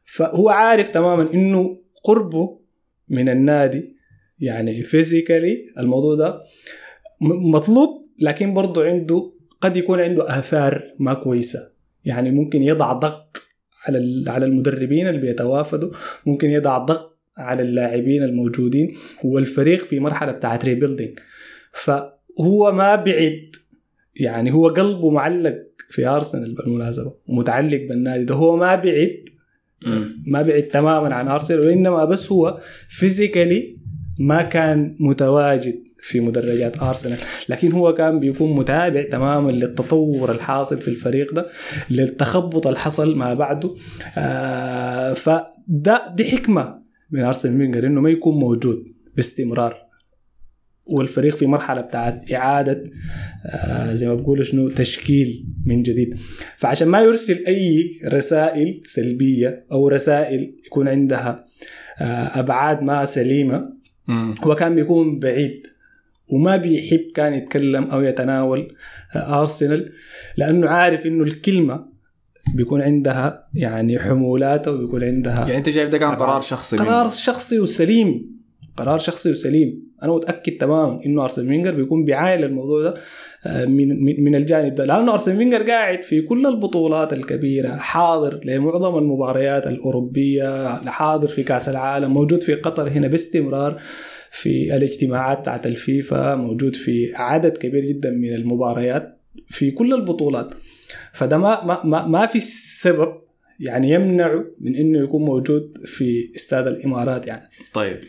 فهو 0.06 0.50
عارف 0.50 0.90
تماما 0.90 1.34
إنه 1.34 1.82
قربه 2.04 2.60
من 3.10 3.30
النادي 3.30 3.96
يعني 4.40 4.84
physically 4.84 5.58
الموضوع 5.78 6.16
ده 6.16 6.42
مطلوب 7.52 8.08
لكن 8.20 8.54
برضه 8.54 8.86
عنده 8.86 9.34
قد 9.62 9.78
يكون 9.78 10.00
عنده 10.00 10.40
آثار 10.40 10.84
ما 11.00 11.14
كويسة. 11.14 11.60
يعني 12.06 12.32
ممكن 12.32 12.62
يضع 12.64 12.94
ضغط 12.94 13.42
على 13.88 14.24
على 14.28 14.46
المدربين 14.46 15.08
اللي 15.08 15.22
بيتوافدوا 15.22 15.92
ممكن 16.26 16.50
يضع 16.50 16.78
ضغط 16.78 17.17
على 17.38 17.62
اللاعبين 17.62 18.24
الموجودين 18.24 18.96
والفريق 19.24 19.86
في 19.86 20.00
مرحلة 20.00 20.32
بتاعت 20.32 20.66
rebuilding 20.66 21.20
فهو 21.72 22.72
ما 22.72 22.96
بعد 22.96 23.52
يعني 24.16 24.54
هو 24.54 24.68
قلبه 24.68 25.10
معلق 25.10 25.58
في 25.90 26.08
ارسنال 26.08 26.54
بالمناسبة 26.56 27.14
متعلق 27.28 27.82
بالنادي 27.90 28.24
ده. 28.24 28.36
هو 28.36 28.58
ما 28.58 28.76
بعد. 28.76 29.12
ما 30.28 30.42
بعد 30.42 30.62
تماما 30.64 31.14
عن 31.16 31.28
ارسنال 31.28 31.60
وإنما 31.60 32.06
بس 32.06 32.32
هو 32.32 32.60
physically 32.90 33.78
ما 34.20 34.42
كان 34.42 34.96
متواجد 35.00 35.84
في 36.02 36.20
مدرجات 36.20 36.84
ارسنال 36.84 37.18
لكن 37.50 37.72
هو 37.72 37.94
كان 37.94 38.20
بيكون 38.20 38.56
متابع 38.56 39.04
تماما 39.12 39.52
للتطور 39.52 40.32
الحاصل 40.32 40.82
في 40.82 40.88
الفريق 40.88 41.34
ده 41.34 41.48
للتخبط 41.90 42.68
اللي 42.68 42.80
حصل 42.80 43.16
ما 43.16 43.34
بعده. 43.34 43.76
آه 44.18 45.14
فده 45.14 46.14
دي 46.16 46.26
حكمة. 46.26 46.87
من 47.12 47.20
ارسن 47.24 47.58
فينجر 47.58 47.88
إنه 47.88 48.02
ما 48.02 48.10
يكون 48.10 48.40
موجود 48.40 48.84
باستمرار 49.16 49.88
والفريق 50.88 51.36
في 51.36 51.46
مرحلة 51.46 51.82
بتاعت 51.82 52.32
إعادة 52.32 52.84
آه 53.46 53.94
زي 53.94 54.08
ما 54.08 54.16
بقولوا 54.16 54.44
شنو 54.44 54.70
تشكيل 54.70 55.46
من 55.66 55.84
جديد 55.84 56.16
فعشان 56.58 56.88
ما 56.88 57.02
يرسل 57.02 57.46
أي 57.48 58.00
رسائل 58.06 58.82
سلبية 58.86 59.66
أو 59.72 59.88
رسائل 59.88 60.56
يكون 60.66 60.88
عندها 60.88 61.46
آه 62.00 62.40
أبعاد 62.40 62.82
ما 62.84 63.06
سليمة 63.06 63.74
مم. 64.08 64.36
هو 64.44 64.56
كان 64.56 64.76
بيكون 64.76 65.20
بعيد 65.20 65.68
وما 66.30 66.56
بيحب 66.56 67.06
كان 67.16 67.34
يتكلم 67.34 67.84
أو 67.84 68.02
يتناول 68.02 68.76
آه، 69.16 69.42
أرسنال 69.42 69.92
لأنه 70.38 70.70
عارف 70.70 71.06
إنه 71.06 71.24
الكلمة 71.24 71.86
بيكون 72.56 72.82
عندها 72.82 73.48
يعني 73.54 74.00
حمولاتها 74.00 74.72
وبيكون 74.72 75.04
عندها 75.04 75.40
يعني 75.40 75.58
أنت 75.58 75.70
شايف 75.70 75.90
ده 75.90 75.98
كان. 75.98 76.10
قرار 76.16 76.42
شخصي 76.42 76.78
قرار 76.78 77.04
منه. 77.04 77.14
شخصي 77.14 77.60
وسليم 77.60 78.38
قرار 78.78 79.00
شخصي 79.00 79.32
وسليم 79.32 79.88
أنا 80.04 80.14
متأكد 80.14 80.58
تماما 80.58 81.00
إنه 81.06 81.24
ارسن 81.24 81.48
فينجر 81.48 81.76
بيكون 81.76 82.06
بيعاين 82.06 82.42
للموضوع 82.42 82.82
ده 82.82 82.94
آه، 83.46 83.66
من 83.66 84.04
من 84.04 84.24
من 84.24 84.36
الجانب 84.36 84.76
ده 84.76 84.86
لأنه 84.86 85.14
ارسن 85.14 85.38
فينجر 85.38 85.64
قاعد 85.64 86.02
في 86.02 86.22
كل 86.22 86.46
البطولات 86.48 87.14
الكبيرة 87.14 87.76
حاضر 87.76 88.40
لمعظم 88.46 88.98
المباريات 88.98 89.68
الأوروبية 89.68 90.68
حاضر 90.86 91.28
في 91.28 91.44
كأس 91.44 91.70
العالم 91.70 92.14
موجود 92.14 92.44
في 92.44 92.54
قطر 92.54 92.90
هنا 92.90 93.08
باستمرار 93.08 93.82
في 94.32 94.76
الاجتماعات 94.78 95.40
بتاعت 95.40 95.68
الفيفا 95.68 96.36
موجود 96.36 96.76
في 96.76 97.12
عدد 97.16 97.58
كبير 97.58 97.86
جدا 97.86 98.12
من 98.12 98.34
المباريات 98.34 99.20
في 99.48 99.72
كل 99.72 99.94
البطولات 99.94 100.54
فده 101.18 101.38
ما 101.38 101.66
ما 101.66 101.86
ما, 101.86 102.08
ما 102.08 102.26
في 102.26 102.40
سبب 102.40 103.14
يعني 103.60 103.90
يمنعه 103.90 104.46
من 104.60 104.76
إنه 104.76 105.00
يكون 105.00 105.26
موجود 105.26 105.78
في 105.86 106.32
استاد 106.36 106.68
الإمارات 106.68 107.28
يعني. 107.28 107.44
طيب. 107.74 108.00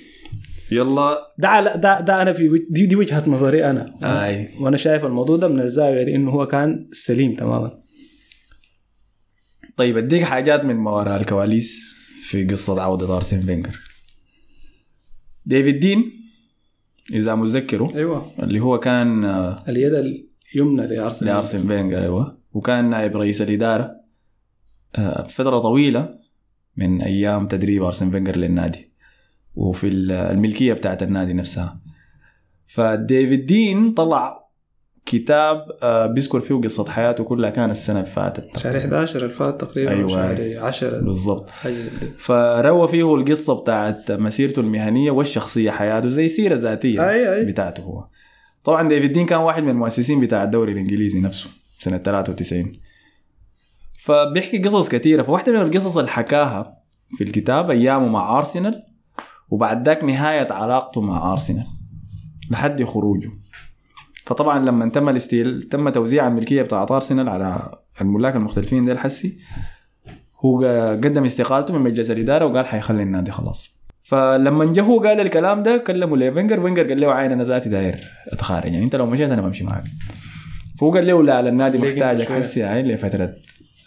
يلا. 0.72 1.18
ده 1.38 1.48
على 1.48 1.72
ده 1.76 2.00
ده 2.00 2.22
أنا 2.22 2.32
في 2.32 2.66
دي, 2.70 2.86
دي 2.86 2.96
وجهة 2.96 3.30
نظري 3.30 3.64
أنا. 3.70 3.94
أي. 4.02 4.48
وأنا 4.60 4.76
شايف 4.76 5.04
الموضوع 5.04 5.36
ده 5.36 5.48
من 5.48 5.60
الزاوية 5.60 6.02
دي 6.02 6.14
إنه 6.14 6.30
هو 6.30 6.46
كان 6.46 6.88
سليم 6.92 7.34
تماما. 7.34 7.78
طيب 9.76 9.96
أديك 9.96 10.22
حاجات 10.22 10.64
من 10.64 10.76
ما 10.76 10.90
وراء 10.90 11.20
الكواليس 11.20 11.94
في 12.22 12.44
قصة 12.44 12.82
عودة 12.82 13.16
ارسن 13.16 13.40
فينجر 13.40 13.80
ديفيد 15.46 15.78
دين 15.80 16.12
إذا 17.12 17.34
متذكره 17.34 17.92
أيوه. 17.94 18.32
اللي 18.42 18.60
هو 18.60 18.78
كان 18.78 19.24
آه، 19.24 19.56
اليد 19.68 19.92
اليمنى 20.54 20.86
لارسنال 20.86 21.32
لأرسن 21.32 21.68
فينجر 21.68 22.02
أيوه. 22.02 22.37
وكان 22.52 22.90
نائب 22.90 23.16
رئيس 23.16 23.42
الإدارة 23.42 23.90
آه، 24.96 25.22
فترة 25.22 25.58
طويلة 25.58 26.14
من 26.76 27.02
أيام 27.02 27.46
تدريب 27.48 27.82
أرسن 27.82 28.10
فينجر 28.10 28.36
للنادي 28.36 28.90
وفي 29.54 29.88
ال- 29.88 30.12
الملكية 30.12 30.72
بتاعت 30.72 31.02
النادي 31.02 31.32
نفسها. 31.32 31.80
فديفيد 32.66 33.46
دين 33.46 33.92
طلع 33.94 34.48
كتاب 35.06 35.66
آه، 35.82 36.06
بيذكر 36.06 36.40
فيه 36.40 36.54
قصة 36.54 36.84
حياته 36.90 37.24
كلها 37.24 37.50
كان 37.50 37.70
السنة 37.70 37.96
اللي 38.00 38.10
فاتت. 38.10 38.56
شهر 38.56 38.78
11 38.78 39.24
الفات 39.24 39.60
تقريبا 39.60 39.90
أيوة. 39.92 40.08
شهر 40.08 40.58
10 40.66 41.00
بالضبط. 41.00 41.50
فروى 42.18 42.88
فيه 42.88 43.14
القصة 43.14 43.54
بتاعت 43.60 44.12
مسيرته 44.12 44.60
المهنية 44.60 45.10
والشخصية 45.10 45.70
حياته 45.70 46.08
زي 46.08 46.28
سيرة 46.28 46.54
ذاتية 46.54 47.10
أي 47.10 47.34
أي. 47.34 47.44
بتاعته 47.44 47.82
هو. 47.82 48.04
طبعا 48.64 48.88
ديفيد 48.88 49.12
دين 49.12 49.26
كان 49.26 49.38
واحد 49.40 49.62
من 49.62 49.68
المؤسسين 49.68 50.20
بتاع 50.20 50.42
الدوري 50.44 50.72
الإنجليزي 50.72 51.20
نفسه. 51.20 51.50
سنة 51.78 51.98
93 51.98 52.72
فبيحكي 53.98 54.58
قصص 54.58 54.88
كثيرة. 54.88 55.22
فواحدة 55.22 55.52
من 55.52 55.60
القصص 55.60 55.96
اللي 55.96 56.10
حكاها 56.10 56.78
في 57.16 57.24
الكتاب 57.24 57.70
ايامه 57.70 58.08
مع 58.08 58.38
أرسنال 58.38 58.82
وبعد 59.50 59.86
ذاك 59.86 60.04
نهاية 60.04 60.52
علاقته 60.52 61.00
مع 61.00 61.32
أرسنال 61.32 61.66
لحد 62.50 62.84
خروجه. 62.84 63.30
فطبعا 64.26 64.58
لما 64.58 64.88
تم 64.88 65.08
الاستيل 65.08 65.62
تم 65.62 65.88
توزيع 65.88 66.26
الملكية 66.26 66.62
بتاعت 66.62 66.90
أرسنال 66.90 67.28
على 67.28 67.78
الملاك 68.00 68.36
المختلفين 68.36 68.84
ديل 68.84 68.98
حسي 68.98 69.38
هو 70.44 70.64
قدم 71.04 71.24
استقالته 71.24 71.74
من 71.74 71.80
مجلس 71.80 72.10
الإدارة 72.10 72.44
وقال 72.44 72.66
حيخلي 72.66 73.02
النادي 73.02 73.30
خلاص. 73.30 73.78
فلما 74.02 74.64
جه 74.64 74.82
هو 74.82 75.00
قال 75.00 75.20
الكلام 75.20 75.62
ده 75.62 75.76
كلموا 75.76 76.16
لفينجر 76.16 76.60
فينجر 76.60 76.88
قال 76.88 77.00
له 77.00 77.12
عين 77.12 77.32
أنا 77.32 77.44
ذاتي 77.44 77.68
داير 77.68 77.96
أتخارج. 78.28 78.72
يعني 78.72 78.84
أنت 78.84 78.96
لو 78.96 79.06
مشيت 79.06 79.30
أنا 79.30 79.42
بمشي 79.42 79.64
معك. 79.64 79.84
فهو 80.78 80.90
قال 80.90 81.06
له 81.06 81.22
لا 81.22 81.48
النادي 81.48 81.78
محتاجك. 81.78 82.32
حسي 82.32 82.62
هاي 82.62 82.82
لفترة 82.82 83.34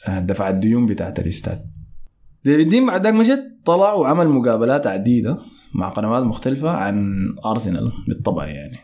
دفع 0.10 0.50
الديون 0.50 0.86
بتاعت 0.86 1.20
الإستاد. 1.20 1.72
ديفيد 2.44 2.70
دين 2.70 2.86
بعد 2.86 3.04
ذاك 3.04 3.14
مشت 3.14 3.44
طلع 3.66 3.94
وعمل 3.94 4.28
مقابلات 4.28 4.88
عديدة 4.88 5.38
مع 5.76 5.90
قنوات 5.90 6.24
مختلفة 6.24 6.70
عن 6.70 7.26
أرسنال 7.46 7.92
بالطبع 8.08 8.46
يعني. 8.46 8.78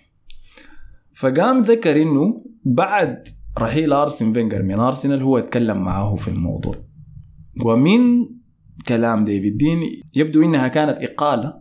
فقام 1.16 1.62
ذكر 1.62 2.02
إنه 2.02 2.44
بعد 2.66 3.28
رحيل 3.60 3.94
أرسن 3.94 4.34
فينجر 4.34 4.64
من 4.64 4.80
أرسنال 4.80 5.22
هو 5.22 5.38
اتكلم 5.38 5.78
معه 5.78 6.16
في 6.16 6.28
الموضوع. 6.28 6.76
ومن 7.66 8.00
كلام 8.88 9.24
ديفيد 9.26 9.58
دين 9.58 9.80
يبدو 10.16 10.44
إنها 10.44 10.68
كانت 10.68 10.98
إقالة 11.10 11.54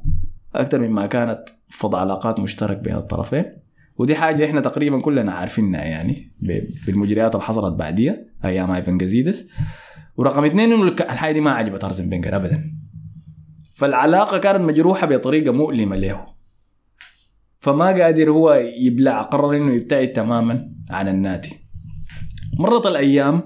أكثر 0.54 0.78
مما 0.88 1.06
كانت 1.06 1.44
فض 1.68 1.94
علاقات 1.94 2.40
مشترك 2.40 2.78
بين 2.78 2.94
الطرفين. 2.96 3.44
ودي 3.98 4.14
حاجة 4.14 4.44
إحنا 4.44 4.60
تقريبا 4.60 5.00
كلنا 5.00 5.32
عارفينها 5.32 5.84
يعني 5.84 6.32
بالمجريات 6.86 7.34
اللي 7.34 7.44
حصلت 7.44 7.74
بعديها 7.74 8.16
أيام 8.44 8.70
ايفن 8.70 8.98
جازيدس 8.98 9.48
ورقم 10.16 10.44
اثنين 10.44 10.72
إنه 10.72 10.82
الحاجة 10.88 11.32
دي 11.32 11.40
ما 11.40 11.50
عجبت 11.50 11.84
أرسن 11.84 12.10
فينجر 12.10 12.36
ابدا. 12.36 12.72
فالعلاقة 13.76 14.38
كانت 14.38 14.60
مجروحة 14.60 15.06
بطريقة 15.06 15.52
مؤلمة 15.52 15.96
له. 15.96 16.26
فما 17.58 17.86
قادر 17.86 18.30
هو 18.30 18.52
يبلع 18.80 19.22
قرر 19.22 19.56
إنه 19.56 19.72
يبتعد 19.72 20.08
تماما 20.08 20.64
عن 20.90 21.08
النادي 21.08 21.50
مرت 22.58 22.86
الأيام 22.86 23.42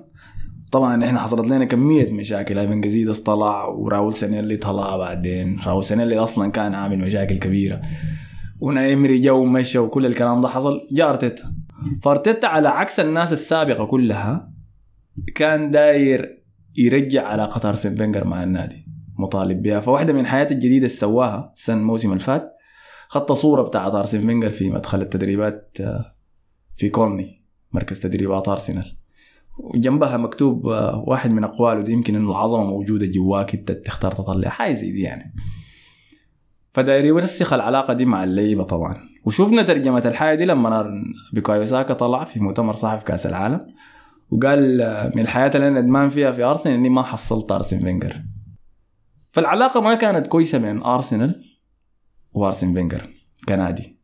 طبعا 0.73 1.05
إحنا 1.05 1.21
حصلت 1.21 1.47
لنا 1.47 1.65
كمية 1.65 2.13
مشاكل. 2.13 2.59
ايفن 2.59 2.81
جازيدس 2.81 3.19
طلع 3.21 3.65
وراول 3.65 4.15
سانيلي 4.15 4.57
طلع 4.57 4.97
بعدين. 4.97 5.59
راول 5.67 5.85
سانيلي 5.85 6.19
أصلا 6.19 6.51
كان 6.51 6.75
عامل 6.75 6.99
مشاكل 6.99 7.39
كبيرة. 7.39 7.81
وأوناي 8.61 8.94
ايمري 8.94 9.21
جا 9.21 9.43
ومشى 9.43 9.79
وكل 9.79 10.07
الكلام 10.07 10.41
ده 10.41 10.49
حصل. 10.49 10.81
جاء 10.93 11.09
أرتيتا. 11.11 11.55
فأرتيتا 12.03 12.47
على 12.47 12.69
عكس 12.69 13.01
الناس 13.01 13.33
السابقة 13.33 13.85
كلها 13.85 14.53
كان 15.35 15.71
داير 15.71 16.43
يرجع 16.77 17.27
علاقة 17.27 17.69
ارسن 17.69 17.97
فينجر 17.97 18.27
مع 18.27 18.43
النادي 18.43 18.87
مطالب 19.19 19.63
بها. 19.63 19.81
فواحدة 19.81 20.13
من 20.13 20.21
الحاجات 20.21 20.49
الجديدة 20.51 20.77
اللي 20.77 20.89
سواها 20.89 21.53
السنة 21.57 21.77
الموسم 21.77 22.09
اللي 22.09 22.21
فات 22.21 22.57
خط 23.09 23.33
صورة 23.33 23.63
بتاعت 23.63 23.95
ارسن 23.95 24.27
فينجر 24.27 24.51
في 24.51 24.71
مدخل 24.71 25.01
التدريبات 25.01 25.77
آه، 25.81 26.05
في 26.77 26.89
كولني 26.89 27.45
مركز 27.73 28.01
تدريبات 28.01 28.49
ارسنال 28.49 28.97
وجنبها 29.59 30.17
مكتوب 30.17 30.69
آه، 30.69 31.05
واحد 31.07 31.31
من 31.31 31.45
اقواله 31.45 31.83
دي 31.83 31.93
يمكن 31.93 32.17
إنه 32.17 32.31
العظمة 32.31 32.65
موجودة 32.65 33.07
جواك 33.07 33.55
أنت 33.55 33.73
تختار 33.73 34.13
تطلع. 34.13 34.49
حاجة 34.49 34.73
زي 34.73 34.93
دي 34.93 35.01
يعني. 35.01 35.35
فداير 36.81 37.05
يرسخ 37.05 37.53
العلاقة 37.53 37.95
دي 37.95 38.05
مع 38.05 38.25
اللعيبة 38.25 38.65
طبعا. 38.65 38.97
وشفنا 39.25 39.63
ترجمة 39.63 40.03
الحاجة 40.07 40.37
دي 40.39 40.45
لما 40.45 41.05
بوكايو 41.33 41.65
ساكا 41.65 41.95
طلع 41.95 42.25
في 42.25 42.41
مؤتمر 42.41 42.75
صحفي 42.75 43.05
كأس 43.05 43.27
العالم 43.27 43.67
وقال 44.31 44.79
من 45.15 45.23
الحاجات 45.23 45.51
اللي 45.55 45.69
أنا 45.69 45.81
ندمان 45.81 46.09
فيها 46.09 46.33
في 46.33 46.45
أرسنال 46.45 46.75
إني 46.75 46.89
ما 46.89 47.03
حصلت 47.03 47.53
أرسن 47.53 47.79
فينجر. 47.81 48.23
فالعلاقة 49.33 49.81
ما 49.81 49.95
كانت 49.95 50.27
كويسة 50.27 50.59
بين 50.59 50.83
أرسنال 50.83 51.45
وأرسن 52.33 52.75
فينجر 52.75 53.09
كنادي. 53.49 53.99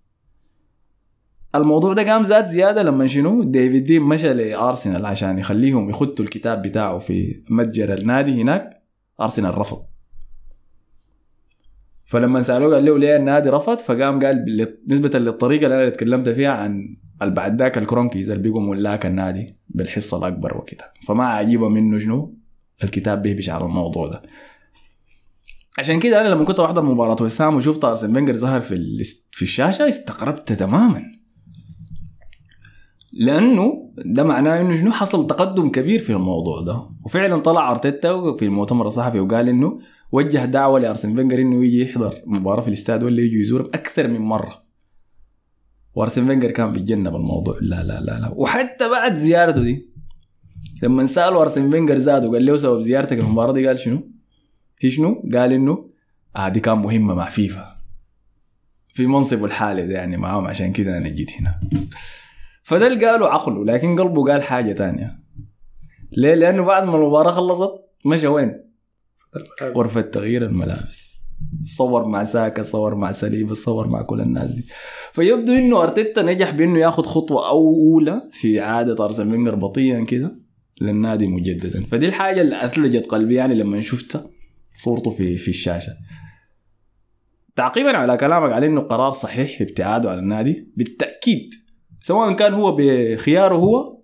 الموضوع 1.55 1.93
ده 1.93 2.12
قام 2.12 2.22
زاد 2.22 2.47
زيادة 2.47 2.83
لما 2.83 3.07
شنو؟ 3.07 3.43
ديفيد 3.43 3.85
دين 3.85 4.03
مشى 4.03 4.35
لأرسنال 4.35 5.07
عشان 5.07 5.39
يخليهم 5.39 5.91
يخطوا 5.91 6.24
الكتاب 6.24 6.62
بتاعه 6.62 6.99
في 6.99 7.43
متجر 7.51 7.95
النادي 7.95 8.43
هناك 8.43 8.83
أرسنال 9.20 9.59
رفض. 9.59 9.83
فلما 12.07 12.41
سألوه 12.41 12.75
قال 12.75 12.85
له 12.85 12.99
ليه 12.99 13.17
النادي 13.17 13.49
رفض 13.49 13.79
فقام 13.79 14.25
قال 14.25 14.45
بال- 14.45 14.79
نسبة 14.89 15.19
للطريقة 15.19 15.65
اللي 15.65 15.75
أنا 15.77 15.87
اتكلمت 15.89 16.29
فيها 16.29 16.51
عن 16.53 16.97
بعد 17.21 17.63
ذاك 17.63 17.79
الكرونكيز 17.79 18.31
اللي 18.31 18.43
بقوا 18.43 18.61
ملاك 18.61 19.07
النادي 19.07 19.57
بالحصة 19.69 20.19
الأكبر 20.19 20.57
وكده. 20.59 20.93
فما 21.07 21.25
عاجبه 21.27 21.69
منه 21.69 21.99
شنو؟ 21.99 22.35
الكتاب 22.85 23.23
بيهبش 23.23 23.51
على 23.51 23.65
الموضوع 23.65 24.07
ده. 24.09 24.23
عشان 25.79 25.99
كده 26.01 26.21
أنا 26.21 26.29
لما 26.29 26.45
كنت 26.45 26.61
بحضر 26.61 26.83
مباراة 26.83 27.23
وست 27.23 27.42
هام 27.42 27.55
وشفت 27.57 27.85
ارسن 27.85 28.13
فينجر 28.15 28.35
ظهر 28.35 28.61
في 28.61 28.99
في 29.33 29.43
الشاشة 29.43 29.89
استغربت 29.89 30.53
تماما. 30.53 31.03
لأنه 33.13 33.93
ده 34.05 34.25
معناه 34.25 34.61
إنه 34.61 34.77
شنو؟ 34.77 34.91
حصل 34.91 35.27
تقدم 35.27 35.69
كبير 35.69 36.01
في 36.01 36.13
الموضوع 36.13 36.61
ده. 36.61 36.89
وفعلا 37.05 37.37
طلع 37.41 37.71
أرتيتا 37.71 38.37
في 38.39 38.45
المؤتمر 38.45 38.87
الصحفي 38.87 39.21
وقال 39.21 39.49
إنه 39.49 39.79
وجه 40.13 40.45
دعوة 40.45 40.81
لأرسن 40.81 41.17
فينجر 41.17 41.39
إنه 41.41 41.65
يجي 41.65 41.83
يحضر 41.83 42.23
مباراة 42.27 42.61
في 42.63 42.69
الاستاد 42.69 43.03
ولا 43.03 43.23
يجي 43.23 43.41
يزورهم 43.41 43.67
أكثر 43.75 44.09
من 44.09 44.21
مرة 44.21 44.63
وأرسن 45.95 46.27
فينجر 46.27 46.51
كان 46.51 46.73
بيتجنب 46.73 47.17
الموضوع 47.17 47.59
لا 47.61 47.83
لا 47.83 48.01
لا 48.01 48.21
لا 48.21 48.31
وحتى 48.35 48.91
بعد 48.91 49.17
زيارته 49.17 49.63
دي 49.63 49.89
لما 50.83 51.07
سالوا 51.07 51.43
ارسن 51.43 51.71
فينجر 51.71 51.99
زاد 51.99 52.25
وقال 52.25 52.47
له 52.47 52.57
سبب 52.57 52.81
زيارتك 52.81 53.19
المباراة 53.19 53.53
دي 53.53 53.67
قال 53.67 53.79
شنو؟ 53.79 54.11
هي 54.81 54.91
شنو؟ 54.91 55.23
قال 55.35 55.53
إنه 55.53 55.91
آه 56.37 56.49
دي 56.49 56.61
كان 56.61 56.79
مهمة 56.79 57.15
مع 57.15 57.25
فيفا 57.25 57.77
في 58.89 59.07
منصبه 59.07 59.45
الحالي 59.45 59.87
ده 59.87 59.95
يعني 59.95 60.17
معاهم 60.17 60.47
عشان 60.47 60.73
كده 60.73 60.99
أنا 60.99 61.09
جيت 61.09 61.31
هنا 61.41 61.61
فده 62.63 62.87
اللي 62.87 63.07
قاله 63.07 63.27
عقله 63.29 63.65
لكن 63.65 63.97
قلبه 64.01 64.25
قال 64.33 64.43
حاجة 64.43 64.73
تانية 64.73 65.19
ليه؟ 66.13 66.35
لأنه 66.35 66.63
بعد 66.65 66.85
ما 66.85 66.97
المباراة 66.97 67.31
خلصت 67.31 67.71
مشى 68.05 68.27
وين؟ 68.27 68.66
غرفة 69.62 70.01
تغيير 70.01 70.45
الملابس. 70.45 71.16
صور 71.76 72.09
مع 72.09 72.24
ساكا 72.24 72.62
صور 72.62 72.95
مع 72.95 73.12
سليبة 73.12 73.55
صور 73.55 73.89
مع 73.89 74.03
كل 74.03 74.20
الناس 74.20 74.51
دي. 74.51 74.64
فيبدو 75.12 75.53
إنه 75.53 75.82
أرتيتا 75.82 76.22
نجح 76.22 76.51
بإنه 76.51 76.78
ياخذ 76.78 77.03
خطوة 77.03 77.49
أولى 77.49 78.22
في 78.32 78.61
عاده 78.61 79.05
ارسن 79.05 79.30
فينجر 79.30 79.55
بطيئا 79.55 80.05
كده 80.05 80.37
للنادي 80.80 81.26
مجددا. 81.26 81.84
فدي 81.84 82.07
الحاجة 82.07 82.41
اللي 82.41 82.64
أثلجت 82.64 83.07
قلبي 83.07 83.34
يعني 83.34 83.55
لما 83.55 83.80
شفت 83.80 84.30
صورته 84.78 85.11
في 85.11 85.39
في 85.39 85.49
الشاشة. 85.49 85.93
تعقيبا 87.57 87.97
على 87.97 88.16
كلامك 88.16 88.53
على 88.53 88.66
إنه 88.66 88.80
قرار 88.80 89.12
صحيح 89.12 89.61
ابتعاده 89.61 90.11
عن 90.11 90.18
النادي 90.18 90.72
بالتأكيد 90.76 91.51
سواء 92.03 92.32
كان 92.32 92.55
هو 92.55 92.76
بخياره 92.78 93.55
هو 93.55 93.99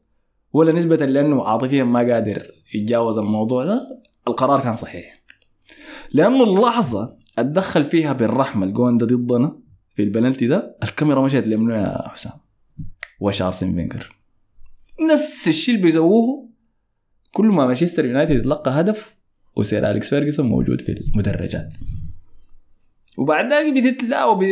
ولا 0.53 0.73
نسبة 0.73 0.97
لأنه 0.97 1.45
عاطفيا 1.45 1.85
ما 1.85 2.13
قادر 2.13 2.43
يتجاوز 2.75 3.19
الموضوع 3.19 3.65
ده 3.65 3.81
القرار 4.29 4.61
كان 4.61 4.77
صحيح. 4.77 5.22
لأنه 6.15 6.45
اللحظة 6.45 7.17
أتدخل 7.39 7.85
فيها 7.85 8.13
بن 8.13 8.31
رحمة 8.31 8.67
الجون 8.67 8.99
ده 8.99 9.07
ضدنا 9.07 9.57
في 9.95 10.03
البلنتي 10.03 10.47
ده 10.47 10.77
الكاميرا 10.83 11.23
مشت 11.23 11.47
لمنه 11.47 11.75
يا 11.75 12.09
حسام؟ 12.09 12.33
وش 13.21 13.43
أرسن 13.43 13.75
فينجر 13.75 14.17
نفس 15.13 15.49
الشيء 15.49 15.75
اللي 15.75 15.87
بيسووه 15.87 16.49
كل 17.33 17.47
ما 17.47 17.67
مانشستر 17.67 18.05
يونايتد 18.05 18.37
يتلقى 18.37 18.71
هدف 18.81 19.17
وسير 19.57 19.91
أليكس 19.91 20.11
فيرجسون 20.11 20.47
موجود 20.47 20.81
في 20.81 20.93
المدرجات. 20.93 21.73
وبعد 23.19 23.53
ذلك 23.53 23.85
بتتلاقوا 23.85 24.45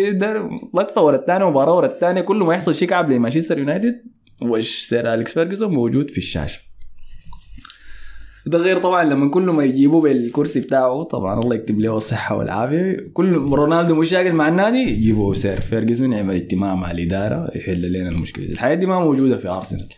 لقطة 0.74 1.02
ورا 1.02 1.16
الثانية 1.16 1.50
مباراة 1.50 1.76
ورا 1.76 1.86
الثانية 1.86 2.20
كل 2.20 2.36
ما 2.36 2.54
يحصل 2.54 2.74
شيء 2.74 2.88
كعب 2.88 3.10
لمانشستر 3.10 3.58
يونايتد 3.58 4.04
وش 4.42 4.82
سير 4.82 5.14
أليكس 5.14 5.34
فيرجسون 5.34 5.74
موجود 5.74 6.10
في 6.10 6.18
الشاشة. 6.18 6.60
ده 8.46 8.58
غير 8.58 8.78
طبعا 8.78 9.04
لما 9.04 9.30
كل 9.30 9.42
ما 9.42 9.64
يجيبوه 9.64 10.00
بالكرسي 10.00 10.60
بتاعه 10.60 11.02
طبعا 11.02 11.40
الله 11.40 11.54
يكتب 11.54 11.80
له 11.80 11.96
الصحة 11.96 12.36
والعافية. 12.36 12.96
كل 13.12 13.32
رونالدو 13.34 13.94
مشاكل 13.94 14.32
مع 14.32 14.48
النادي 14.48 14.78
يجيبوا 14.78 15.34
سير 15.34 15.60
فيرجسون 15.60 16.12
يعمل 16.12 16.34
اجتماع 16.34 16.74
مع 16.74 16.90
الإدارة 16.90 17.50
يحل 17.56 17.92
لنا 17.92 18.08
المشكلة. 18.08 18.44
الحاجة 18.44 18.74
دي 18.74 18.86
ما 18.86 18.98
موجودة 19.00 19.36
في 19.36 19.48
أرسنال. 19.48 19.88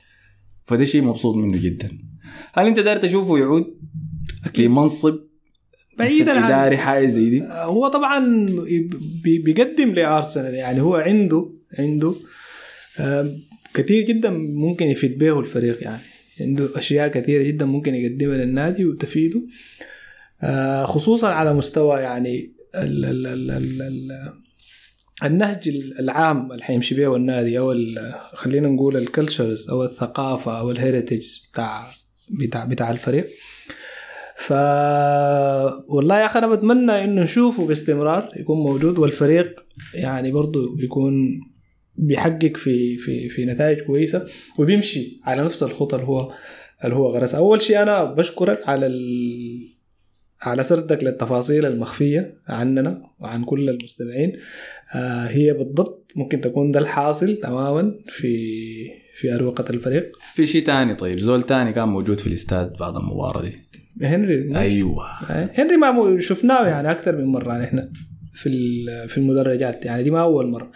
فده 0.66 0.84
شيء 0.84 1.02
مبسوط 1.02 1.36
منه 1.36 1.58
جدا. 1.62 1.90
هل 2.54 2.66
أنت 2.66 2.80
داير 2.80 2.96
تشوفه 2.96 3.38
يعود 3.38 3.64
في 4.54 4.68
منصب 4.68 5.14
بعيدا 5.98 6.40
عن 6.40 6.52
إداري 6.52 6.76
حاجة 6.76 7.06
زي 7.06 7.30
دي؟ 7.30 7.42
هو 7.50 7.88
طبعا 7.88 8.46
بي- 9.24 9.38
بيقدم 9.38 9.90
لأرسنال 9.90 10.54
يعني 10.54 10.80
هو 10.80 10.96
عنده 10.96 11.50
عنده 11.78 12.14
آم، 13.00 13.30
كثير 13.74 14.04
جدا 14.04 14.30
ممكن 14.54 14.86
يفيد 14.86 15.18
به 15.18 15.40
الفريق 15.40 15.82
يعني. 15.82 16.02
عنده 16.40 16.68
أشياء 16.78 17.08
كثيرة 17.08 17.42
جدا 17.42 17.64
ممكن 17.64 17.94
يقدمها 17.94 18.36
للنادي 18.36 18.84
وتفيده. 18.86 19.42
آه، 20.42 20.84
خصوصا 20.84 21.28
على 21.28 21.54
مستوى 21.54 22.00
يعني 22.00 22.52
ال 22.74 23.04
ال 23.04 23.26
ال 23.26 23.50
ال 23.50 23.82
ال 23.82 24.32
النهج 25.24 25.68
العام 26.00 26.52
اللي 26.52 26.62
حيمشي 26.62 26.94
به 26.94 27.16
النادي 27.16 27.58
أو 27.58 27.74
خلينا 28.34 28.68
نقول 28.68 28.96
ال 28.96 29.04
cultures 29.04 29.70
أو 29.70 29.84
الثقافة 29.84 30.60
أو 30.60 30.70
ال 30.70 30.76
heritage 30.76 31.26
بتاع 31.52 31.82
بتاع 32.30 32.64
بتاع 32.64 32.90
الفريق. 32.90 33.26
ف 34.36 34.52
والله 35.88 36.18
يا 36.18 36.26
أخي 36.26 36.38
أنا 36.38 36.46
بتمنى 36.46 37.04
إنه 37.04 37.22
نشوفه 37.22 37.66
باستمرار 37.66 38.28
يكون 38.36 38.58
موجود 38.58 38.98
والفريق 38.98 39.64
يعني 39.94 40.32
برضه 40.32 40.76
يكون 40.78 41.40
بيحقق 41.96 42.56
في 42.56 42.96
في 42.96 43.28
في 43.28 43.44
نتائج 43.44 43.80
كويسة 43.80 44.26
وبيمشي 44.58 45.20
على 45.24 45.44
نفس 45.44 45.62
الخطى 45.62 45.96
اللي 45.96 46.06
هو 46.06 46.32
اللي 46.84 46.96
هو 46.96 47.08
غرسها. 47.14 47.38
أول 47.38 47.62
شيء 47.62 47.82
أنا 47.82 48.04
بشكرك 48.04 48.68
على 48.68 48.86
ال... 48.86 49.02
على 50.42 50.62
سردك 50.62 51.04
للتفاصيل 51.04 51.66
المخفية 51.66 52.34
عننا 52.48 53.02
وعن 53.20 53.44
كل 53.44 53.70
المستمعين. 53.70 54.32
آه 54.94 55.26
هي 55.26 55.52
بالضبط 55.52 56.12
ممكن 56.16 56.40
تكون 56.40 56.72
ده 56.72 56.80
الحاصل 56.80 57.36
تماما 57.36 57.94
في 58.08 58.36
في 59.14 59.34
أروقة 59.34 59.64
الفريق. 59.70 60.16
في 60.34 60.46
شيء 60.46 60.64
تاني 60.64 60.94
طيب؟ 60.94 61.18
زول 61.18 61.42
تاني 61.42 61.72
كان 61.72 61.88
موجود 61.88 62.20
في 62.20 62.26
الاستاد 62.26 62.72
بعد 62.80 62.96
المباراة 62.96 63.42
دي؟ 63.42 63.52
هنري 64.02 64.56
أيوه. 64.56 65.04
هنري 65.28 65.76
ما 65.76 66.16
شفناه 66.20 66.66
يعني 66.66 66.90
أكثر 66.90 67.16
من 67.16 67.24
مرة 67.24 67.58
نحن. 67.58 67.88
في 68.34 68.50
في 69.08 69.18
المدرجات 69.18 69.84
يعني 69.84 70.02
دي 70.02 70.10
ما 70.10 70.22
أول 70.22 70.46
مرة 70.50 70.70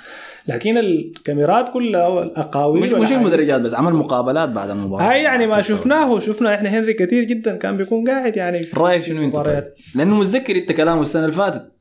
لكن 0.49 0.79
الكاميرات 0.79 1.73
كلها 1.73 2.09
والاقاويل 2.09 2.83
مش 2.83 2.91
مش 2.91 3.13
المدرجات 3.13 3.61
بس 3.61 3.75
عمل 3.75 3.95
مقابلات 3.95 4.49
بعد 4.49 4.71
المباراة 4.71 5.11
هاي 5.11 5.23
يعني 5.23 5.47
ما 5.47 5.63
شفناه 5.63 6.19
شفنا 6.19 6.55
إحنا 6.55 6.69
هنري 6.69 6.95
كثير 6.95 7.25
جدا 7.25 7.57
كان 7.57 7.77
بيكون 7.77 8.11
قاعد 8.11 8.37
يعني 8.37 8.61
رأيك 8.75 9.03
شنو 9.03 9.25
أنت 9.25 9.37
طيب؟ 9.37 9.65
لأنه 9.95 10.17
متذكر 10.17 10.57
أنت 10.57 10.73
كلامه 10.73 11.01
السنة 11.01 11.25
اللي 11.25 11.37
فاتت 11.37 11.73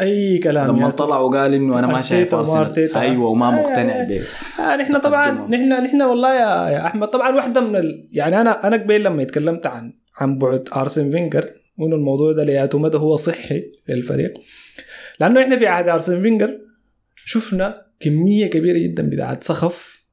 أي 0.00 0.38
كلام 0.38 0.68
لما 0.68 0.78
يعني. 0.78 0.92
طلع 0.92 1.18
وقال 1.18 1.54
إنه 1.54 1.78
أنا 1.78 1.86
ما 1.86 2.02
شايف 2.02 2.34
أرسنال. 2.34 2.96
أيوه 2.96 3.26
وما 3.26 3.48
آه، 3.48 3.50
مقتنع 3.50 4.00
آه. 4.00 4.08
به 4.08 4.22
آه 4.60 4.76
نحن 4.76 4.98
طبعا 4.98 5.26
تقدمهم. 5.26 5.54
نحن 5.54 5.84
نحن 5.84 6.02
والله 6.02 6.34
يا, 6.34 6.70
يا 6.70 6.86
أحمد 6.86 7.08
طبعا 7.08 7.36
واحدة 7.36 7.60
من 7.60 7.76
ال... 7.76 8.08
يعني 8.12 8.40
أنا 8.40 8.66
أنا 8.66 8.76
قبل 8.76 9.04
لما 9.04 9.24
تكلمت 9.24 9.66
عن 9.66 9.92
عن 10.18 10.38
بعد 10.38 10.68
أرسن 10.76 11.10
فينجر 11.10 11.50
وانه 11.78 11.96
الموضوع 11.96 12.32
ده 12.32 12.44
لياته 12.44 12.78
مدى 12.78 12.96
هو 12.96 13.16
صحي 13.16 13.62
للفريق. 13.88 14.34
لأنه 15.20 15.42
إحنا 15.42 15.56
في 15.56 15.66
عهد 15.66 15.88
أرسن 15.88 16.22
فينجر 16.22 16.58
شفنا 17.16 17.86
كمية 18.00 18.46
كبيرة 18.46 18.78
جدا 18.78 19.10
بتاعت 19.10 19.44
سخف 19.44 20.04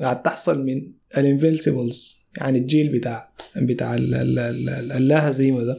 قاعد 0.00 0.22
تحصل 0.22 0.64
من 0.64 0.92
ال 1.18 1.27
Invincibles 1.27 2.28
يعني 2.38 2.58
الجيل 2.58 2.88
بتاع 2.98 3.32
بتاع 3.56 3.94
ال- 3.94 4.14
ال- 4.14 4.38
ال- 4.38 4.92
اللا 4.92 5.30
هزيمه 5.30 5.64
ده. 5.64 5.76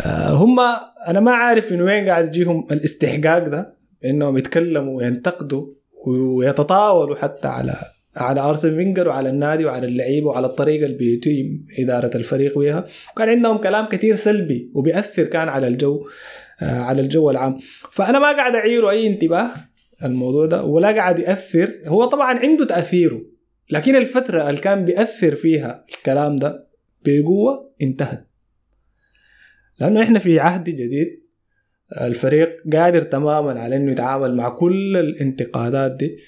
آه، 0.00 0.30
هم 0.32 0.60
أنا 1.08 1.20
ما 1.20 1.30
عارف 1.32 1.72
من 1.72 1.80
وين 1.82 2.08
قاعد 2.08 2.26
يجيهم 2.26 2.66
الاستحقاق 2.72 3.48
ده 3.48 3.76
إنهم 4.04 4.38
يتكلموا 4.38 4.96
وينتقدوا 4.96 5.66
ويتطاولوا 6.06 7.16
حتى 7.16 7.48
على 7.48 7.76
على 8.16 8.40
أرسن 8.40 8.76
فينجر 8.76 9.08
وعلى 9.08 9.28
النادي 9.28 9.64
وعلى 9.64 9.86
اللعيبة 9.86 10.26
وعلى 10.26 10.46
الطريقة 10.46 10.86
اللي 10.86 10.96
بيتم 10.96 11.64
إدارة 11.78 12.16
الفريق 12.16 12.58
بها 12.58 12.84
وكان 13.12 13.28
عندهم 13.28 13.58
كلام 13.58 13.86
كثير 13.86 14.14
سلبي 14.14 14.70
وبيأثر 14.74 15.24
كان 15.24 15.48
على 15.48 15.66
الجو 15.66 16.06
آه، 16.62 16.80
على 16.80 17.02
الجو 17.02 17.30
العام. 17.30 17.58
فأنا 17.90 18.18
ما 18.18 18.32
قاعد 18.32 18.54
أعيره 18.56 18.90
أي 18.90 19.06
انتباه 19.06 19.50
الموضوع 20.04 20.46
ده 20.46 20.64
ولا 20.64 20.88
قاعد 20.88 21.18
يأثر. 21.18 21.70
هو 21.86 22.04
طبعا 22.04 22.38
عنده 22.38 22.64
تأثيره 22.64 23.22
لكن 23.70 23.96
الفترة 23.96 24.48
اللي 24.50 24.60
كان 24.60 24.84
بيأثر 24.84 25.34
فيها 25.34 25.84
الكلام 25.96 26.36
ده 26.36 26.68
بقوة 27.04 27.74
انتهت. 27.82 28.28
لأنه 29.80 30.02
إحنا 30.02 30.18
في 30.18 30.40
عهد 30.40 30.64
جديد 30.64 31.24
الفريق 32.00 32.56
قادر 32.72 33.02
تماما 33.02 33.60
على 33.60 33.76
إنه 33.76 33.92
يتعامل 33.92 34.36
مع 34.36 34.48
كل 34.48 34.96
الانتقادات 34.96 35.92
دي. 35.92 36.18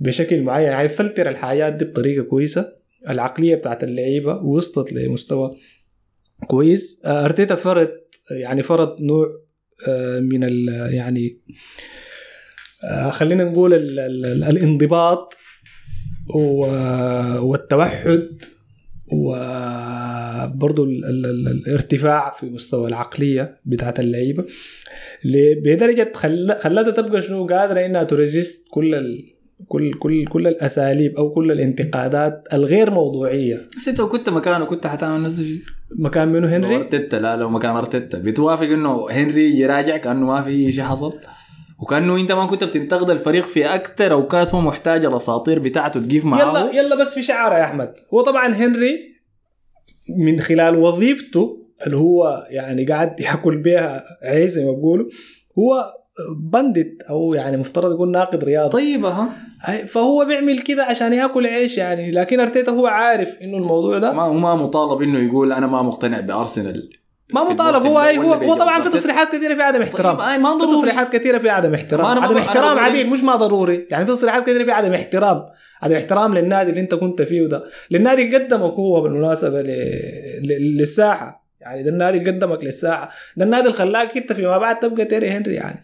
بشكل 0.00 0.42
معين. 0.42 0.68
يعني 0.68 0.84
يفلتر 0.84 1.28
الحاجات 1.28 1.72
دي 1.72 1.84
بطريقة 1.84 2.22
كويسة. 2.24 2.72
العقلية 3.08 3.54
بتاعت 3.54 3.84
اللعيبة 3.84 4.34
وصلت 4.36 4.92
لمستوى 4.92 5.56
كويس. 6.46 7.02
آه، 7.04 7.24
أرتيتا 7.24 7.54
فرض 7.54 7.88
يعني 8.30 8.62
فرض 8.62 9.00
نوع 9.00 9.26
آه، 9.88 10.20
من 10.20 10.44
ال 10.44 10.68
يعني 10.94 11.40
آه، 12.84 13.10
خلينا 13.10 13.44
نقول 13.44 13.74
ال 13.74 13.98
ال 13.98 14.26
ال 14.26 14.44
الانضباط 14.44 15.34
والتوحد 17.40 18.28
ال 21.06 21.46
الارتفاع 21.46 22.32
في 22.40 22.46
مستوى 22.46 22.88
العقلية 22.88 23.60
بتاعت 23.64 24.00
اللعيبة. 24.00 24.44
بدرجة 25.64 26.12
خل- 26.14 26.56
خلتها 26.60 26.90
تبقى 26.90 27.22
شنو؟ 27.22 27.46
قادرة 27.46 27.86
إنها 27.86 28.04
ت 28.04 28.13
resist 28.13 28.68
كل 28.70 28.94
كل 29.68 29.94
كل 29.94 30.26
كل 30.26 30.46
الأساليب 30.46 31.16
أو 31.16 31.30
كل 31.30 31.52
الانتقادات 31.52 32.44
الغير 32.52 32.90
موضوعية. 32.90 33.66
بس 33.76 33.88
أنت 33.88 33.98
لو 33.98 34.08
كنت 34.08 34.28
مكانه 34.28 34.64
كنت 34.64 34.86
حتعمل 34.86 35.22
نفس 35.22 35.40
الشيء. 35.40 35.60
مكان 35.98 36.28
منه 36.28 36.46
لو 36.46 36.54
هنري 36.54 36.76
ارتيتا 36.76 37.16
لا 37.16 37.36
لو 37.36 37.48
مكان 37.48 37.76
أرتيتا. 37.76 38.18
بتوافق 38.18 38.66
إنه 38.66 39.10
هنري 39.10 39.58
يرجع 39.58 39.96
كأنه 39.96 40.26
ما 40.26 40.42
في 40.42 40.72
شيء 40.72 40.84
حصل؟ 40.84 41.12
وكأنه 41.82 42.16
أنت 42.16 42.32
ما 42.32 42.46
كنت 42.46 42.64
بتنتقد 42.64 43.10
الفريق 43.10 43.46
في 43.46 43.64
أكثر 43.64 44.12
أوقات 44.12 44.54
هو 44.54 44.60
محتاج 44.60 45.04
الأساطير 45.04 45.58
بتاعته 45.58 46.00
تقيف 46.00 46.24
معاه 46.24 46.50
يلا 46.50 46.72
يلا 46.74 46.96
بس 46.96 47.14
في 47.14 47.22
شعار 47.22 47.52
يا 47.52 47.64
أحمد. 47.64 47.94
هو 48.14 48.20
طبعا 48.20 48.48
هنري 48.48 48.98
من 50.16 50.40
خلال 50.40 50.76
وظيفته 50.76 51.66
اللي 51.86 51.96
هو 51.96 52.46
يعني 52.50 52.84
قاعد 52.84 53.20
ياكل 53.20 53.56
بيها 53.56 54.04
عيش 54.22 54.50
زي 54.50 54.64
ما 54.64 54.70
هو 55.58 55.99
بندت 56.36 57.02
أو 57.10 57.34
يعني 57.34 57.56
مفترض 57.56 57.92
يكون 57.94 58.10
ناقد 58.10 58.44
رياضي 58.44 58.70
طيب 58.70 59.04
ها 59.04 59.28
أي- 59.66 59.86
فهو 59.86 60.24
بيعمل 60.24 60.58
كده 60.58 60.84
عشان 60.84 61.12
يأكل 61.12 61.46
عيش 61.46 61.78
يعني 61.78 62.10
لكن 62.10 62.40
أرتيتا 62.40 62.72
هو 62.72 62.86
عارف 62.86 63.38
إنه 63.42 63.56
الموضوع 63.56 63.98
ده. 63.98 64.12
ما 64.12 64.22
هو 64.22 64.32
ما 64.32 64.54
مطالب 64.54 65.02
إنه 65.02 65.18
يقول 65.28 65.52
أنا 65.52 65.66
ما 65.66 65.82
مقتنع 65.82 66.20
بأرسنال. 66.20 66.90
ما 67.34 67.44
في 67.44 67.54
مطالب 67.54 67.86
هو 67.86 68.00
أي 68.00 68.18
هو, 68.18 68.32
هو 68.34 68.54
طبعا 68.54 68.82
في. 68.82 68.88
تصريحات 68.90 69.28
كثيرة 69.28 69.54
في 69.54 69.62
عدم 69.62 69.82
احترام. 69.82 70.16
طيب، 70.16 70.26
أي 70.28 70.38
ما 70.38 70.50
في 70.52 70.58
ضروري. 70.58 70.78
تصريحات 70.78 71.12
كثيرة 71.12 71.38
في 71.38 71.48
عدم 71.48 71.74
احترام. 71.74 72.18
عدم 72.18 72.36
احترام 72.36 72.78
عديل 72.78 73.10
مش 73.10 73.22
ما 73.22 73.36
ضروري. 73.36 73.86
يعني 73.90 74.06
في 74.06 74.12
تصريحات 74.12 74.42
كثيرة 74.42 74.64
في 74.64 74.70
عدم 74.70 74.92
احترام. 74.94 75.44
عدم 75.82 75.96
احترام 75.96 76.34
للنادي 76.34 76.70
اللي 76.70 76.80
أنت 76.80 76.94
كنت 76.94 77.22
فيه 77.22 77.46
ده 77.46 77.64
للنادي 77.90 78.22
اللي 78.22 78.36
قدمك 78.36 78.72
هو 78.72 79.00
بالمناسبة 79.00 79.62
ل... 79.62 79.66
ل... 80.42 80.76
للساحة. 80.78 81.46
يعني 81.60 81.82
ده 81.82 81.90
النادي 81.90 82.18
اللي 82.18 82.30
قدمك 82.30 82.64
للساحة. 82.64 83.08
ده 83.36 83.44
النادي 83.44 83.62
اللي 83.66 83.76
خلاك 83.78 84.16
أنت 84.16 84.32
فيما 84.32 84.58
بعد 84.58 84.78
تبقى 84.78 85.04
تيري 85.04 85.30
هنري 85.30 85.54
يعني. 85.54 85.80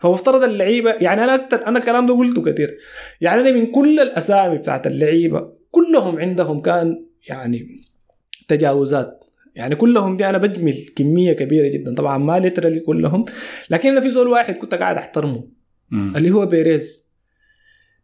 فمفترض 0.00 0.42
اللعيبة 0.42 0.90
يعني 0.92 1.24
أنا 1.24 1.34
أكثر 1.34 1.66
أنا 1.66 1.78
الكلام 1.78 2.06
ده 2.06 2.14
قلته 2.14 2.42
كثير 2.42 2.78
يعني 3.20 3.40
أنا 3.40 3.50
من 3.50 3.66
كل 3.66 4.00
الأسامي 4.00 4.58
بتاعت 4.58 4.86
اللعيبة 4.86 5.52
كلهم 5.70 6.18
عندهم 6.18 6.60
كان 6.60 7.04
يعني 7.28 7.80
تجاوزات. 8.48 9.24
يعني 9.54 9.76
كلهم 9.76 10.16
دي 10.16 10.28
أنا 10.28 10.38
بجمل 10.38 10.86
كمية 10.96 11.32
كبيرة 11.32 11.68
جدا. 11.68 11.94
طبعا 11.94 12.18
ما 12.18 12.38
ليترالي 12.38 12.80
كلهم 12.80 13.24
لكن 13.70 13.88
أنا 13.90 14.00
في 14.00 14.10
زول 14.10 14.28
واحد 14.28 14.54
كنت 14.56 14.74
قاعد 14.74 14.96
أحترمه 14.96 15.44
مم. 15.90 16.16
اللي 16.16 16.30
هو 16.30 16.46
بيريز. 16.46 17.10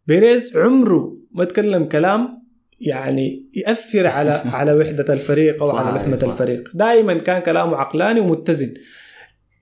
بيريز 0.07 0.57
عمره 0.57 1.17
ما 1.33 1.45
تكلم 1.45 1.85
كلام 1.85 2.43
يعني 2.81 3.47
يأثر 3.55 4.07
على 4.07 4.31
على 4.57 4.73
وحدة 4.73 5.15
الفريق 5.15 5.63
أو 5.63 5.77
على 5.77 5.99
لحمة. 5.99 6.19
الفريق. 6.33 6.71
دائما 6.75 7.19
كان 7.19 7.43
كلامه 7.43 7.77
عقلاني 7.77 8.21
ومتزن. 8.21 8.75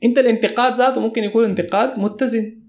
انت 0.05 0.19
الانتقاد 0.19 0.75
ذاته 0.75 1.01
ممكن 1.01 1.25
يكون 1.25 1.45
انتقاد 1.45 1.99
متزن 1.99 2.65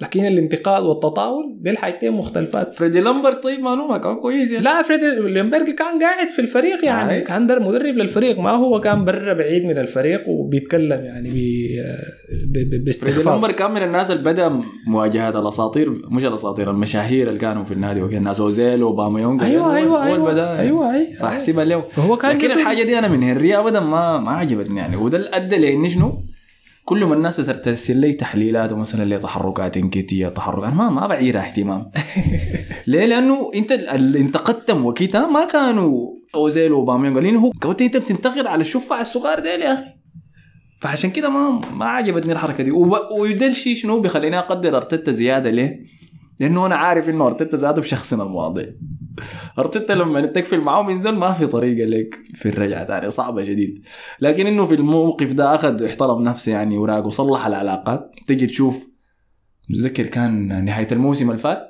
لكن 0.00 0.26
الانتقاد 0.26 0.82
والتطاول 0.82 1.56
دي 1.60 1.70
الحاجتين 1.70 2.12
مختلفات. 2.12 2.74
فريدي 2.74 3.00
ليمبرج 3.00 3.42
طيب 3.42 3.60
ما 3.60 3.74
ما 3.74 3.98
كان 3.98 4.16
كويس 4.16 4.50
يعني. 4.50 4.64
لا 4.64 4.82
فريدي 4.82 5.10
ليمبرج 5.10 5.70
كان 5.70 6.02
قاعد 6.02 6.28
في 6.28 6.38
الفريق 6.38 6.84
يعني 6.84 7.12
أي. 7.12 7.20
كان 7.20 7.46
در 7.46 7.60
مدرب 7.60 7.94
للفريق 7.94 8.38
ما 8.38 8.50
هو 8.50 8.80
كان 8.80 9.04
برا 9.04 9.32
بعيد 9.32 9.64
من 9.64 9.78
الفريق 9.78 10.28
وبيتكلم 10.28 11.04
يعني 11.04 11.30
بي 11.30 12.92
فريدي 12.92 13.22
ليمبرج 13.22 13.54
كان 13.54 13.70
من 13.70 13.82
الناس 13.82 14.10
اللي 14.10 14.22
بدأ 14.22 14.60
مواجهات 14.86 15.36
الأساطير 15.36 15.90
مش 16.10 16.24
الأساطير 16.24 16.70
المشاهير 16.70 17.28
اللي 17.28 17.40
كانوا 17.40 17.64
في 17.64 17.74
النادي 17.74 18.02
وكان 18.02 18.22
ناس 18.22 18.40
أوزيل 18.40 18.82
وباما 18.82 19.20
يونغ 19.20 19.44
أيوه 19.44 19.76
أيوه 19.76 19.98
هو 19.98 20.02
اللي 20.02 20.14
أيوه 20.14 20.32
بدأ 20.32 20.58
أيوه 20.58 20.94
أيوه. 20.94 21.16
فاحسبها 21.18 21.64
له 21.64 21.80
فهو 21.80 22.16
كان 22.16 22.36
لكن 22.36 22.50
الحاجة 22.50 22.82
دي 22.82 22.98
أنا 22.98 23.08
من 23.08 23.22
هنري 23.22 23.58
ابدا 23.58 23.80
ما 23.80 24.18
ما 24.18 24.30
عجبتني 24.30 24.78
يعني 24.78 24.96
وده 24.96 25.18
اللي 25.18 25.30
أدى 25.32 25.56
لاني 25.56 25.88
شنو؟ 25.88 26.12
كل 26.90 27.04
ما 27.04 27.14
الناس 27.14 27.36
ترسل 27.36 27.96
لي 27.96 28.12
تحليلات 28.12 28.72
ومثلا 28.72 29.04
لي 29.04 29.18
تحركات 29.18 29.76
انكيتيه 29.76 30.28
تحركات. 30.28 30.72
ما 30.74 30.90
ما 30.90 31.06
بعيرها 31.06 31.40
اهتمام. 31.46 31.90
ليه؟ 32.86 33.06
لأنه 33.06 33.50
أنت 33.54 33.72
اللي 33.72 34.18
انتقدتم 34.20 34.86
وكيتا 34.86 35.26
ما 35.26 35.44
كانوا 35.44 36.08
أوزيل 36.34 36.72
وباميونغ 36.72 37.20
لأنه 37.20 37.40
هو 37.40 37.50
كنت 37.50 37.82
أنت 37.82 37.96
بتنتقد 37.96 38.46
على 38.46 38.60
الشفع 38.60 39.00
الصغار 39.00 39.38
ديل 39.40 39.60
يا 39.60 39.72
أخي. 39.74 39.84
فعشان 40.80 41.10
كده 41.10 41.28
ما 41.28 41.60
ما 41.72 41.84
عجبتني 41.84 42.32
الحركة 42.32 42.64
دي. 42.64 42.70
وب- 42.70 43.10
وده 43.18 43.46
الشيء 43.46 43.74
شنو؟ 43.74 44.00
بيخليني 44.00 44.38
أقدر 44.38 44.76
ارتيتا 44.76 45.12
زيادة. 45.12 45.50
ليه؟ 45.50 45.76
لأنه 46.40 46.66
أنا 46.66 46.76
عارف 46.76 47.08
إنه 47.08 47.26
ارتيتا 47.26 47.56
ذاته 47.56 47.80
بشخصن 47.82 48.22
المواضيع 48.22 48.66
ارتيتا 49.58 49.92
لما 49.92 50.26
تقفل 50.26 50.60
معاه 50.60 50.90
ينزل 50.90 51.10
ما 51.12 51.32
في 51.32 51.46
طريقة 51.46 51.86
لك 51.88 52.14
في 52.34 52.48
الرجعة 52.48 52.86
ثاني 52.86 53.10
صعبة 53.10 53.42
شديد. 53.42 53.82
لكن 54.20 54.46
إنه 54.46 54.64
في 54.64 54.74
الموقف 54.74 55.32
ده 55.32 55.54
أخذ 55.54 55.84
احترم 55.84 56.22
نفسه 56.22 56.52
يعني 56.52 56.78
وراق 56.78 57.06
وصلح 57.06 57.46
العلاقات. 57.46 58.10
تجي 58.26 58.46
تشوف 58.46 58.90
متذكر 59.70 60.06
كان 60.06 60.64
نهاية 60.64 60.88
الموسم 60.92 61.26
اللي 61.30 61.38
فات 61.38 61.66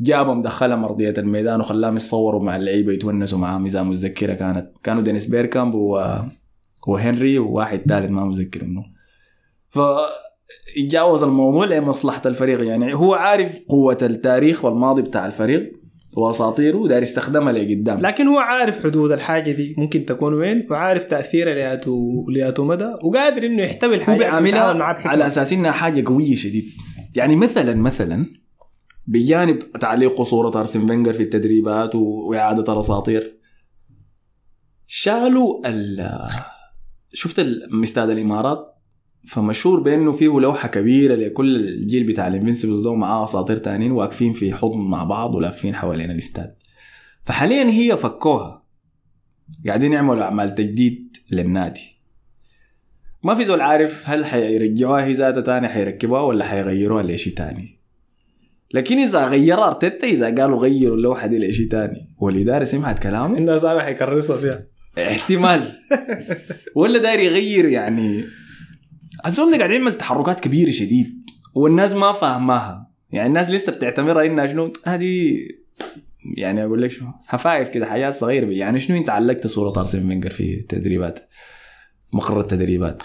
جابهم 0.00 0.42
دخلهم 0.42 0.84
أرضية 0.84 1.14
الميدان 1.18 1.60
وخلاهم 1.60 1.96
يتصوروا 1.96 2.42
مع 2.42 2.56
اللعيبة 2.56 2.92
يتونسوا 2.92 3.38
معاهم. 3.38 3.66
إذا 3.66 3.82
متذكرة 3.82 4.34
كانت 4.34 4.70
كانوا 4.82 5.02
دينيس 5.02 5.26
بيركامب 5.26 5.74
و... 5.74 6.04
وهنري 6.86 7.38
وواحد 7.38 7.82
ثالث 7.88 8.10
ما 8.10 8.24
متذكر 8.24 8.64
منه. 8.64 8.84
ف 9.68 9.78
يتجاوز 10.76 11.22
الموضوع 11.22 11.64
لمصلحة 11.64 12.22
الفريق 12.26 12.66
يعني. 12.66 12.94
هو 12.94 13.14
عارف 13.14 13.58
قوة 13.68 13.98
التاريخ 14.02 14.64
والماضي 14.64 15.02
بتاع 15.02 15.26
الفريق. 15.26 15.79
واساطيره 16.16 16.76
وداير 16.76 17.02
يستخدمها 17.02 17.52
لقدام. 17.52 18.00
لكن 18.00 18.26
هو 18.28 18.38
عارف 18.38 18.84
حدود 18.84 19.12
الحاجة 19.12 19.52
دي. 19.52 19.74
ممكن 19.78 20.04
تكون 20.06 20.34
وين؟ 20.34 20.66
وعارف 20.70 21.06
تاثيرها 21.06 21.54
لياتو 21.54 22.24
لياتو 22.30 22.64
مدى 22.64 22.88
وقادر 23.04 23.46
إنه 23.46 23.62
يحتوي 23.62 23.90
هو 23.90 23.94
الحاجة 23.94 24.18
معاه 24.40 24.72
بحكمة. 24.92 25.12
على 25.12 25.26
أساس 25.26 25.52
إنها 25.52 25.70
حاجة 25.70 26.04
قوية 26.06 26.36
شديد. 26.36 26.64
يعني 27.16 27.36
مثلا 27.36 27.74
مثلا 27.74 28.26
بجانب 29.06 29.58
تعليق 29.80 30.22
صورة 30.22 30.58
أرسن 30.58 30.86
فينجر 30.86 31.12
في 31.12 31.22
التدريبات 31.22 31.94
و- 31.94 32.28
وإعادة 32.28 32.72
الأساطير 32.72 33.36
شالوا 34.86 35.68
ال 35.68 36.08
شفت 37.12 37.46
استاد 37.82 38.10
الإمارات؟ 38.10 38.74
فمشهور 39.28 39.80
بأنه 39.80 40.12
فيه 40.12 40.40
لوحة 40.40 40.68
كبيرة 40.68 41.14
لكل 41.14 41.56
الجيل 41.56 42.04
بتاع 42.04 42.26
الانفنسبلز 42.26 42.80
ده 42.82 42.94
معاه 42.94 43.24
أساطير 43.24 43.56
تانيين 43.56 43.92
واقفين 43.92 44.32
في 44.32 44.52
حضن 44.54 44.80
مع 44.80 45.04
بعض 45.04 45.34
ولافين 45.34 45.74
حوالين 45.74 46.10
الاستاد. 46.10 46.54
فحاليا 47.24 47.70
هي 47.70 47.96
فكوها. 47.96 48.64
قاعدين 49.66 49.92
يعملوا 49.92 50.22
أعمال 50.22 50.54
تجديد 50.54 51.16
للنادي. 51.30 52.00
ما 53.22 53.34
في 53.34 53.44
زول 53.44 53.60
عارف 53.60 54.02
هل 54.10 54.24
حيرجعوها 54.24 55.04
هي 55.04 55.12
ذاتها 55.12 55.40
تاني 55.40 55.68
حيركبوها 55.68 56.20
ولا 56.20 56.44
حيغيروها 56.44 57.02
لشيء 57.02 57.34
تاني. 57.34 57.80
لكن 58.74 58.98
إذا 58.98 59.26
غيرها 59.26 59.66
أرتيتا 59.66 60.06
إذا 60.06 60.34
قالوا 60.34 60.58
غيروا 60.58 60.96
اللوحة 60.96 61.26
دي 61.26 61.38
لشيء 61.38 61.68
تاني 61.68 62.14
والاداره 62.18 62.64
سمعت 62.64 62.98
كلامه؟ 62.98 63.36
عندها 63.36 63.58
سامح 63.58 63.86
يكرسها 63.86 64.36
فيها. 64.36 64.66
احتمال. 64.98 65.72
ولا 66.76 66.98
داير 66.98 67.20
يغير 67.20 67.68
يعني 67.68 68.24
الزول 69.26 69.58
قاعد 69.58 69.70
يعمل 69.70 69.94
تحركات 69.98 70.40
كبيرة 70.40 70.70
شديد. 70.70 71.20
والناس 71.54 71.94
ما 71.94 72.12
فاهماها. 72.12 72.90
يعني 73.12 73.28
الناس 73.28 73.50
لسه 73.50 73.72
بتعتبرها 73.72 74.26
إنها 74.26 74.46
شنو؟ 74.46 74.72
هذه 74.84 75.36
يعني 76.36 76.64
أقول 76.64 76.82
لك 76.82 76.90
شنو 76.90 77.08
هفايف 77.28 77.68
كده 77.68 77.86
حاجات 77.86 78.12
صغيرة 78.14 78.46
يعني 78.46 78.78
شنو 78.80 78.96
أنت 78.96 79.10
علقت 79.10 79.46
صورة 79.46 79.78
ارسن 79.78 80.08
فينجر 80.08 80.30
في 80.30 80.54
التدريبات 80.54 81.28
مقر 82.12 82.40
التدريبات. 82.40 83.02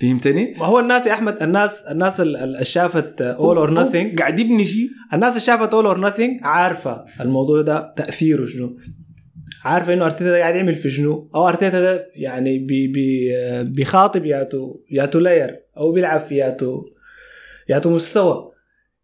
فهمتني؟ 0.00 0.54
ما 0.58 0.66
هو 0.66 0.80
الناس 0.80 1.06
يا 1.06 1.12
أحمد 1.12 1.42
الناس 1.42 1.82
الناس 1.82 2.20
ال- 2.20 2.36
ال- 2.36 2.42
اللي 2.42 2.64
شافت 2.64 3.20
all 3.22 3.56
or 3.56 3.74
nothing 3.74 4.18
قاعد 4.18 4.38
يبني 4.38 4.64
شيء. 4.64 4.88
الناس 5.14 5.32
اللي 5.32 5.40
شافت 5.46 5.74
all 5.74 5.86
or 5.86 6.00
nothing 6.00 6.40
عارفة 6.42 7.04
الموضوع 7.20 7.62
ده 7.62 7.94
تأثيره 7.96 8.46
شنو. 8.46 8.76
عارفه 9.66 9.92
إنه 9.94 10.04
أرتيتا 10.04 10.24
ده 10.24 10.38
قاعد 10.38 10.56
يعمل 10.56 10.76
في 10.76 10.90
شنو 10.90 11.30
أو 11.34 11.48
أرتيتا 11.48 11.80
ده 11.80 12.10
يعني 12.14 12.58
بي 12.58 12.88
بي 12.88 13.32
بيخاطب 13.64 14.24
ياتو 14.24 14.80
ياتو 14.90 15.18
layer 15.18 15.56
أو 15.76 15.92
بيلعب 15.92 16.20
في 16.20 16.36
ياتو 16.36 16.84
ياتو 17.68 17.90
مستوى. 17.90 18.52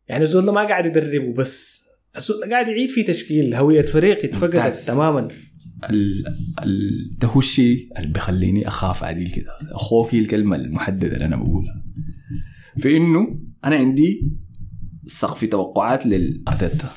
يعني 0.08 0.24
الزول 0.24 0.46
ده 0.46 0.52
ما 0.52 0.64
قاعد 0.64 0.86
يدربه 0.86 1.32
بس 1.34 1.82
قاعد 2.50 2.68
يعيد 2.68 2.90
في 2.90 3.02
تشكيل 3.02 3.54
هوية 3.54 3.82
فريق 3.82 4.24
اتفقدت. 4.24 4.74
تماما. 4.74 5.28
ال... 5.90 6.24
ال... 6.62 7.18
ده 7.18 7.28
هو 7.28 7.38
الشيء 7.38 7.88
اللي 7.98 8.12
بيخليني 8.12 8.68
أخاف 8.68 9.04
عديل 9.04 9.30
كده 9.30 9.50
خوفي 9.74 10.18
الكلمة 10.18 10.56
المحددة 10.56 11.12
اللي 11.14 11.24
أنا 11.24 11.36
بقولها. 11.36 11.84
في 12.78 12.96
إنه 12.96 13.40
أنا 13.64 13.76
عندي 13.76 14.32
سقف 15.06 15.44
توقعات 15.44 16.06
للأرتيتا. 16.06 16.88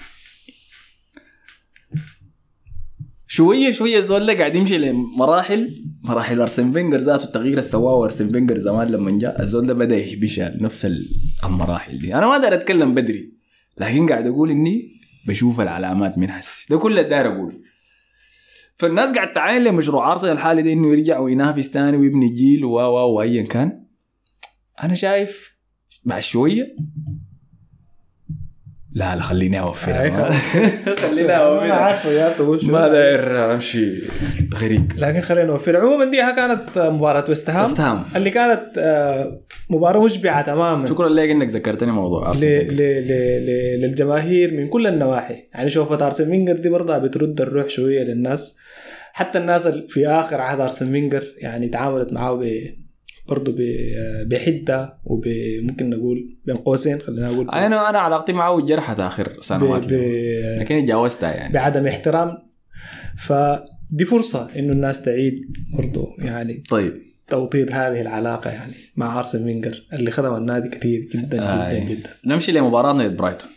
شوية 3.35 3.71
شوية 3.71 3.97
الزول 3.97 4.25
ده 4.25 4.33
قاعد 4.33 4.55
يمشي 4.55 4.77
لمراحل 4.77 5.85
مراحل 6.03 6.41
أرسن 6.41 6.71
فينجر 6.71 6.97
ذاته 6.97 7.25
التغيير 7.25 7.49
اللي 7.51 7.61
سواه 7.61 8.03
ارسن 8.03 8.29
فينجر 8.31 8.57
زمان 8.57 8.87
لما 8.87 9.19
جاء 9.19 9.41
الزول 9.41 9.65
ده 9.65 9.73
بدأ 9.73 9.97
يهبشها 9.97 10.57
نفس 10.61 10.85
ال- 10.85 11.07
المراحل 11.43 11.99
دي. 11.99 12.15
أنا 12.15 12.27
ما 12.27 12.37
داير 12.37 12.53
أتكلم 12.53 12.93
بدري 12.95 13.33
لكن 13.77 14.09
قاعد 14.09 14.27
أقول 14.27 14.51
إني 14.51 14.91
بشوف 15.27 15.61
العلامات 15.61 16.17
من 16.17 16.29
هسه 16.29 16.65
ده 16.69 16.77
كل 16.77 17.03
داير 17.03 17.27
اقوله 17.35 17.57
فالناس 18.75 19.15
قاعد 19.15 19.33
تعاين 19.33 19.63
لمشروع 19.63 20.11
ارسنال 20.11 20.31
الحالي 20.31 20.61
ده 20.61 20.73
إنه 20.73 20.87
يرجع 20.91 21.19
وينافس 21.19 21.69
تاني 21.71 21.97
ويبني 21.97 22.29
جيل 22.29 22.65
و 22.65 22.71
و 22.79 23.13
وايا 23.17 23.43
كان. 23.43 23.85
أنا 24.83 24.93
شايف 24.93 25.55
بعد 26.03 26.21
شوية 26.21 26.75
لا 28.95 29.15
لا 29.15 29.21
خليني 29.21 29.59
اوفرها 29.59 30.29
خليني 31.01 31.27
ما 31.27 31.33
اوفرها 31.33 31.73
عارفه 31.73 32.57
شنو. 32.57 32.71
ما 32.71 32.87
داير 32.87 33.53
أمشي 33.53 33.93
غريب 34.55 34.91
لكن 34.97 35.21
خلينا 35.21 35.45
نوفر. 35.45 35.77
عموما 35.77 36.05
دي 36.05 36.17
كانت 36.17 36.61
مباراة 36.77 37.25
ويست 37.29 37.49
هام 37.49 38.03
اللي 38.15 38.29
كانت 38.29 38.61
آه، 38.77 39.41
مباراة 39.69 39.99
مشبعة 40.03 40.41
تماما. 40.41 40.85
شكرا 40.87 41.09
لك 41.09 41.29
إنك 41.29 41.49
ذكرتني 41.49 41.91
موضوع 41.91 42.29
ارسنال 42.29 42.67
ل- 42.67 42.77
ل- 42.77 43.07
ل- 43.45 43.81
للجماهير 43.81 44.53
من 44.53 44.67
كل 44.67 44.87
النواحي. 44.87 45.35
يعني 45.53 45.69
شوفة 45.69 46.05
ارسن 46.05 46.25
فينجر 46.25 46.53
دي 46.57 46.69
برضه 46.69 46.97
بترد 46.97 47.41
الروح 47.41 47.69
شوية 47.69 48.03
للناس. 48.03 48.57
حتى 49.13 49.37
الناس 49.39 49.67
في 49.67 50.07
آخر 50.07 50.41
عهد 50.41 50.59
ارسن 50.59 50.91
فينجر 50.91 51.23
يعني 51.37 51.67
تعاملت 51.67 52.13
معاه 52.13 52.33
ب 52.33 52.43
برضه 53.27 53.55
بحدة 54.25 54.97
وممكن 55.03 55.89
نقول 55.89 56.37
بين 56.45 56.55
قوسين 56.55 56.99
خلينا 56.99 57.31
نقول 57.31 57.49
أنا 57.49 57.89
أنا 57.89 57.99
علاقتي 57.99 58.33
معه 58.33 58.61
جرحت 58.61 58.99
آخر 58.99 59.37
سنوات 59.41 59.85
ب-. 59.85 60.59
لكن 60.59 60.83
تجاوزتها 60.83 61.33
يعني. 61.33 61.53
بعدم 61.53 61.87
احترام. 61.87 62.37
فدي 63.17 64.05
فرصة 64.05 64.49
إنه 64.59 64.73
الناس 64.73 65.01
تعيد 65.01 65.41
برضه 65.77 66.07
يعني 66.19 66.53
طيب. 66.53 66.93
توطيد 67.27 67.71
هذه 67.71 68.01
العلاقة 68.01 68.51
يعني 68.51 68.73
مع 68.95 69.19
أرسن 69.19 69.43
فينجر 69.43 69.83
اللي 69.93 70.11
خدم 70.11 70.35
النادي 70.35 70.69
كثير 70.69 71.09
جدا 71.13 71.41
آه، 71.41 71.69
جدا 71.69 71.77
يعني. 71.77 71.95
جدا. 71.95 72.09
نمشي 72.25 72.51
لمباراة 72.51 72.93
ضد 72.93 73.17
برايتون. 73.17 73.49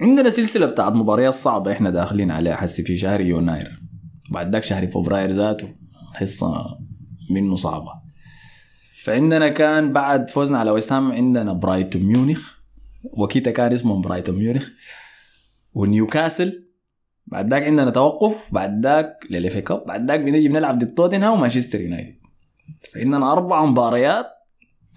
عندنا 0.00 0.30
سلسلة 0.30 0.66
بتاعت 0.66 0.92
مباريات 0.92 1.34
صعبة 1.34 1.72
إحنا 1.72 1.90
داخلين 1.90 2.30
عليها 2.30 2.56
حسي 2.56 2.82
في 2.82 2.96
شهر 2.96 3.20
يناير 3.20 3.80
بعد 4.30 4.52
ذاك 4.52 4.64
شهر 4.64 4.86
فبراير 4.86 5.30
ذاته 5.30 5.68
حصة 6.14 6.78
منه 7.30 7.54
صعبة. 7.54 8.05
فعندنا 9.06 9.48
كان 9.48 9.92
بعد 9.92 10.30
فوزنا 10.30 10.58
على 10.58 10.70
ويست 10.70 10.92
هام 10.92 11.12
عندنا 11.12 11.52
برايتون 11.52 12.02
ميونخ. 12.02 12.50
وكيتا 13.04 13.50
كان 13.50 13.72
اسمه 13.72 14.02
برايتون 14.02 14.34
ميونخ. 14.38 14.68
ونيوكاسل. 15.74 16.66
بعد 17.26 17.50
ذاك 17.50 17.62
عندنا 17.62 17.90
توقف. 17.90 18.54
بعد 18.54 18.86
ذاك 18.86 19.18
لل 19.30 19.43
FA 19.43 19.56
Cup. 19.56 19.84
بعد 19.86 20.10
ذاك 20.10 20.20
بنجي 20.20 20.48
بنلعب 20.48 20.78
ضد 20.78 20.94
توتنهام 20.94 21.32
ومانشستر 21.32 21.80
يونايتد. 21.80 22.14
فعندنا 22.94 23.32
أربع 23.32 23.64
مباريات. 23.64 24.26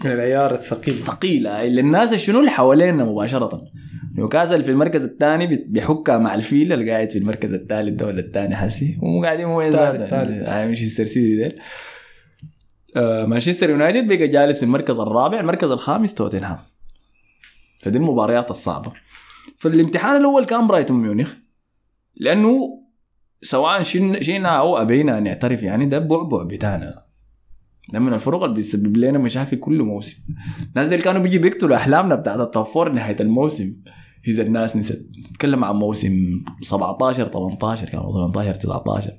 من 0.06 0.12
العيار 0.12 0.56
الثقيل. 0.56 0.96
ثقيلة. 0.96 1.66
اللي 1.66 1.82
الناس 1.82 2.14
شنو 2.14 2.40
اللي 2.40 2.52
حوالينا 2.52 3.04
مباشرة. 3.04 3.64
نيوكاسل 4.18 4.64
في 4.64 4.72
المركز 4.72 5.04
الثاني 5.04 5.48
بيحكها 5.48 6.18
مع 6.18 6.36
الفيل 6.36 6.74
اللي 6.74 6.92
قاعد 6.92 7.10
في 7.10 7.18
المركز 7.18 7.54
الثالث 7.54 8.00
ده 8.00 8.06
ولا 8.06 8.20
الثاني 8.20 8.56
حسي 8.56 8.98
هم 9.02 9.26
قاعدين 9.26 9.72
ثالث. 9.72 10.50
مانشستر 10.50 11.04
سيتي 11.04 11.46
آه، 11.46 11.54
مانشستر 12.96 13.70
يونايتد 13.70 14.08
بقى 14.08 14.28
جالس 14.28 14.60
في 14.60 14.66
المركز 14.66 15.00
الرابع 15.00 15.40
المركز 15.40 15.72
الخامس 15.72 16.14
توتنهام. 16.14 16.60
فدي 17.82 17.98
المباريات 17.98 18.52
الصعبة. 18.52 18.92
فالامتحان 19.58 20.16
الأول 20.16 20.46
كان 20.46 20.68
برايتون 20.68 20.98
ميونخ 21.02 21.34
لأنه 22.16 22.80
سواء 23.42 23.82
شئنا 23.82 24.50
أو 24.50 24.78
أبينا 24.78 25.20
نعترف 25.20 25.64
يعني 25.64 25.86
ده 25.86 26.00
بعبع 26.00 26.44
بتاعنا 26.44 27.04
ده 27.94 28.00
من 28.00 28.14
الفروق 28.14 28.44
اللي 28.44 28.56
بيسبب 28.56 28.98
لنا 28.98 29.18
مشاكل 29.18 29.58
كل 29.58 29.84
موسم. 29.84 30.18
الناس 30.70 30.88
دي 30.88 30.98
كانوا 30.98 31.22
بيجي 31.22 31.38
بيقتلوا 31.38 31.76
أحلامنا 31.76 32.16
بتاعت 32.16 32.40
ال 32.40 32.46
top 32.46 32.66
four 32.66 32.92
نهاية 32.92 33.16
الموسم. 33.20 33.74
إذا 34.28 34.44
الناس 34.44 34.76
نسيت 34.76 35.10
نتكلم 35.32 35.64
عن 35.64 35.76
موسم 35.76 36.44
17 36.62 37.26
18 37.28 37.90
كانوا 37.90 38.14
18 38.32 38.54
19 38.56 39.12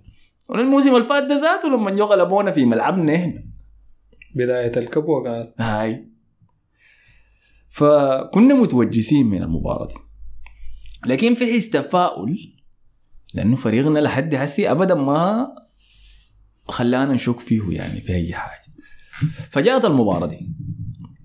والموسم 0.48 0.90
اللي 0.94 1.02
فات 1.02 1.22
ده 1.24 1.34
ذاته 1.40 1.68
لما 1.68 1.90
جو 1.90 2.04
غلبونا 2.04 2.50
في 2.50 2.64
ملعبنا 2.64 3.14
هنا 3.14 3.44
بداية 4.34 4.72
الكبوة 4.76 5.24
كانت. 5.24 5.52
هاي. 5.58 6.08
فكنا 7.68 8.54
متوجسين 8.54 9.26
من 9.26 9.42
المباراة 9.42 9.86
دي. 9.86 9.94
لكن 11.06 11.34
في 11.34 11.54
حس 11.54 11.70
تفاؤل 11.70 12.52
لأنه 13.34 13.56
فريقنا 13.56 13.98
لحد 13.98 14.34
هسي 14.34 14.70
أبدا 14.70 14.94
ما 14.94 15.48
خلانا 16.68 17.12
نشك 17.12 17.40
فيه 17.40 17.62
يعني 17.70 18.00
في 18.00 18.14
أي 18.14 18.34
حاجة. 18.34 18.60
فجاءت 19.50 19.84
المباراة 19.84 20.26
دي. 20.26 20.48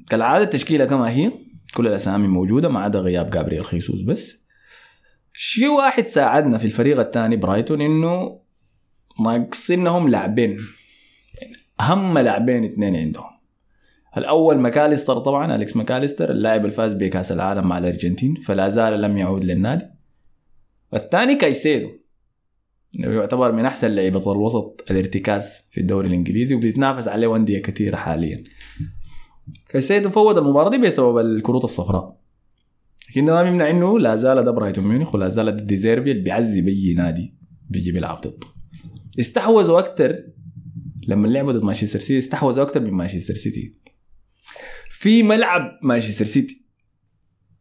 كالعادة 0.09 0.43
التشكيلة 0.43 0.85
كما 0.85 1.09
هي 1.09 1.31
كل 1.73 1.87
الأسامي 1.87 2.27
موجودة 2.27 2.69
ما 2.69 2.79
عدا 2.79 2.99
غياب 2.99 3.29
جابرييل 3.29 3.65
خيسوس 3.65 4.01
بس. 4.01 4.37
شيء 5.33 5.67
واحد 5.67 6.07
ساعدنا 6.07 6.57
في 6.57 6.65
الفريق 6.65 6.99
الثاني 6.99 7.35
برايتون 7.35 7.81
إنه 7.81 8.39
ناقصينهم 9.19 10.09
لاعبين. 10.09 10.57
أهم 11.79 12.17
لاعبين 12.17 12.63
اثنين 12.63 12.95
عندهم. 12.95 13.35
الأول 14.17 14.57
ماكاليستر 14.57 15.19
طبعا 15.19 15.55
أليكس 15.55 15.75
ماكاليستر 15.75 16.31
اللاعب 16.31 16.65
الفاز 16.65 16.93
بكأس 16.93 17.31
العالم 17.31 17.67
مع 17.67 17.77
الأرجنتين 17.77 18.35
فلا 18.35 18.69
زال 18.69 19.01
لم 19.01 19.17
يعود 19.17 19.43
للنادي. 19.43 19.85
الثاني 20.93 21.35
كايسيدو 21.35 21.89
يعتبر 22.99 23.51
من 23.51 23.65
أحسن 23.65 23.91
لعيبة 23.91 24.31
الوسط 24.31 24.85
الارتكاز 24.91 25.67
في 25.71 25.81
الدوري 25.81 26.07
الإنجليزي 26.07 26.55
وبيتنافس 26.55 27.07
عليه 27.07 27.35
انديه 27.35 27.61
كثيرة 27.61 27.95
حاليا. 27.95 28.43
كايسيدو 29.69 30.09
فوت 30.09 30.37
المباراة 30.37 30.69
دي 30.69 30.77
بسبب 30.77 31.17
الكروت 31.17 31.63
الصفراء. 31.63 32.17
لكن 33.09 33.25
ده 33.25 33.33
ما 33.33 33.43
بيمنع 33.43 33.69
إنه 33.69 33.99
لا 33.99 34.15
زال 34.15 34.43
ده 34.43 34.51
برايتون 34.51 34.87
ميونخ 34.87 35.15
ولا 35.15 35.29
زال 35.29 35.65
ديزيربي 35.65 36.11
اللي 36.11 36.23
بيعذب 36.23 36.67
اي 36.67 36.93
نادي 36.97 37.35
بيجي 37.69 37.91
بيلعب 37.91 38.21
ضده. 38.21 38.47
استحوذوا 39.19 39.79
أكثر 39.79 40.23
لما 41.07 41.27
لعبوا 41.27 41.51
ضد 41.51 41.63
مانشستر 41.63 41.99
سيتي 41.99 42.19
استحوذوا 42.19 42.63
أكثر 42.63 42.79
من 42.79 42.91
مانشستر 42.91 43.33
سيتي. 43.33 43.75
في 44.89 45.23
ملعب 45.23 45.79
مانشستر 45.83 46.25
سيتي. 46.25 46.65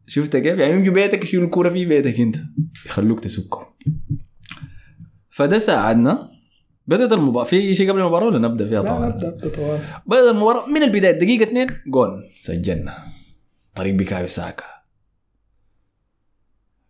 شفت 0.07 0.37
كيف؟ 0.37 0.59
يعني 0.59 0.81
يجوا 0.81 0.93
بيتك 0.93 1.23
يشيلوا 1.23 1.45
الكورة 1.45 1.69
في 1.69 1.85
بيتك 1.85 2.19
أنت. 2.19 2.37
يخلوك 2.85 3.19
تسكه 3.19 3.75
فده 5.29 5.59
ساعدنا. 5.59 6.31
بدأت 6.87 7.11
المباراة. 7.11 7.45
في 7.45 7.75
شيء 7.75 7.91
قبل 7.91 7.99
المباراة 7.99 8.25
ولا 8.25 8.39
نبدأ 8.39 8.67
فيها؟ 8.67 8.81
طبعا؟ 8.81 9.09
نبدأ 9.09 9.27
نبدا 9.27 9.49
طوال 9.49 9.79
بدأت 10.05 10.31
المباراة. 10.31 10.65
من 10.65 10.83
البداية؟ 10.83 11.11
دقيقة 11.11 11.43
اثنين 11.43 11.67
جون. 11.87 12.23
سجلنا. 12.39 12.97
طريق 13.75 13.93
بيكايو 13.93 14.27
ساكا. 14.27 14.65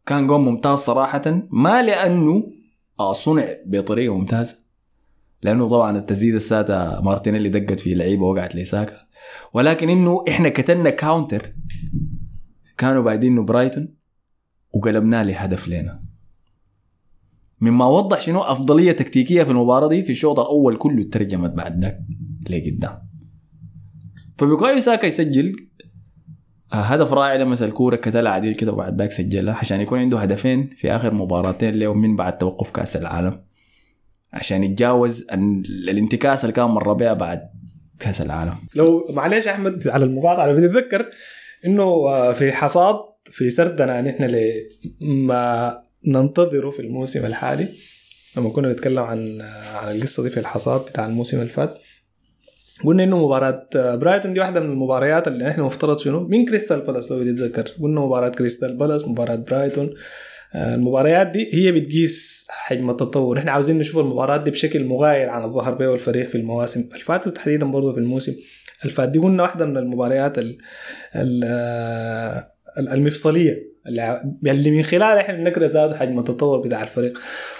كان 0.05 0.27
جون 0.27 0.41
ممتاز 0.41 0.77
صراحة. 0.77 1.41
ما 1.51 1.83
لأنه 1.83 2.53
آه 2.99 3.13
صنع 3.13 3.47
بطريقة 3.65 4.17
ممتازة. 4.17 4.64
لأنه 5.45 5.67
طبعا 5.67 5.97
التسديدة 5.97 6.36
السددها 6.36 7.01
مارتينيلي 7.01 7.49
دقت 7.49 7.79
في 7.79 7.95
لعيبة 7.95 8.25
وقعت 8.25 8.55
لساكا 8.55 8.99
ولكن 9.53 9.89
إنه 9.89 10.23
إحنا 10.29 10.49
كتلنا 10.49 10.89
counter 10.89 11.53
كانوا 12.77 13.03
بعدين 13.03 13.45
برايتون 13.45 13.95
وقلبناه 14.73 15.23
لهدف 15.23 15.67
لنا. 15.67 16.03
مما 17.61 17.85
وضح 17.85 18.21
شنو 18.21 18.41
أفضلية 18.41 18.91
تكتيكية 18.91 19.43
في 19.43 19.51
المباراة 19.51 19.87
دي 19.87 20.03
في 20.03 20.09
الشوط 20.09 20.39
الأول 20.39 20.77
كله 20.77 21.03
ترجمت 21.03 21.49
بعد 21.49 21.81
ذاك 21.81 21.99
لقدام. 22.49 23.01
فبيكايو 24.37 24.79
ساكا 24.79 25.05
يسجل 25.05 25.55
آه، 26.73 26.75
هدف 26.75 27.13
رائع 27.13 27.35
لمس 27.35 27.61
الكورة 27.61 27.95
كتلها 27.95 28.31
عديل 28.31 28.55
كده 28.55 28.71
وبعد 28.73 29.01
ذاك 29.01 29.11
سجلها 29.11 29.55
عشان 29.55 29.81
يكون 29.81 29.99
عنده 29.99 30.19
هدفين 30.19 30.69
في 30.75 30.91
آخر 30.91 31.13
مباراتين 31.13 31.75
له 31.75 31.93
من 31.93 32.15
بعد 32.15 32.37
توقف 32.37 32.71
كأس 32.71 32.97
العالم. 32.97 33.54
عشان 34.36 34.63
يتجاوز 34.63 35.21
ال- 35.33 35.89
الانتكاس 35.89 36.43
اللي 36.43 36.53
كان 36.53 36.65
مر 36.65 36.93
بها 36.93 37.13
بعد 37.13 37.41
كأس 37.99 38.21
العالم. 38.21 38.55
لو 38.75 39.03
معلش 39.09 39.47
أحمد 39.47 39.88
على 39.88 40.05
المقاطعة 40.05 40.51
بدي 40.53 40.65
أتذكر 40.65 41.05
إنه 41.65 41.83
آه، 41.83 42.31
في 42.31 42.51
حصاد 42.51 42.95
في 43.25 43.49
سردنا 43.49 44.01
نحن 44.01 44.23
لما 45.01 45.77
ننتظره 46.07 46.69
في 46.69 46.79
الموسم 46.79 47.25
الحالي 47.25 47.67
لما 48.38 48.49
كنا 48.49 48.71
نتكلم 48.71 48.99
عن 48.99 49.41
آه، 49.41 49.77
عن 49.77 49.95
القصة 49.95 50.23
دي 50.23 50.29
في 50.29 50.39
الحصاد 50.39 50.81
بتاع 50.86 51.05
الموسم 51.05 51.39
اللي 51.39 51.49
فات 51.49 51.77
قلنا 52.83 53.03
إنه 53.03 53.25
مباراة 53.25 53.69
آه، 53.75 53.95
برايتون 53.95 54.33
دي 54.33 54.39
واحدة 54.39 54.59
من 54.59 54.71
المباريات 54.71 55.27
اللي 55.27 55.49
إحنا 55.51 55.63
مفترض 55.63 55.97
شنو؟ 55.97 56.19
من 56.27 56.45
كريستال 56.45 56.81
بالاس 56.81 57.11
لو 57.11 57.19
بدي 57.19 57.31
أتذكر. 57.31 57.71
قلنا 57.81 58.01
مباراة 58.01 58.29
كريستال 58.29 58.77
بالاس 58.77 59.07
مباراة 59.07 59.36
برايتون. 59.36 59.89
المباريات 60.55 61.27
دي 61.27 61.49
هي 61.53 61.71
بتقيس 61.71 62.47
حجم 62.49 62.89
التطور. 62.89 63.37
إحنا 63.37 63.51
عاوزين 63.51 63.77
نشوف 63.77 63.97
المباريات 63.97 64.41
دي 64.41 64.51
بشكل 64.51 64.83
مغاير 64.83 65.29
عن 65.29 65.43
الظهر 65.43 65.73
به 65.73 65.93
الفريق 65.93 66.27
في 66.29 66.35
المواسم 66.35 66.89
اللي 66.93 67.03
فاتت 67.03 67.27
وتحديدا 67.27 67.65
برضه 67.65 67.91
في 67.93 67.99
الموسم 67.99 68.33
اللي 68.83 68.93
فات. 68.93 69.09
دي 69.09 69.19
قلنا 69.19 69.43
واحدة 69.43 69.65
من 69.65 69.77
المباريات 69.77 70.37
ال- 70.37 70.57
ال- 71.15 72.47
المفصلية 72.79 73.75
اللي 73.87 74.21
اللي 74.45 74.71
من 74.71 74.83
خلالها 74.83 75.19
إحنا 75.21 75.37
بنقرا 75.37 75.67
زاد 75.67 75.93
حجم 75.93 76.19
التطور 76.19 76.59
بتاع 76.61 76.83
الفريق. 76.83 77.19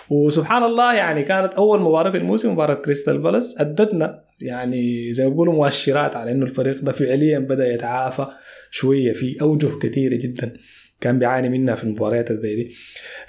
وسبحان 0.10 0.64
الله 0.64 0.94
يعني 0.96 1.24
كانت 1.24 1.54
أول 1.54 1.82
مباراة 1.82 2.12
في 2.12 2.18
الموسم 2.18 2.52
مباراة 2.54 2.74
كريستال 2.74 3.18
بالاس. 3.18 3.56
أدتنا 3.62 4.24
يعني 4.42 5.14
زي 5.14 5.24
ما 5.24 5.30
بيقولوا 5.30 5.54
مؤشرات 5.54 6.16
على 6.16 6.32
إنه 6.32 6.46
الفريق 6.46 6.82
ده 6.82 6.92
فعليا 6.92 7.40
بدأ 7.40 7.74
يتعافى 7.74 8.28
شوية 8.72 9.14
في 9.14 9.42
أوجه 9.42 9.80
كثيرة 9.82 10.16
جدا. 10.16 10.54
كان 11.02 11.20
بيعاني 11.20 11.50
منها 11.50 11.76
في 11.76 11.84
المباريات 11.84 12.32
زي 12.34 12.56
دي. 12.56 12.76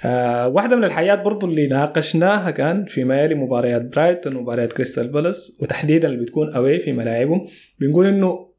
آه 0.05 0.47
واحدة 0.47 0.75
من 0.75 0.83
الحاجات 0.83 1.21
برضو 1.21 1.47
اللي 1.47 1.67
ناقشناها 1.67 2.51
كان 2.51 2.85
فيما 2.85 3.21
يلي 3.23 3.35
مباريات 3.35 3.81
برايتون 3.81 4.35
ومباريات 4.35 4.73
كريستال 4.73 5.07
بالاس 5.07 5.57
وتحديدا 5.61 6.07
اللي 6.07 6.21
بتكون 6.23 6.53
away 6.55 6.79
في 6.79 6.91
ملاعبهم. 6.91 7.47
بنقول 7.79 8.07
إنه 8.07 8.53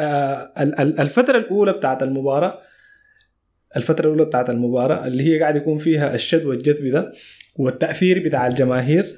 آه 0.00 0.52
ال- 0.60 0.78
ال- 0.80 1.00
الفترة 1.00 1.38
الأولى 1.38 1.72
بتاعت 1.72 2.02
المباراة 2.02 2.58
الفترة 3.76 4.04
الأولى 4.06 4.24
بتاعت 4.24 4.50
المباراة 4.50 5.06
اللي 5.06 5.22
هي 5.24 5.40
قاعد 5.40 5.56
يكون 5.56 5.78
فيها 5.78 6.14
الشد 6.14 6.44
والجذب 6.46 6.86
ده 6.86 7.12
والتأثير 7.56 8.24
بتاع 8.24 8.46
الجماهير 8.46 9.16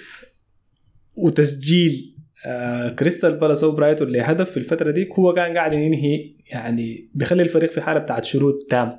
وتسجيل 1.17 2.14
آه 2.47 2.89
كريستال 2.89 3.37
بالاس 3.37 3.65
أو 3.65 3.71
برايتون 3.71 4.09
لهدف 4.13 4.51
في 4.51 4.57
الفترة 4.57 4.91
دي 4.91 5.09
هو 5.19 5.35
كان 5.35 5.57
قاعد 5.57 5.73
ينهي 5.73 6.31
يعني 6.53 7.11
بيخلي 7.15 7.43
الفريق 7.43 7.71
في 7.71 7.81
حالة 7.81 8.01
بتاعت 8.01 8.25
شرود 8.25 8.67
تام. 8.71 8.91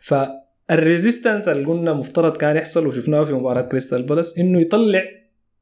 فال 0.00 0.25
resistance 0.25 1.48
اللي 1.48 1.66
قلنا 1.66 1.92
مفترض 1.92 2.36
كان 2.36 2.56
يحصل 2.56 2.86
وشفناه 2.86 3.24
في 3.24 3.32
مباراة 3.32 3.60
كريستال 3.62 4.02
بالاس 4.02 4.38
إنه 4.38 4.60
يطلع 4.60 5.02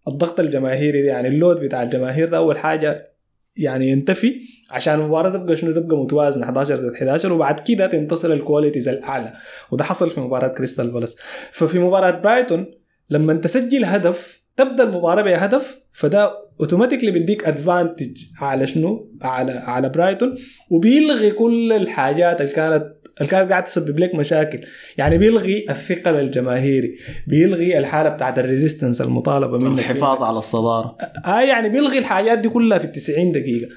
الضغط 0.09 0.41
الجماهيري 0.41 1.03
ده 1.03 1.09
يعني 1.09 1.29
ال 1.29 1.35
load 1.35 1.61
بتاع 1.61 1.83
الجماهير 1.83 2.29
ده 2.29 2.37
أول 2.37 2.59
حاجة 2.59 3.11
يعني 3.57 3.89
ينتفي 3.89 4.41
عشان 4.71 4.95
المباراة 4.95 5.31
تبقى 5.31 5.57
شنو؟ 5.57 5.73
تبقى 5.73 5.97
متوازنة 5.97 6.45
11 6.45 6.77
ضد 6.77 6.95
11 6.95 7.33
وبعد 7.33 7.61
كده 7.61 7.87
تنتصر 7.87 8.33
ال 8.33 8.38
qualities 8.38 8.89
الأعلى. 8.89 9.33
وده 9.71 9.85
حصل 9.85 10.11
في 10.11 10.21
مباراة 10.21 10.49
كريستال 10.49 10.91
بالاس. 10.91 11.17
ففي 11.53 11.79
مباراة 11.79 12.11
برايتون 12.11 12.67
لما 13.11 13.35
تسجل 13.35 13.85
هدف 13.85 14.43
تبدأ 14.57 14.85
المباراة 14.85 15.23
بهدف 15.23 15.81
فده 15.93 16.33
automatically 16.61 17.11
بيديك 17.11 17.45
advantage 17.45 18.17
على 18.41 18.67
شنو؟ 18.67 19.11
على 19.23 19.53
على 19.53 19.89
برايتون 19.89 20.35
وبيلغي 20.71 21.31
كل 21.31 21.73
الحاجات 21.73 22.41
اللي 22.41 22.53
كانت 22.53 22.95
اللي 23.19 23.29
كانت 23.31 23.51
قاعدة 23.51 23.67
تسبب 23.67 23.99
لك 23.99 24.15
مشاكل. 24.15 24.61
يعني 24.99 25.19
بيلغي 25.19 25.67
الثقل 25.71 26.15
الجماهيري 26.15 26.97
بيلغي 27.27 27.79
الحالة 27.79 28.09
بتاعت 28.09 28.39
ال 28.39 28.44
resistance 28.44 29.01
المطالبة 29.01 29.59
منك. 29.59 29.79
الحفاظ 29.79 30.23
على 30.23 30.39
الصدارة. 30.39 30.97
آه 31.27 31.41
يعني 31.41 31.69
بيلغي 31.69 31.99
الحاجات 31.99 32.39
دي 32.39 32.49
كلها 32.49 32.79
في 32.79 32.85
ال 32.85 32.93
90 32.93 33.33
دقيقة. 33.33 33.69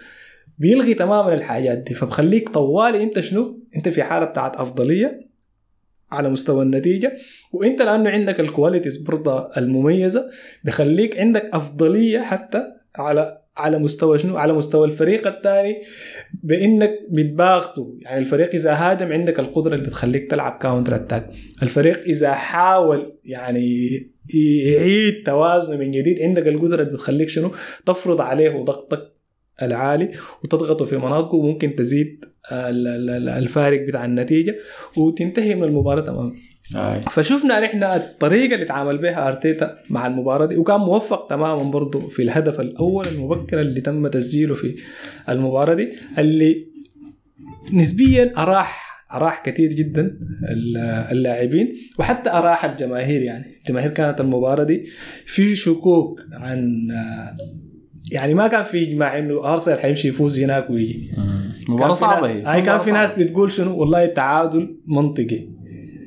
بيلغي 0.57 0.93
تماما 0.93 1.33
الحاجات 1.33 1.77
دي 1.77 1.93
فبخليك 1.93 2.49
طوالي. 2.49 3.03
انت 3.03 3.19
شنو؟ 3.19 3.59
انت 3.77 3.89
في 3.89 4.03
حالة 4.03 4.25
بتاعت 4.25 4.55
أفضلية. 4.55 5.26
على 6.11 6.29
مستوى 6.29 6.63
النتيجة 6.63 7.15
وإنت 7.51 7.81
لأنه 7.81 8.09
عندك 8.09 8.39
ال 8.39 8.45
qualities 8.45 8.97
برضه 8.97 9.49
المميزة 9.57 10.29
بخليك 10.63 11.19
عندك 11.19 11.49
أفضلية 11.53 12.19
حتى 12.19 12.63
على 12.95 13.41
على 13.57 13.79
مستوى 13.79 14.19
شنو؟ 14.19 14.37
على 14.37 14.53
مستوى 14.53 14.87
الفريق 14.87 15.27
الثاني 15.27 15.81
بإنك 16.43 16.91
بتباغته 17.09 17.97
يعني 18.01 18.19
الفريق 18.19 18.53
إذا 18.53 18.73
هاجم 18.73 19.11
عندك 19.11 19.39
القدرة 19.39 19.75
اللي 19.75 19.85
بتخليك 19.85 20.31
تلعب 20.31 20.59
counter 20.61 20.95
attack 20.95 21.29
الفريق 21.63 21.99
إذا 22.03 22.33
حاول 22.33 23.13
يعني 23.25 23.89
يعيد 24.63 25.23
توازنه 25.25 25.77
من 25.77 25.91
جديد 25.91 26.21
عندك 26.21 26.47
القدرة 26.47 26.81
اللي 26.81 26.93
بتخليك 26.93 27.29
شنو؟ 27.29 27.51
تفرض 27.85 28.21
عليه 28.21 28.49
ضغطك 28.49 29.13
العالي 29.61 30.11
وتضغطه 30.43 30.85
في 30.85 30.97
مناطقه 30.97 31.35
وممكن 31.35 31.75
تزيد 31.75 32.25
الفارق 32.51 33.87
بتاع 33.87 34.05
النتيجة 34.05 34.55
وتنتهي 34.97 35.55
من 35.55 35.63
المباراة 35.63 36.01
تماما 36.01 36.33
آه. 36.75 36.99
فشفنا 36.99 37.59
نحن 37.59 37.83
الطريقة 37.83 38.53
اللي 38.53 38.65
تعامل 38.65 38.97
بها 38.97 39.27
أرتيتا 39.27 39.77
مع 39.89 40.07
المباراة 40.07 40.45
دي 40.45 40.57
وكان 40.57 40.79
موفق 40.79 41.27
تماما 41.29 41.63
برضه 41.63 42.07
في 42.07 42.21
الهدف 42.21 42.59
الأول 42.59 43.05
المبكر 43.15 43.61
اللي 43.61 43.81
تم 43.81 44.07
تسجيله 44.07 44.53
في 44.53 44.75
المباراة 45.29 45.73
دي 45.73 45.89
اللي 46.17 46.67
نسبيا 47.73 48.33
اراح 48.37 48.87
أراح 49.13 49.43
كثير 49.45 49.69
جدا 49.73 50.01
ال- 50.51 50.77
اللاعبين 51.11 51.73
وحتى 51.99 52.29
أراح 52.29 52.65
الجماهير 52.65 53.21
يعني 53.21 53.45
الجماهير 53.59 53.91
كانت 53.91 54.21
المباراة 54.21 54.63
دي 54.63 54.85
في 55.25 55.55
شكوك 55.55 56.19
عن 56.33 56.87
يعني 58.11 58.33
ما 58.33 58.47
كان 58.47 58.63
في 58.63 58.83
إجماع 58.83 59.17
إنه 59.17 59.53
ارسنال 59.53 59.79
حيمشي 59.79 60.07
يفوز 60.07 60.39
هناك 60.39 60.69
ويجي. 60.69 61.11
صعبة 61.93 62.27
ناس 62.27 62.37
هي. 62.37 62.43
هاي 62.43 62.61
كان 62.61 62.79
في 62.79 62.91
ناس. 62.91 63.19
بتقول 63.19 63.51
شنو؟ 63.51 63.77
والله 63.77 64.03
التعادل 64.03 64.77
منطقي. 64.87 65.47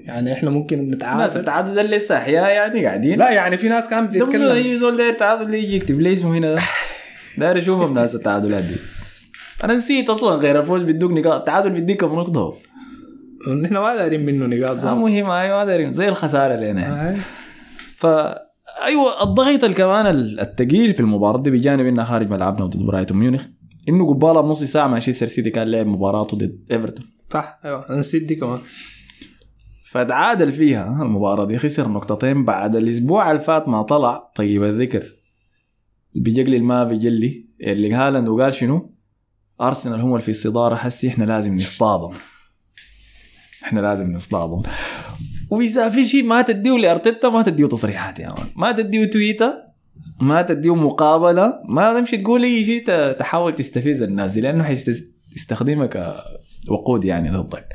يعني 0.04 0.32
إحنا 0.32 0.50
ممكن 0.50 0.90
ناس 0.90 0.96
نتعادل 0.96 1.40
التعادل 1.40 1.74
ده 1.74 1.82
لسه 1.82 2.16
أحياء 2.16 2.50
يعني 2.50 2.86
قاعدين. 2.86 3.18
لا 3.18 3.30
يعني 3.30 3.56
في 3.56 3.68
ناس 3.68 3.88
كانت 3.88 4.12
تتكلم 4.12 4.26
بتتكلم. 4.28 4.52
إي 4.52 4.78
زول 4.78 4.96
داير 4.96 5.12
تعادل 5.12 5.54
يجي 5.54 5.76
يكتب 5.76 6.00
لي 6.00 6.12
اسمه 6.12 6.38
هنا 6.38 6.54
ده. 6.54 6.62
داير 7.38 7.58
اشوفهم 7.58 7.94
ناس 7.94 8.14
التعادلات 8.14 8.64
دي 8.64 8.74
أنا 9.64 9.74
نسيت 9.74 10.10
أصلا 10.10 10.36
غير 10.36 10.58
الفوز 10.58 10.82
بيدوك 10.82 11.12
نقاط. 11.12 11.34
التعادل 11.40 11.70
بيديك 11.70 12.00
كم 12.00 12.06
نقطة؟ 12.16 12.56
نحن 13.62 13.74
ما 13.74 13.96
دايرين 13.96 14.26
منه 14.26 14.46
نقاط 14.46 14.76
آه 14.76 14.78
زي 14.78 14.88
مهم. 14.90 15.30
أيوه 15.30 15.58
ما 15.58 15.64
دارين. 15.64 15.92
زي 15.92 16.08
الخسارة 16.08 16.54
لنا 16.54 17.16
ف 17.96 18.06
أيوه 18.82 19.22
الضغط 19.22 19.64
كمان 19.64 20.06
الثقيل 20.06 20.94
في 20.94 21.00
المباراة 21.00 21.42
دي 21.42 21.50
بجانب 21.50 21.86
إنها 21.86 22.04
خارج 22.04 22.30
ملعبنا 22.30 22.66
ضد 22.66 22.82
برايتون 22.82 23.18
ميونخ 23.18 23.44
إنه 23.88 24.08
قبالها 24.08 24.40
بنص 24.40 24.64
ساعة 24.64 24.88
مانشستر 24.88 25.26
سيتي 25.26 25.50
كان 25.50 25.68
لعب 25.68 25.86
مباراته 25.86 26.36
ضد 26.36 26.64
إيفرتون. 26.70 27.06
صح 27.30 27.60
أيوه 27.64 27.86
أنا 27.90 27.98
نسيت 27.98 28.22
دي 28.22 28.34
كمان. 28.34 28.60
فتعادل 29.84 30.52
فيها 30.52 31.02
المباراة 31.02 31.44
دي 31.44 31.58
خسر 31.58 31.88
نقطتين 31.88 32.44
بعد 32.44 32.76
الأسبوع 32.76 33.30
اللي 33.30 33.42
فات 33.42 33.68
ما 33.68 33.82
طلع. 33.82 34.30
طيب 34.34 34.64
الذكر 34.64 35.12
بيجلي 36.14 36.58
ما 36.58 36.84
بيجلي 36.84 37.48
اللي 37.60 37.92
هالاند 37.92 38.28
وقال 38.28 38.54
شنو؟ 38.54 38.94
أرسنال 39.60 40.00
هم 40.00 40.10
اللي 40.10 40.20
في 40.20 40.28
الصدارة 40.28 40.74
حسي 40.74 41.08
إحنا 41.08 41.24
لازم 41.24 41.56
نصطادم. 41.56 42.14
إحنا 43.64 43.80
لازم 43.80 44.12
نصطادم. 44.12 44.62
وإذا 45.50 45.88
في 45.88 46.04
شيء 46.04 46.22
ما 46.24 46.42
تديه 46.42 46.78
لأرتيتا 46.78 47.28
ما 47.28 47.42
تديه 47.42 47.66
تصريحات 47.66 48.20
يا 48.20 48.28
مان. 48.28 48.46
ما 48.56 48.72
تديه 48.72 49.04
تويتر 49.04 49.52
ما 50.20 50.42
تديه 50.42 50.74
مقابلة 50.74 51.54
ما 51.68 51.98
تمشي 52.00 52.16
تقول 52.16 52.42
أي 52.42 52.64
شيء 52.64 52.84
تحاول 53.12 53.52
تستفز 53.52 54.02
الناس 54.02 54.32
دي 54.32 54.40
لأنه 54.40 54.64
حيستخدمك 54.64 56.16
وقود 56.68 57.04
يعني 57.04 57.30
ضدك. 57.30 57.68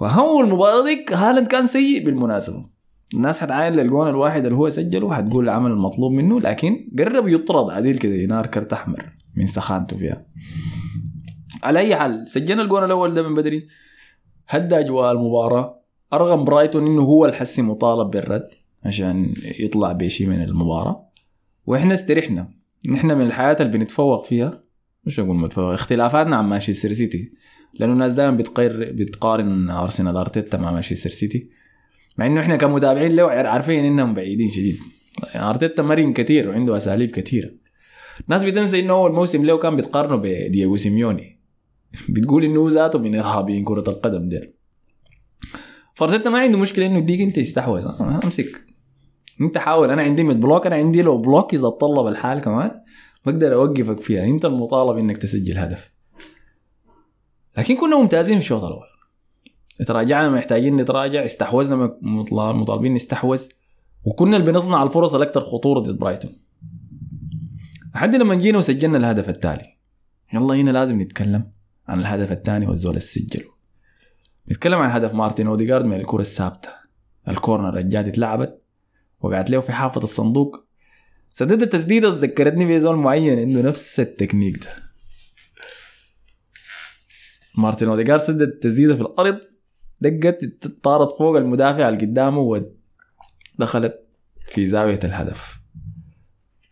وهو 0.00 0.40
المباراة 0.40 0.84
ديك 0.84 1.12
هالاند 1.12 1.46
كان 1.46 1.66
سيء 1.66 2.04
بالمناسبة. 2.04 2.72
الناس 3.14 3.40
حتعاين 3.40 3.72
للجون 3.72 4.08
الواحد 4.08 4.44
اللي 4.44 4.58
هو 4.58 4.70
سجله 4.70 5.14
حتقول 5.14 5.44
العمل 5.44 5.70
المطلوب 5.70 6.12
منه 6.12 6.40
لكن 6.40 6.88
قرب 6.98 7.28
يطرد 7.28 7.70
عديل 7.70 7.98
كده 7.98 8.14
ينار 8.14 8.46
كرت 8.46 8.72
أحمر 8.72 9.04
من 9.36 9.46
سخانته 9.46 9.96
فيها. 9.96 10.26
على 11.62 11.78
أي 11.78 11.96
حال 11.96 12.28
سجلنا 12.28 12.62
الجون 12.62 12.84
الأول 12.84 13.14
ده 13.14 13.28
من 13.28 13.34
بدري. 13.34 13.66
هدى 14.48 14.78
أجواء 14.78 15.12
المباراة. 15.12 15.81
ارغم 16.12 16.44
برايتون 16.44 16.86
إنه 16.86 17.02
هو 17.02 17.24
الحسي 17.24 17.62
مطالب 17.62 18.10
بالرد 18.10 18.48
عشان 18.84 19.34
يطلع 19.60 19.92
بشيء 19.92 20.26
من 20.26 20.42
المباراة. 20.42 21.08
وإحنا 21.66 21.94
استرحنا. 21.94 22.48
نحن 22.88 23.06
من 23.06 23.26
الحياة 23.26 23.56
اللي 23.60 23.78
بنتفوق 23.78 24.24
فيها. 24.24 24.62
مش 25.04 25.20
أقول 25.20 25.36
متفوق 25.36 25.72
اختلافاتنا 25.72 26.36
عن 26.36 26.44
مانشستر 26.44 26.92
سيتي. 26.92 27.32
لأنه 27.74 27.92
الناس 27.92 28.12
دائما 28.12 28.36
بتقر 28.36 28.92
بتقارن 28.92 29.70
أرسنال 29.70 30.16
أرتيتا 30.16 30.58
مع 30.58 30.72
مانشستر 30.72 31.10
سيتي. 31.10 31.48
مع 32.18 32.26
إنه 32.26 32.40
إحنا 32.40 32.56
كمتابعين 32.56 33.16
له 33.16 33.30
عارفين 33.30 33.84
إنهم 33.84 34.14
بعيدين 34.14 34.48
شديد. 34.48 34.78
يعني 35.34 35.50
أرتيتا 35.50 35.82
مرن 35.82 36.12
كثير 36.12 36.48
وعنده 36.48 36.76
أساليب 36.76 37.10
كثيره 37.10 37.50
ناس 38.28 38.44
بتنسى 38.44 38.80
إنه 38.80 38.92
أول 38.92 39.12
موسم 39.12 39.44
له 39.44 39.58
كان 39.58 39.76
بتقارنه 39.76 40.16
بدييغو 40.16 40.76
سيميوني. 40.76 41.40
بتقول 42.08 42.44
إنه 42.44 42.68
ذاته 42.70 42.98
من 42.98 43.14
إرهابيين 43.14 43.64
كرة 43.64 43.84
القدم 43.90 44.28
ديل 44.28 44.61
فأرتيتا 46.08 46.30
ما 46.30 46.38
عنده 46.38 46.58
مشكلة 46.58 46.86
إنه 46.86 46.98
يديك 46.98 47.20
أنت 47.20 47.38
يستحوذ. 47.38 47.86
أمسك. 48.24 48.66
أنت 49.40 49.58
حاول. 49.58 49.90
أنا 49.90 50.02
عندي 50.02 50.24
mid 50.24 50.40
block. 50.40 50.66
أنا 50.66 50.76
عندي 50.76 51.02
low 51.02 51.18
block 51.18 51.54
إذا 51.54 51.68
طلب 51.68 52.06
الحال 52.06 52.38
كمان 52.38 52.70
بقدر 53.26 53.54
أوقفك 53.54 54.00
فيها. 54.00 54.24
أنت 54.24 54.44
المطالب 54.44 54.98
إنك 54.98 55.18
تسجل 55.18 55.58
هدف. 55.58 55.92
لكن 57.58 57.76
كنا 57.76 57.96
ممتازين 57.96 58.38
في 58.38 58.44
الشوط 58.44 58.64
الأول. 58.64 58.86
تراجعنا 59.86 60.30
محتاجين 60.30 60.76
نتراجع. 60.76 61.24
استحوذنا 61.24 61.98
مطالبين 62.32 62.94
نستحوذ. 62.94 63.42
وكنا 64.04 64.36
اللي 64.36 64.52
بنصنع 64.52 64.82
الفرص 64.82 65.14
الأكثر 65.14 65.40
خطورة 65.40 65.80
ضد 65.80 65.98
برايتون. 65.98 66.30
لحد 67.94 68.14
لما 68.14 68.34
جينا 68.34 68.58
وسجلنا 68.58 68.98
الهدف 68.98 69.28
الثاني. 69.28 69.78
يلا 70.34 70.54
هنا 70.54 70.70
لازم 70.70 71.00
نتكلم 71.00 71.50
عن 71.88 72.00
الهدف 72.00 72.32
الثاني 72.32 72.66
والزول 72.66 72.90
اللي 72.90 73.00
سجله 73.00 73.51
نتكلم 74.50 74.78
عن 74.78 74.90
هدف 74.90 75.14
مارتن 75.14 75.46
اوديجارد 75.46 75.84
من 75.84 75.96
الكرة 75.96 76.20
الثابتة. 76.20 76.68
ال 77.28 77.35
corner 77.35 77.78
الجات 77.78 78.08
اتلعبت 78.08 78.66
وقعت 79.20 79.50
له 79.50 79.60
في 79.60 79.72
حافة 79.72 80.00
الصندوق. 80.02 80.64
سددت 81.32 81.62
التسديده 81.62 82.08
ذكرتني 82.08 82.64
بزول 82.64 82.96
معين 82.96 83.38
عنده 83.38 83.62
نفس 83.62 84.00
التكنيك 84.00 84.56
ده. 84.64 84.70
مارتن 87.58 87.88
اوديجارد 87.88 88.20
سدد 88.20 88.42
التسديده 88.42 88.94
في 88.96 89.00
الأرض 89.00 89.40
دقت 90.00 90.66
طارت 90.82 91.18
فوق 91.18 91.36
المدافع 91.36 91.88
اللي 91.88 92.00
قدامه 92.00 92.62
ودخلت 93.58 94.06
في 94.48 94.66
زاوية 94.66 95.00
الهدف. 95.04 95.56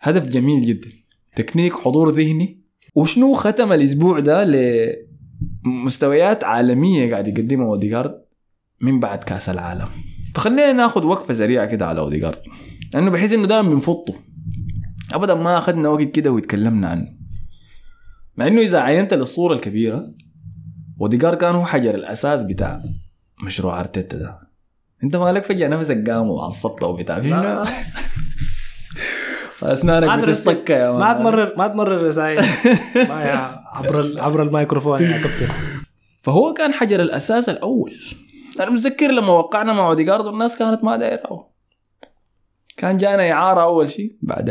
هدف 0.00 0.26
جميل 0.26 0.64
جدا. 0.64 0.90
تكنيك 1.36 1.72
حضور 1.72 2.10
ذهني. 2.10 2.60
وشنو 2.94 3.32
ختم 3.32 3.72
الأسبوع 3.72 4.20
ده 4.20 4.44
لمستويات 5.66 6.44
عالمية 6.44 7.10
قاعد 7.10 7.28
يقدمها 7.28 7.66
اوديجارد 7.66 8.14
من 8.80 9.00
بعد 9.00 9.24
كأس 9.24 9.48
العالم. 9.48 9.88
فخلينا 10.34 10.72
ناخذ 10.72 11.04
وقفة 11.04 11.34
سريعة 11.34 11.66
كده 11.66 11.86
على 11.86 12.00
اوديجارد 12.00 12.38
لأنه 12.94 13.10
بحس 13.10 13.32
إنه 13.32 13.46
دائما 13.46 13.68
بنفطه. 13.70 14.14
ابدا 15.12 15.34
ما 15.34 15.58
أخذنا 15.58 15.88
وقت 15.88 16.02
كده 16.02 16.30
وتكلمنا 16.30 16.88
عنه. 16.88 17.08
مع 18.36 18.46
إنه 18.46 18.60
إذا 18.60 18.80
عينت 18.80 19.14
للصورة 19.14 19.54
الكبيرة 19.54 20.14
اوديجارد 21.00 21.36
كان 21.36 21.54
هو 21.54 21.64
حجر 21.64 21.94
الأساس 21.94 22.42
بتاع 22.42 22.82
مشروع 23.46 23.80
أرتيتا 23.80 24.18
ده. 24.18 24.40
أنت 25.04 25.16
مالك 25.16 25.44
فجأة 25.44 25.68
نفسك 25.68 26.10
قام 26.10 26.28
وعصبت 26.28 26.82
أو 26.82 26.96
بتاع 26.96 27.20
في؟ 27.20 27.28
أسنانك 29.62 30.18
بتصك 30.24 30.70
يا 30.70 30.92
ما. 30.92 31.12
تمرر 31.12 31.54
ما 31.58 31.68
تمرر 31.68 32.02
رسائل 32.02 32.44
عبر 33.76 34.20
عبر 34.20 34.42
الميكروفون 34.42 35.02
يا 35.02 35.18
كابتن 35.18 35.54
فهو 36.22 36.54
كان 36.54 36.72
حجر 36.72 37.00
الأساس 37.02 37.48
الأول. 37.48 37.94
أنا 38.60 38.70
متذكر 38.70 39.10
لما 39.10 39.32
وقعنا 39.32 39.72
مع 39.72 39.88
اوديجارد 39.88 40.26
والناس 40.26 40.58
كانت 40.58 40.84
ما 40.84 40.96
دايرة. 40.96 41.50
كان 42.76 42.96
جانا 42.96 43.30
إعارة 43.32 43.62
أول 43.62 43.90
شيء 43.90 44.16
بعد 44.22 44.48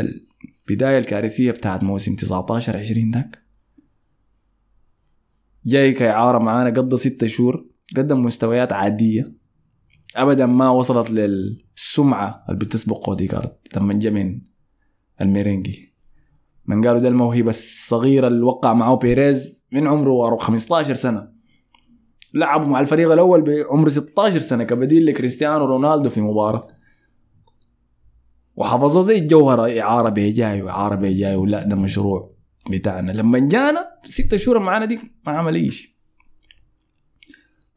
البداية 0.70 0.98
الكارثية 0.98 1.50
بتاعت 1.50 1.82
موسم 1.82 2.16
19 2.16 2.76
20 2.76 3.10
ذاك. 3.10 3.38
جاي 5.66 5.92
كاعاره 5.92 6.38
معانا 6.38 6.70
قضى 6.70 6.96
ستة 6.96 7.26
شهور 7.26 7.66
قدم 7.96 8.22
مستويات 8.22 8.72
عادية. 8.72 9.32
ابدا 10.16 10.46
ما 10.46 10.70
وصلت 10.70 11.10
للسمعة 11.10 12.44
اللي 12.48 12.58
بتسبق 12.58 13.08
اوديجارد 13.08 13.52
لما 13.76 13.94
جا 13.94 14.10
من 14.10 14.40
الميرينجي. 15.20 15.94
من 16.66 16.86
قالوا 16.86 17.00
ده 17.00 17.08
الموهبة 17.08 17.50
الصغيرة 17.50 18.28
اللي 18.28 18.42
وقع 18.42 18.72
معه 18.72 18.96
بيريز 18.96 19.66
من 19.72 19.86
عمره 19.86 20.36
15 20.36 20.94
سنة. 20.94 21.32
لعبوا 22.34 22.66
مع 22.66 22.80
الفريق 22.80 23.12
الأول 23.12 23.42
بعمر 23.42 23.88
16 23.88 24.40
سنة 24.40 24.64
كبديل 24.64 25.06
لكريستيانو 25.06 25.64
رونالدو 25.64 26.10
في 26.10 26.20
مباراة. 26.20 26.68
وحفظوه 28.56 29.02
زي 29.02 29.18
الجوهرة 29.18 29.80
إعارة 29.80 30.08
بيجاي 30.08 30.62
وإعارة 30.62 30.94
بيجاي 30.94 31.36
ولا 31.36 31.64
ده 31.64 31.76
مشروع 31.76 32.28
بتاعنا. 32.70 33.12
لما 33.12 33.38
جانا 33.38 33.86
ستة 34.08 34.36
شهور 34.36 34.58
معانا 34.58 34.84
دي 34.84 34.98
ما 35.26 35.32
عمل 35.32 35.54
أي 35.54 35.70
شيء. 35.70 35.90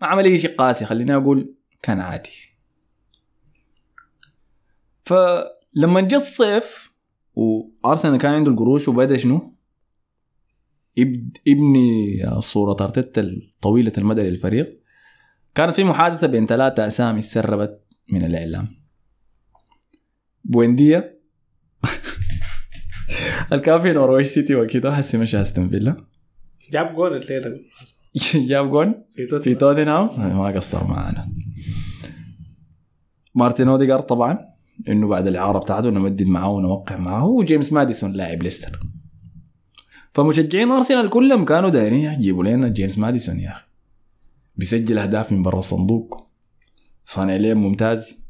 ما 0.01 0.07
عمل 0.07 0.25
أي 0.25 0.37
شيء 0.37 0.55
قاسي 0.55 0.85
خليني 0.85 1.15
أقول 1.15 1.55
كان 1.81 1.99
عادي. 1.99 2.29
فلما 5.05 6.01
جاء 6.01 6.19
الصيف 6.19 6.92
وأرسنال 7.33 8.17
كان 8.17 8.33
عنده 8.33 8.51
القروش 8.51 8.87
وبدأ 8.87 9.17
شنو؟ 9.17 9.57
يبني 11.45 12.21
صورة 12.39 12.83
أرتيتا 12.83 13.21
الطويلة 13.21 13.91
المدى 13.97 14.21
للفريق. 14.21 14.79
كانت 15.55 15.73
في 15.73 15.83
محادثة 15.83 16.27
بين 16.27 16.45
ثلاثة 16.45 16.87
أسامي 16.87 17.21
تسربت 17.21 17.83
من 18.11 18.25
الإعلام. 18.25 18.67
بوينديا. 20.43 21.19
الكان 23.53 23.77
في 23.77 23.93
نورويش 23.93 24.27
سيتي 24.27 24.55
وكده 24.55 24.95
حسي 24.95 25.17
مش 25.17 25.35
أستون 25.35 25.69
فيلا. 25.69 26.05
جاب 26.71 26.95
جول 26.95 27.17
الليلة 27.17 27.59
جاب 28.49 28.71
جون؟ 28.71 29.05
في 29.43 29.55
توتنهام. 29.55 30.37
ما 30.37 30.47
قصر 30.47 30.87
معانا 30.87 31.31
مارتن 33.35 33.67
اوديجارد 33.67 34.03
طبعا. 34.03 34.52
إنه 34.87 35.07
بعد 35.07 35.27
الإعارة 35.27 35.59
بتاعته 35.59 35.89
نمدد 35.89 36.27
معاه 36.27 36.51
ونوقع 36.51 36.97
معاه 36.97 37.25
وجيمس 37.25 37.73
ماديسون 37.73 38.13
لاعب 38.13 38.43
ليستر. 38.43 38.79
فمشجعين 40.13 40.71
أرسنال 40.71 41.09
كلهم 41.09 41.45
كانوا 41.45 41.69
دايرين 41.69 41.99
يجيبوا 41.99 42.43
لنا 42.43 42.67
جيمس 42.67 42.97
ماديسون 42.97 43.39
يا 43.39 43.51
أخي. 43.51 43.65
بيسجل 44.55 44.97
أهداف 44.97 45.31
من 45.31 45.41
برا 45.41 45.59
الصندوق. 45.59 46.27
صانع 47.05 47.35
لعب 47.35 47.57
ممتاز. 47.57 48.23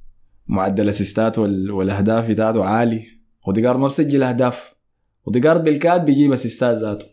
معدل 0.47 0.83
الاسيستات 0.83 1.39
وال- 1.39 1.71
والأهداف 1.71 2.29
بتاعته 2.29 2.65
عالي. 2.65 3.05
اوديجارد 3.47 3.79
ما 3.79 3.87
بيسجل 3.87 4.23
أهداف. 4.23 4.73
اوديجارد 5.27 5.63
بالكاد 5.63 6.05
بيجيب 6.05 6.31
أسيستات 6.33 6.77
ذاته. 6.77 7.05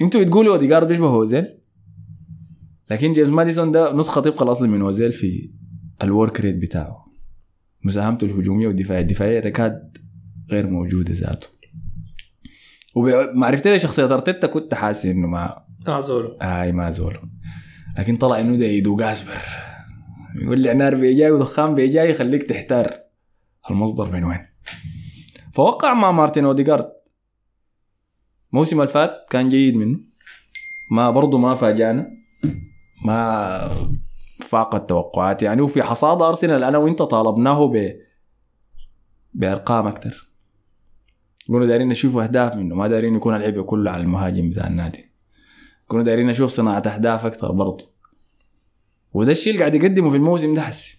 أنتوا 0.00 0.22
بتقولوا 0.24 0.54
اوديجارد 0.54 0.88
بيشبه 0.88 1.14
اوزيل 1.14 1.58
لكن 2.90 3.12
جيمس 3.12 3.28
ماديسون 3.28 3.70
ده 3.70 3.92
نسخة 3.92 4.20
طبق 4.20 4.42
الأصل 4.42 4.68
من 4.68 4.80
اوزيل 4.82 5.12
في 5.12 5.50
ال 6.02 6.10
work 6.10 6.40
rate 6.40 6.56
بتاعه. 6.56 7.01
مساهمته 7.84 8.24
الهجومية 8.24 8.66
والدفاعية. 8.66 9.02
الدفاعية 9.02 9.40
تكاد 9.40 9.98
غير 10.50 10.66
موجودة 10.66 11.14
ذاته. 11.14 11.46
ومعرفتي 12.94 13.74
لشخصيه 13.74 14.04
أرتيتا 14.04 14.46
كنت 14.46 14.74
حاسس 14.74 15.06
إنه 15.06 15.28
ما 15.28 15.64
اعذره 15.88 16.36
اي 16.42 16.72
ما 16.72 16.90
زوله. 16.90 17.20
لكن 17.98 18.16
طلع 18.16 18.40
إنه 18.40 18.56
ده 18.56 18.64
إيدو 18.64 18.96
قاسبر 18.96 19.32
يقول 20.42 20.60
لي 20.60 20.74
نار 20.74 20.94
بيجاي 20.94 21.30
ودخان 21.30 21.74
بيجاي 21.74 22.10
يخليك 22.10 22.42
تحتار. 22.42 22.90
المصدر 23.70 24.12
من 24.12 24.24
وين؟ 24.24 24.46
فوقع 25.52 25.94
مع 25.94 26.10
مارتن 26.10 26.44
اوديجارد 26.44 26.92
الموسم 28.52 28.80
اللي 28.80 28.92
فات 28.92 29.26
كان 29.30 29.48
جيد 29.48 29.74
منه. 29.74 30.00
ما 30.90 31.10
برضه 31.10 31.38
ما 31.38 31.54
فاجأنا. 31.54 32.10
ما 33.04 33.74
فاق 34.52 34.74
التوقعات. 34.74 35.42
يعني 35.42 35.62
وفي 35.62 35.82
حصاد 35.82 36.22
أرسنال 36.22 36.64
أنا 36.64 36.78
وإنت 36.78 37.02
طالبناه 37.02 37.66
ب 37.66 37.96
بأرقام 39.34 39.86
أكثر. 39.86 40.28
كنا 41.46 41.66
دايرين 41.66 41.88
نشوف 41.88 42.16
أهداف 42.16 42.56
منه. 42.56 42.74
ما 42.74 42.88
دايرين 42.88 43.16
يكون 43.16 43.34
اللعب 43.34 43.64
كله 43.64 43.90
على 43.90 44.02
المهاجم 44.02 44.50
بتاع 44.50 44.66
النادي. 44.66 45.10
كنا 45.86 46.02
دايرين 46.02 46.26
نشوف 46.26 46.50
صناعة 46.50 46.82
أهداف 46.86 47.26
أكثر 47.26 47.52
برضه. 47.52 47.90
وده 49.12 49.32
الشيء 49.32 49.52
اللي 49.52 49.64
قاعد 49.64 49.74
يقدمه 49.74 50.10
في 50.10 50.16
الموسم 50.16 50.52
ده 50.52 50.62
حسي. 50.62 50.98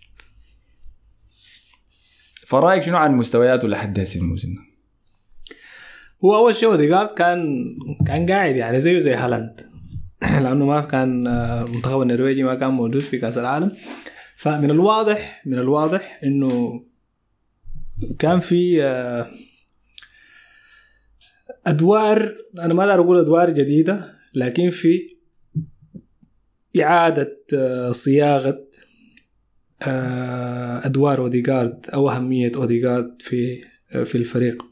فرأيك 2.47 2.83
شنو 2.83 2.97
عن 2.97 3.15
مستوياته 3.15 3.67
لحد 3.67 3.99
هسه 3.99 4.19
الموسم 4.19 4.53
ده؟ 4.53 4.61
هو 6.25 6.35
أول 6.35 6.55
شيء 6.55 6.69
اوديجارد 6.69 7.09
كان 7.09 7.65
كان 8.07 8.31
قاعد 8.31 8.55
يعني 8.55 8.79
زيه 8.79 8.99
زي 8.99 9.13
هالاند. 9.13 9.72
لأنه 10.43 10.65
ما 10.65 10.81
كان 10.81 11.27
آه، 11.27 11.65
المنتخب 11.65 12.01
النرويجي 12.01 12.43
ما 12.43 12.55
كان 12.55 12.69
موجود 12.69 13.01
في 13.01 13.17
كأس 13.17 13.37
العالم. 13.37 13.71
فمن 14.35 14.71
الواضح 14.71 15.41
من 15.45 15.59
الواضح 15.59 16.19
إنه 16.23 16.83
كان 18.19 18.39
في 18.39 18.83
آه، 18.83 19.27
أدوار 21.67 22.37
أنا 22.59 22.73
ما 22.73 22.83
أقدر 22.83 23.01
أقول 23.01 23.19
أدوار 23.19 23.49
جديدة 23.49 24.13
لكن 24.35 24.69
في 24.69 25.13
إعادة 26.81 27.37
آه، 27.53 27.91
صياغة 27.91 28.63
آه، 29.81 30.85
أدوار 30.85 31.19
اوديجارد 31.19 31.85
أو 31.93 32.09
أهمية 32.09 32.51
اوديجارد 32.55 33.21
في 33.21 33.61
آه، 33.91 34.03
في 34.03 34.15
الفريق. 34.15 34.63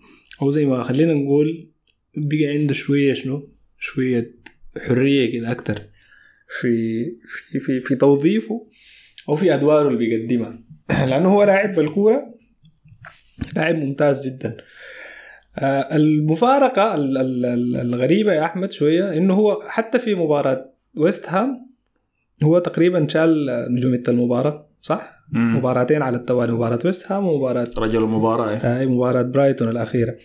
أو 0.42 0.50
زي 0.50 0.66
ما 0.66 0.84
خلينا 0.84 1.14
نقول 1.14 1.70
بقى 2.18 2.48
عنده 2.48 2.74
شوية 2.74 3.14
شنو؟ 3.14 3.50
شوية 3.80 4.36
حرية 4.88 5.40
كده 5.40 5.52
أكتر 5.52 5.82
في 6.60 7.04
في 7.52 7.60
في, 7.60 7.82
في 7.82 7.96
توظيفه 7.96 8.68
أو 9.30 9.36
في 9.36 9.54
أدواره 9.54 9.88
اللي 9.88 9.98
بيقدمها. 10.00 10.60
لأنه 11.10 11.30
هو 11.34 11.44
لاعب 11.44 11.76
بالكورة 11.76 12.34
لاعب 13.56 13.76
ممتاز 13.76 14.28
جدا. 14.28 14.58
آه، 15.60 15.96
المفارقة 15.96 16.96
ال- 16.96 17.18
ال- 17.18 17.46
ال- 17.46 17.76
الغريبة 17.78 18.34
يا 18.34 18.46
أحمد 18.46 18.72
شوية 18.72 19.14
إنه 19.14 19.34
هو 19.34 19.62
حتى 19.68 20.00
في 20.00 20.16
مباراة 20.16 20.72
ويست 20.98 21.30
هام 21.30 21.72
هو 22.44 22.60
تقريبا 22.60 23.08
شال 23.08 23.46
نجوميه 23.70 24.04
المباراة 24.08 24.70
صح؟ 24.82 25.22
مباراتين 25.34 26.02
على 26.02 26.18
التوالي 26.18 26.52
مباراة 26.54 26.80
ويست 26.86 27.12
هام 27.12 27.28
ومباراة 27.28 27.68
رجل 27.78 28.04
المباراة 28.04 28.56
هاي 28.56 28.86
مباراة 28.86 29.22
برايتون 29.22 29.70
الأخيرة. 29.70 30.16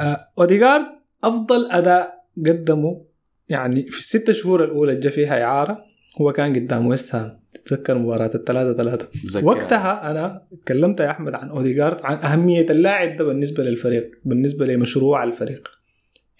آه، 0.00 0.28
أوديغارد 0.38 0.86
أفضل 1.24 1.70
أداء 1.70 2.14
قدمه 2.46 3.04
يعني 3.50 3.86
في 3.86 3.98
الست 3.98 4.30
شهور 4.30 4.64
الأولى 4.64 4.92
اللي 4.92 5.02
جا 5.02 5.10
فيها 5.10 5.42
إعارة 5.42 5.84
هو 6.20 6.32
كان 6.32 6.54
قدام 6.54 6.86
ويست 6.86 7.14
هام 7.14 7.40
تتذكر 7.54 7.98
مباراة 7.98 8.30
الثلاثة 8.34 8.76
ثلاثة. 8.76 9.08
وقتها 9.42 10.10
أنا 10.10 10.46
تكلمت 10.62 11.00
يا 11.00 11.10
أحمد 11.10 11.34
عن 11.34 11.48
أوديغارد 11.48 12.00
عن 12.04 12.16
أهمية 12.16 12.66
اللاعب 12.70 13.16
ده 13.16 13.24
بالنسبة 13.24 13.64
للفريق 13.64 14.10
بالنسبة 14.24 14.66
لمشروع 14.66 15.24
الفريق. 15.24 15.68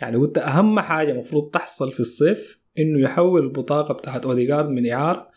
يعني 0.00 0.16
قلت 0.16 0.38
أهم 0.38 0.80
حاجة 0.80 1.12
مفروض 1.12 1.50
تحصل 1.50 1.92
في 1.92 2.00
الصيف 2.00 2.60
إنه 2.78 3.00
يحول 3.00 3.42
البطاقة 3.42 3.94
بتاعت 3.94 4.26
أوديغارد 4.26 4.68
من 4.68 4.90
إعارة 4.90 5.30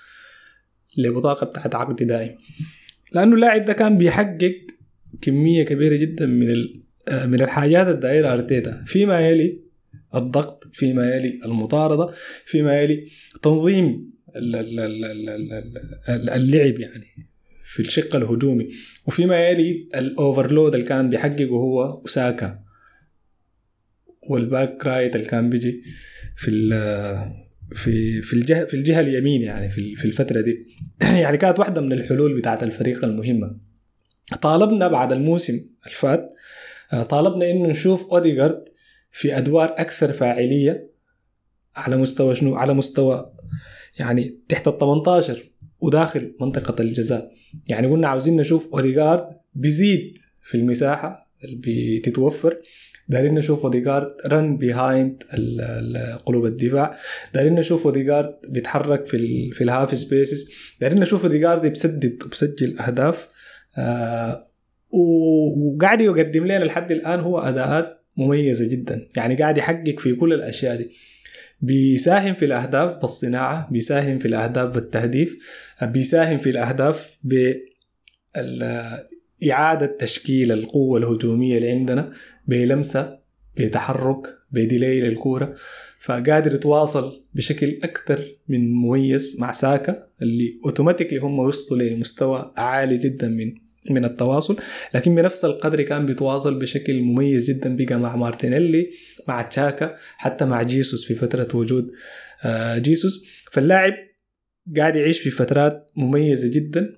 لبطاقة 0.97 1.45
بتاعت 1.45 1.76
عقد 1.76 2.03
دائم. 2.03 2.36
لأنه 3.13 3.36
اللاعب 3.36 3.65
ده 3.65 3.74
كان 3.74 3.97
بيحقق 3.97 4.55
كمية 5.21 5.63
كبيرة 5.63 5.95
جدا 5.95 6.26
من 6.26 6.55
آه، 7.07 7.26
من 7.26 7.41
الحاجات 7.41 7.88
الدائرة 7.88 8.34
أرتيتا 8.34 8.84
فيما 8.86 9.30
يلي 9.30 9.62
الضغط 10.16 10.64
فيما 10.74 11.16
يلي 11.16 11.39
المطاردة 11.45 12.14
فيما 12.45 12.82
يلي 12.82 13.07
تنظيم 13.43 14.14
ال- 14.36 14.55
ال- 14.55 14.80
ال- 14.80 15.05
ال- 15.05 15.30
ال- 15.30 15.78
ال- 16.09 16.30
اللعب 16.30 16.80
يعني 16.80 17.05
في 17.66 17.80
الشق 17.80 18.16
الهجومي. 18.16 18.70
وفيما 19.07 19.49
يلي 19.49 19.88
ال 19.95 20.04
overload 20.04 20.74
اللي 20.74 20.86
كان 20.86 21.09
بيحققه 21.09 21.45
هو 21.45 21.84
أو 21.86 22.15
ساكا. 22.15 22.59
وال 24.30 24.48
back 24.48 24.86
right 24.86 25.15
اللي 25.16 25.28
كان 25.28 25.49
بيجي 25.49 25.84
في 26.38 26.51
في 27.75 28.21
في 28.21 28.33
الجهه 28.33 28.66
في 28.66 28.74
الجهة 28.74 29.00
اليمين 29.00 29.42
يعني 29.42 29.70
في 29.70 29.96
في 29.96 30.05
الفترة 30.05 30.42
دي. 30.42 30.67
يعني 31.24 31.37
كانت 31.37 31.59
واحدة 31.59 31.82
من 31.82 31.93
الحلول 31.93 32.37
بتاعت 32.37 32.63
الفريق 32.63 33.04
المهمة. 33.05 33.58
طالبنا 34.42 34.87
بعد 34.87 35.12
الموسم 35.12 35.59
الفات 35.87 36.29
آه، 36.93 37.04
طالبنا 37.04 37.51
إنه 37.51 37.67
نشوف 37.67 38.12
اوديجارد 38.12 38.63
في 39.13 39.37
أدوار 39.37 39.75
أكثر 39.77 40.13
فاعلية 40.13 40.91
على 41.75 41.97
مستوى 41.97 42.35
شنو؟ 42.35 42.55
على 42.55 42.73
مستوى 42.73 43.33
يعني 43.99 44.39
تحت 44.49 44.67
ال 44.67 44.77
18 44.77 45.43
وداخل 45.79 46.35
منطقة 46.41 46.81
الجزاء. 46.81 47.31
يعني 47.67 47.87
قلنا 47.87 48.07
عاوزين 48.07 48.37
نشوف 48.37 48.67
اوديجارد 48.73 49.27
بيزيد 49.53 50.17
في 50.41 50.57
المساحة 50.57 51.31
اللي 51.43 51.61
بتتوفر. 51.99 52.57
دايرين 53.07 53.33
نشوف 53.33 53.63
اوديجارد 53.63 54.13
run 54.28 54.58
behind 54.58 55.24
قلوب 56.25 56.45
الدفاع. 56.45 56.97
دايرين 57.33 57.55
نشوف 57.55 57.85
اوديجارد 57.85 58.35
بيتحرك 58.49 59.07
في 59.07 59.49
في 59.51 59.63
ال 59.63 59.70
half 59.70 59.97
spaces 59.97 60.51
دايرين 60.81 61.01
نشوف 61.01 61.25
اوديجارد 61.25 61.61
بيسدد 61.61 62.23
وبسجل 62.25 62.79
أهداف. 62.79 63.29
آه 63.77 64.45
وقاعد 65.57 66.01
يقدم 66.01 66.45
لنا 66.45 66.63
لحد 66.63 66.91
الآن 66.91 67.19
هو 67.19 67.39
أداءات 67.39 68.03
مميزة 68.17 68.67
جدا. 68.67 69.07
يعني 69.15 69.35
قاعد 69.35 69.57
يحقق 69.57 69.99
في 69.99 70.15
كل 70.15 70.33
الأشياء 70.33 70.75
دي. 70.75 70.91
بيساهم 71.61 72.33
في 72.33 72.45
الأهداف 72.45 73.01
بالصناعة 73.01 73.71
بيساهم 73.71 74.19
في 74.19 74.27
الأهداف 74.27 74.73
بالتهديف 74.73 75.37
بيساهم 75.83 76.39
في 76.39 76.49
الأهداف 76.49 77.17
ب 77.23 77.53
إعادة 79.51 79.85
تشكيل 79.99 80.51
القوة 80.51 80.99
الهجومية 80.99 81.57
اللي 81.57 81.71
عندنا 81.71 82.13
بلمسة 82.47 83.19
بتحرك 83.57 84.27
بدي 84.51 84.82
لي 84.82 85.01
للكورة. 85.01 85.55
فقادر 85.99 86.55
يتواصل 86.55 87.23
بشكل 87.33 87.79
أكثر 87.83 88.19
من 88.47 88.73
مميز 88.73 89.37
مع 89.39 89.51
ساكا 89.51 90.07
اللي 90.21 90.59
automatically 90.66 91.20
هم 91.19 91.39
وصلوا 91.39 91.79
لمستوى 91.79 92.53
عالي 92.57 92.97
جدا 92.97 93.27
من 93.27 93.53
من 93.89 94.05
التواصل 94.05 94.58
لكن 94.93 95.16
بنفس 95.16 95.46
القدر 95.46 95.82
كان 95.82 96.05
بيتواصل 96.05 96.60
بشكل 96.60 97.01
مميز 97.01 97.51
جدا 97.51 97.76
بقى 97.76 98.00
مع 98.00 98.16
مارتينيلي 98.16 98.89
مع 99.28 99.42
تشاكا 99.42 99.96
حتى 100.18 100.46
مع 100.46 100.64
جيسوس 100.64 101.05
في 101.05 101.16
فترة 101.16 101.47
وجود 101.54 101.92
آه، 102.43 102.78
جيسوس. 102.78 103.26
فاللاعب 103.51 103.93
قاعد 104.78 104.96
يعيش 104.96 105.20
في 105.20 105.30
فترات 105.30 105.92
مميزة 105.96 106.51
جدا 106.54 106.89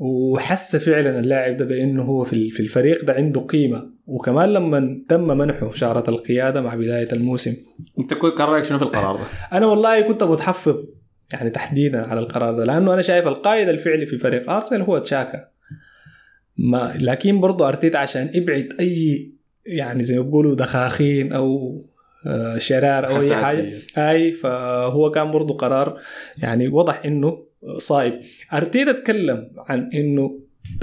وحس 0.00 0.76
فعلا 0.76 1.18
اللاعب 1.18 1.56
ده 1.56 1.64
بأنه 1.64 2.02
هو 2.02 2.24
في 2.24 2.60
الفريق 2.60 3.04
ده 3.04 3.12
عنده 3.12 3.40
قيمة. 3.40 3.94
وكمان 4.06 4.52
لما 4.52 5.04
تم 5.08 5.38
منحه 5.38 5.72
شارة 5.72 6.10
القيادة 6.10 6.60
مع 6.60 6.74
بداية 6.74 7.08
الموسم. 7.12 7.56
أنت 8.00 8.14
كان 8.14 8.46
رأيك 8.46 8.64
شنو 8.64 8.78
في 8.78 8.84
القرار 8.84 9.16
ده؟ 9.16 9.22
أنا 9.58 9.66
والله 9.66 10.00
كنت 10.00 10.22
متحفظ 10.22 10.76
يعني 11.32 11.50
تحديدا 11.50 12.06
على 12.06 12.20
القرار 12.20 12.54
ده 12.54 12.64
لأنه 12.64 12.94
أنا 12.94 13.02
شايف 13.02 13.26
القائد 13.26 13.68
الفعلي 13.68 14.06
في 14.06 14.18
فريق 14.18 14.50
أرسنال 14.50 14.82
هو 14.82 14.98
تشاكا. 14.98 15.53
ما 16.56 16.94
لكن 17.00 17.40
برضه 17.40 17.68
أرتيتا 17.68 17.96
عشان 17.98 18.30
يبعد 18.34 18.68
أي 18.80 19.30
يعني 19.66 20.04
زي 20.04 20.16
ما 20.18 20.22
بيقولوا 20.22 20.54
دخاخين 20.54 21.32
أو 21.32 21.82
آه، 22.26 22.58
شرار 22.58 23.06
أو 23.06 23.20
أي 23.20 23.34
حاجة. 23.34 23.72
أي 23.98 24.32
فهو 24.32 25.10
كان 25.10 25.30
برضه 25.30 25.54
قرار 25.56 26.00
يعني 26.38 26.68
وضح 26.68 27.02
إنه 27.04 27.44
صائب. 27.78 28.20
أرتيتا 28.52 28.92
تكلم 28.92 29.50
عن 29.56 29.90
إنه 29.94 30.38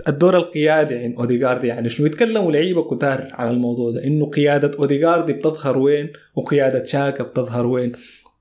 الدور 0.07 0.37
القيادي 0.37 0.95
عند 0.95 1.15
اوديجارد 1.15 1.63
يعني 1.63 1.89
شنو؟ 1.89 2.05
يتكلموا 2.07 2.51
لعيبة 2.51 2.83
كتار 2.95 3.27
عن 3.31 3.49
الموضوع 3.53 3.91
ده 3.91 4.03
إنه 4.03 4.25
قيادة 4.25 4.71
اوديجارد 4.79 5.31
بتظهر 5.31 5.77
وين 5.77 6.09
وقيادة 6.35 6.83
شاكا 6.83 7.23
بتظهر 7.23 7.65
وين. 7.65 7.91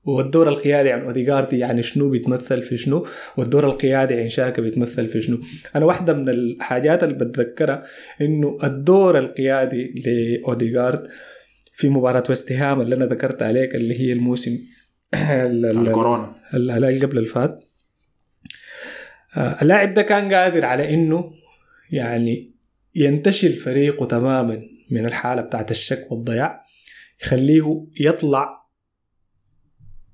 والدور 0.05 0.49
القيادي 0.49 0.91
عن 0.91 1.01
اوديجارد 1.01 1.53
يعني 1.53 1.83
شنو 1.83 2.09
بيتمثل 2.09 2.63
في 2.63 2.77
شنو؟ 2.77 3.07
والدور 3.37 3.65
القيادي 3.65 4.21
عن 4.21 4.29
شاكا 4.29 4.61
بيتمثل 4.61 5.07
في 5.07 5.21
شنو؟ 5.21 5.39
أنا 5.75 5.85
واحدة 5.85 6.13
من 6.13 6.29
الحاجات 6.29 7.03
اللي 7.03 7.15
بتذكرها 7.15 7.83
إنه 8.21 8.57
الدور 8.63 9.19
القيادي 9.19 9.93
لاوديجارد 10.05 11.07
في 11.75 11.89
مباراة 11.89 12.23
ويست 12.29 12.51
هام 12.51 12.81
اللي 12.81 12.95
أنا 12.95 13.05
ذكرت 13.05 13.41
عليك 13.43 13.75
اللي 13.75 13.99
هي 13.99 14.13
الموسم 14.13 14.51
ال- 15.13 15.65
ال- 15.65 15.87
الكورونا. 15.87 16.35
ال- 16.53 16.71
اللي 16.71 16.99
قبل 17.05 17.17
الفات. 17.17 17.63
آه، 19.37 19.57
اللاعب 19.61 19.93
ده 19.93 20.01
كان 20.01 20.33
قادر 20.33 20.65
على 20.65 20.93
إنه 20.93 21.31
يعني 21.91 22.51
ينتشل 22.95 23.53
فريقه 23.53 24.05
تماما 24.05 24.61
من 24.91 25.05
الحالة 25.05 25.41
بتاعت 25.41 25.71
الشك 25.71 26.11
والضياع 26.11 26.65
يخليه 27.23 27.85
يطلع 27.99 28.60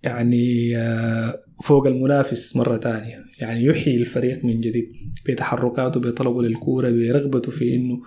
يعني 0.07 0.77
آه، 0.77 1.43
فوق 1.63 1.87
المنافس 1.87 2.55
مرة 2.55 2.77
تانية. 2.77 3.25
يعني 3.39 3.65
يحيي 3.65 3.97
الفريق 3.97 4.45
من 4.45 4.61
جديد 4.61 4.89
بتحركاته 5.25 5.99
بطلبه 5.99 6.43
للكورة 6.43 6.89
برغبته 6.89 7.51
في 7.51 7.75
إنه 7.75 8.01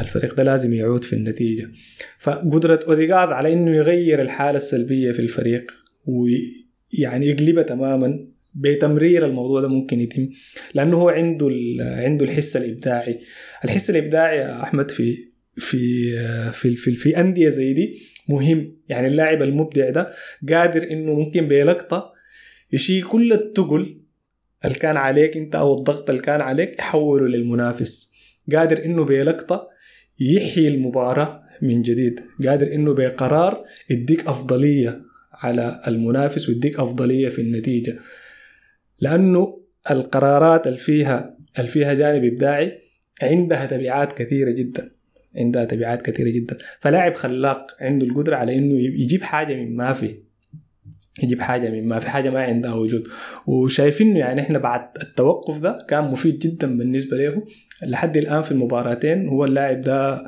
الفريق 0.00 0.34
ده 0.34 0.42
لازم 0.42 0.72
يعود 0.74 1.04
في 1.04 1.12
النتيجة. 1.12 1.70
فقدرة 2.18 2.80
أوديغارد 2.88 3.32
على 3.32 3.52
إنه 3.52 3.76
يغير 3.76 4.22
الحالة 4.22 4.56
السلبية 4.56 5.12
في 5.12 5.20
الفريق 5.20 5.72
ويعني 6.06 7.26
يقلبها 7.26 7.62
تماما 7.62 8.26
بتمرير 8.54 9.26
الموضوع 9.26 9.60
ده 9.60 9.68
ممكن 9.68 10.00
يتم 10.00 10.28
لأنه 10.74 10.96
هو 10.96 11.08
عنده 11.08 11.50
عنده 11.80 12.24
الحس 12.24 12.56
الإبداعي. 12.56 13.20
الحس 13.64 13.90
الإبداعي 13.90 14.38
يا 14.38 14.62
أحمد 14.62 14.90
في 14.90 15.30
في 15.56 16.12
في 16.52 16.76
في, 16.76 16.94
في 16.94 17.20
أندية 17.20 17.48
زي 17.48 17.72
دي 17.72 17.98
مهم. 18.30 18.76
يعني 18.88 19.06
اللاعب 19.06 19.42
المبدع 19.42 19.90
ده 19.90 20.12
قادر 20.48 20.90
إنه 20.90 21.14
ممكن 21.14 21.48
بلقطة 21.48 22.12
يشيل 22.72 23.02
كل 23.02 23.32
التقل 23.32 24.00
اللي 24.64 24.78
كان 24.78 24.96
عليك 24.96 25.36
أنت 25.36 25.54
أو 25.54 25.78
الضغط 25.78 26.10
اللي 26.10 26.22
كان 26.22 26.40
عليك 26.40 26.78
يحوله 26.78 27.26
للمنافس. 27.26 28.12
قادر 28.52 28.84
إنه 28.84 29.04
بلقطة 29.04 29.68
يحيي 30.20 30.68
المباراة 30.68 31.42
من 31.62 31.82
جديد. 31.82 32.20
قادر 32.46 32.72
إنه 32.72 32.94
بقرار 32.94 33.64
يديك 33.90 34.26
أفضلية 34.26 35.02
على 35.32 35.80
المنافس 35.86 36.48
ويديك 36.48 36.80
أفضلية 36.80 37.28
في 37.28 37.42
النتيجة. 37.42 37.98
لأنه 39.00 39.60
القرارات 39.90 40.66
اللي 40.66 40.78
فيها 40.78 41.36
اللي 41.58 41.70
فيها 41.70 41.94
جانب 41.94 42.24
إبداعي 42.24 42.78
عندها 43.22 43.66
تبعات 43.66 44.12
كثيرة 44.12 44.50
جدا. 44.50 44.99
عندها 45.36 45.64
تبعات 45.64 46.02
كثيرة 46.02 46.28
جدا. 46.30 46.58
فلاعب 46.80 47.14
خلاق 47.14 47.66
عنده 47.80 48.06
القدرة 48.06 48.36
على 48.36 48.58
إنه 48.58 48.74
يجيب 48.74 49.22
حاجة 49.22 49.54
من 49.54 49.76
ما 49.76 49.92
في. 49.92 50.16
يجيب 51.22 51.40
حاجة 51.40 51.70
من 51.70 51.88
ما 51.88 51.98
في 51.98 52.10
حاجة 52.10 52.30
ما 52.30 52.40
عندها 52.40 52.74
وجود. 52.74 53.08
وشايفينه 53.46 54.18
يعني 54.18 54.40
إحنا 54.40 54.58
بعد 54.58 54.88
التوقف 55.02 55.60
ده 55.60 55.86
كان 55.88 56.04
مفيد 56.04 56.36
جدا 56.36 56.78
بالنسبة 56.78 57.16
له. 57.16 57.42
لحد 57.82 58.16
الآن 58.16 58.42
في 58.42 58.52
المباراتين 58.52 59.28
هو 59.28 59.44
اللاعب 59.44 59.80
ده 59.80 60.22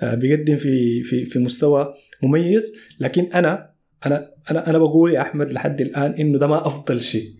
آه، 0.00 0.14
بيقدم 0.14 0.56
في 0.56 1.02
في 1.02 1.24
في 1.24 1.38
مستوى 1.38 1.94
مميز. 2.22 2.72
لكن 3.00 3.24
أنا 3.34 3.70
أنا 4.06 4.30
أنا 4.50 4.70
أنا 4.70 4.78
بقول 4.78 5.12
يا 5.14 5.20
أحمد 5.20 5.52
لحد 5.52 5.80
الآن 5.80 6.12
إنه 6.12 6.38
ده 6.38 6.46
ما 6.46 6.66
أفضل 6.66 7.00
شيء 7.00 7.30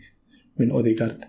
من 0.59 0.71
أوديجارد. 0.71 1.25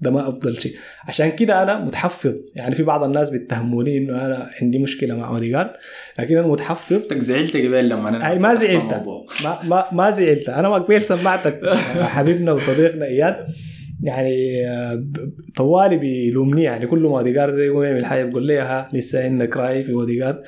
ده 0.00 0.10
ما 0.10 0.28
أفضل 0.28 0.60
شيء. 0.60 0.76
عشان 1.08 1.30
كده 1.30 1.62
أنا 1.62 1.84
متحفظ. 1.84 2.34
يعني 2.54 2.74
في 2.74 2.82
بعض 2.82 3.04
الناس 3.04 3.30
بيتهموني 3.30 3.98
إنه 3.98 4.26
أنا 4.26 4.50
عندي 4.62 4.78
مشكلة 4.78 5.14
مع 5.14 5.28
اوديجارد 5.28 5.70
لكن 6.18 6.36
أنا 6.36 6.46
متحفظ. 6.46 6.96
شفتك 6.96 7.18
زعلت 7.18 7.56
قبل 7.56 7.88
لما 7.88 8.08
أنا 8.08 8.30
أي 8.30 8.38
ما 8.38 8.54
زعلت. 8.54 9.02
ما 9.44 9.58
ما 9.64 9.84
ما 9.92 10.10
زعلت. 10.10 10.48
أنا 10.48 10.68
قبل 10.68 11.00
سمعتك 11.02 11.68
حبيبنا 12.00 12.52
وصديقنا 12.52 13.06
إياد. 13.06 13.36
يعني 14.02 14.66
آه، 14.66 15.04
طوالي 15.56 15.96
بيلومني. 15.96 16.62
يعني 16.62 16.86
كل 16.86 16.98
ما 16.98 17.18
اوديجارد 17.18 17.58
يقوم 17.58 17.82
يعمل 17.84 18.06
حاجة 18.06 18.24
بقول 18.24 18.46
لي 18.46 18.58
ها 18.58 18.88
لسه 18.92 19.24
عندك 19.24 19.56
رأي 19.56 19.84
في 19.84 19.92
اوديجارد 19.92 20.42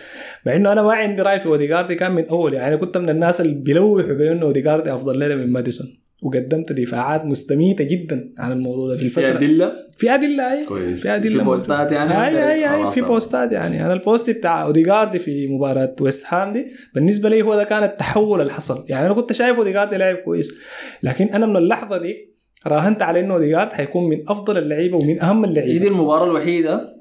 مع 0.47 0.57
إنه 0.57 0.73
أنا 0.73 0.83
ما 0.83 0.93
عندي 0.93 1.23
رأي 1.23 1.41
في 1.41 1.47
اوديجارد 1.47 1.93
كان 1.93 2.13
من 2.13 2.29
أول. 2.29 2.55
يعني 2.55 2.77
كنت 2.77 2.97
من 2.97 3.09
الناس 3.09 3.41
اللي 3.41 3.55
بيلوحوا 3.55 4.13
بأنه 4.13 4.43
اوديجارد 4.43 4.89
أفضل 4.89 5.19
لنا 5.19 5.35
من 5.35 5.53
ماديسون. 5.53 5.87
وقدمت 6.23 6.73
دفاعات 6.73 7.25
مستميتة 7.25 7.85
جدا 7.85 8.33
عن 8.39 8.53
الموضوع 8.53 8.89
ده 8.89 8.97
في 8.97 9.09
في 9.09 9.21
الفترة. 9.21 9.39
أدلة؟ 9.39 9.73
في 9.99 10.15
أدلة 10.15 10.53
أي. 10.53 10.65
كويس. 10.65 11.03
في 11.03 11.15
أدلة 11.15 11.39
في 11.39 11.45
بوستات 11.45 11.93
يعني؟ 11.93 12.27
أي 12.27 12.53
أي 12.53 12.87
أي. 12.87 12.93
في. 12.93 13.01
بوستات 13.01 13.53
يعني. 13.53 13.87
أنا 13.87 13.93
ال 13.93 14.00
post 14.00 14.31
بتاع 14.31 14.63
اوديجارد 14.63 15.17
في 15.17 15.47
مباراة 15.47 15.97
ويست 16.01 16.25
هام 16.29 16.53
دي 16.53 16.67
بالنسبة 16.95 17.29
لي 17.29 17.43
هو 17.43 17.55
ده 17.55 17.65
كان 17.65 17.83
التحول 17.83 18.41
اللي 18.41 18.53
حصل 18.53 18.85
يعني 18.89 19.07
أنا 19.07 19.15
كنت 19.15 19.33
شايف 19.33 19.59
اوديجارد 19.59 19.95
لاعب 19.95 20.17
كويس 20.17 20.59
لكن 21.03 21.27
أنا 21.27 21.47
من 21.47 21.57
اللحظة 21.57 21.99
دي 21.99 22.31
راهنت 22.67 23.03
على 23.03 23.21
إنه 23.21 23.35
اوديجارد 23.35 23.73
حيكون 23.73 24.09
من 24.09 24.23
أفضل 24.29 24.59
اللعيبة 24.59 24.97
ومن 24.97 25.23
أهم 25.23 25.45
هي 25.45 25.53
دي 25.53 25.61
اللعيبه 25.61 25.87
المباراة 25.87 26.25
الوحيدة؟ 26.25 27.01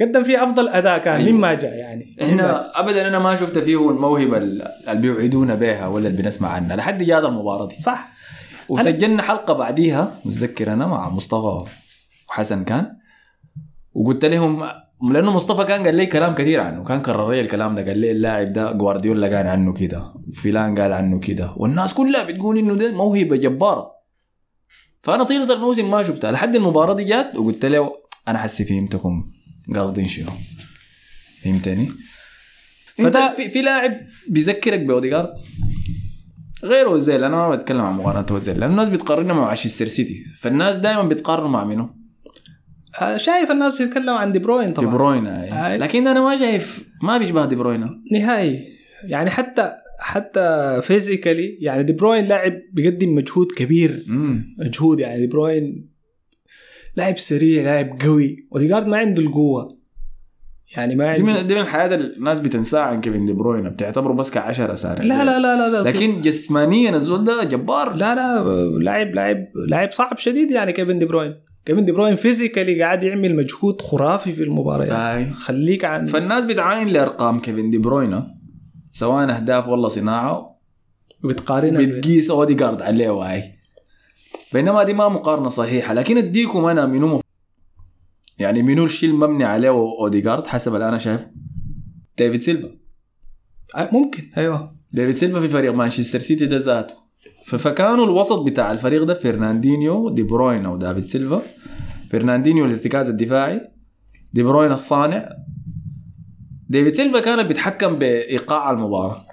قدم 0.00 0.24
فيها 0.24 0.44
أفضل 0.44 0.68
أداء 0.68 0.98
كان 0.98 1.20
أيوة. 1.20 1.32
مما 1.32 1.54
جاء 1.54 1.74
يعني. 1.76 2.16
إحنا 2.22 2.80
ابدا 2.80 3.08
أنا 3.08 3.18
ما 3.18 3.36
شفت 3.36 3.58
فيه 3.58 3.90
الموهبة 3.90 4.36
اللي 4.36 4.70
بيوعدونا 4.94 5.54
بها 5.54 5.86
ولا 5.86 6.08
اللي 6.08 6.22
بنسمع 6.22 6.48
عنها. 6.48 6.76
لحد 6.76 7.02
جات 7.02 7.24
المباراة 7.24 7.68
دي. 7.68 7.74
صح. 7.80 8.15
وسجلنا 8.68 9.22
حلقة 9.22 9.54
بعديها 9.54 10.20
متذكر 10.24 10.72
أنا 10.72 10.86
مع 10.86 11.08
مصطفى 11.08 11.70
وحسن 12.28 12.64
كان. 12.64 12.96
وقلت 13.92 14.24
لهم 14.24 14.62
لأنه 15.12 15.32
مصطفى 15.32 15.64
كان 15.64 15.84
قال 15.84 15.94
لي 15.94 16.06
كلام 16.06 16.34
كثير 16.34 16.60
عنه 16.60 16.84
كان 16.84 17.02
كرر 17.02 17.32
لي 17.32 17.40
الكلام 17.40 17.74
ده 17.74 17.84
قال 17.86 17.98
لي 17.98 18.10
اللاعب 18.10 18.52
ده 18.52 18.72
جوارديولا 18.72 19.36
قال 19.36 19.46
عنه 19.46 19.72
كده 19.72 20.14
وفلان 20.28 20.78
قال 20.78 20.92
عنه 20.92 21.20
كده. 21.20 21.54
والناس 21.56 21.94
كلها 21.94 22.24
بتقول 22.24 22.58
إنه 22.58 22.74
ده 22.74 22.92
موهبة 22.92 23.36
جبارة. 23.36 23.92
فأنا 25.02 25.24
طيلة 25.24 25.54
الموسم 25.54 25.90
ما 25.90 26.02
شفتها. 26.02 26.32
لحد 26.32 26.54
المباراة 26.56 26.94
دي 26.94 27.04
جات 27.04 27.36
وقلت 27.36 27.64
له 27.66 27.92
أنا 28.28 28.38
حسي 28.38 28.64
فهمتكم 28.64 29.32
قاصدين 29.74 30.08
شنو. 30.08 30.30
فهمتني؟ 31.42 31.88
فده 32.98 33.30
في, 33.36 33.50
في 33.50 33.62
لاعب 33.62 33.92
بيذكرك 34.28 34.80
بأوديجارد؟ 34.80 35.28
غير 36.64 36.86
اوزيل 36.86 37.24
أنا 37.24 37.36
ما 37.36 37.56
بتكلم 37.56 37.80
عن 37.80 37.94
مقارنة 37.96 38.26
اوزيل 38.30 38.60
لأن 38.60 38.70
الناس 38.70 38.88
بتقارنه 38.88 39.34
مع 39.34 39.46
مانشستر 39.46 39.86
سيتي 39.86 40.24
فالناس 40.38 40.76
دائما 40.76 41.02
بتقارنه 41.02 41.48
مع 41.48 41.64
منو؟ 41.64 41.88
آه، 43.00 43.16
شايف 43.16 43.50
الناس 43.50 43.82
بتتكلم 43.82 44.10
عن 44.14 44.32
دي 44.32 44.38
بروين 44.38 44.66
دي 44.66 44.72
طبعا 44.72 44.90
بروين 44.90 45.26
آه. 45.26 45.76
لكن 45.76 46.06
أنا 46.08 46.20
ما 46.20 46.36
شايف 46.36 46.88
ما 47.02 47.18
بيشبه 47.18 47.46
دي 47.46 47.54
بروين. 47.56 47.88
نهائي. 48.12 48.64
يعني 49.04 49.30
حتى 49.30 49.72
حتى 49.98 50.78
physically 50.82 51.58
يعني 51.60 51.82
دي 51.82 51.92
بروين 51.92 52.24
لاعب 52.24 52.52
بيقدم 52.72 53.14
مجهود 53.14 53.46
كبير. 53.56 54.04
امم 54.08 54.56
مجهود 54.58 55.00
يعني 55.00 55.20
دي 55.20 55.26
بروين 55.26 55.90
لاعب 56.96 57.18
سريع 57.18 57.62
لاعب 57.62 57.98
قوي 58.02 58.46
اوديجارد 58.52 58.86
ما 58.86 58.96
عنده 58.96 59.22
القوة. 59.22 59.68
يعني 60.76 60.94
ما 60.94 61.16
دي 61.16 61.22
من 61.22 61.46
دي 61.46 61.54
من 61.54 61.60
الحياة 61.60 61.94
الناس 61.94 62.40
بتنساها 62.40 62.82
عن 62.82 63.00
كيفن 63.00 63.26
دي 63.26 63.32
بروين 63.32 63.68
بتعتبره 63.68 64.12
بس 64.12 64.30
كعشرة 64.30 64.74
سنة 64.74 64.94
لا 64.94 65.24
لا 65.24 65.38
لا 65.38 65.56
لا 65.56 65.82
لا. 65.82 65.88
لكن 65.88 66.20
جسمانيا 66.20 66.96
الزول 66.96 67.24
ده 67.24 67.44
جبار. 67.44 67.94
لا 67.94 68.14
لا 68.14 68.44
لاعب 68.78 69.14
لاعب 69.14 69.46
لاعب 69.68 69.92
صعب 69.92 70.18
شديد 70.18 70.50
يعني 70.50 70.72
كيفن 70.72 70.98
دي 70.98 71.04
بروين 71.04 71.34
كيفن 71.66 71.84
دي 71.84 71.92
بروين 71.92 72.14
physically 72.14 72.82
قاعد 72.82 73.02
يعمل 73.02 73.36
مجهود 73.36 73.82
خرافي 73.82 74.32
في 74.32 74.42
المباريات. 74.42 74.92
آي. 74.92 75.30
خليك 75.30 75.84
عن 75.84 76.06
فالناس 76.06 76.44
بتعاين 76.44 76.88
لأرقام 76.88 77.40
كيفن 77.40 77.70
دي 77.70 77.78
بروين 77.78 78.22
سواء 78.92 79.30
أهداف 79.30 79.68
ولا 79.68 79.88
صناعة 79.88 80.56
وبتقارنها 81.24 81.80
بتقيس 81.80 82.30
اوديجارد 82.30 82.82
عليه 82.82 83.10
واي 83.10 83.42
بينما 84.52 84.82
دي 84.82 84.92
ما 84.92 85.08
مقارنة 85.08 85.48
صحيحة 85.48 85.94
لكن 85.94 86.18
اديكم 86.18 86.64
أنا 86.64 86.86
منو 86.86 87.20
يعني 88.38 88.62
منو 88.62 88.84
الشيء 88.84 89.10
المبني 89.10 89.44
عليه 89.44 89.68
اوديجارد 89.70 90.46
حسب 90.46 90.74
اللي 90.74 90.88
أنا 90.88 90.98
شايفه 90.98 91.30
ديفيد 92.18 92.42
سيلفا. 92.42 92.70
آه، 93.76 93.88
ممكن 93.92 94.22
أيوه. 94.36 94.70
ديفيد 94.92 95.14
سيلفا 95.14 95.40
في 95.40 95.48
فريق 95.48 95.72
مانشستر 95.72 96.18
سيتي 96.18 96.46
ده 96.46 96.56
ذاته. 96.56 96.94
فكانوا 97.46 98.04
الوسط 98.04 98.38
بتاع 98.38 98.72
الفريق 98.72 99.02
ده 99.02 99.14
فرناندينيو 99.14 100.08
دي 100.08 100.22
بروين 100.22 100.66
أو 100.66 100.76
دافيد 100.76 101.02
سيلفا. 101.02 101.42
فرناندينيو 102.10 102.64
الارتكاز 102.64 103.08
الدفاعي 103.08 103.60
دي 104.32 104.42
بروين 104.42 104.72
الصانع. 104.72 105.28
ديفيد 106.68 106.94
سيلفا 106.94 107.20
كان 107.20 107.48
بيتحكم 107.48 107.98
بإيقاع 107.98 108.70
المباراة. 108.70 109.26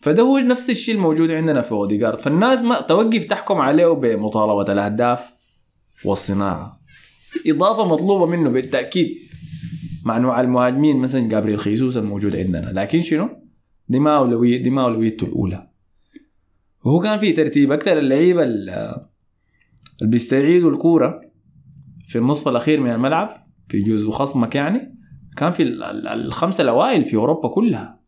فده 0.00 0.22
هو 0.22 0.38
نفس 0.38 0.70
الشيء 0.70 0.94
الموجود 0.94 1.30
عندنا 1.30 1.62
في 1.62 1.72
اوديجارد 1.72 2.20
فالناس 2.20 2.62
ما 2.62 2.80
توقف 2.80 3.24
تحكم 3.24 3.60
عليه 3.60 3.86
بمطالبة 3.86 4.72
الأهداف 4.72 5.32
والصناعة. 6.04 6.83
إضافة 7.46 7.86
مطلوبة 7.88 8.26
منه 8.26 8.50
بالتأكيد 8.50 9.16
مع 10.04 10.18
نوع 10.18 10.40
المهاجمين 10.40 10.96
مثلا 10.96 11.28
جابريل 11.28 11.58
خيسوس 11.58 11.96
الموجود 11.96 12.36
عندنا. 12.36 12.70
لكن 12.72 13.02
شنو؟ 13.02 13.28
دي 13.88 13.98
ما 13.98 14.16
اولويه 14.16 14.62
دي 14.62 14.70
ما 14.70 14.82
اولويته 14.82 15.24
الأولى. 15.24 15.68
وهو 16.84 17.00
كان 17.00 17.18
في 17.18 17.32
ترتيب 17.32 17.72
أكثر 17.72 17.98
اللعيبة 17.98 18.42
ال- 18.42 18.70
اللي 20.00 20.10
بيستعيدوا 20.10 20.70
الكورة 20.70 21.20
في 22.08 22.18
النصف 22.18 22.48
الأخير 22.48 22.80
من 22.80 22.90
الملعب 22.90 23.30
في 23.68 23.80
جزء 23.82 24.10
خصمك 24.10 24.54
يعني 24.54 24.94
كان 25.36 25.50
في 25.50 25.62
ال- 25.62 25.82
ال- 25.82 26.08
الخمسة 26.08 26.62
الأوائل 26.62 27.04
في 27.04 27.16
أوروبا 27.16 27.48
كلها. 27.48 28.00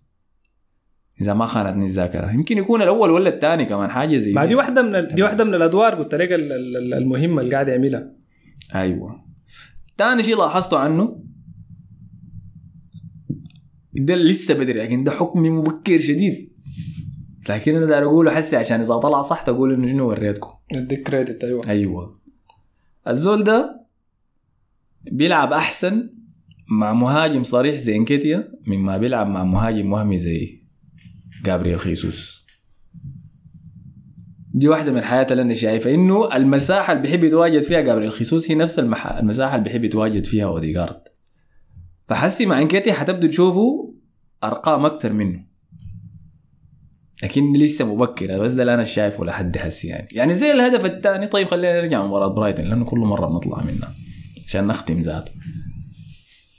إذا 1.20 1.34
ما 1.34 1.44
خانتني 1.44 1.84
الذاكرة. 1.84 2.32
يمكن 2.34 2.58
يكون 2.58 2.82
الأول 2.82 3.10
ولا 3.10 3.28
الثاني 3.28 3.64
كمان 3.64 3.90
حاجة 3.90 4.16
زي 4.16 4.32
ما 4.32 4.44
دي. 4.44 4.54
واحدة 4.54 4.82
من 4.82 5.08
دي 5.14 5.22
واحدة 5.22 5.44
من 5.44 5.54
الأدوار 5.54 5.94
قلت 5.94 6.14
لك 6.14 6.32
ال- 6.32 6.52
ال- 6.52 6.76
ال- 6.76 6.94
المهمة 6.94 7.42
اللي 7.42 7.52
قاعد 7.54 7.68
يعملها. 7.68 8.12
أيوه. 8.74 9.24
ثاني 9.98 10.22
شيء 10.22 10.36
لاحظته 10.36 10.78
عنه 10.78 11.22
ده 13.92 14.14
لسه 14.14 14.54
بدري 14.54 14.72
لكن 14.72 15.04
ده 15.04 15.10
حكمي 15.10 15.50
مبكر 15.50 16.00
شديد. 16.00 16.52
لكن 17.48 17.76
أنا 17.76 17.86
داير 17.86 18.04
أقوله 18.04 18.30
حسي 18.30 18.56
عشان 18.56 18.80
إذا 18.80 18.96
طلع 18.96 19.22
صح 19.22 19.42
تقول 19.42 19.74
إنه 19.74 19.86
شنو 19.86 20.08
وريتكم. 20.08 20.50
اديك 20.72 21.02
كريدت 21.02 21.44
أيوه. 21.44 21.68
أيوه. 21.68 22.20
الزول 23.08 23.44
ده 23.44 23.86
بيلعب 25.12 25.52
أحسن 25.52 26.10
مع 26.68 26.92
مهاجم 26.92 27.42
صريح 27.42 27.76
زي 27.76 27.96
إنكيتيا 27.96 28.52
مما 28.66 28.98
بيلعب 28.98 29.26
مع 29.26 29.44
مهاجم 29.44 29.92
وهمي 29.92 30.18
زي 30.18 30.62
جابرييل 31.44 31.78
خيسوس. 31.80 32.35
دي 34.56 34.68
واحدة 34.68 34.92
من 34.92 34.98
الحياة 34.98 35.26
اللي 35.30 35.42
أنا 35.42 35.54
شايفها 35.54 35.94
إنه 35.94 36.36
المساحة 36.36 36.92
اللي 36.92 37.02
بيحب 37.02 37.24
يتواجد 37.24 37.62
فيها 37.62 37.80
جابرييل 37.80 38.12
خيسوس 38.12 38.50
هي 38.50 38.54
نفس 38.54 38.78
المح... 38.78 39.06
المساحة 39.06 39.54
اللي 39.54 39.64
بيحب 39.64 39.84
يتواجد 39.84 40.24
فيها 40.24 40.44
أوديجارد. 40.44 41.00
فحسي 42.08 42.46
مع 42.46 42.60
انكيتيا 42.60 42.92
حتبدو 42.92 43.28
تشوفوا 43.28 43.92
أرقام 44.44 44.86
أكتر 44.86 45.12
منه. 45.12 45.44
لكن 47.22 47.52
لسه 47.52 47.94
مبكرة 47.94 48.38
بس 48.38 48.52
ده 48.52 48.62
اللي 48.62 48.74
أنا 48.74 48.84
شايفه 48.84 49.24
لحد 49.24 49.58
هسي 49.58 49.88
يعني. 49.88 50.08
يعني 50.12 50.34
زي 50.34 50.52
الهدف 50.52 50.84
الثاني 50.84 51.26
طيب 51.26 51.48
خلينا 51.48 51.80
نرجع 51.80 52.06
مباراة 52.06 52.28
برايتون 52.28 52.66
لأنه 52.66 52.84
كل 52.84 52.98
مرة 52.98 53.26
بنطلع 53.26 53.62
منها 53.62 53.94
عشان 54.46 54.66
نختم 54.66 55.00
ذاته. 55.00 55.32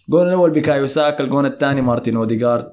الجون 0.07 0.27
الأول 0.27 0.51
بكايو 0.51 0.87
ساكا 0.87 1.23
الجون 1.23 1.45
الثاني 1.45 1.81
مارتن 1.81 2.15
أوديجارد. 2.15 2.71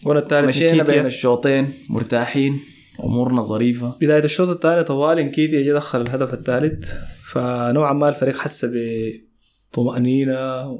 الجون 0.00 0.16
الثالث 0.16 0.48
مشينا. 0.48 0.82
بين 0.82 1.06
الشوطين 1.06 1.72
مرتاحين. 1.88 2.60
أمورنا 3.04 3.42
ظريفة. 3.42 3.94
بداية 4.00 4.24
الشوط 4.24 4.48
الثاني 4.48 4.84
طوال 4.84 5.18
انكيتيا 5.18 5.62
جا 5.62 5.74
دخل 5.74 6.00
الهدف 6.00 6.34
الثالث 6.34 6.92
فنوعا 7.32 7.92
ما 7.92 8.08
الفريق 8.08 8.38
حس 8.38 8.66
بطمأنينة 9.72 10.78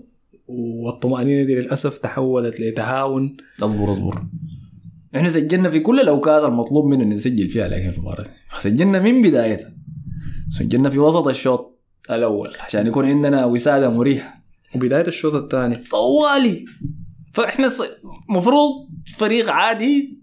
والطمأنينة 0.48 1.46
دي 1.46 1.54
للأسف 1.54 1.98
تحولت 1.98 2.60
لتهاون. 2.60 3.36
أصبر 3.62 3.92
أصبر. 3.92 4.22
إحنا 5.16 5.28
سجلنا 5.28 5.70
في 5.70 5.80
كل 5.80 6.00
الأوقات 6.00 6.44
المطلوب 6.44 6.86
مننا 6.86 7.14
نسجل 7.14 7.48
فيها 7.48 7.68
لكن 7.68 7.90
في 7.90 7.96
المباراة. 7.96 8.26
سجلنا 8.58 8.98
من 8.98 9.22
بدايتها. 9.22 9.72
سجلنا 10.58 10.90
في 10.90 10.98
وسط 10.98 11.28
الشوط 11.28 11.80
الأول 12.10 12.50
عشان 12.60 12.86
يكون 12.86 13.04
عندنا 13.04 13.44
وسادة 13.44 13.90
مريحة. 13.90 14.40
وبداية 14.74 15.06
الشوط 15.06 15.34
الثاني. 15.34 15.76
طوالي. 15.76 16.64
فإحنا 17.32 17.68
ص... 17.68 17.82
مفروض 18.28 18.70
فريق 19.16 19.50
عادي 19.50 20.19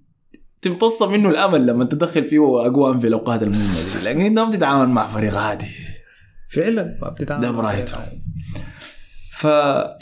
تمتص 0.67 1.01
منه 1.01 1.29
الأمل 1.29 1.67
لما 1.67 1.83
تدخل 1.85 2.27
فيه 2.27 2.65
اجوان 2.65 2.99
في 2.99 3.07
الأوقات 3.07 3.43
المهمة 3.43 3.73
دي. 3.73 4.05
لكن 4.09 4.21
انت 4.21 4.39
ما 4.39 4.49
بتتعامل 4.49 4.89
مع 4.89 5.07
فريق 5.07 5.37
عادي. 5.37 5.65
فعلا 6.53 6.97
ما 7.01 7.09
بتتعامل 7.09 7.41
ده 7.41 7.51
برايتون 7.51 7.99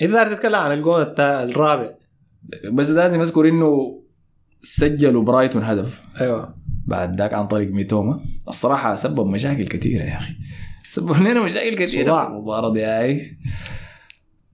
داير 0.01 0.33
تتكلم 0.35 0.55
عن 0.55 0.71
الجون 0.71 1.03
التا- 1.03 1.19
الرابع. 1.19 1.89
بس 2.71 2.89
لازم 2.89 3.21
أذكر 3.21 3.49
إنه 3.49 4.01
سجلوا 4.61 5.23
برايتون 5.23 5.63
هدف. 5.63 6.01
أيوه. 6.21 6.55
بعد 6.85 7.17
ذاك 7.21 7.33
عن 7.33 7.47
طريق 7.47 7.71
ميتوما. 7.71 8.19
الصراحة 8.47 8.95
سبب 8.95 9.27
مشاكل 9.27 9.67
كثيرة 9.67 10.03
يا 10.03 10.17
أخي. 10.17 10.33
سبب 10.91 11.17
لنا 11.21 11.43
مشاكل 11.43 11.75
كثيرة. 11.75 12.23
في 12.25 12.27
المباراة 12.31 12.73
دي 12.73 12.83
هاي 12.83 13.37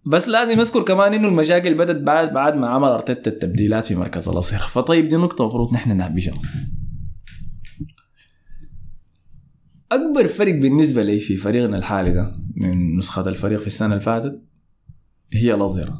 بس 0.05 0.27
لازم 0.27 0.59
أذكر 0.59 0.81
كمان 0.81 1.13
إنه 1.13 1.27
المشاكل 1.27 1.73
بدت 1.73 2.01
بعد 2.03 2.33
بعد 2.33 2.55
ما 2.55 2.67
عمل 2.69 2.87
أرتيتا 2.89 3.31
التبديلات 3.31 3.85
في 3.85 3.95
مركز 3.95 4.29
الاصير 4.29 4.59
فطيب 4.59 5.07
دي 5.07 5.15
نقطة 5.15 5.41
المفروض 5.41 5.73
نحن 5.73 5.97
نهبشها 5.97 6.41
أكبر 9.91 10.27
فرق 10.27 10.53
بالنسبة 10.55 11.03
لي 11.03 11.19
في 11.19 11.37
فريقنا 11.37 11.77
الحالي 11.77 12.11
ده 12.13 12.35
من 12.55 12.97
نسخة 12.97 13.29
الفريق 13.29 13.59
في 13.59 13.67
السنة 13.67 13.87
اللي 13.87 13.99
فاتت 13.99 14.41
هي 15.33 15.53
الاظهره 15.53 15.99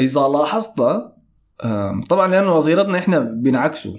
إذا 0.00 0.20
لاحظت 0.20 0.76
طبعا 2.08 2.28
لأنه 2.28 2.54
أظهرتنا 2.54 2.98
إحنا 2.98 3.18
بنعكسه 3.18 3.96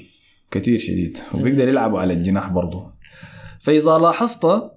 كثير 0.52 0.78
شديد 0.80 1.18
وبيقدر 1.34 1.68
يلعبوا 1.68 2.00
على 2.00 2.14
الجناح 2.14 2.50
برضه. 2.50 2.94
فإذا 3.60 3.98
لاحظت 3.98 4.72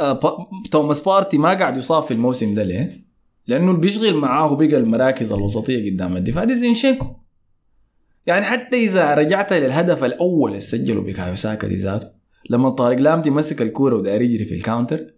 آه، 0.00 0.48
توماس 0.70 1.00
بارتي 1.00 1.38
ما 1.38 1.54
قاعد 1.54 1.76
يصاب 1.76 2.02
في 2.02 2.10
الموسم 2.10 2.54
ده 2.54 2.62
ليه؟ 2.62 2.90
لأنه 3.46 3.70
اللي 3.70 3.80
بيشغل 3.80 4.14
معاه 4.14 4.54
بقى 4.56 4.76
المراكز 4.76 5.32
الوسطية 5.32 5.90
قدام 5.90 6.16
الدفاع 6.16 6.44
دي 6.44 6.54
زينشينكو. 6.54 7.06
يعني 8.26 8.44
حتى 8.44 8.76
إذا 8.84 9.14
رجعت 9.14 9.52
للهدف 9.52 10.04
الأول 10.04 10.50
اللي 10.50 10.60
سجله 10.60 11.00
بكايو 11.00 11.34
ساكا 11.34 11.68
دي 11.68 11.76
ذاته 11.76 12.08
لما 12.50 12.70
طارق 12.70 12.98
لامتي 12.98 13.30
مسك 13.30 13.62
الكورة 13.62 13.96
وداير 13.96 14.22
يجري 14.22 14.44
في 14.44 14.54
ال 14.54 14.62
counter 14.62 15.14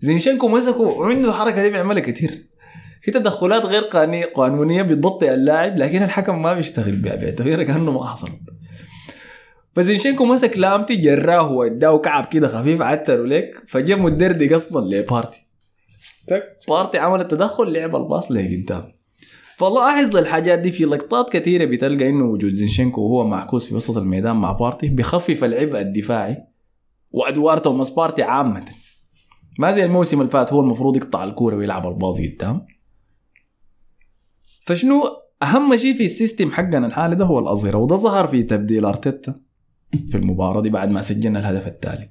زينشينكو 0.00 0.48
مسكه 0.48 0.80
وعنده 0.80 1.32
حركة 1.32 1.62
دي 1.62 1.70
بيعملها 1.70 2.00
كثير 2.00 2.48
في 3.02 3.10
تدخلات 3.10 3.64
غير 3.66 3.82
قانونية 4.36 4.82
بتبطئ 4.82 5.34
اللاعب 5.34 5.76
لكن 5.76 6.02
الحكم 6.02 6.42
ما 6.42 6.54
بيشتغل 6.54 6.96
بها 6.96 7.16
بيعتبرها 7.16 7.62
كأنه 7.62 7.92
ما 7.92 8.06
حصلت. 8.06 8.40
فزينشينكو 9.78 10.24
مسك 10.24 10.58
لامتي 10.58 10.96
جراه 10.96 11.52
واداه 11.52 11.98
كعب 11.98 12.24
كده 12.24 12.48
خفيف 12.48 12.82
عتروا 12.82 13.26
لك 13.26 13.64
فجاء 13.68 13.98
مدردق 13.98 14.56
أصلا 14.56 14.94
لبارتي. 14.94 15.46
بارتي 16.68 16.98
عمل 16.98 17.20
التدخل 17.20 17.72
لعب 17.72 17.96
ال 17.96 18.03
pass 18.03 18.32
لقدام 18.32 18.92
فلاحظ 19.56 20.16
للحاجات 20.16 20.58
دي 20.58 20.70
في 20.72 20.84
لقطات 20.84 21.32
كثيرة 21.32 21.64
بتلقى 21.64 22.08
إنه 22.08 22.24
وجود 22.24 22.52
زينشينكو 22.52 23.00
وهو 23.00 23.26
معكوس 23.28 23.68
في 23.68 23.74
وسط 23.74 23.96
الميدان 23.96 24.36
مع 24.36 24.52
بارتي 24.52 24.88
بخفف 24.88 25.44
العبء 25.44 25.80
الدفاعي 25.80 26.36
وادوار 27.10 27.58
توماس 27.58 27.90
بارتي 27.90 28.22
عامة. 28.22 28.64
ما 29.58 29.70
زي 29.70 29.84
الموسم 29.84 30.20
اللي 30.20 30.30
فات 30.30 30.52
هو 30.52 30.60
المفروض 30.60 30.96
يقطع 30.96 31.24
الكورة 31.24 31.56
ويلعب 31.56 31.88
ال 31.88 31.94
pass 31.94 32.20
قدام. 32.20 32.66
فشنو 34.62 35.02
أهم 35.42 35.76
شيء 35.76 35.94
في 35.94 36.04
ال 36.04 36.11
system 36.11 36.50
حقنا 36.50 36.86
الحالي 36.86 37.16
ده 37.16 37.24
هو 37.24 37.38
الأظهرة 37.38 37.78
وده 37.78 37.96
ظهر 37.96 38.26
في 38.26 38.42
تبديل 38.42 38.84
أرتيتا. 38.84 39.47
في 40.10 40.16
المباراة 40.16 40.60
دي 40.60 40.70
بعد 40.70 40.88
ما 40.88 41.02
سجلنا 41.02 41.38
الهدف 41.38 41.66
الثالث 41.66 42.10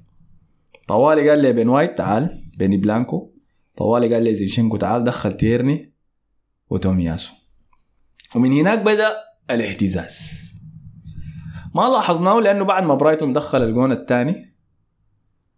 طوالي 0.87 1.29
قال 1.29 1.41
لبين 1.41 1.69
وايت 1.69 1.97
تعال 1.97 2.41
بيني 2.57 2.77
بلانكو. 2.77 3.33
طوالي 3.77 4.13
قال 4.13 4.23
لزينشينكو 4.23 4.77
تعال 4.77 5.03
دخل 5.03 5.33
تيرني 5.33 5.93
وتومياسو. 6.69 7.33
ومن 8.35 8.51
هناك 8.51 8.79
بدأ 8.79 9.15
الاهتزاز. 9.51 10.47
ما 11.75 11.81
لاحظناه 11.81 12.39
لأنه 12.39 12.63
بعد 12.63 12.83
ما 12.83 12.95
برايتون 12.95 13.33
دخل 13.33 13.63
الجون 13.63 13.91
الثاني 13.91 14.35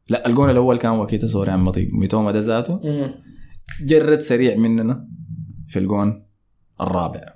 لا 0.09 0.27
الجون 0.27 0.49
الأول 0.49 0.77
كان 0.77 0.91
نكيتيا 0.91 1.27
sorry 1.27 1.51
عن 1.51 1.59
طريق 1.59 1.89
ميتوما 1.93 2.31
ده 2.31 2.39
ذاته. 2.39 2.81
جرد 3.85 4.19
سريع 4.19 4.55
مننا 4.55 5.07
في 5.67 5.79
الجون 5.79 6.25
الرابع 6.81 7.33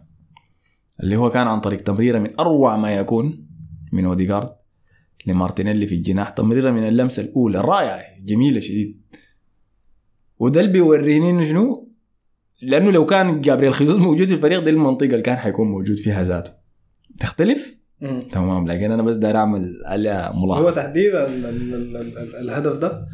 اللي 1.00 1.16
هو 1.16 1.30
كان 1.30 1.48
عن 1.48 1.60
طريق 1.60 1.82
تمريرة 1.82 2.20
من 2.20 2.40
أروع 2.40 2.78
ما 2.78 2.92
يكون 2.96 3.48
من 3.92 4.06
اوديجارد 4.06 4.50
لمارتينيلي 5.28 5.88
في 5.88 5.96
الجناح. 5.96 6.30
تمريره 6.30 6.72
من 6.72 6.88
اللمسة 6.88 7.24
الأولى. 7.24 7.62
رائعة 7.62 8.02
جميلة 8.26 8.60
شديد. 8.60 9.02
وده 10.40 10.60
اللي 10.62 10.72
بيوريني 10.72 11.30
انه 11.30 11.44
شنو؟ 11.44 11.90
لأنه 12.62 12.92
لو 12.92 13.06
كان 13.06 13.42
جابريل 13.42 13.74
خيسوس 13.74 14.00
موجود 14.00 14.28
في 14.28 14.34
الفريق 14.34 14.64
دي 14.64 14.70
المنطقة 14.70 15.06
اللي 15.06 15.22
كان 15.22 15.38
حيكون 15.38 15.68
موجود 15.68 15.98
فيها 16.00 16.24
ذاته. 16.24 16.52
تختلف؟ 17.20 17.78
تمام 18.32 18.68
لكن 18.68 18.92
أنا 18.92 19.04
بس 19.04 19.16
داير 19.16 19.36
أعمل 19.38 19.82
عليها 19.86 20.30
هو 20.32 20.46
ملاحظه 20.46 20.72
تحديدا 20.72 21.26
ال- 21.26 21.46
ال- 21.46 21.74
ال- 21.74 21.98
ال- 21.98 22.18
ال- 22.18 22.36
الهدف 22.36 22.78
ده. 22.78 23.06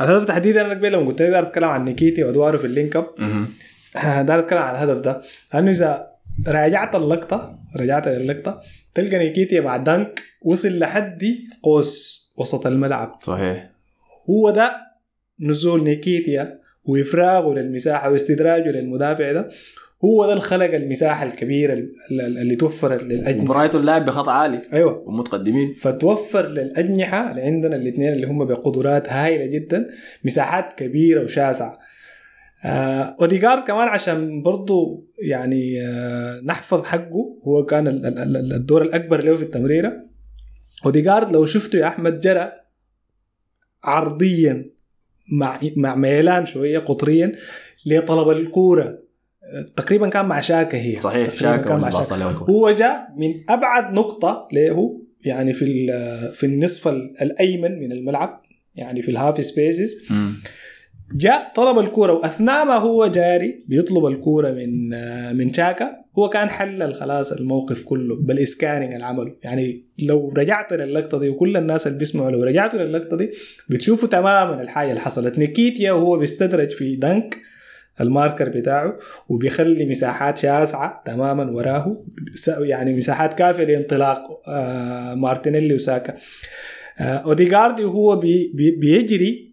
الهدف 0.00 0.24
تحديدا 0.28 0.60
أنا 0.66 0.74
قبل 0.74 0.92
لما 0.92 1.06
قلت 1.06 1.22
لي 1.22 1.30
داير 1.30 1.42
أتكلم 1.42 1.68
عن 1.68 1.84
نيكيتيا 1.84 2.24
وادواره 2.24 2.56
في 2.56 2.64
ال 2.66 2.72
link 2.72 2.96
up. 2.96 3.06
مهم. 3.18 3.48
داير 3.94 4.38
أتكلم 4.38 4.58
عن 4.58 4.74
الهدف 4.74 5.00
ده. 5.00 5.22
لأنه 5.54 5.70
إذا 5.70 6.06
راجعت 6.48 6.94
اللقطة 6.94 7.58
رجعت 7.76 8.08
اللقطة 8.08 8.60
تلقى 8.94 9.18
نيكيتيا 9.18 9.60
مع 9.60 9.76
دانك 9.76 10.22
وصل 10.42 10.78
لحد 10.78 11.22
قوس 11.62 12.20
وسط 12.36 12.66
الملعب. 12.66 13.18
صحيح. 13.22 13.70
هو 14.30 14.50
ده 14.50 14.76
نزول 15.40 15.84
نيكيتيا 15.84 16.60
وإفراغه 16.84 17.54
للمساحة 17.54 18.10
واستدراجه 18.12 18.70
للمدافع 18.70 19.32
ده. 19.32 19.48
هو 20.04 20.24
ده 20.26 20.30
اللي 20.32 20.40
خلق 20.42 20.74
المساحة 20.74 21.26
الكبيرة 21.26 21.72
ال- 21.72 21.90
ال- 22.10 22.38
اللي 22.38 22.56
توفرت 22.56 23.02
للأجنحة. 23.02 23.44
وبرايتون 23.44 23.82
لاعب 23.82 24.04
بخط 24.04 24.28
عالي 24.28 24.62
أيوه. 24.72 25.02
ومتقدمين. 25.06 25.74
فتوفر 25.74 26.48
للأجنحة 26.48 27.30
اللي 27.30 27.42
عندنا 27.42 27.76
الاثنين 27.76 28.12
اللي 28.12 28.26
هم 28.26 28.44
بقدرات 28.44 29.08
هائله 29.08 29.46
جدا 29.46 29.86
مساحات 30.24 30.72
كبيرة 30.72 31.24
وشاسعة. 31.24 31.78
آه 32.64 33.16
أوديجارد 33.20 33.62
كمان 33.62 33.88
عشان 33.88 34.42
برضو 34.42 35.06
يعني 35.28 35.82
آه 35.86 36.40
نحفظ 36.44 36.84
حقه. 36.84 37.38
هو 37.44 37.66
كان 37.66 37.88
ال- 37.88 38.06
ال- 38.06 38.36
ال- 38.36 38.52
الدور 38.52 38.82
الأكبر 38.82 39.24
له 39.24 39.36
في 39.36 39.42
التمريرة. 39.42 39.92
اوديجارد 40.84 41.32
لو 41.32 41.46
شفته 41.46 41.78
يا 41.78 41.86
أحمد 41.86 42.20
جرى 42.20 42.52
عرضيا 43.84 44.70
مع 45.32 45.60
مع 45.76 45.94
ميلان 45.94 46.46
شوية 46.46 46.78
قطريا 46.78 47.32
لطلب 47.86 48.28
الكورة. 48.30 48.98
تقريبا 49.76 50.08
كان 50.08 50.24
مع 50.26 50.40
شاكا 50.40 50.78
هي. 50.78 51.00
صحيح 51.00 51.34
شاكا 51.34 51.62
كان 51.62 51.80
مع 51.80 51.88
الكرة. 52.30 52.50
هو 52.50 52.70
جاء 52.70 53.08
من 53.16 53.34
أبعد 53.48 53.92
نقطة 53.92 54.48
له 54.52 55.00
يعني 55.24 55.52
في 55.52 55.86
في 56.34 56.46
النصف 56.46 56.88
ال- 56.88 57.22
الأيمن 57.22 57.78
من 57.80 57.92
الملعب 57.92 58.42
يعني 58.76 59.02
في 59.02 59.10
ال 59.10 59.17
half 59.17 59.44
spaces. 59.44 60.04
جاء 61.14 61.52
طلب 61.54 61.78
الكورة 61.78 62.12
وأثناء 62.12 62.64
ما 62.64 62.74
هو 62.74 63.06
جاري 63.06 63.64
بيطلب 63.68 64.06
الكورة 64.06 64.50
من 64.50 64.90
من 65.36 65.52
شاكا. 65.52 66.00
هو 66.18 66.28
كان 66.28 66.48
حلل 66.50 66.94
خلاص 66.94 67.32
الموقف 67.32 67.84
كله 67.84 68.16
بال 68.16 68.31
scanning 68.31 68.92
اللي 68.92 69.04
عمله. 69.04 69.34
يعني 69.42 69.84
لو 69.98 70.32
رجعت 70.36 70.72
للقطه 70.72 71.18
دي 71.18 71.28
وكل 71.28 71.56
الناس 71.56 71.86
اللي 71.86 71.98
بيسمعوا 71.98 72.30
لو 72.30 72.44
رجعتوا 72.44 72.78
للقطه 72.78 73.16
دي 73.16 73.30
بتشوفوا 73.68 74.08
تماما 74.08 74.62
الحاجة 74.62 74.90
اللي 74.90 75.00
حصلت. 75.00 75.38
نيكيتيا 75.38 75.92
وهو 75.92 76.18
بيستدرج 76.18 76.70
في 76.70 76.96
دنك 76.96 77.36
ال 78.00 78.07
marker 78.07 78.48
بتاعه 78.48 78.98
وبيخلي 79.28 79.86
مساحات 79.86 80.38
شاسعة 80.38 81.02
تماما 81.06 81.50
وراه. 81.50 82.04
يعني 82.58 82.96
مساحات 82.96 83.34
كافية 83.34 83.64
لانطلاق 83.64 84.48
آه، 84.48 85.14
مارتينيلي 85.14 85.74
وساكا. 85.74 86.14
آه، 86.98 87.02
اوديجارد 87.02 87.84
وهو 87.84 88.16
بي 88.16 88.52
بي 88.54 88.70
بيجري 88.70 89.49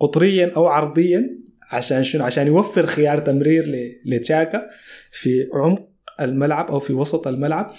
قطريا 0.00 0.52
أو 0.56 0.66
عرضيا 0.66 1.40
عشان 1.70 2.02
شنو؟ 2.02 2.24
عشان 2.24 2.46
يوفر 2.46 2.86
خيار 2.86 3.18
تمرير 3.18 3.64
لشاكا 4.06 4.62
في 5.10 5.48
عمق 5.54 5.88
الملعب 6.20 6.70
أو 6.70 6.78
في 6.78 6.92
وسط 6.92 7.28
الملعب. 7.28 7.72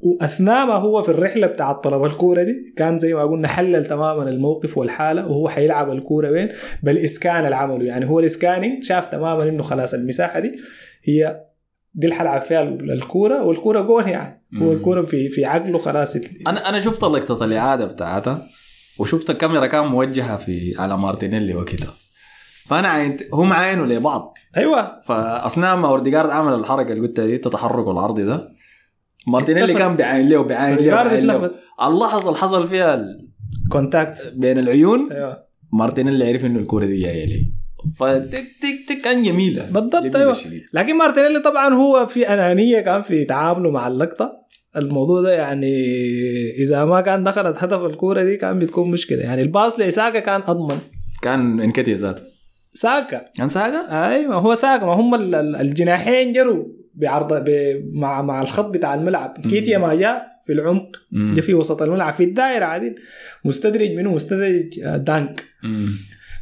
واثناء 0.00 0.66
ما 0.66 0.74
هو 0.74 1.02
في 1.02 1.08
الرحلة 1.08 1.46
بتاعت 1.46 1.84
طلب 1.84 2.04
الكورة 2.04 2.42
دي 2.42 2.74
كان 2.76 2.98
زي 2.98 3.14
ما 3.14 3.22
قلنا 3.22 3.48
حلل 3.48 3.86
تماما 3.86 4.30
الموقف 4.30 4.78
والحالة 4.78 5.26
وهو 5.26 5.48
حيلعب 5.48 5.92
الكورة 5.92 6.30
وين؟ 6.30 6.48
بال 6.82 7.03
scan 7.03 7.44
اللي 7.44 7.56
عمله 7.56 7.84
يعني 7.84 8.08
هو 8.08 8.20
ال 8.20 8.27
scanning 8.27 8.84
شاف 8.84 9.06
تماما 9.06 9.42
إنه 9.44 9.62
خلاص 9.62 9.94
المساحة 9.94 10.40
دي 10.40 10.56
هي 11.04 11.44
دي 11.94 12.06
اللي 12.06 12.14
حلعب 12.14 12.42
فيها 12.42 12.62
الكوره 12.62 13.44
والكورة 13.44 13.80
جون 13.80 14.08
يعني. 14.08 14.44
هو. 14.62 14.72
الكورة 14.72 15.02
في 15.02 15.28
في 15.28 15.44
عقله 15.44 15.78
خلاص 15.78 16.16
أنا 16.46 16.68
أنا 16.68 16.80
شفت 16.80 17.02
لقطه 17.02 17.44
الاعاده 17.44 17.86
بتاعتها. 17.86 18.46
وشفت 19.02 19.30
الكاميرا 19.30 19.66
كان 19.66 19.86
موجهة 19.86 20.36
في 20.36 20.74
على 20.78 20.98
مارتينيلي 20.98 21.54
وكده. 21.54 21.86
فأنا 22.66 22.88
عينت 22.88 23.22
هم 23.34 23.52
عاينوا 23.52 23.86
لبعض 23.86 24.34
أيوه. 24.56 25.00
فاثناء 25.00 25.76
ما 25.76 25.88
اوديجارد 25.88 26.30
عمل 26.30 26.54
الحركة 26.54 26.92
اللي 26.92 27.06
قلتها 27.08 27.26
دي 27.26 27.34
التحرك 27.34 27.88
العرضي 27.88 28.24
ده. 28.24 28.48
مارتينيلي. 29.26 29.74
كان 29.74 29.96
بيعاين 29.96 30.28
له 30.28 30.42
بيعاين 30.42 30.78
له 31.26 31.50
اللحظه 31.82 32.28
اللي 32.28 32.38
حصل 32.38 32.68
فيها 32.68 32.94
ال- 32.94 33.28
contact. 33.72 34.32
بين 34.36 34.58
العيون. 34.58 35.12
أيوه. 35.12 35.44
مارتينيلي 35.72 36.28
عرف 36.28 36.44
إنه 36.44 36.58
الكورة 36.58 36.84
دي 36.84 37.00
جاية 37.00 37.26
لي. 37.26 37.52
فتك 37.98 38.46
تك 38.62 38.88
تك 38.88 39.02
كان 39.04 39.22
جميلة. 39.22 39.64
بالضبط، 39.70 39.96
جميلة 40.02 40.20
أيوة. 40.20 40.32
شديد. 40.32 40.62
لكن 40.74 40.96
مارتينيلي 40.98 41.40
طبعا 41.40 41.74
هو 41.74 42.06
في 42.06 42.28
أنانية 42.34 42.80
كان 42.80 43.02
في 43.02 43.24
تعامله 43.24 43.70
مع 43.70 43.86
اللقطة. 43.88 44.32
الموضوع 44.76 45.20
ده 45.22 45.32
يعني 45.32 45.72
إذا 46.62 46.84
ما 46.84 47.00
كان 47.00 47.24
دخلت 47.24 47.56
هدف 47.58 47.84
الكورة 47.84 48.22
دي 48.22 48.36
كان 48.36 48.58
بتكون 48.58 48.90
مشكلة. 48.90 49.18
يعني 49.18 49.42
ال 49.42 49.50
pass 49.50 49.80
لساكا 49.80 50.18
كان 50.20 50.40
أضمن. 50.46 50.78
كان 51.22 51.60
انكتيا 51.60 51.96
ذاته. 51.96 52.22
ساكا. 52.74 53.20
كان 53.36 53.48
ساكا 53.48 54.08
أيوه 54.08 54.34
هو 54.34 54.54
ساكا. 54.54 54.86
ما 54.86 54.92
هم 54.92 55.14
ال- 55.14 55.34
ال- 55.34 55.56
الجناحين 55.56 56.32
جروا 56.32 56.64
بعرض 56.94 57.32
ب... 57.44 57.80
مع 57.92 58.22
مع 58.22 58.42
الخط 58.42 58.66
بتاع 58.70 58.94
الملعب. 58.94 59.46
نكيتيا 59.50 59.78
ما 59.78 59.94
جاء 59.94 60.26
في 60.46 60.52
العمق. 60.52 60.96
جاء 61.12 61.40
في 61.40 61.54
وسط 61.54 61.82
الملعب. 61.82 62.14
في 62.14 62.24
الدائرة 62.24 62.64
عادل 62.64 62.94
مستدرج 63.44 63.90
منه 63.90 64.12
مستدرج 64.14 64.80
آه، 64.84 64.96
دانك. 64.96 65.44
مم. 65.62 65.88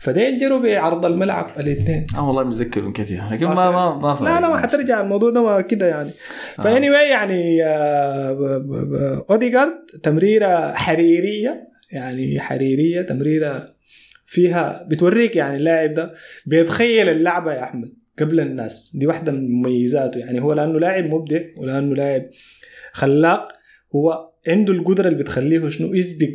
فديل 0.01 0.39
جروا 0.39 0.59
بعرض 0.59 1.07
بعرض 1.07 1.59
الاثنين. 1.59 2.07
آه 2.17 2.27
والله 2.27 2.45
متذكر 2.45 2.87
انكتيا 2.87 3.29
لكن 3.33 3.47
ما 3.47 3.71
ما 3.71 3.97
ما. 3.97 4.19
لا 4.21 4.41
لا 4.41 4.49
ما 4.49 4.59
حترجع 4.59 5.01
الموضوع 5.01 5.31
ده 5.31 5.43
ما 5.43 5.61
كده 5.61 5.87
يعني. 5.87 6.11
آه. 6.59 6.63
ف 6.63 6.91
anyway 6.91 7.09
يعني 7.09 7.65
آه، 7.65 9.25
اوديجارد 9.31 9.73
تمريرة 10.03 10.73
حريرية 10.73 11.69
يعني 11.93 12.41
حريرية 12.41 13.03
تمريرة 13.03 13.75
فيها 14.27 14.87
بتوريك 14.91 15.37
يعني 15.37 15.57
اللاعب 15.57 15.95
ده 15.95 16.13
بيتخيل 16.47 17.09
اللعبة 17.09 17.53
يا 17.53 17.63
أحمد 17.63 17.93
قبل 18.19 18.41
الناس. 18.41 18.97
دي 18.97 19.07
واحدة 19.07 19.33
من 19.33 19.51
مميزاته 19.51 20.19
يعني 20.19 20.41
هو 20.43 20.53
لأنه 20.53 20.81
لاعب 20.81 21.05
مبدع 21.05 21.41
ولأنه 21.57 21.95
لاعب 21.95 22.23
خلاق 22.93 23.49
هو 23.97 24.31
عنده 24.49 24.73
القدرة 24.73 25.09
اللي 25.09 25.19
بتخليه 25.23 25.69
شنو 25.69 25.95
يسبق 25.95 26.29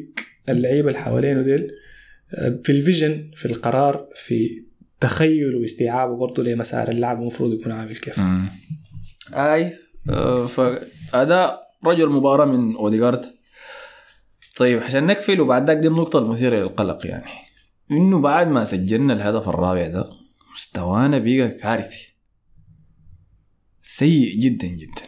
اللعيبة 0.49 0.87
اللي 0.87 0.99
حوالينه 0.99 1.41
ديل. 1.41 1.61
آه، 1.61 1.84
في 2.63 2.69
ال 2.71 2.80
vision 2.80 3.31
في 3.35 3.45
القرار 3.45 4.07
في 4.15 4.65
تخيله 4.99 5.59
واستيعابه 5.59 6.17
برضه 6.17 6.43
لمسار 6.43 6.89
اللعب 6.89 7.21
المفروض 7.21 7.53
يكون 7.53 7.71
عامل 7.71 7.95
كيف. 7.95 8.19
مم. 8.19 8.49
أي 9.33 9.73
آه، 10.09 10.45
فاداء 10.45 11.61
رجل 11.85 12.09
مباراة 12.09 12.45
من 12.45 12.75
اوديجارد 12.75 13.25
طيب 14.57 14.83
عشان 14.83 15.05
نقفل 15.05 15.41
وبعد 15.41 15.67
ذاك 15.67 15.77
دي 15.77 15.87
النقطة 15.87 16.19
المثيرة 16.19 16.59
للقلق 16.59 17.07
يعني. 17.07 17.25
إنه 17.91 18.21
بعد 18.21 18.47
ما 18.47 18.63
سجلنا 18.63 19.13
الهدف 19.13 19.49
الرابع 19.49 19.87
ده 19.87 20.03
مستوانا 20.53 21.19
بقى 21.19 21.49
كارثي. 21.49 22.15
سيء 23.81 24.39
جدا 24.39 24.67
جدا. 24.67 25.01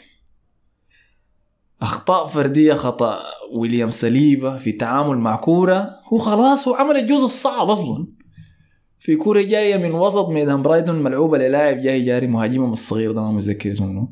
أخطاء 1.81 2.27
فردية 2.27 2.73
خطأ 2.73 3.19
ويليام 3.57 3.89
سليبة 3.89 4.57
في 4.57 4.69
التعامل 4.69 5.17
مع 5.17 5.35
كورة. 5.35 5.89
هو 6.13 6.17
خلاص 6.17 6.67
هو 6.67 6.73
عمل 6.75 6.97
الجزء 6.97 7.25
الصعب 7.25 7.69
أصلا. 7.69 8.07
في 8.99 9.15
كورة 9.15 9.41
جاية 9.41 9.77
من 9.77 9.91
وسط 9.91 10.29
ميدان 10.29 10.61
برايتون 10.61 11.03
ملعوبة 11.03 11.37
للاعب 11.37 11.79
جاي 11.79 12.01
جاري 12.01 12.27
مهاجمهم 12.27 12.71
الصغير 12.71 13.11
ده 13.11 13.21
ما 13.21 13.31
متذكر 13.31 13.71
اسمه. 13.71 14.09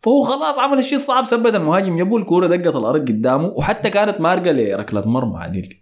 فهو 0.00 0.22
خلاص 0.22 0.58
عمل 0.58 0.78
الشيء 0.78 0.98
الصعب 0.98 1.24
ثبت 1.24 1.54
المهاجم 1.54 1.96
جابوا 1.96 2.18
الكورة 2.18 2.46
دقت 2.46 2.76
الأرض 2.76 3.08
قدامه 3.08 3.46
وحتى 3.46 3.90
كانت 3.90 4.20
مارقة 4.20 4.50
لركلة 4.52 5.08
مرمى 5.08 5.38
عديل 5.38 5.74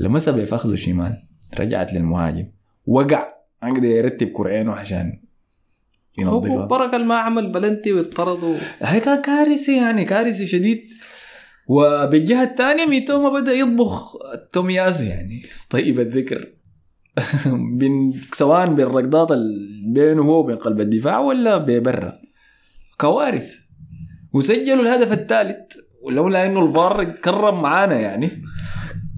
لمسها 0.00 0.36
بفخذه 0.36 0.74
شمال 0.74 1.22
رجعت 1.60 1.92
للمهاجم 1.92 2.46
وقع. 2.86 3.34
قدر 3.62 3.84
يرتب 3.84 4.28
كرعينه 4.28 4.72
عشان 4.72 5.23
ينظفها. 6.18 6.66
بركة 6.66 6.98
ما 6.98 7.14
عمل 7.14 7.52
بلنتي 7.52 7.92
ويطردوا. 7.92 8.56
هي 8.82 9.00
كان 9.00 9.22
كارثي 9.22 9.76
يعني 9.76 10.04
كارثي 10.04 10.46
شديد. 10.46 10.82
وبالجهة 11.68 12.42
الثانية 12.42 12.86
ميتوما 12.86 13.40
بدأ 13.40 13.52
يطبخ 13.52 14.16
تومياسو 14.52 15.04
يعني. 15.04 15.42
طيب 15.70 16.00
الذكر. 16.00 16.48
بين 17.78 18.20
سواء 18.32 18.66
بالركضات 18.66 19.28
بينه 19.86 20.22
هو 20.22 20.40
وبين 20.40 20.56
قلب 20.56 20.80
الدفاع 20.80 21.18
ولا 21.18 21.58
ببرا 21.58 22.18
كوارث. 23.00 23.54
وسجلوا 24.32 24.82
الهدف 24.82 25.12
الثالث. 25.12 25.76
ولولا 26.02 26.46
إنه 26.46 26.64
الفار 26.64 27.04
كرم 27.04 27.62
معانا 27.62 28.00
يعني. 28.00 28.30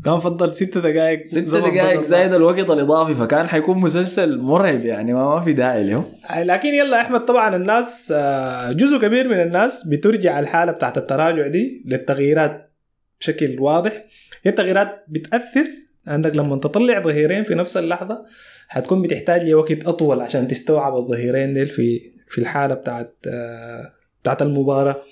كان 0.06 0.18
فضل 0.18 0.54
ست 0.54 0.78
دقائق 0.78 1.26
ست 1.26 1.54
دقائق 1.54 2.02
زايد 2.02 2.34
الوقت 2.34 2.70
الإضافي 2.70 3.14
فكان 3.14 3.48
حيكون 3.48 3.78
مسلسل 3.78 4.38
مرعب 4.38 4.80
يعني 4.80 5.12
ما, 5.12 5.34
ما 5.34 5.40
في 5.40 5.52
داعي 5.52 5.84
له 5.84 6.04
لكن 6.36 6.68
يلا 6.68 6.96
يا 6.96 7.02
أحمد 7.02 7.24
طبعا 7.24 7.56
الناس 7.56 8.12
آه، 8.16 8.72
جزء 8.72 8.98
كبير 8.98 9.28
من 9.28 9.40
الناس 9.40 9.86
بترجع 9.86 10.38
الحالة 10.38 10.72
بتاعت 10.72 10.98
التراجع 10.98 11.46
دي 11.46 11.84
للتغييرات 11.86 12.72
بشكل 13.20 13.60
واضح. 13.60 14.04
هي 14.42 14.50
التغييرات 14.50 15.04
بتأثر 15.08 15.66
انك 16.08 16.36
لما 16.36 16.56
تطلع 16.56 17.00
ظهيرين 17.00 17.44
في 17.44 17.54
نفس 17.54 17.76
اللحظة 17.76 18.26
حتكون 18.68 19.02
بتحتاج 19.02 19.48
لوقت 19.48 19.86
أطول 19.86 20.20
عشان 20.20 20.48
تستوعب 20.48 20.96
الظهيرين 20.96 21.54
ديل 21.54 21.66
في 21.66 22.12
في 22.28 22.38
الحالة 22.38 22.74
بتاعت 22.74 23.16
آه، 23.26 23.92
بتاعت 24.22 24.42
المباراة. 24.42 24.92
آه، 24.92 25.02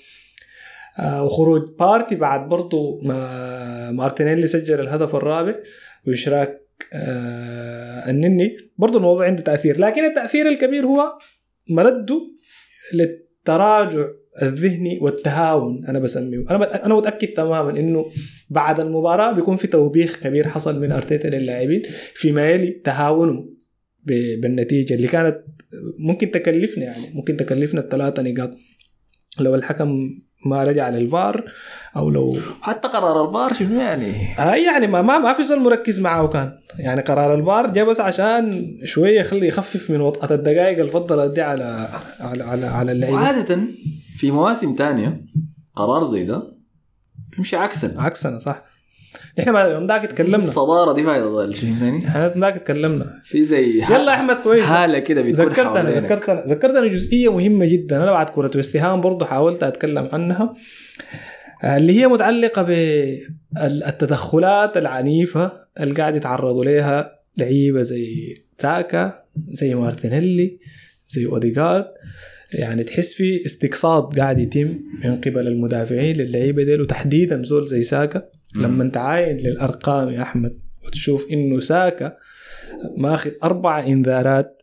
وخروج 0.99 1.61
بارتي 1.79 2.15
بعد 2.15 2.49
برضو 2.49 3.01
ما 3.03 3.91
مارتينيلي 3.91 4.47
سجل 4.47 4.79
الهدف 4.79 5.15
الرابع 5.15 5.55
وإشراك 6.07 6.61
آه 6.93 8.09
النني. 8.09 8.57
برضو 8.77 8.97
الموضوع 8.97 9.25
عنده 9.25 9.41
تأثير 9.41 9.79
لكن 9.79 10.03
التأثير 10.03 10.49
الكبير 10.49 10.85
هو 10.85 11.03
مرده 11.69 12.21
للتراجع 12.93 14.05
الذهني 14.41 14.99
والتهاون 15.01 15.85
أنا 15.85 15.99
بسميه. 15.99 16.45
أنا 16.49 16.85
أنا 16.85 16.95
متأكد 16.95 17.27
تماما 17.27 17.79
إنه 17.79 18.05
بعد 18.49 18.79
المباراة 18.79 19.31
بيكون 19.31 19.57
في 19.57 19.67
توبيخ 19.67 20.19
كبير 20.23 20.47
حصل 20.47 20.81
من 20.81 20.91
أرتيتا 20.91 21.27
للاعبين 21.27 21.81
فيما 22.13 22.51
يلي 22.51 22.71
تهاونهم 22.71 23.55
بالنتيجة 24.41 24.93
اللي 24.93 25.07
كانت 25.07 25.37
ممكن 25.99 26.31
تكلفنا 26.31 26.83
يعني 26.85 27.09
ممكن 27.13 27.37
تكلفنا 27.37 27.81
الثلاثة 27.81 28.21
نقاط. 28.21 28.51
لو 29.39 29.55
الحكم 29.55 30.09
ما 30.45 30.63
رجع 30.63 30.89
للفار 30.89 31.43
أو 31.95 32.09
لو 32.09 32.37
حتى 32.61 32.87
قرار 32.87 33.25
الفار 33.27 33.53
شنو 33.53 33.79
يعني؟ 33.79 34.13
اي 34.39 34.63
يعني 34.63 34.87
ما 34.87 35.01
ما, 35.01 35.19
ما 35.19 35.33
في 35.33 35.43
زول 35.43 35.59
مركز 35.59 35.99
معه 35.99 36.27
كان. 36.27 36.57
يعني 36.79 37.01
قرار 37.01 37.35
الفار 37.35 37.67
جاء 37.67 37.85
بس 37.85 37.99
عشان 37.99 38.65
شوية 38.85 39.19
يخلي 39.19 39.47
يخفف 39.47 39.91
من 39.91 40.01
وطأة 40.01 40.35
الدقائق 40.35 40.79
اللي 40.79 40.91
فضل 40.91 41.33
دي 41.33 41.41
على 41.41 41.87
على 42.19 42.43
على, 42.43 42.65
على 42.65 42.91
اللعيبة. 42.91 43.17
وعادة 43.17 43.57
في 44.17 44.31
مواسم 44.31 44.75
تانية 44.75 45.21
قرار 45.75 46.03
زي 46.03 46.23
ده 46.25 46.55
بيمشي 47.35 47.55
عكسا 47.55 47.95
عكسنا 47.97 48.39
صح. 48.39 48.74
إحنا 49.39 49.67
يوم 49.67 49.85
ذاك 49.85 50.05
تكلمنا 50.05 50.37
الصدارة 50.37 50.93
دي 50.93 51.03
فايدة 51.03 51.45
الشيء 51.45 51.73
ثاني 51.73 52.07
إحنا 52.07 52.23
يوم 52.31 52.41
ذاك 52.41 52.55
تكلمنا 52.55 53.21
في 53.23 53.43
زي 53.43 53.77
يلا 53.77 54.13
أحمد 54.13 54.35
كويس. 54.35 54.63
حالة 54.63 54.99
كده 54.99 55.21
ذكرتنا. 55.21 55.89
ذكرتنا 55.89 56.43
ذكرتنا 56.47 56.87
جزئية 56.87 57.33
مهمة 57.33 57.65
جدا. 57.65 58.03
أنا 58.03 58.11
بعد 58.11 58.29
كره 58.29 58.51
ويست 58.55 58.77
هام 58.77 59.01
برضه 59.01 59.25
حاولت 59.25 59.63
أتكلم 59.63 60.09
عنها. 60.13 60.53
آه، 61.63 61.77
اللي 61.77 61.99
هي 61.99 62.07
متعلقة 62.07 62.61
بالتدخلات 63.53 64.77
العنيفة 64.77 65.51
اللي 65.79 65.93
قاعد 65.93 66.15
يتعرضوا 66.15 66.65
لها 66.65 67.19
لعيبة 67.37 67.81
زي 67.81 68.35
ساكا 68.57 69.23
زي 69.49 69.75
مارتينيلي 69.75 70.59
زي 71.09 71.25
أوديجارد. 71.25 71.85
يعني 72.53 72.83
تحس 72.83 73.13
في 73.13 73.45
استقصاد 73.45 74.19
قاعد 74.19 74.39
يتم 74.39 74.79
من 75.03 75.21
قبل 75.21 75.47
المدافعين 75.47 76.15
للعيبة 76.15 76.63
ديل 76.63 76.81
وتحديدا 76.81 77.43
زول 77.43 77.67
زي 77.67 77.83
ساكا. 77.83 78.23
لما 78.55 78.83
انت 78.83 78.97
عاين 78.97 79.37
للأرقام 79.37 80.09
يا 80.09 80.21
أحمد 80.21 80.59
وتشوف 80.85 81.31
إنه 81.31 81.59
ساكا 81.59 82.17
ماخذ 82.97 83.31
أربع 83.43 83.79
إنذارات. 83.87 84.61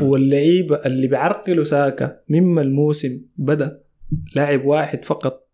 واللعيبة 0.00 0.76
اللي 0.86 1.06
بيعرقلوا 1.06 1.64
ساكا 1.64 2.20
مما 2.28 2.62
الموسم 2.62 3.20
بدأ 3.36 3.80
لاعب 4.34 4.64
واحد 4.64 5.04
فقط 5.04 5.48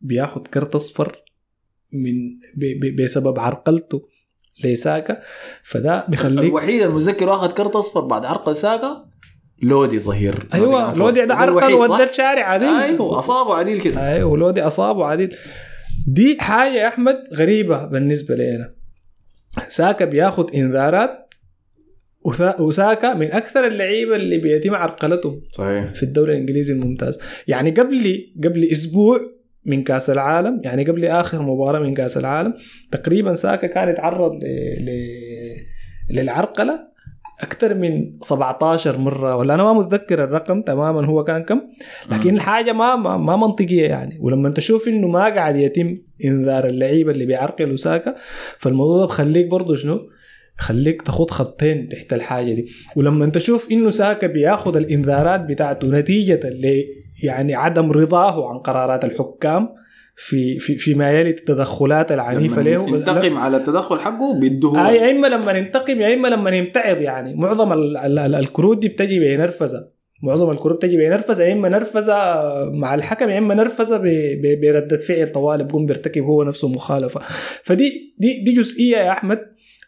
بياخد 0.00 0.46
كرت 0.46 0.74
أصفر 0.74 1.22
من 1.92 2.14
بسبب 2.98 3.38
عرقلته 3.38 4.08
لساكا 4.64 5.20
فده 5.62 6.06
بيخليك 6.08 6.44
الوحيد 6.44 6.82
المتذكر 6.82 7.28
واخذ 7.28 7.52
كرت 7.52 7.76
أصفر 7.76 8.00
بعد 8.00 8.24
عرقل 8.24 8.56
ساكا؟ 8.56 9.08
لودي 9.62 9.98
ظهير. 9.98 10.46
أيوه 10.54 10.94
لودي 10.94 11.24
ده 11.26 11.34
عرقل؟ 11.34 11.72
ودى 11.74 12.02
الشارع 12.02 12.44
عديل. 12.44 12.68
أيوه 12.68 13.18
أصابه 13.18 13.54
عديل 13.54 13.80
كده. 13.80 14.12
أيوه 14.14 14.38
لودي 14.38 14.62
أصابه 14.62 15.06
عديل. 15.06 15.34
دي 16.06 16.36
حاجة 16.40 16.72
يا 16.72 16.88
أحمد 16.88 17.16
غريبة 17.34 17.86
بالنسبة 17.86 18.34
لنا. 18.36 18.74
ساكا 19.68 20.04
بياخد 20.04 20.54
إنذارات 20.54 21.34
وساكا 22.58 23.14
من 23.14 23.32
أكثر 23.32 23.66
اللعيبة 23.66 24.16
اللي 24.16 24.38
بيتم 24.38 24.74
عرقلتهم 24.74 25.40
صحيح. 25.52 25.94
في 25.94 26.02
الدوري 26.02 26.32
الإنجليزي 26.32 26.72
الممتاز. 26.72 27.20
يعني 27.48 27.70
قبل 27.70 28.32
قبل 28.44 28.64
أسبوع 28.64 29.20
من 29.66 29.84
كأس 29.84 30.10
العالم 30.10 30.60
يعني 30.64 30.84
قبل 30.84 31.04
آخر 31.04 31.42
مباراة 31.42 31.80
من 31.80 31.94
كأس 31.94 32.16
العالم 32.16 32.54
تقريبا 32.92 33.34
ساكا 33.34 33.66
كان 33.66 33.88
يتعرض 33.88 34.34
ل... 34.34 34.46
ل... 34.84 34.90
للعرقلة 36.10 36.91
أكثر 37.42 37.74
من 37.74 38.18
17 38.20 38.98
مرة 38.98 39.36
ولا 39.36 39.54
أنا 39.54 39.62
ما 39.64 39.72
متذكر 39.72 40.24
الرقم 40.24 40.62
تماما 40.62 41.06
هو 41.06 41.24
كان 41.24 41.42
كم 41.42 41.60
لكن. 42.10 42.34
الحاجة 42.34 42.72
ما 42.72 42.96
ما, 42.96 43.16
ما 43.16 43.36
منطقية 43.36 43.86
يعني. 43.88 44.18
ولما 44.20 44.48
أنت 44.48 44.56
تشوف 44.56 44.88
إنه 44.88 45.08
ما 45.08 45.24
قاعد 45.24 45.56
يتم 45.56 45.94
إنذار 46.24 46.66
اللعيبة 46.66 47.10
اللي 47.12 47.26
بيعرقلوا 47.26 47.76
ساكا 47.76 48.14
فالموضوع 48.58 48.98
ده 48.98 49.04
بخليك 49.04 49.46
برضه 49.46 49.74
شنو؟ 49.74 50.00
خليك 50.58 51.02
تاخد 51.02 51.30
خطين 51.30 51.88
تحت 51.88 52.12
الحاجة 52.12 52.52
دي. 52.54 52.66
ولما 52.96 53.24
أنت 53.24 53.34
تشوف 53.34 53.70
إنه 53.72 53.90
ساكا 53.90 54.26
بياخد 54.26 54.76
الإنذارات 54.76 55.40
بتاعته 55.40 55.88
نتيجة 55.88 56.40
ل 56.48 56.84
يعني 57.24 57.54
عدم 57.54 57.92
رضاه 57.92 58.48
عن 58.50 58.58
قرارات 58.58 59.04
الحكام 59.04 59.68
في 60.16 60.58
في 60.58 60.78
فيما 60.78 61.10
يلي 61.12 61.30
التدخلات 61.30 62.12
العنيفة 62.12 62.62
له 62.62 62.70
ينتقم 62.70 63.38
على 63.38 63.56
التدخل 63.56 64.00
حقه 64.00 64.38
بيده 64.40 64.88
أي 64.88 64.96
يا 64.96 65.10
إما 65.10 65.26
لما 65.26 65.60
ننتقم 65.60 66.00
يا 66.00 66.14
إما 66.14 66.28
لما 66.28 66.60
نمتعض 66.60 67.00
يعني. 67.00 67.34
معظم 67.34 67.72
ال- 67.72 67.96
ال- 67.96 68.18
ال- 68.18 68.34
الكروت 68.34 68.78
دي 68.78 68.88
بتجي 68.88 69.20
بنرفزه 69.20 69.88
معظم 70.22 70.50
الكروت 70.50 70.76
بتجي 70.76 70.96
بنرفزه 70.96 71.44
يا 71.44 71.52
إما 71.52 71.68
نرفزة 71.68 72.14
مع 72.70 72.94
الحكم 72.94 73.28
يا 73.28 73.38
إما 73.38 73.54
نرفزة 73.54 74.02
بردة 74.62 74.98
فعل 74.98 75.32
طوال 75.32 75.64
بيقوم 75.64 75.86
بيرتكب 75.86 76.22
هو 76.24 76.42
نفسه 76.44 76.68
مخالفة. 76.68 77.20
فدي 77.62 78.14
دي 78.18 78.44
دي 78.44 78.52
جزئية 78.52 78.96
يا 78.96 79.10
أحمد. 79.12 79.38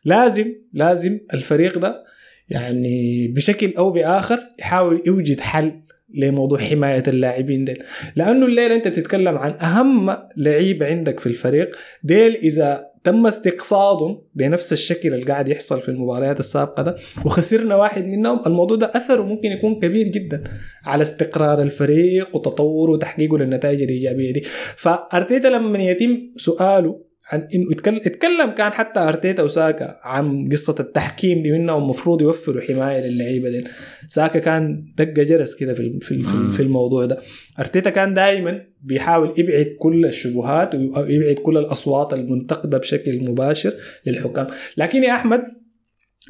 لازم 0.04 0.52
لازم 0.72 1.18
الفريق 1.34 1.78
ده 1.78 2.04
يعني 2.48 3.28
بشكل 3.28 3.74
أو 3.78 3.90
بآخر 3.90 4.38
يحاول 4.58 5.02
يوجد 5.06 5.40
حل 5.40 5.80
لموضوع 6.14 6.58
حماية 6.58 7.02
اللاعبين 7.08 7.64
ديل. 7.64 7.82
لأنه 8.16 8.46
الليلة 8.46 8.74
أنت 8.74 8.88
بتتكلم 8.88 9.38
عن 9.38 9.50
أهم 9.50 10.16
لعيب 10.36 10.82
عندك 10.82 11.20
في 11.20 11.26
الفريق 11.26 11.76
ديل 12.02 12.34
إذا 12.36 12.94
تم 13.04 13.26
استقصادهم 13.26 14.22
بنفس 14.34 14.72
الشكل 14.72 15.14
اللي 15.14 15.24
قاعد 15.24 15.48
يحصل 15.48 15.80
في 15.80 15.88
المباريات 15.88 16.40
السابقة 16.40 16.82
ده 16.82 16.96
وخسرنا 17.24 17.76
واحد 17.76 18.04
منهم 18.04 18.40
الموضوع 18.46 18.76
ده 18.76 18.90
أثره 18.94 19.22
ممكن 19.22 19.48
يكون 19.50 19.80
كبير 19.80 20.08
جدا 20.08 20.44
على 20.84 21.02
استقرار 21.02 21.62
الفريق 21.62 22.36
وتطوره 22.36 22.90
وتحقيقه 22.90 23.38
للنتائج 23.38 23.82
الإيجابية 23.82 24.32
دي. 24.32 24.40
فأرتيتا 24.76 25.48
لما 25.48 25.78
يتم 25.78 26.18
سؤاله 26.36 27.03
عن 27.32 27.48
انه 27.54 27.72
يتكلم, 27.72 27.96
يتكلم 27.96 28.50
كان 28.50 28.72
حتى 28.72 29.00
أرتيتا 29.00 29.42
وساكا 29.42 29.96
عن 30.02 30.48
قصة 30.52 30.74
التحكيم 30.80 31.42
دي 31.42 31.50
منهم 31.52 31.82
المفروض 31.82 32.22
يوفروا 32.22 32.62
حماية 32.62 33.00
للعيبة 33.08 33.50
دي. 33.50 33.64
ساكا 34.08 34.38
كان 34.38 34.92
دق 34.96 35.04
جرس 35.22 35.54
كده 35.56 35.74
في 35.74 35.98
في 36.00 36.22
في- 36.22 36.50
في 36.52 36.60
الموضوع 36.62 37.06
ده. 37.06 37.18
أرتيتا 37.58 37.90
كان 37.90 38.14
دائما 38.14 38.60
بيحاول 38.82 39.34
يبعد 39.38 39.76
كل 39.78 40.06
الشبهات 40.06 40.74
ويبعد 40.74 41.34
كل 41.34 41.58
الأصوات 41.58 42.12
المنتقدة 42.14 42.78
بشكل 42.78 43.30
مباشر 43.30 43.74
للحكام. 44.06 44.46
لكن 44.76 45.02
يا 45.04 45.12
أحمد 45.12 45.42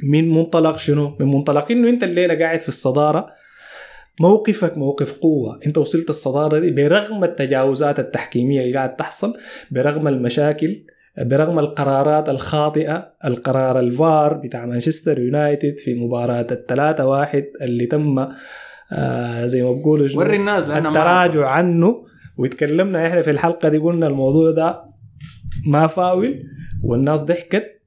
من 0.02 0.28
منطلق 0.28 0.76
شنو؟ 0.78 1.16
من 1.20 1.26
منطلق 1.26 1.70
إنه 1.70 1.88
أنت 1.88 2.04
الليلة 2.04 2.34
قاعد 2.34 2.58
في 2.58 2.68
الصدارة 2.68 3.26
موقفك 4.20 4.78
موقف 4.78 5.12
قوة. 5.12 5.60
انت 5.66 5.78
وصلت 5.78 6.10
الصدارة 6.10 6.58
دي 6.58 6.70
برغم 6.70 7.24
التجاوزات 7.24 7.98
التحكيمية 7.98 8.60
اللي 8.62 8.74
قاعد 8.74 8.96
تحصل 8.96 9.34
برغم 9.70 10.08
المشاكل 10.08 10.84
برغم 11.18 11.58
القرارات 11.58 12.28
الخاطئة 12.28 13.12
القرار 13.24 13.78
الفار 13.80 14.34
بتاع 14.34 14.66
مانشستر 14.66 15.18
يونايتد 15.18 15.74
في 15.78 15.94
مباراة 15.94 16.46
الثلاثة 16.50 17.06
واحد 17.06 17.44
اللي 17.62 17.86
تم 17.86 18.26
آه 18.92 19.46
زي 19.46 19.62
ما 19.62 19.72
بقولوا؟ 19.72 20.08
وري 20.14 20.36
الناس 20.36 20.64
التراجع 20.64 21.46
عنه. 21.48 22.04
وتكلمنا 22.38 23.06
إحنا 23.08 23.22
في 23.22 23.30
الحلقة 23.30 23.68
دي 23.68 23.78
قلنا 23.78 24.06
الموضوع 24.06 24.50
ده 24.50 24.84
ما 25.66 25.86
فاول 25.86 26.42
والناس 26.82 27.20
ضحكت. 27.20 27.80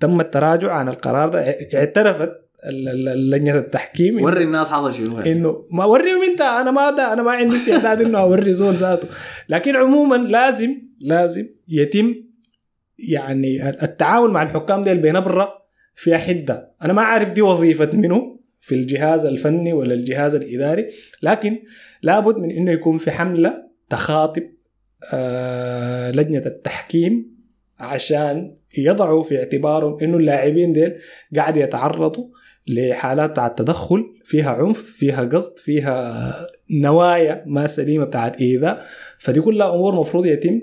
تم 0.00 0.20
التراجع 0.20 0.72
عن 0.72 0.88
القرار 0.88 1.28
ده 1.28 1.40
اعترفت 1.74 2.30
ال- 2.66 3.08
ال- 3.08 3.30
لجنة 3.30 3.58
التحكيم 3.58 4.22
وري 4.22 4.44
الناس 4.44 4.68
حصل 4.68 4.94
شنو. 4.94 5.20
إنه 5.20 5.66
ما 5.70 5.84
وريهم 5.84 6.22
انت 6.22 6.40
أنا 6.40 6.70
ما 6.70 6.90
ده 6.90 7.12
أنا 7.12 7.22
ما 7.22 7.30
عندي 7.30 7.56
استعداد 7.56 8.00
إنه 8.00 8.18
أوري 8.20 8.52
زول 8.52 8.74
ذاته. 8.74 9.08
لكن 9.48 9.76
عموما 9.76 10.16
لازم 10.16 10.82
لازم 11.00 11.46
يتم 11.68 12.14
يعني 13.08 13.68
التعامل 13.68 14.30
مع 14.30 14.42
الحكام 14.42 14.82
ديل 14.82 14.98
بنبره 14.98 15.48
فيها 15.94 16.18
حده 16.18 16.74
أنا 16.84 16.92
ما 16.92 17.02
عارف 17.02 17.32
دي 17.32 17.42
وظيفة 17.42 17.90
منه 17.92 18.38
في 18.60 18.74
الجهاز 18.74 19.24
الفني 19.26 19.72
ولا 19.72 19.94
الجهاز 19.94 20.34
الإداري 20.34 20.86
لكن 21.22 21.58
لابد 22.02 22.36
من 22.36 22.50
إنه 22.50 22.72
يكون 22.72 22.98
في 22.98 23.10
حملة 23.10 23.54
تخاطب 23.90 24.42
آه 25.12 26.10
لجنة 26.10 26.42
التحكيم 26.46 27.38
عشان 27.80 28.56
يضعوا 28.78 29.22
في 29.22 29.38
اعتبارهم 29.38 29.96
إنه 30.02 30.16
اللاعبين 30.16 30.72
ديل 30.72 30.94
قاعد 31.36 31.56
يتعرضوا 31.56 32.28
لحالات 32.68 33.30
بتاعت 33.30 33.58
تدخل 33.58 34.04
فيها 34.24 34.50
عنف 34.50 34.78
فيها 34.78 35.24
قصد 35.24 35.58
فيها 35.58 36.32
نوايا 36.70 37.44
ما 37.46 37.66
سليمة 37.66 38.04
بتاعت 38.04 38.40
ايذاء 38.40 38.86
فدي 39.18 39.40
كلها 39.40 39.74
أمور 39.74 39.94
مفروض 39.94 40.26
يتم 40.26 40.60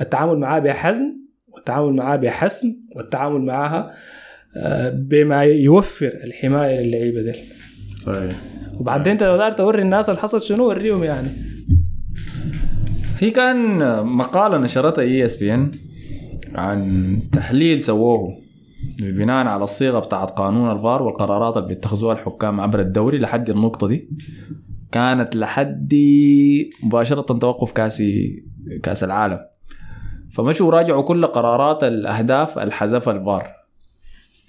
التعامل 0.00 0.38
معها 0.38 0.58
بحزم 0.58 1.16
والتعامل 1.48 1.92
معها 1.92 2.16
بحسم 2.16 2.68
والتعامل 2.96 3.40
معها 3.40 3.94
آه، 4.56 4.90
بما 4.90 5.42
يوفر 5.42 6.06
الحماية 6.24 6.80
للعيبة 6.80 7.22
دي. 7.22 7.32
صحيح. 7.96 8.32
وبعدين 8.80 9.12
أنت 9.12 9.22
لو 9.22 9.36
دار 9.36 9.52
توري 9.52 9.82
الناس 9.82 10.08
اللي 10.08 10.20
حصل 10.20 10.42
شنو 10.42 10.68
وريهم 10.68 11.04
يعني. 11.04 11.28
هي 13.18 13.30
كان 13.30 13.78
مقالة 14.06 14.58
نشرتها 14.58 15.02
ESPN 15.02 15.70
عن 16.54 17.18
تحليل 17.32 17.82
سووه. 17.82 18.47
بناء 19.00 19.46
على 19.46 19.64
الصيغة 19.64 19.98
بتاعت 19.98 20.30
قانون 20.30 20.72
الفار 20.72 21.02
والقرارات 21.02 21.56
اللي 21.56 21.68
بيتخذوها 21.68 22.14
الحكام 22.14 22.60
عبر 22.60 22.80
الدوري 22.80 23.18
لحد 23.18 23.50
النقطة 23.50 23.86
دي. 23.86 24.08
كانت 24.92 25.36
لحد 25.36 25.94
مباشرة 26.82 27.38
توقف 27.38 27.72
كاس 27.72 28.02
كأس 28.82 29.04
العالم. 29.04 29.40
فمشوا 30.32 30.70
راجعوا 30.70 31.02
كل 31.02 31.26
قرارات 31.26 31.84
الأهداف 31.84 32.58
الحذفها 32.58 33.08
الفار. 33.08 33.52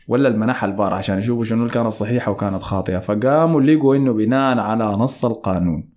ولا 0.08 0.30
المنحها 0.30 0.64
الفار 0.64 0.94
عشان 0.94 1.18
يشوفوا 1.18 1.44
شنو 1.44 1.62
اللي 1.62 1.74
كانت 1.74 1.92
صحيحة 1.92 2.32
وكانت 2.32 2.64
خاطئة. 2.64 3.00
فقاموا 3.00 3.62
لقوا 3.62 3.96
إنه 3.96 4.14
بناء 4.14 4.58
على 4.60 4.86
نص 4.86 5.26
القانون. 5.26 5.90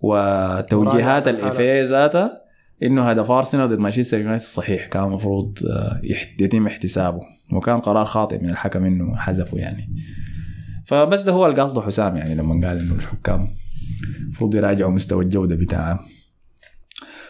وتوجيهات 0.00 1.28
الـ 1.28 1.39
IFAB 1.39 1.82
ذاتها 1.82 2.47
إنه 2.82 3.02
هدف 3.02 3.30
ارسنال 3.30 3.68
ضد 3.68 3.78
مانشستر 3.78 4.20
يونايتد 4.20 4.44
صحيح 4.44 4.86
كان 4.86 5.04
المفروض 5.04 5.58
آه، 5.70 6.00
يتم 6.40 6.66
احتسابه 6.66 7.20
وكان 7.52 7.80
قرار 7.80 8.04
خاطئ 8.04 8.42
من 8.42 8.50
الحكم 8.50 8.84
إنه 8.84 9.16
حذفه 9.16 9.58
يعني. 9.58 9.94
فبس 10.86 11.20
ده 11.20 11.32
هو 11.32 11.46
اللي 11.46 11.62
قصده 11.62 11.80
حسام 11.80 12.16
يعني 12.16 12.34
لما 12.34 12.68
قال 12.68 12.78
إنه 12.78 12.94
الحكام 12.94 13.54
المفروض 14.20 14.54
يراجعوا 14.54 14.90
مستوى 14.90 15.24
الجودة 15.24 15.56
بتاعهم 15.56 15.98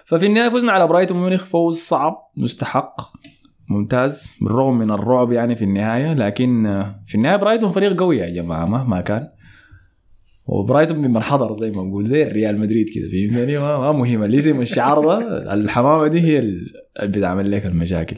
ففي 0.05 0.27
النهاية 0.27 0.49
فزنا 0.49 0.73
على 0.73 0.87
برايتون 0.87 1.19
ميونخ 1.19 1.45
فوز 1.45 1.79
صعب 1.79 2.31
مستحق 2.37 3.01
ممتاز 3.69 4.37
بالرغم 4.41 4.79
من 4.79 4.91
الرعب 4.91 5.33
يعني 5.33 5.57
في 5.57 5.65
النهاية 5.65 6.15
لكن 6.15 6.67
آه، 6.67 7.01
في 7.07 7.15
النهاية 7.15 7.37
برايتون 7.37 7.69
فريق 7.69 8.01
قوي 8.01 8.19
يا 8.19 8.31
جماعة 8.31 8.65
مهما 8.65 9.01
كان. 9.01 9.29
وبرايتون 10.49 11.03
بمن 11.03 11.23
حضر 11.23 11.53
زي 11.53 11.71
ما 11.71 11.83
بقول 11.83 12.07
زي 12.07 12.23
الريال 12.23 12.59
مدريد 12.59 12.87
كده 12.95 13.09
فهمتني؟ 13.09 13.59
ما, 13.59 13.79
ما 13.79 13.93
مهم 13.93 14.23
الاسم 14.23 14.61
الشعار 14.61 15.05
ده 15.05 15.55
الحمامة 15.55 16.09
دي 16.09 16.21
هي 16.21 16.39
اللي 16.39 16.71
بتعمل 17.03 17.51
لك 17.51 17.67
المشاكل. 17.67 18.17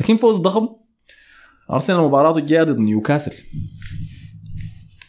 لكن 0.00 0.16
فوز 0.16 0.36
ضخم. 0.36 0.68
أرسنال 1.70 2.00
مباراته 2.00 2.38
الجاية 2.38 2.62
ضد 2.62 2.78
نيوكاسل. 2.78 3.32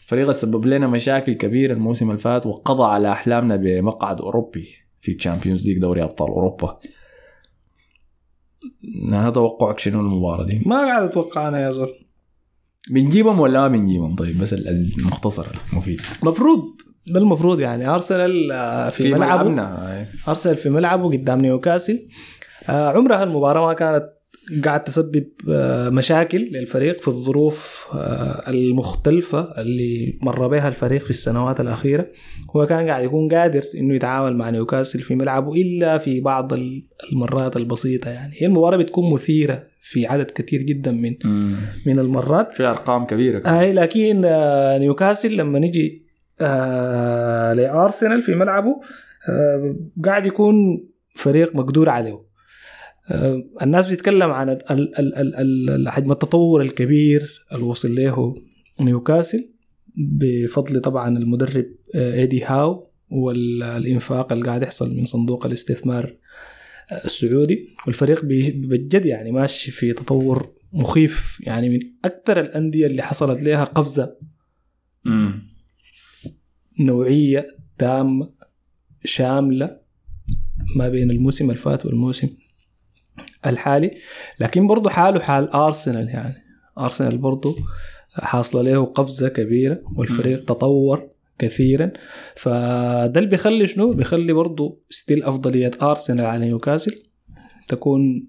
فريق 0.06 0.30
سبب 0.30 0.66
لنا 0.66 0.86
مشاكل 0.86 1.32
كبيرة 1.32 1.72
الموسم 1.72 2.10
اللي 2.10 2.20
فات 2.20 2.46
وقضى 2.46 2.84
على 2.84 3.12
أحلامنا 3.12 3.56
بمقعد 3.56 4.20
أوروبي 4.20 4.68
في 5.00 5.12
ال 5.12 5.17
Champions 5.17 5.66
League 5.66 5.78
دوري 5.78 6.02
أبطال 6.02 6.28
أوروبا. 6.28 6.78
أنا 9.12 9.30
توقعك 9.30 9.78
شنو 9.78 10.00
المباراة 10.00 10.44
دي؟ 10.46 10.62
ما 10.66 10.76
قاعد 10.76 11.02
أتوقع 11.02 11.48
أنا 11.48 11.60
يا 11.60 11.72
زول. 11.72 12.03
بنجيبهم 12.90 13.40
ولا 13.40 13.60
ما 13.60 13.68
بنجيبهم؟ 13.68 14.16
طيب 14.16 14.38
بس 14.38 14.52
المختصر 14.52 15.46
المفيد. 15.72 16.00
مفروض 16.22 16.62
ده 17.06 17.20
المفروض 17.20 17.60
يعني. 17.60 17.88
أرسنال 17.88 18.52
آه، 18.52 18.90
في, 18.90 19.02
في 19.02 19.14
ملعبه. 19.14 19.42
ملعبنا 19.42 19.92
أي. 20.00 20.06
أرسنال 20.28 20.56
في 20.56 20.70
ملعبه 20.70 21.08
قدام 21.08 21.40
نيوكاسل. 21.40 22.06
آه، 22.68 22.88
عمرها 22.88 23.22
المباراة 23.22 23.66
ما 23.66 23.72
كانت 23.72 24.04
قاعد 24.64 24.84
تسبب 24.84 25.26
آه، 25.50 25.88
مشاكل 25.88 26.38
للفريق 26.38 27.00
في 27.00 27.08
الظروف 27.08 27.86
آه، 27.94 28.50
المختلفة 28.50 29.40
اللي 29.58 30.18
مر 30.22 30.48
بها 30.48 30.68
الفريق 30.68 31.04
في 31.04 31.10
السنوات 31.10 31.60
الأخيرة. 31.60 32.06
هو 32.56 32.66
كان 32.66 32.88
قاعد 32.88 33.04
يكون 33.04 33.28
قادر 33.34 33.64
إنه 33.74 33.94
يتعامل 33.94 34.36
مع 34.36 34.50
نيوكاسل 34.50 35.00
في 35.00 35.14
ملعبه 35.14 35.52
إلا 35.52 35.98
في 35.98 36.20
بعض 36.20 36.52
المرات 37.12 37.56
البسيطة 37.56 38.10
يعني. 38.10 38.34
هي 38.38 38.46
المباراة 38.46 38.76
بتكون 38.76 39.12
مثيرة 39.12 39.73
في 39.86 40.06
عدد 40.06 40.30
كثير 40.30 40.62
جدا 40.62 40.90
من 40.92 41.14
مم. 41.24 41.56
من 41.86 41.98
المرات 41.98 42.52
في 42.52 42.62
أرقام 42.62 43.06
كبيرة 43.06 43.38
كمان. 43.38 43.54
هاي 43.54 43.72
لكن 43.72 44.22
آه، 44.24 44.78
نيوكاسل 44.78 45.36
لما 45.36 45.58
نجي 45.58 46.04
آه 46.40 47.52
لأرسنال 47.52 48.22
في 48.22 48.34
ملعبه 48.34 48.80
آه 49.28 49.76
قاعد 50.04 50.26
يكون 50.26 50.84
فريق 51.14 51.56
مقدور 51.56 51.88
عليه 51.88 52.20
آه 53.10 53.44
الناس 53.62 53.86
بتتكلم 53.86 54.30
عن 54.30 54.58
حجم 55.86 56.12
التطور 56.12 56.62
الكبير 56.62 57.44
اللي 57.52 57.64
وصل 57.64 57.94
له 57.94 58.34
نيوكاسل 58.80 59.50
بفضل 59.96 60.80
طبعا 60.80 61.18
المدرب 61.18 61.66
آه 61.94 62.14
إيدي 62.14 62.44
هاو 62.44 62.90
والإنفاق 63.10 64.32
اللي 64.32 64.44
قاعد 64.46 64.62
يحصل 64.62 64.96
من 64.96 65.04
صندوق 65.04 65.46
الاستثمار 65.46 66.04
آه، 66.04 66.16
السعودي 66.92 67.68
والفريق 67.86 68.20
بجد 68.24 69.06
يعني 69.06 69.32
ماشي 69.32 69.70
في 69.70 69.92
تطور 69.92 70.52
مخيف 70.72 71.40
يعني 71.40 71.68
من 71.68 71.80
أكثر 72.04 72.40
الأندية 72.40 72.86
اللي 72.86 73.02
حصلت 73.02 73.42
لها 73.42 73.64
قفزة 73.64 74.16
مم. 75.04 75.42
نوعية 76.80 77.46
تامة 77.78 78.30
شاملة 79.04 79.80
ما 80.76 80.88
بين 80.88 81.10
الموسم 81.10 81.50
الفات 81.50 81.86
والموسم 81.86 82.28
الحالي. 83.46 83.90
لكن 84.40 84.66
برضه 84.66 84.90
حاله 84.90 85.20
حال 85.20 85.48
ارسنال 85.48 86.08
يعني. 86.08 86.34
ارسنال 86.78 87.18
برضه 87.18 87.56
حاصلة 88.14 88.62
له 88.62 88.84
قفزة 88.84 89.28
كبيرة 89.28 89.80
والفريق 89.96 90.44
تطور. 90.44 91.13
كثيرا. 91.38 91.90
فده 92.36 93.12
اللي 93.16 93.30
بيخلي 93.30 93.66
شنو؟ 93.66 93.92
بيخلي 93.92 94.32
برضه 94.32 94.80
still 94.90 95.22
أفضلية 95.22 95.70
ارسنال 95.82 96.24
على 96.26 96.44
نيوكاسل 96.44 97.02
تكون 97.68 98.28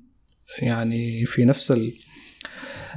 يعني 0.62 1.26
في 1.26 1.46
نفس 1.46 1.72
ال 1.72 1.92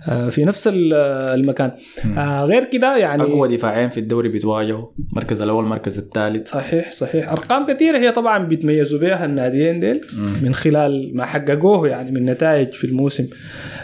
آه، 0.09 0.29
في 0.29 0.45
نفس 0.45 0.69
ال- 0.69 0.95
المكان. 1.41 1.73
آه، 2.19 2.45
غير 2.45 2.65
كده 2.65 2.97
يعني 2.99 3.23
أقوى 3.23 3.57
دفاعين 3.57 3.89
في 3.91 4.01
الدوري 4.01 4.29
بيتواجهوا 4.29 4.87
المركز 5.13 5.43
الأول 5.43 5.65
المركز 5.65 5.99
الثالث. 5.99 6.49
صحيح 6.49 6.93
صحيح. 6.93 7.33
أرقام 7.33 7.67
كثيرة 7.67 7.99
هي 7.99 8.13
طبعا 8.13 8.39
بيتميزوا 8.39 9.01
بها 9.01 9.25
الناديين 9.25 9.81
ديل 9.81 10.01
من 10.43 10.55
خلال 10.55 11.17
ما 11.17 11.25
حققوه 11.27 11.89
يعني 11.89 12.11
من 12.11 12.25
نتائج 12.25 12.73
في 12.73 12.85
الموسم 12.85 13.29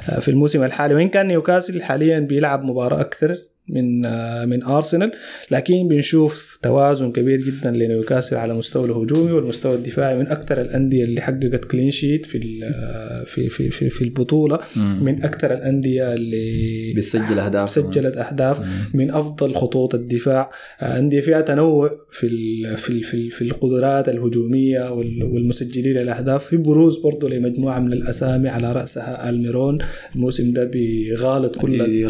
آه، 0.08 0.20
في 0.20 0.30
الموسم 0.30 0.62
الحالي. 0.62 0.94
وإن 0.94 1.08
كان 1.08 1.26
نيوكاسل 1.26 1.82
حاليا 1.82 2.18
بيلعب 2.20 2.64
مباراة 2.64 3.00
أكثر 3.00 3.36
من 3.68 4.04
آه، 4.04 4.44
من 4.44 4.62
ارسنال 4.62 5.12
لكن 5.50 5.88
بنشوف 5.88 6.58
توازن 6.62 7.12
كبير 7.12 7.40
جدا 7.40 7.70
لنيوكاسل 7.70 8.36
على 8.36 8.54
مستوى 8.54 8.84
الهجومي 8.86 9.32
والمستوى 9.32 9.74
الدفاعي 9.74 10.16
من 10.18 10.26
أكثر 10.26 10.60
الأندية 10.60 11.04
اللي 11.04 11.20
حققت 11.20 11.64
clean 11.64 11.90
sheet 11.90 12.26
في 12.26 12.60
آه، 12.64 13.24
في 13.24 13.48
في 13.48 13.70
في, 13.70 13.88
في 13.88 14.04
البطولة. 14.04 14.58
من 14.76 15.24
أكثر 15.24 15.54
الأندية 15.54 16.14
اللي 16.14 16.92
بتسجل 16.96 17.38
أهداف 17.38 17.70
سجلت 17.70 18.16
أهداف. 18.16 18.60
من 18.94 19.10
أفضل 19.10 19.54
خطوط 19.54 19.94
الدفاع. 19.94 20.50
آه، 20.80 20.98
أندية 20.98 21.20
فيها 21.20 21.40
تنوع 21.40 21.90
في 22.12 22.28
في 22.76 23.02
في, 23.02 23.30
في 23.30 23.42
القدرات 23.42 24.08
الهجومية 24.08 24.92
وال- 24.92 25.22
والمسجلين 25.24 25.96
للاهداف 25.96 26.44
في 26.44 26.56
بروز 26.56 26.98
برضه 27.02 27.28
لمجموعة 27.28 27.80
من 27.80 27.92
الأسامي 27.92 28.48
على 28.48 28.72
رأسها 28.72 29.28
ألميرون. 29.30 29.78
الموسم 30.14 30.52
ده 30.52 30.64
بيغالط 30.64 31.56
كل 31.58 31.68
دي 31.84 32.06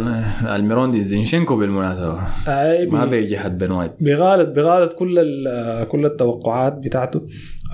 ألميرون 0.56 0.90
دي 0.90 1.05
زينشينكو 1.45 1.57
بالمناسبة. 1.57 2.19
آه، 2.49 2.85
ما 2.85 3.05
بي- 3.05 3.11
في 3.11 3.27
جهه 3.27 3.49
بن 3.49 3.71
وايت 3.71 3.93
بيغالط 4.01 4.49
بيغالط 4.49 4.93
كل 4.93 5.15
كل 5.89 6.07
التوقعات 6.07 6.79
بتاعته 6.79 7.23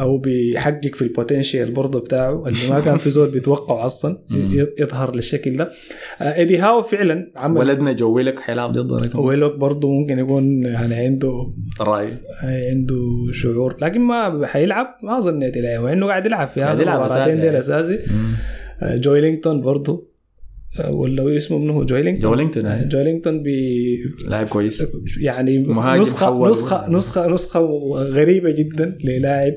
أو 0.00 0.18
بيحقق 0.18 0.94
في 0.94 1.02
البوتنشال 1.02 1.70
برضه 1.72 2.00
بتاعه 2.00 2.46
اللي 2.46 2.70
ما 2.70 2.80
كان 2.80 2.96
في 2.96 3.10
زول 3.10 3.28
بيتوقعه 3.30 3.86
أصلا 3.86 4.18
يظهر 4.80 5.14
للشكل 5.16 5.56
ده. 5.56 5.70
آه، 6.20 6.24
ايدي 6.24 6.58
هاو 6.58 6.82
فعلا 6.82 7.30
عمل 7.36 7.58
ولدنا 7.58 7.92
جويلك 7.92 8.40
حيلعب 8.40 8.72
ضدنا 8.72 9.06
كمان. 9.06 9.24
ويلوك 9.26 9.54
برضه 9.54 9.90
ممكن 9.90 10.18
يكون 10.18 10.62
يعني 10.62 10.94
عنده 10.94 11.52
رأي. 11.80 12.08
عنده 12.70 12.96
شعور. 13.32 13.76
لكن 13.82 14.00
ما 14.00 14.46
حيلعب 14.46 14.86
ما 15.02 15.20
ظنيت 15.20 15.56
له 15.56 15.78
وانه 15.78 16.06
قاعد 16.06 16.26
يلعب 16.26 16.48
في 16.48 16.60
يلعب 16.60 16.80
المباراتين 16.80 17.16
أساسي. 17.22 17.40
ديل 17.40 17.56
اساسي 17.56 17.98
آه، 18.82 18.96
جويلينغتون 18.96 19.60
برضه. 19.60 20.09
ولا 20.90 21.22
هو 21.22 21.28
اسمه 21.28 21.58
منه 21.58 21.84
جويلينغتون 21.84 22.30
جولينغتون 22.30 22.66
آه، 22.66 22.82
آه. 22.82 22.88
جويلينغتون 22.88 23.42
ده 23.42 23.96
لاعب 24.28 24.46
كويس 24.46 24.86
يعني 25.20 25.74
حول. 25.74 26.50
نسخه 26.50 26.90
نسخه 26.90 27.28
نسخة 27.28 27.60
غريبة 27.94 28.50
جدا 28.50 28.98
للاعب 29.04 29.54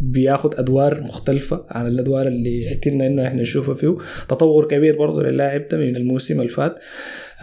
بياخد 0.00 0.54
أدوار 0.54 1.00
مختلفة 1.00 1.66
عن 1.70 1.86
الأدوار 1.86 2.26
اللي 2.26 2.68
اعتدنا 2.68 3.06
إنه 3.06 3.26
إحنا 3.26 3.42
نشوفها 3.42 3.74
فيه. 3.74 3.96
تطور 4.28 4.68
كبير 4.68 4.96
برضه 4.98 5.22
للاعب 5.22 5.68
ده 5.68 5.78
من 5.78 5.96
الموسم 5.96 6.38
اللي 6.40 6.48
فات 6.48 6.78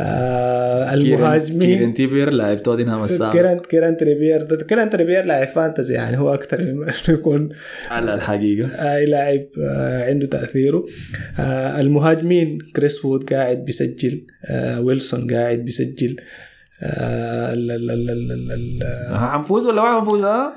آه 0.01 0.89
كيران 0.95 1.01
المهاجمين 1.13 1.93
تريبير 1.93 2.29
لاعب 2.29 2.63
توتنهام 2.63 3.03
السابق. 3.03 3.33
كيران 3.33 3.59
كيران 3.59 3.97
تريبير 3.97 4.41
ده 4.41 4.65
كيران 4.65 4.89
تريبير 4.89 5.25
لاعب 5.25 5.47
fantasy 5.47 5.93
يعني 5.93 6.17
هو 6.19 6.33
أكثر 6.33 6.61
من 6.61 6.69
إنه 6.83 6.93
يكون 7.19 7.49
على 7.89 8.13
الحقيقة. 8.13 8.69
أي 8.95 9.05
لاعب 9.05 9.45
آه، 9.63 10.05
عنده 10.09 10.27
تأثيره. 10.27 10.85
آه، 11.39 11.79
المهاجمين 11.81 12.57
كريس 12.75 13.05
وود 13.05 13.33
قاعد 13.33 13.65
بيسجل 13.65 14.21
آه، 14.45 14.81
ويلسون 14.81 15.33
قاعد 15.33 15.57
بيسجل 15.57 16.15
آه، 16.81 17.53
ال- 17.53 17.71
ال- 17.71 17.91
ال- 17.91 18.09
ال- 18.11 18.51
ال- 18.51 19.17
حنفوز 19.17 19.65
ولا 19.65 19.81
ما 19.81 19.99
حنفوز 19.99 20.23
ها؟ 20.23 20.53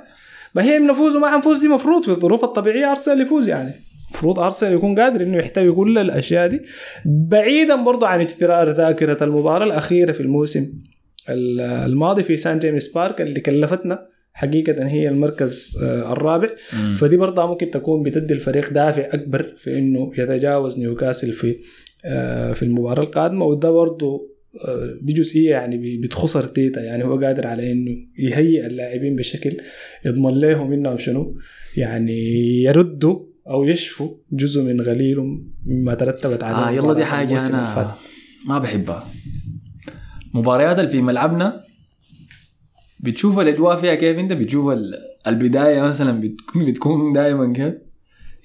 ما 0.55 0.63
هي 0.65 0.79
نفوز 0.79 1.17
وما 1.17 1.31
حنفوز 1.31 1.59
دي 1.59 1.69
مفروض 1.69 2.03
في 2.05 2.09
الظروف 2.11 2.45
الطبيعية 2.45 2.91
ارسنال 2.91 3.21
يفوز 3.21 3.49
يعني. 3.49 3.73
المفروض 4.09 4.39
ارسنال 4.39 4.73
يكون 4.73 4.99
قادر 5.01 5.23
إنه 5.23 5.37
يحتوي 5.37 5.73
كل 5.73 5.99
الأشياء 5.99 6.49
دي. 6.49 6.61
بعيدا 7.07 7.77
برضه 7.77 8.07
عن 8.07 8.21
اجترار 8.21 8.71
ذاكره 8.71 9.25
المباراة 9.25 9.65
الأخيرة 9.67 10.13
في 10.13 10.21
الموسم 10.21 10.67
ال- 11.29 11.61
الماضي 11.61 12.23
في 12.23 12.37
سان 12.37 12.59
جيمس 12.59 12.93
بارك 12.93 13.21
اللي 13.21 13.41
كلفتنا 13.41 14.07
حقيقة 14.35 14.87
هي 14.89 15.09
المركز 15.09 15.79
آه، 15.83 16.13
الرابع. 16.13 16.49
مم. 16.73 16.95
فدي 16.95 17.17
برضه 17.17 17.47
ممكن 17.47 17.71
تكون 17.71 18.03
بتدي 18.03 18.35
الفريق 18.35 18.73
دافع 18.73 19.03
أكبر 19.15 19.55
في 19.57 19.79
إنه 19.79 20.11
يتجاوز 20.19 20.79
نيوكاسل 20.79 21.33
في 21.33 21.57
آه، 22.05 22.53
في 22.53 22.63
المباراة 22.63 23.03
القادمة. 23.03 23.45
وده 23.47 23.71
برضه 23.71 24.32
دي 25.03 25.13
جزئية 25.13 25.51
يعني 25.51 25.77
ب- 25.79 26.01
بتخص 26.01 26.37
ارتيتا 26.37 26.81
يعني 26.83 27.05
هو 27.05 27.17
قادر 27.19 27.47
على 27.47 27.73
إنه 27.73 27.91
يهيئ 28.19 28.67
اللاعبين 28.67 29.17
بشكل 29.17 29.57
يضمن 30.07 30.41
لهم 30.41 30.73
إنهم 30.73 30.99
شنو؟ 30.99 31.37
يعني 31.77 32.19
يردوا 32.63 33.19
أو 33.51 33.65
يشفوا 33.65 34.09
جزء 34.33 34.63
من 34.63 34.81
غليل 34.81 35.19
مما 35.67 35.95
ترتبت 35.95 36.43
عليه 36.45 36.69
آه 36.69 36.71
يلا 36.83 36.95
دي 36.95 37.05
حاجة 37.05 37.47
أنا 37.47 37.75
فات. 37.75 37.87
ما 38.49 38.59
بحبها. 38.59 39.07
مباريات 40.35 40.79
اللي 40.79 40.91
في 40.91 41.03
ملعبنا 41.03 41.65
بتشوف 43.01 43.39
الأجواء 43.39 43.77
فيها 43.77 43.95
كيف؟ 43.95 44.19
أنت 44.19 44.33
بتشوف 44.33 44.73
ال- 44.73 44.95
البداية 45.27 45.83
مثلا 45.83 46.13
بتكون 46.21 46.65
بتكون 46.67 47.13
دائما 47.13 47.53
كيف؟ 47.53 47.75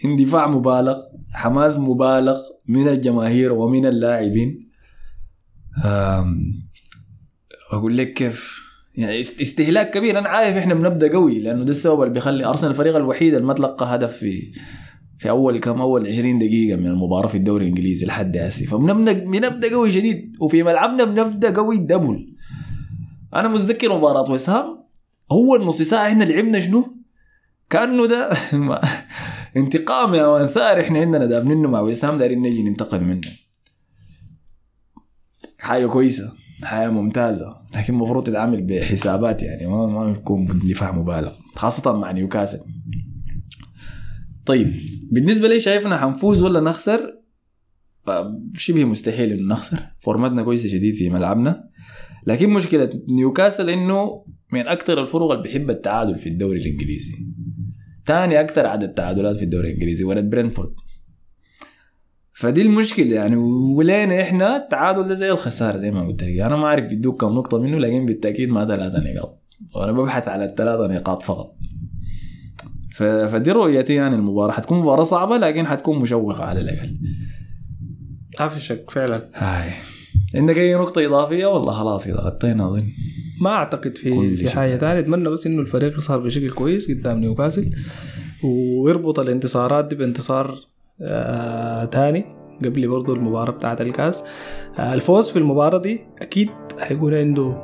اندفاع 0.05 0.47
مبالغ 0.47 0.97
حماس 1.33 1.77
مبالغ 1.77 2.39
من 2.67 2.87
الجماهير 2.87 3.51
ومن 3.53 3.85
اللاعبين. 3.85 4.66
أقول 7.71 7.97
لك 7.97 8.13
كيف؟ 8.13 8.67
يعني 8.95 9.19
است- 9.19 9.41
استهلاك 9.41 9.91
كبير. 9.91 10.19
أنا 10.19 10.29
عارف 10.29 10.57
إحنا 10.57 10.73
بنبدأ 10.73 11.11
قوي 11.11 11.39
لأنه 11.39 11.63
ده 11.63 11.69
السبب 11.71 12.01
اللي 12.01 12.13
بيخلي 12.13 12.45
أرسنال 12.45 12.71
الفريق 12.71 12.95
الوحيد 12.95 13.33
اللي 13.33 13.47
ما 13.47 13.53
تلقى 13.53 13.95
هدف 13.95 14.17
في 14.17 14.51
في 15.19 15.29
أول 15.29 15.59
كم 15.59 15.81
أول 15.81 16.07
20 16.07 16.39
دقيقة 16.39 16.75
من 16.77 16.87
المباراة 16.87 17.27
في 17.27 17.37
الدوري 17.37 17.63
الإنجليزي 17.63 18.05
لحد 18.05 18.37
هسه. 18.37 18.65
فبنبدأ 18.65 19.13
بنبدأ 19.13 19.69
قوي 19.71 19.91
شديد 19.91 20.35
وفي 20.39 20.63
ملعبنا 20.63 21.03
بنبدأ 21.03 21.55
قوي 21.55 21.77
double. 21.77 22.33
أنا 23.35 23.47
متذكر 23.47 23.97
مباراة 23.97 24.31
ويست 24.31 24.49
هام 24.49 24.77
أول 25.31 25.65
نص 25.65 25.81
ساعة 25.81 26.07
إحنا 26.07 26.23
لعبنا 26.23 26.59
شنو؟ 26.59 26.97
كأنه 27.69 28.05
ده 28.05 28.29
انتقام 29.57 30.13
يا 30.13 30.27
man 30.27 30.47
ثار 30.47 30.79
إحنا 30.81 30.99
عندنا 30.99 31.25
دافنينه 31.25 31.69
مع 31.69 31.79
ويست 31.79 32.05
هام 32.05 32.17
دايرين 32.17 32.41
نجي 32.41 32.63
ننتقم 32.63 33.03
منه. 33.03 33.21
حاجة 35.67 35.85
كويسة 35.87 36.33
حاجة 36.63 36.89
ممتازة. 36.89 37.55
لكن 37.75 37.93
المفروض 37.93 38.23
تتعامل 38.23 38.61
بحسابات 38.61 39.43
يعني 39.43 39.67
ما 39.67 39.87
ما 39.87 40.11
يكون 40.11 40.45
باندفاع 40.45 40.91
مبالغ 40.91 41.33
خاصة 41.55 41.97
مع 41.97 42.11
نيوكاسل. 42.11 42.59
طيب 44.45 44.71
بالنسبة 45.11 45.47
لي 45.47 45.59
شايفنا 45.59 45.97
حنفوز 45.97 46.43
ولا 46.43 46.59
نخسر؟ 46.59 47.13
شبه 48.57 48.85
مستحيل 48.85 49.31
إنه 49.31 49.53
نخسر. 49.53 49.79
فورماتنا 49.99 50.43
كويسة 50.43 50.69
شديد 50.69 50.93
في 50.93 51.09
ملعبنا. 51.09 51.69
لكن 52.27 52.49
مشكلة 52.49 52.89
نيوكاسل 53.09 53.69
إنه 53.69 54.25
من 54.53 54.67
أكثر 54.67 55.01
الفرق 55.01 55.31
اللي 55.31 55.43
بيحب 55.43 55.69
التعادل 55.69 56.15
في 56.15 56.29
الدوري 56.29 56.59
الإنجليزي. 56.59 57.13
ثاني 58.05 58.41
أكثر 58.41 58.65
عدد 58.65 58.93
تعادلات 58.93 59.35
في 59.35 59.43
الدوري 59.43 59.67
الإنجليزي 59.67 60.03
ورا 60.03 60.21
برينتفورد. 60.21 60.73
فدي 62.37 62.61
المشكلة 62.61 63.15
يعني 63.15 63.35
ولينا 63.75 64.21
إحنا 64.21 64.57
التعادل 64.57 65.07
ده 65.07 65.15
زي 65.15 65.31
الخسارة 65.31 65.77
زي 65.77 65.91
ما 65.91 66.07
قلت 66.07 66.23
لك. 66.23 66.39
أنا 66.39 66.55
ما 66.55 66.65
أعرف 66.65 66.85
بيدوك 66.85 67.21
كم 67.21 67.27
نقطة 67.35 67.59
منه 67.59 67.77
لكن 67.77 68.05
بالتأكيد 68.05 68.49
ما 68.49 68.65
ثلاثة 68.65 68.99
نقاط. 68.99 69.43
وأنا 69.75 69.91
ببحث 69.91 70.27
على 70.27 70.45
الثلاثة 70.45 70.93
نقاط 70.93 71.23
فقط. 71.23 71.55
فدي 73.29 73.51
رؤيتي 73.51 73.93
يعني 73.93 74.15
المباراة. 74.15 74.51
حتكون 74.51 74.79
مباراة 74.79 75.03
صعبة 75.03 75.37
لكن 75.37 75.67
حتكون 75.67 75.99
مشوقة 75.99 76.43
على 76.43 76.61
الأقل. 76.61 76.97
ما 78.39 78.47
في 78.47 78.59
شك 78.59 78.91
فعلا. 78.91 79.29
هاي. 79.33 79.71
عندك 80.35 80.57
أي 80.57 80.75
نقطة 80.75 81.05
إضافية؟ 81.05 81.45
ولا 81.45 81.71
خلاص 81.71 82.07
كده 82.07 82.19
غطينا 82.19 82.67
أظن. 82.67 82.83
ما 83.41 83.49
أعتقد 83.49 83.97
في 83.97 84.35
في. 84.35 84.49
حاجة 84.49 84.77
ثانية 84.77 84.99
أتمنى 84.99 85.29
بس 85.29 85.47
إنه 85.47 85.61
الفريق 85.61 85.97
يظهر 85.97 86.19
بشكل 86.19 86.49
كويس 86.49 86.91
قدام 86.91 87.19
نيوكاسل 87.19 87.71
ويربط 88.43 89.19
الانتصارات 89.19 89.85
دي 89.87 89.95
بانتصار 89.95 90.67
تاني. 91.91 92.25
قبل 92.65 92.87
برضو 92.87 93.13
المباراة 93.13 93.51
بتاعت 93.51 93.81
الكاس. 93.81 94.23
آه 94.79 94.93
الفوز 94.93 95.29
في 95.29 95.39
المباراة 95.39 95.77
دي 95.77 96.01
أكيد 96.21 96.49
هيكون 96.79 97.13
عنده 97.13 97.57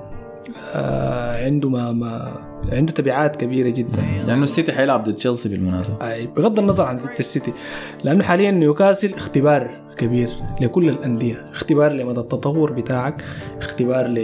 آه 0.75 1.45
عنده 1.45 1.69
ما, 1.69 1.91
ما 1.91 2.31
عنده 2.71 2.93
تبعات 2.93 3.35
كبيرة 3.35 3.69
جدا. 3.69 4.03
لأنه 4.27 4.43
السيتي 4.43 4.71
حيلعب 4.71 5.03
ضد 5.03 5.13
تشيلسي 5.13 5.49
بالمناسبة. 5.49 6.11
أي 6.11 6.27
بغض 6.27 6.59
النظر 6.59 6.85
عن 6.85 6.95
ضد 6.95 7.09
السيتي 7.19 7.53
لأنه 8.03 8.23
حاليا 8.23 8.51
نيوكاسل 8.51 9.13
اختبار 9.13 9.67
كبير 9.97 10.29
لكل 10.61 10.89
الأندية. 10.89 11.45
اختبار 11.51 11.91
لمدى 11.91 12.19
التطور 12.19 12.71
بتاعك 12.71 13.25
اختبار 13.61 14.07
ل 14.07 14.19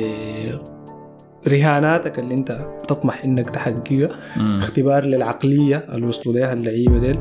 رهاناتك 1.47 2.19
اللي 2.19 2.33
انت 2.35 2.51
تطمح 2.87 3.21
انك 3.25 3.49
تحققها. 3.49 4.07
اختبار 4.37 5.05
للعقلية 5.05 5.85
اللي 5.89 6.07
وصلوا 6.07 6.35
لها 6.35 6.53
اللعيبة 6.53 6.97
ديل. 6.99 7.17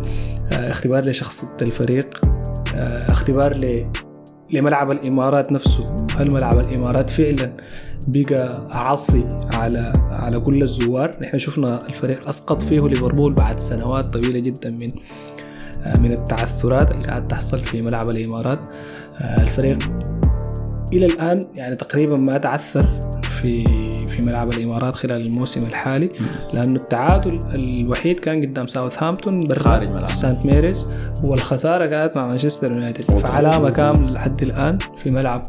آه، 0.52 0.70
اختبار 0.70 1.04
لشخصيه 1.04 1.56
الفريق. 1.62 2.20
آه، 2.74 3.10
اختبار 3.10 3.56
ل 3.56 3.86
لملعب 4.52 4.90
الإمارات 4.90 5.52
نفسه. 5.52 5.86
هل 6.16 6.32
ملعب 6.32 6.58
الإمارات 6.58 7.10
فعلا 7.10 7.52
بقى 8.08 8.66
عصي 8.70 9.28
على 9.52 9.92
على 10.10 10.40
كل 10.40 10.62
الزوار؟ 10.62 11.10
نحن 11.22 11.38
شفنا 11.38 11.86
الفريق 11.88 12.28
أسقط 12.28 12.62
فيه 12.62 12.80
ليفربول 12.80 13.32
بعد 13.32 13.60
سنوات 13.60 14.04
طويلة 14.04 14.38
جدا 14.38 14.70
من 14.70 14.88
آه، 15.84 15.98
من 15.98 16.12
التعثرات 16.12 16.90
اللي 16.90 17.06
قاعد 17.06 17.28
تحصل 17.28 17.58
في 17.58 17.82
ملعب 17.82 18.10
الإمارات. 18.10 18.58
الفريق 19.20 19.78
إلى 20.92 21.06
الآن 21.06 21.40
يعني 21.54 21.76
تقريبا 21.76 22.16
ما 22.16 22.38
تعثر. 22.38 23.00
في 23.42 23.64
في 24.08 24.22
ملعب 24.22 24.52
الإمارات 24.52 24.94
خلال 24.94 25.20
الموسم 25.20 25.64
الحالي 25.66 26.10
لأنه 26.52 26.80
التعادل 26.80 27.38
الوحيد 27.54 28.20
كان 28.20 28.42
قدام 28.42 28.66
ساوثهامبتون 28.66 29.54
خارج 29.54 29.92
ملعب. 29.92 30.10
سانت 30.10 30.46
ميريز 30.46 30.90
والخسارة 31.24 31.86
كانت 31.86 32.16
مع 32.16 32.26
مانشستر 32.26 32.72
يونايتد. 32.72 33.18
فعلامة 33.18 33.70
كامله 33.70 34.10
لحد 34.10 34.42
الآن 34.42 34.78
في 34.96 35.10
ملعب 35.10 35.42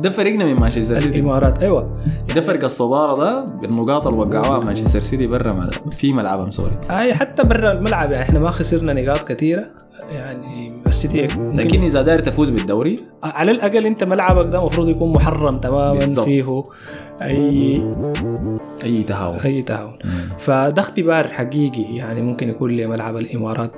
ده 0.00 0.10
فرقنا 0.10 0.44
من 0.44 0.54
مانشستر 0.60 1.00
سيتي. 1.00 1.18
الإمارات. 1.18 1.62
أيوه. 1.62 1.96
ده 2.34 2.40
فرق 2.40 2.64
الصدارة 2.64 3.16
ده 3.16 3.44
بالنقاط 3.60 4.06
اللي 4.06 4.18
وقعوها 4.18 4.64
مانشستر 4.64 5.00
سيتي 5.00 5.26
برا 5.26 5.54
ملعب- 5.54 5.92
في 5.92 6.12
ملعبهم 6.12 6.50
sorry. 6.50 6.76
أي 6.90 7.14
حتى 7.14 7.42
برا 7.42 7.72
الملعب 7.72 8.10
يعني 8.12 8.22
إحنا 8.24 8.38
ما 8.38 8.50
خسرنا 8.50 8.92
نقاط 9.02 9.28
كثيرة. 9.28 9.64
يعني 10.12 10.72
السيتي 11.04 11.26
لكن 11.54 11.82
إذا 11.82 12.02
داير 12.02 12.18
تفوز 12.18 12.50
بالدوري 12.50 13.00
على 13.24 13.50
الأقل 13.50 13.86
أنت 13.86 14.10
ملعبك 14.10 14.52
ده 14.52 14.58
المفروض 14.58 14.88
يكون 14.88 15.12
محرم 15.12 15.58
تماما 15.58 15.98
بالضبط. 15.98 16.24
فيه 16.24 16.62
اي 17.22 17.82
أي 18.84 19.02
تهاون. 19.02 19.36
أي 19.36 19.62
تهاون. 19.62 19.98
فده 20.38 20.82
اختبار 20.82 21.28
حقيقي 21.28 21.96
يعني 21.96 22.22
ممكن 22.22 22.48
يكون 22.48 22.70
لملعب 22.70 23.16
الإمارات. 23.16 23.72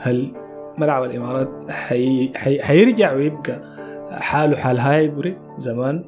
هل 0.00 0.32
ملعب 0.78 1.04
الإمارات 1.04 1.50
حي... 1.70 2.32
حي... 2.36 2.62
حيرجع 2.62 3.12
ويبقى 3.12 3.62
حاله 4.10 4.56
حال 4.56 4.78
هايبري؟ 4.78 5.36
زمان 5.58 6.04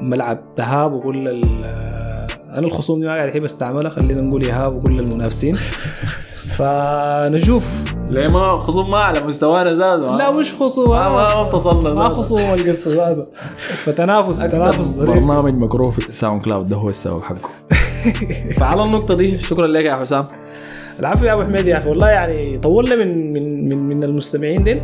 ملعب 0.00 0.38
ذهاب 0.58 0.92
وكل 0.92 1.28
ال... 1.28 1.44
أنا 2.48 2.66
الخصوم 2.66 3.00
دي 3.00 3.06
ما 3.06 3.12
قاعد 3.12 3.28
أحب 3.28 3.44
أستعملها 3.44 3.90
خلينا 3.90 4.24
نقول 4.24 4.44
يهاب 4.44 4.76
وكل 4.76 5.00
المنافسين. 5.00 5.56
فنشوف. 6.58 7.87
ليه 8.10 8.28
ما 8.28 8.58
خصوم 8.58 8.90
ما 8.90 8.96
على 8.98 9.20
مستوانا 9.20 9.74
زاد؟ 9.74 10.02
لا 10.02 10.30
مش 10.30 10.54
خصوم 10.54 10.90
ما 10.90 11.08
ما 11.10 11.42
اتصلنا 11.42 11.88
ما 11.94 11.94
زاد. 11.94 12.12
خصوم 12.12 12.40
القصة 12.40 13.10
هذا 13.10 13.26
فتنافس 13.84 14.38
تنافس 14.42 14.86
ظريف. 14.86 15.10
برنامج 15.10 15.54
مكروه 15.54 15.90
في 15.90 16.08
ال 16.08 16.42
SoundCloud 16.44 16.68
ده 16.68 16.76
هو 16.76 16.88
السبب 16.88 17.20
حقه 17.20 17.48
فعلى 18.60 18.82
النقطة 18.82 19.14
دي 19.14 19.38
شكرا 19.38 19.66
لك 19.66 19.84
يا 19.84 19.96
حسام. 19.96 20.26
العفو 21.00 21.24
يا 21.24 21.32
أبو 21.32 21.42
حميد 21.42 21.66
يا 21.66 21.76
أخي. 21.76 21.88
والله 21.88 22.08
يعني 22.08 22.58
طولنا 22.58 22.96
من 22.96 23.32
من 23.32 23.68
من, 23.68 23.78
من 23.88 24.04
المستمعين 24.04 24.64
ديل. 24.64 24.80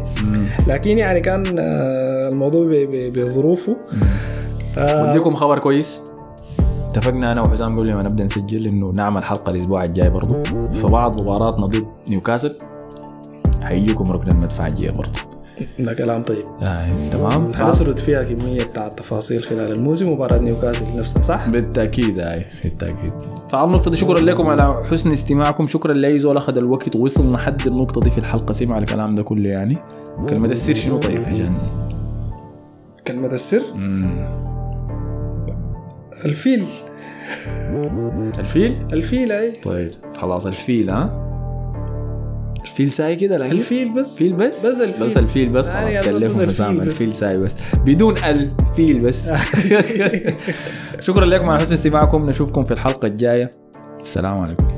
لكن 0.67 0.99
يعني 0.99 1.21
كان 1.21 1.57
آه، 1.59 2.29
الموضوع 2.29 2.65
ب- 2.67 2.69
ب- 2.71 3.19
بظروفه. 3.19 3.77
آه، 4.79 5.11
وديكم 5.11 5.35
خبر 5.35 5.59
كويس؟ 5.59 6.01
اتفقنا 6.91 7.33
أنا 7.33 7.41
وحسام 7.41 7.77
قبل 7.77 7.95
ما 7.95 8.03
نبدأ 8.03 8.25
نسجل 8.25 8.67
إنه 8.67 8.93
نعمل 8.97 9.25
حلقة 9.25 9.51
الأسبوع 9.51 9.85
الجاي 9.85 10.11
برضو. 10.11 10.43
فبعد 10.75 11.23
مباراتنا 11.23 11.67
ضد 11.67 11.87
نيوكاسل. 12.09 12.57
حيجيكم 13.65 14.13
ركن 14.13 14.31
المدفع 14.31 14.67
الجاي 14.67 14.91
برضو 14.91 15.19
ده 15.79 15.95
كلام 15.95 16.23
طيب. 16.23 16.45
آه 16.63 16.87
تمام. 17.13 17.53
حنسرد 17.55 17.99
فيها 17.99 18.23
كمية 18.23 18.63
بتاع 18.65 18.87
التفاصيل 18.87 19.43
خلال 19.45 19.73
الموسم 19.73 20.13
مباراة 20.13 20.39
نيوكاسل 20.39 20.99
نفسها 20.99 21.23
صح؟ 21.23 21.49
بالتأكيد 21.51 22.21
هاي 22.21 22.45
بالتأكيد. 22.65 23.13
فعلى 23.51 23.65
النقطة 23.67 23.91
دي 23.91 23.97
شكرا 23.97 24.21
لكم 24.21 24.47
على 24.47 24.85
حسن 24.91 25.13
استماعكم. 25.13 25.67
شكرا 25.67 25.95
لأي 25.95 26.19
زول 26.19 26.37
أخذ 26.37 26.57
الوقت 26.57 26.97
ووصل 26.97 27.33
لحد 27.33 27.67
النقطة 27.67 28.01
دي 28.01 28.11
في 28.11 28.19
الحلقة. 28.19 28.53
سمع 28.53 28.79
الكلام 28.79 29.15
ده 29.15 29.23
كله 29.23 29.49
يعني. 29.51 29.75
كلمة 30.29 30.49
السر 30.51 30.75
شنو 30.75 30.99
طيب 30.99 31.19
عشان 31.19 31.55
كلمة 33.07 33.35
السر 33.35 33.63
مم. 33.75 34.27
الفيل. 36.25 36.65
الفيل؟ 38.39 38.87
الفيل 38.93 39.33
أي. 39.33 39.53
طيب 39.53 39.93
خلاص 40.17 40.47
الفيل 40.47 40.91
ها؟ 40.91 41.24
الفيل 42.65 42.93
ساي 42.93 43.17
كده 43.17 43.39
لكن 43.39 43.53
الفيل 43.53 43.95
بس. 43.95 44.19
فيل 44.19 44.33
بس؟ 44.33 44.67
بس 44.67 44.81
الفيل. 44.81 45.07
بس 45.07 45.17
الفيل 45.17 45.53
بس؟ 45.53 45.67
يعني 45.67 46.03
خلاص 46.03 46.31
بس 46.31 46.59
كلمهم 46.59 46.79
بس. 46.79 46.89
الفيل 46.89 47.13
ساي 47.13 47.39
بس. 47.39 47.57
بدون 47.75 48.17
الفيل 48.17 49.01
بس. 49.01 49.31
شكرا 51.07 51.25
لكم 51.27 51.49
على 51.49 51.61
حسن 51.61 51.75
استماعكم. 51.75 52.31
نشوفكم 52.31 52.65
في 52.65 52.75
الحلقة 52.75 53.07
الجاية. 53.07 53.51
السلام 54.01 54.39
عليكم. 54.39 54.69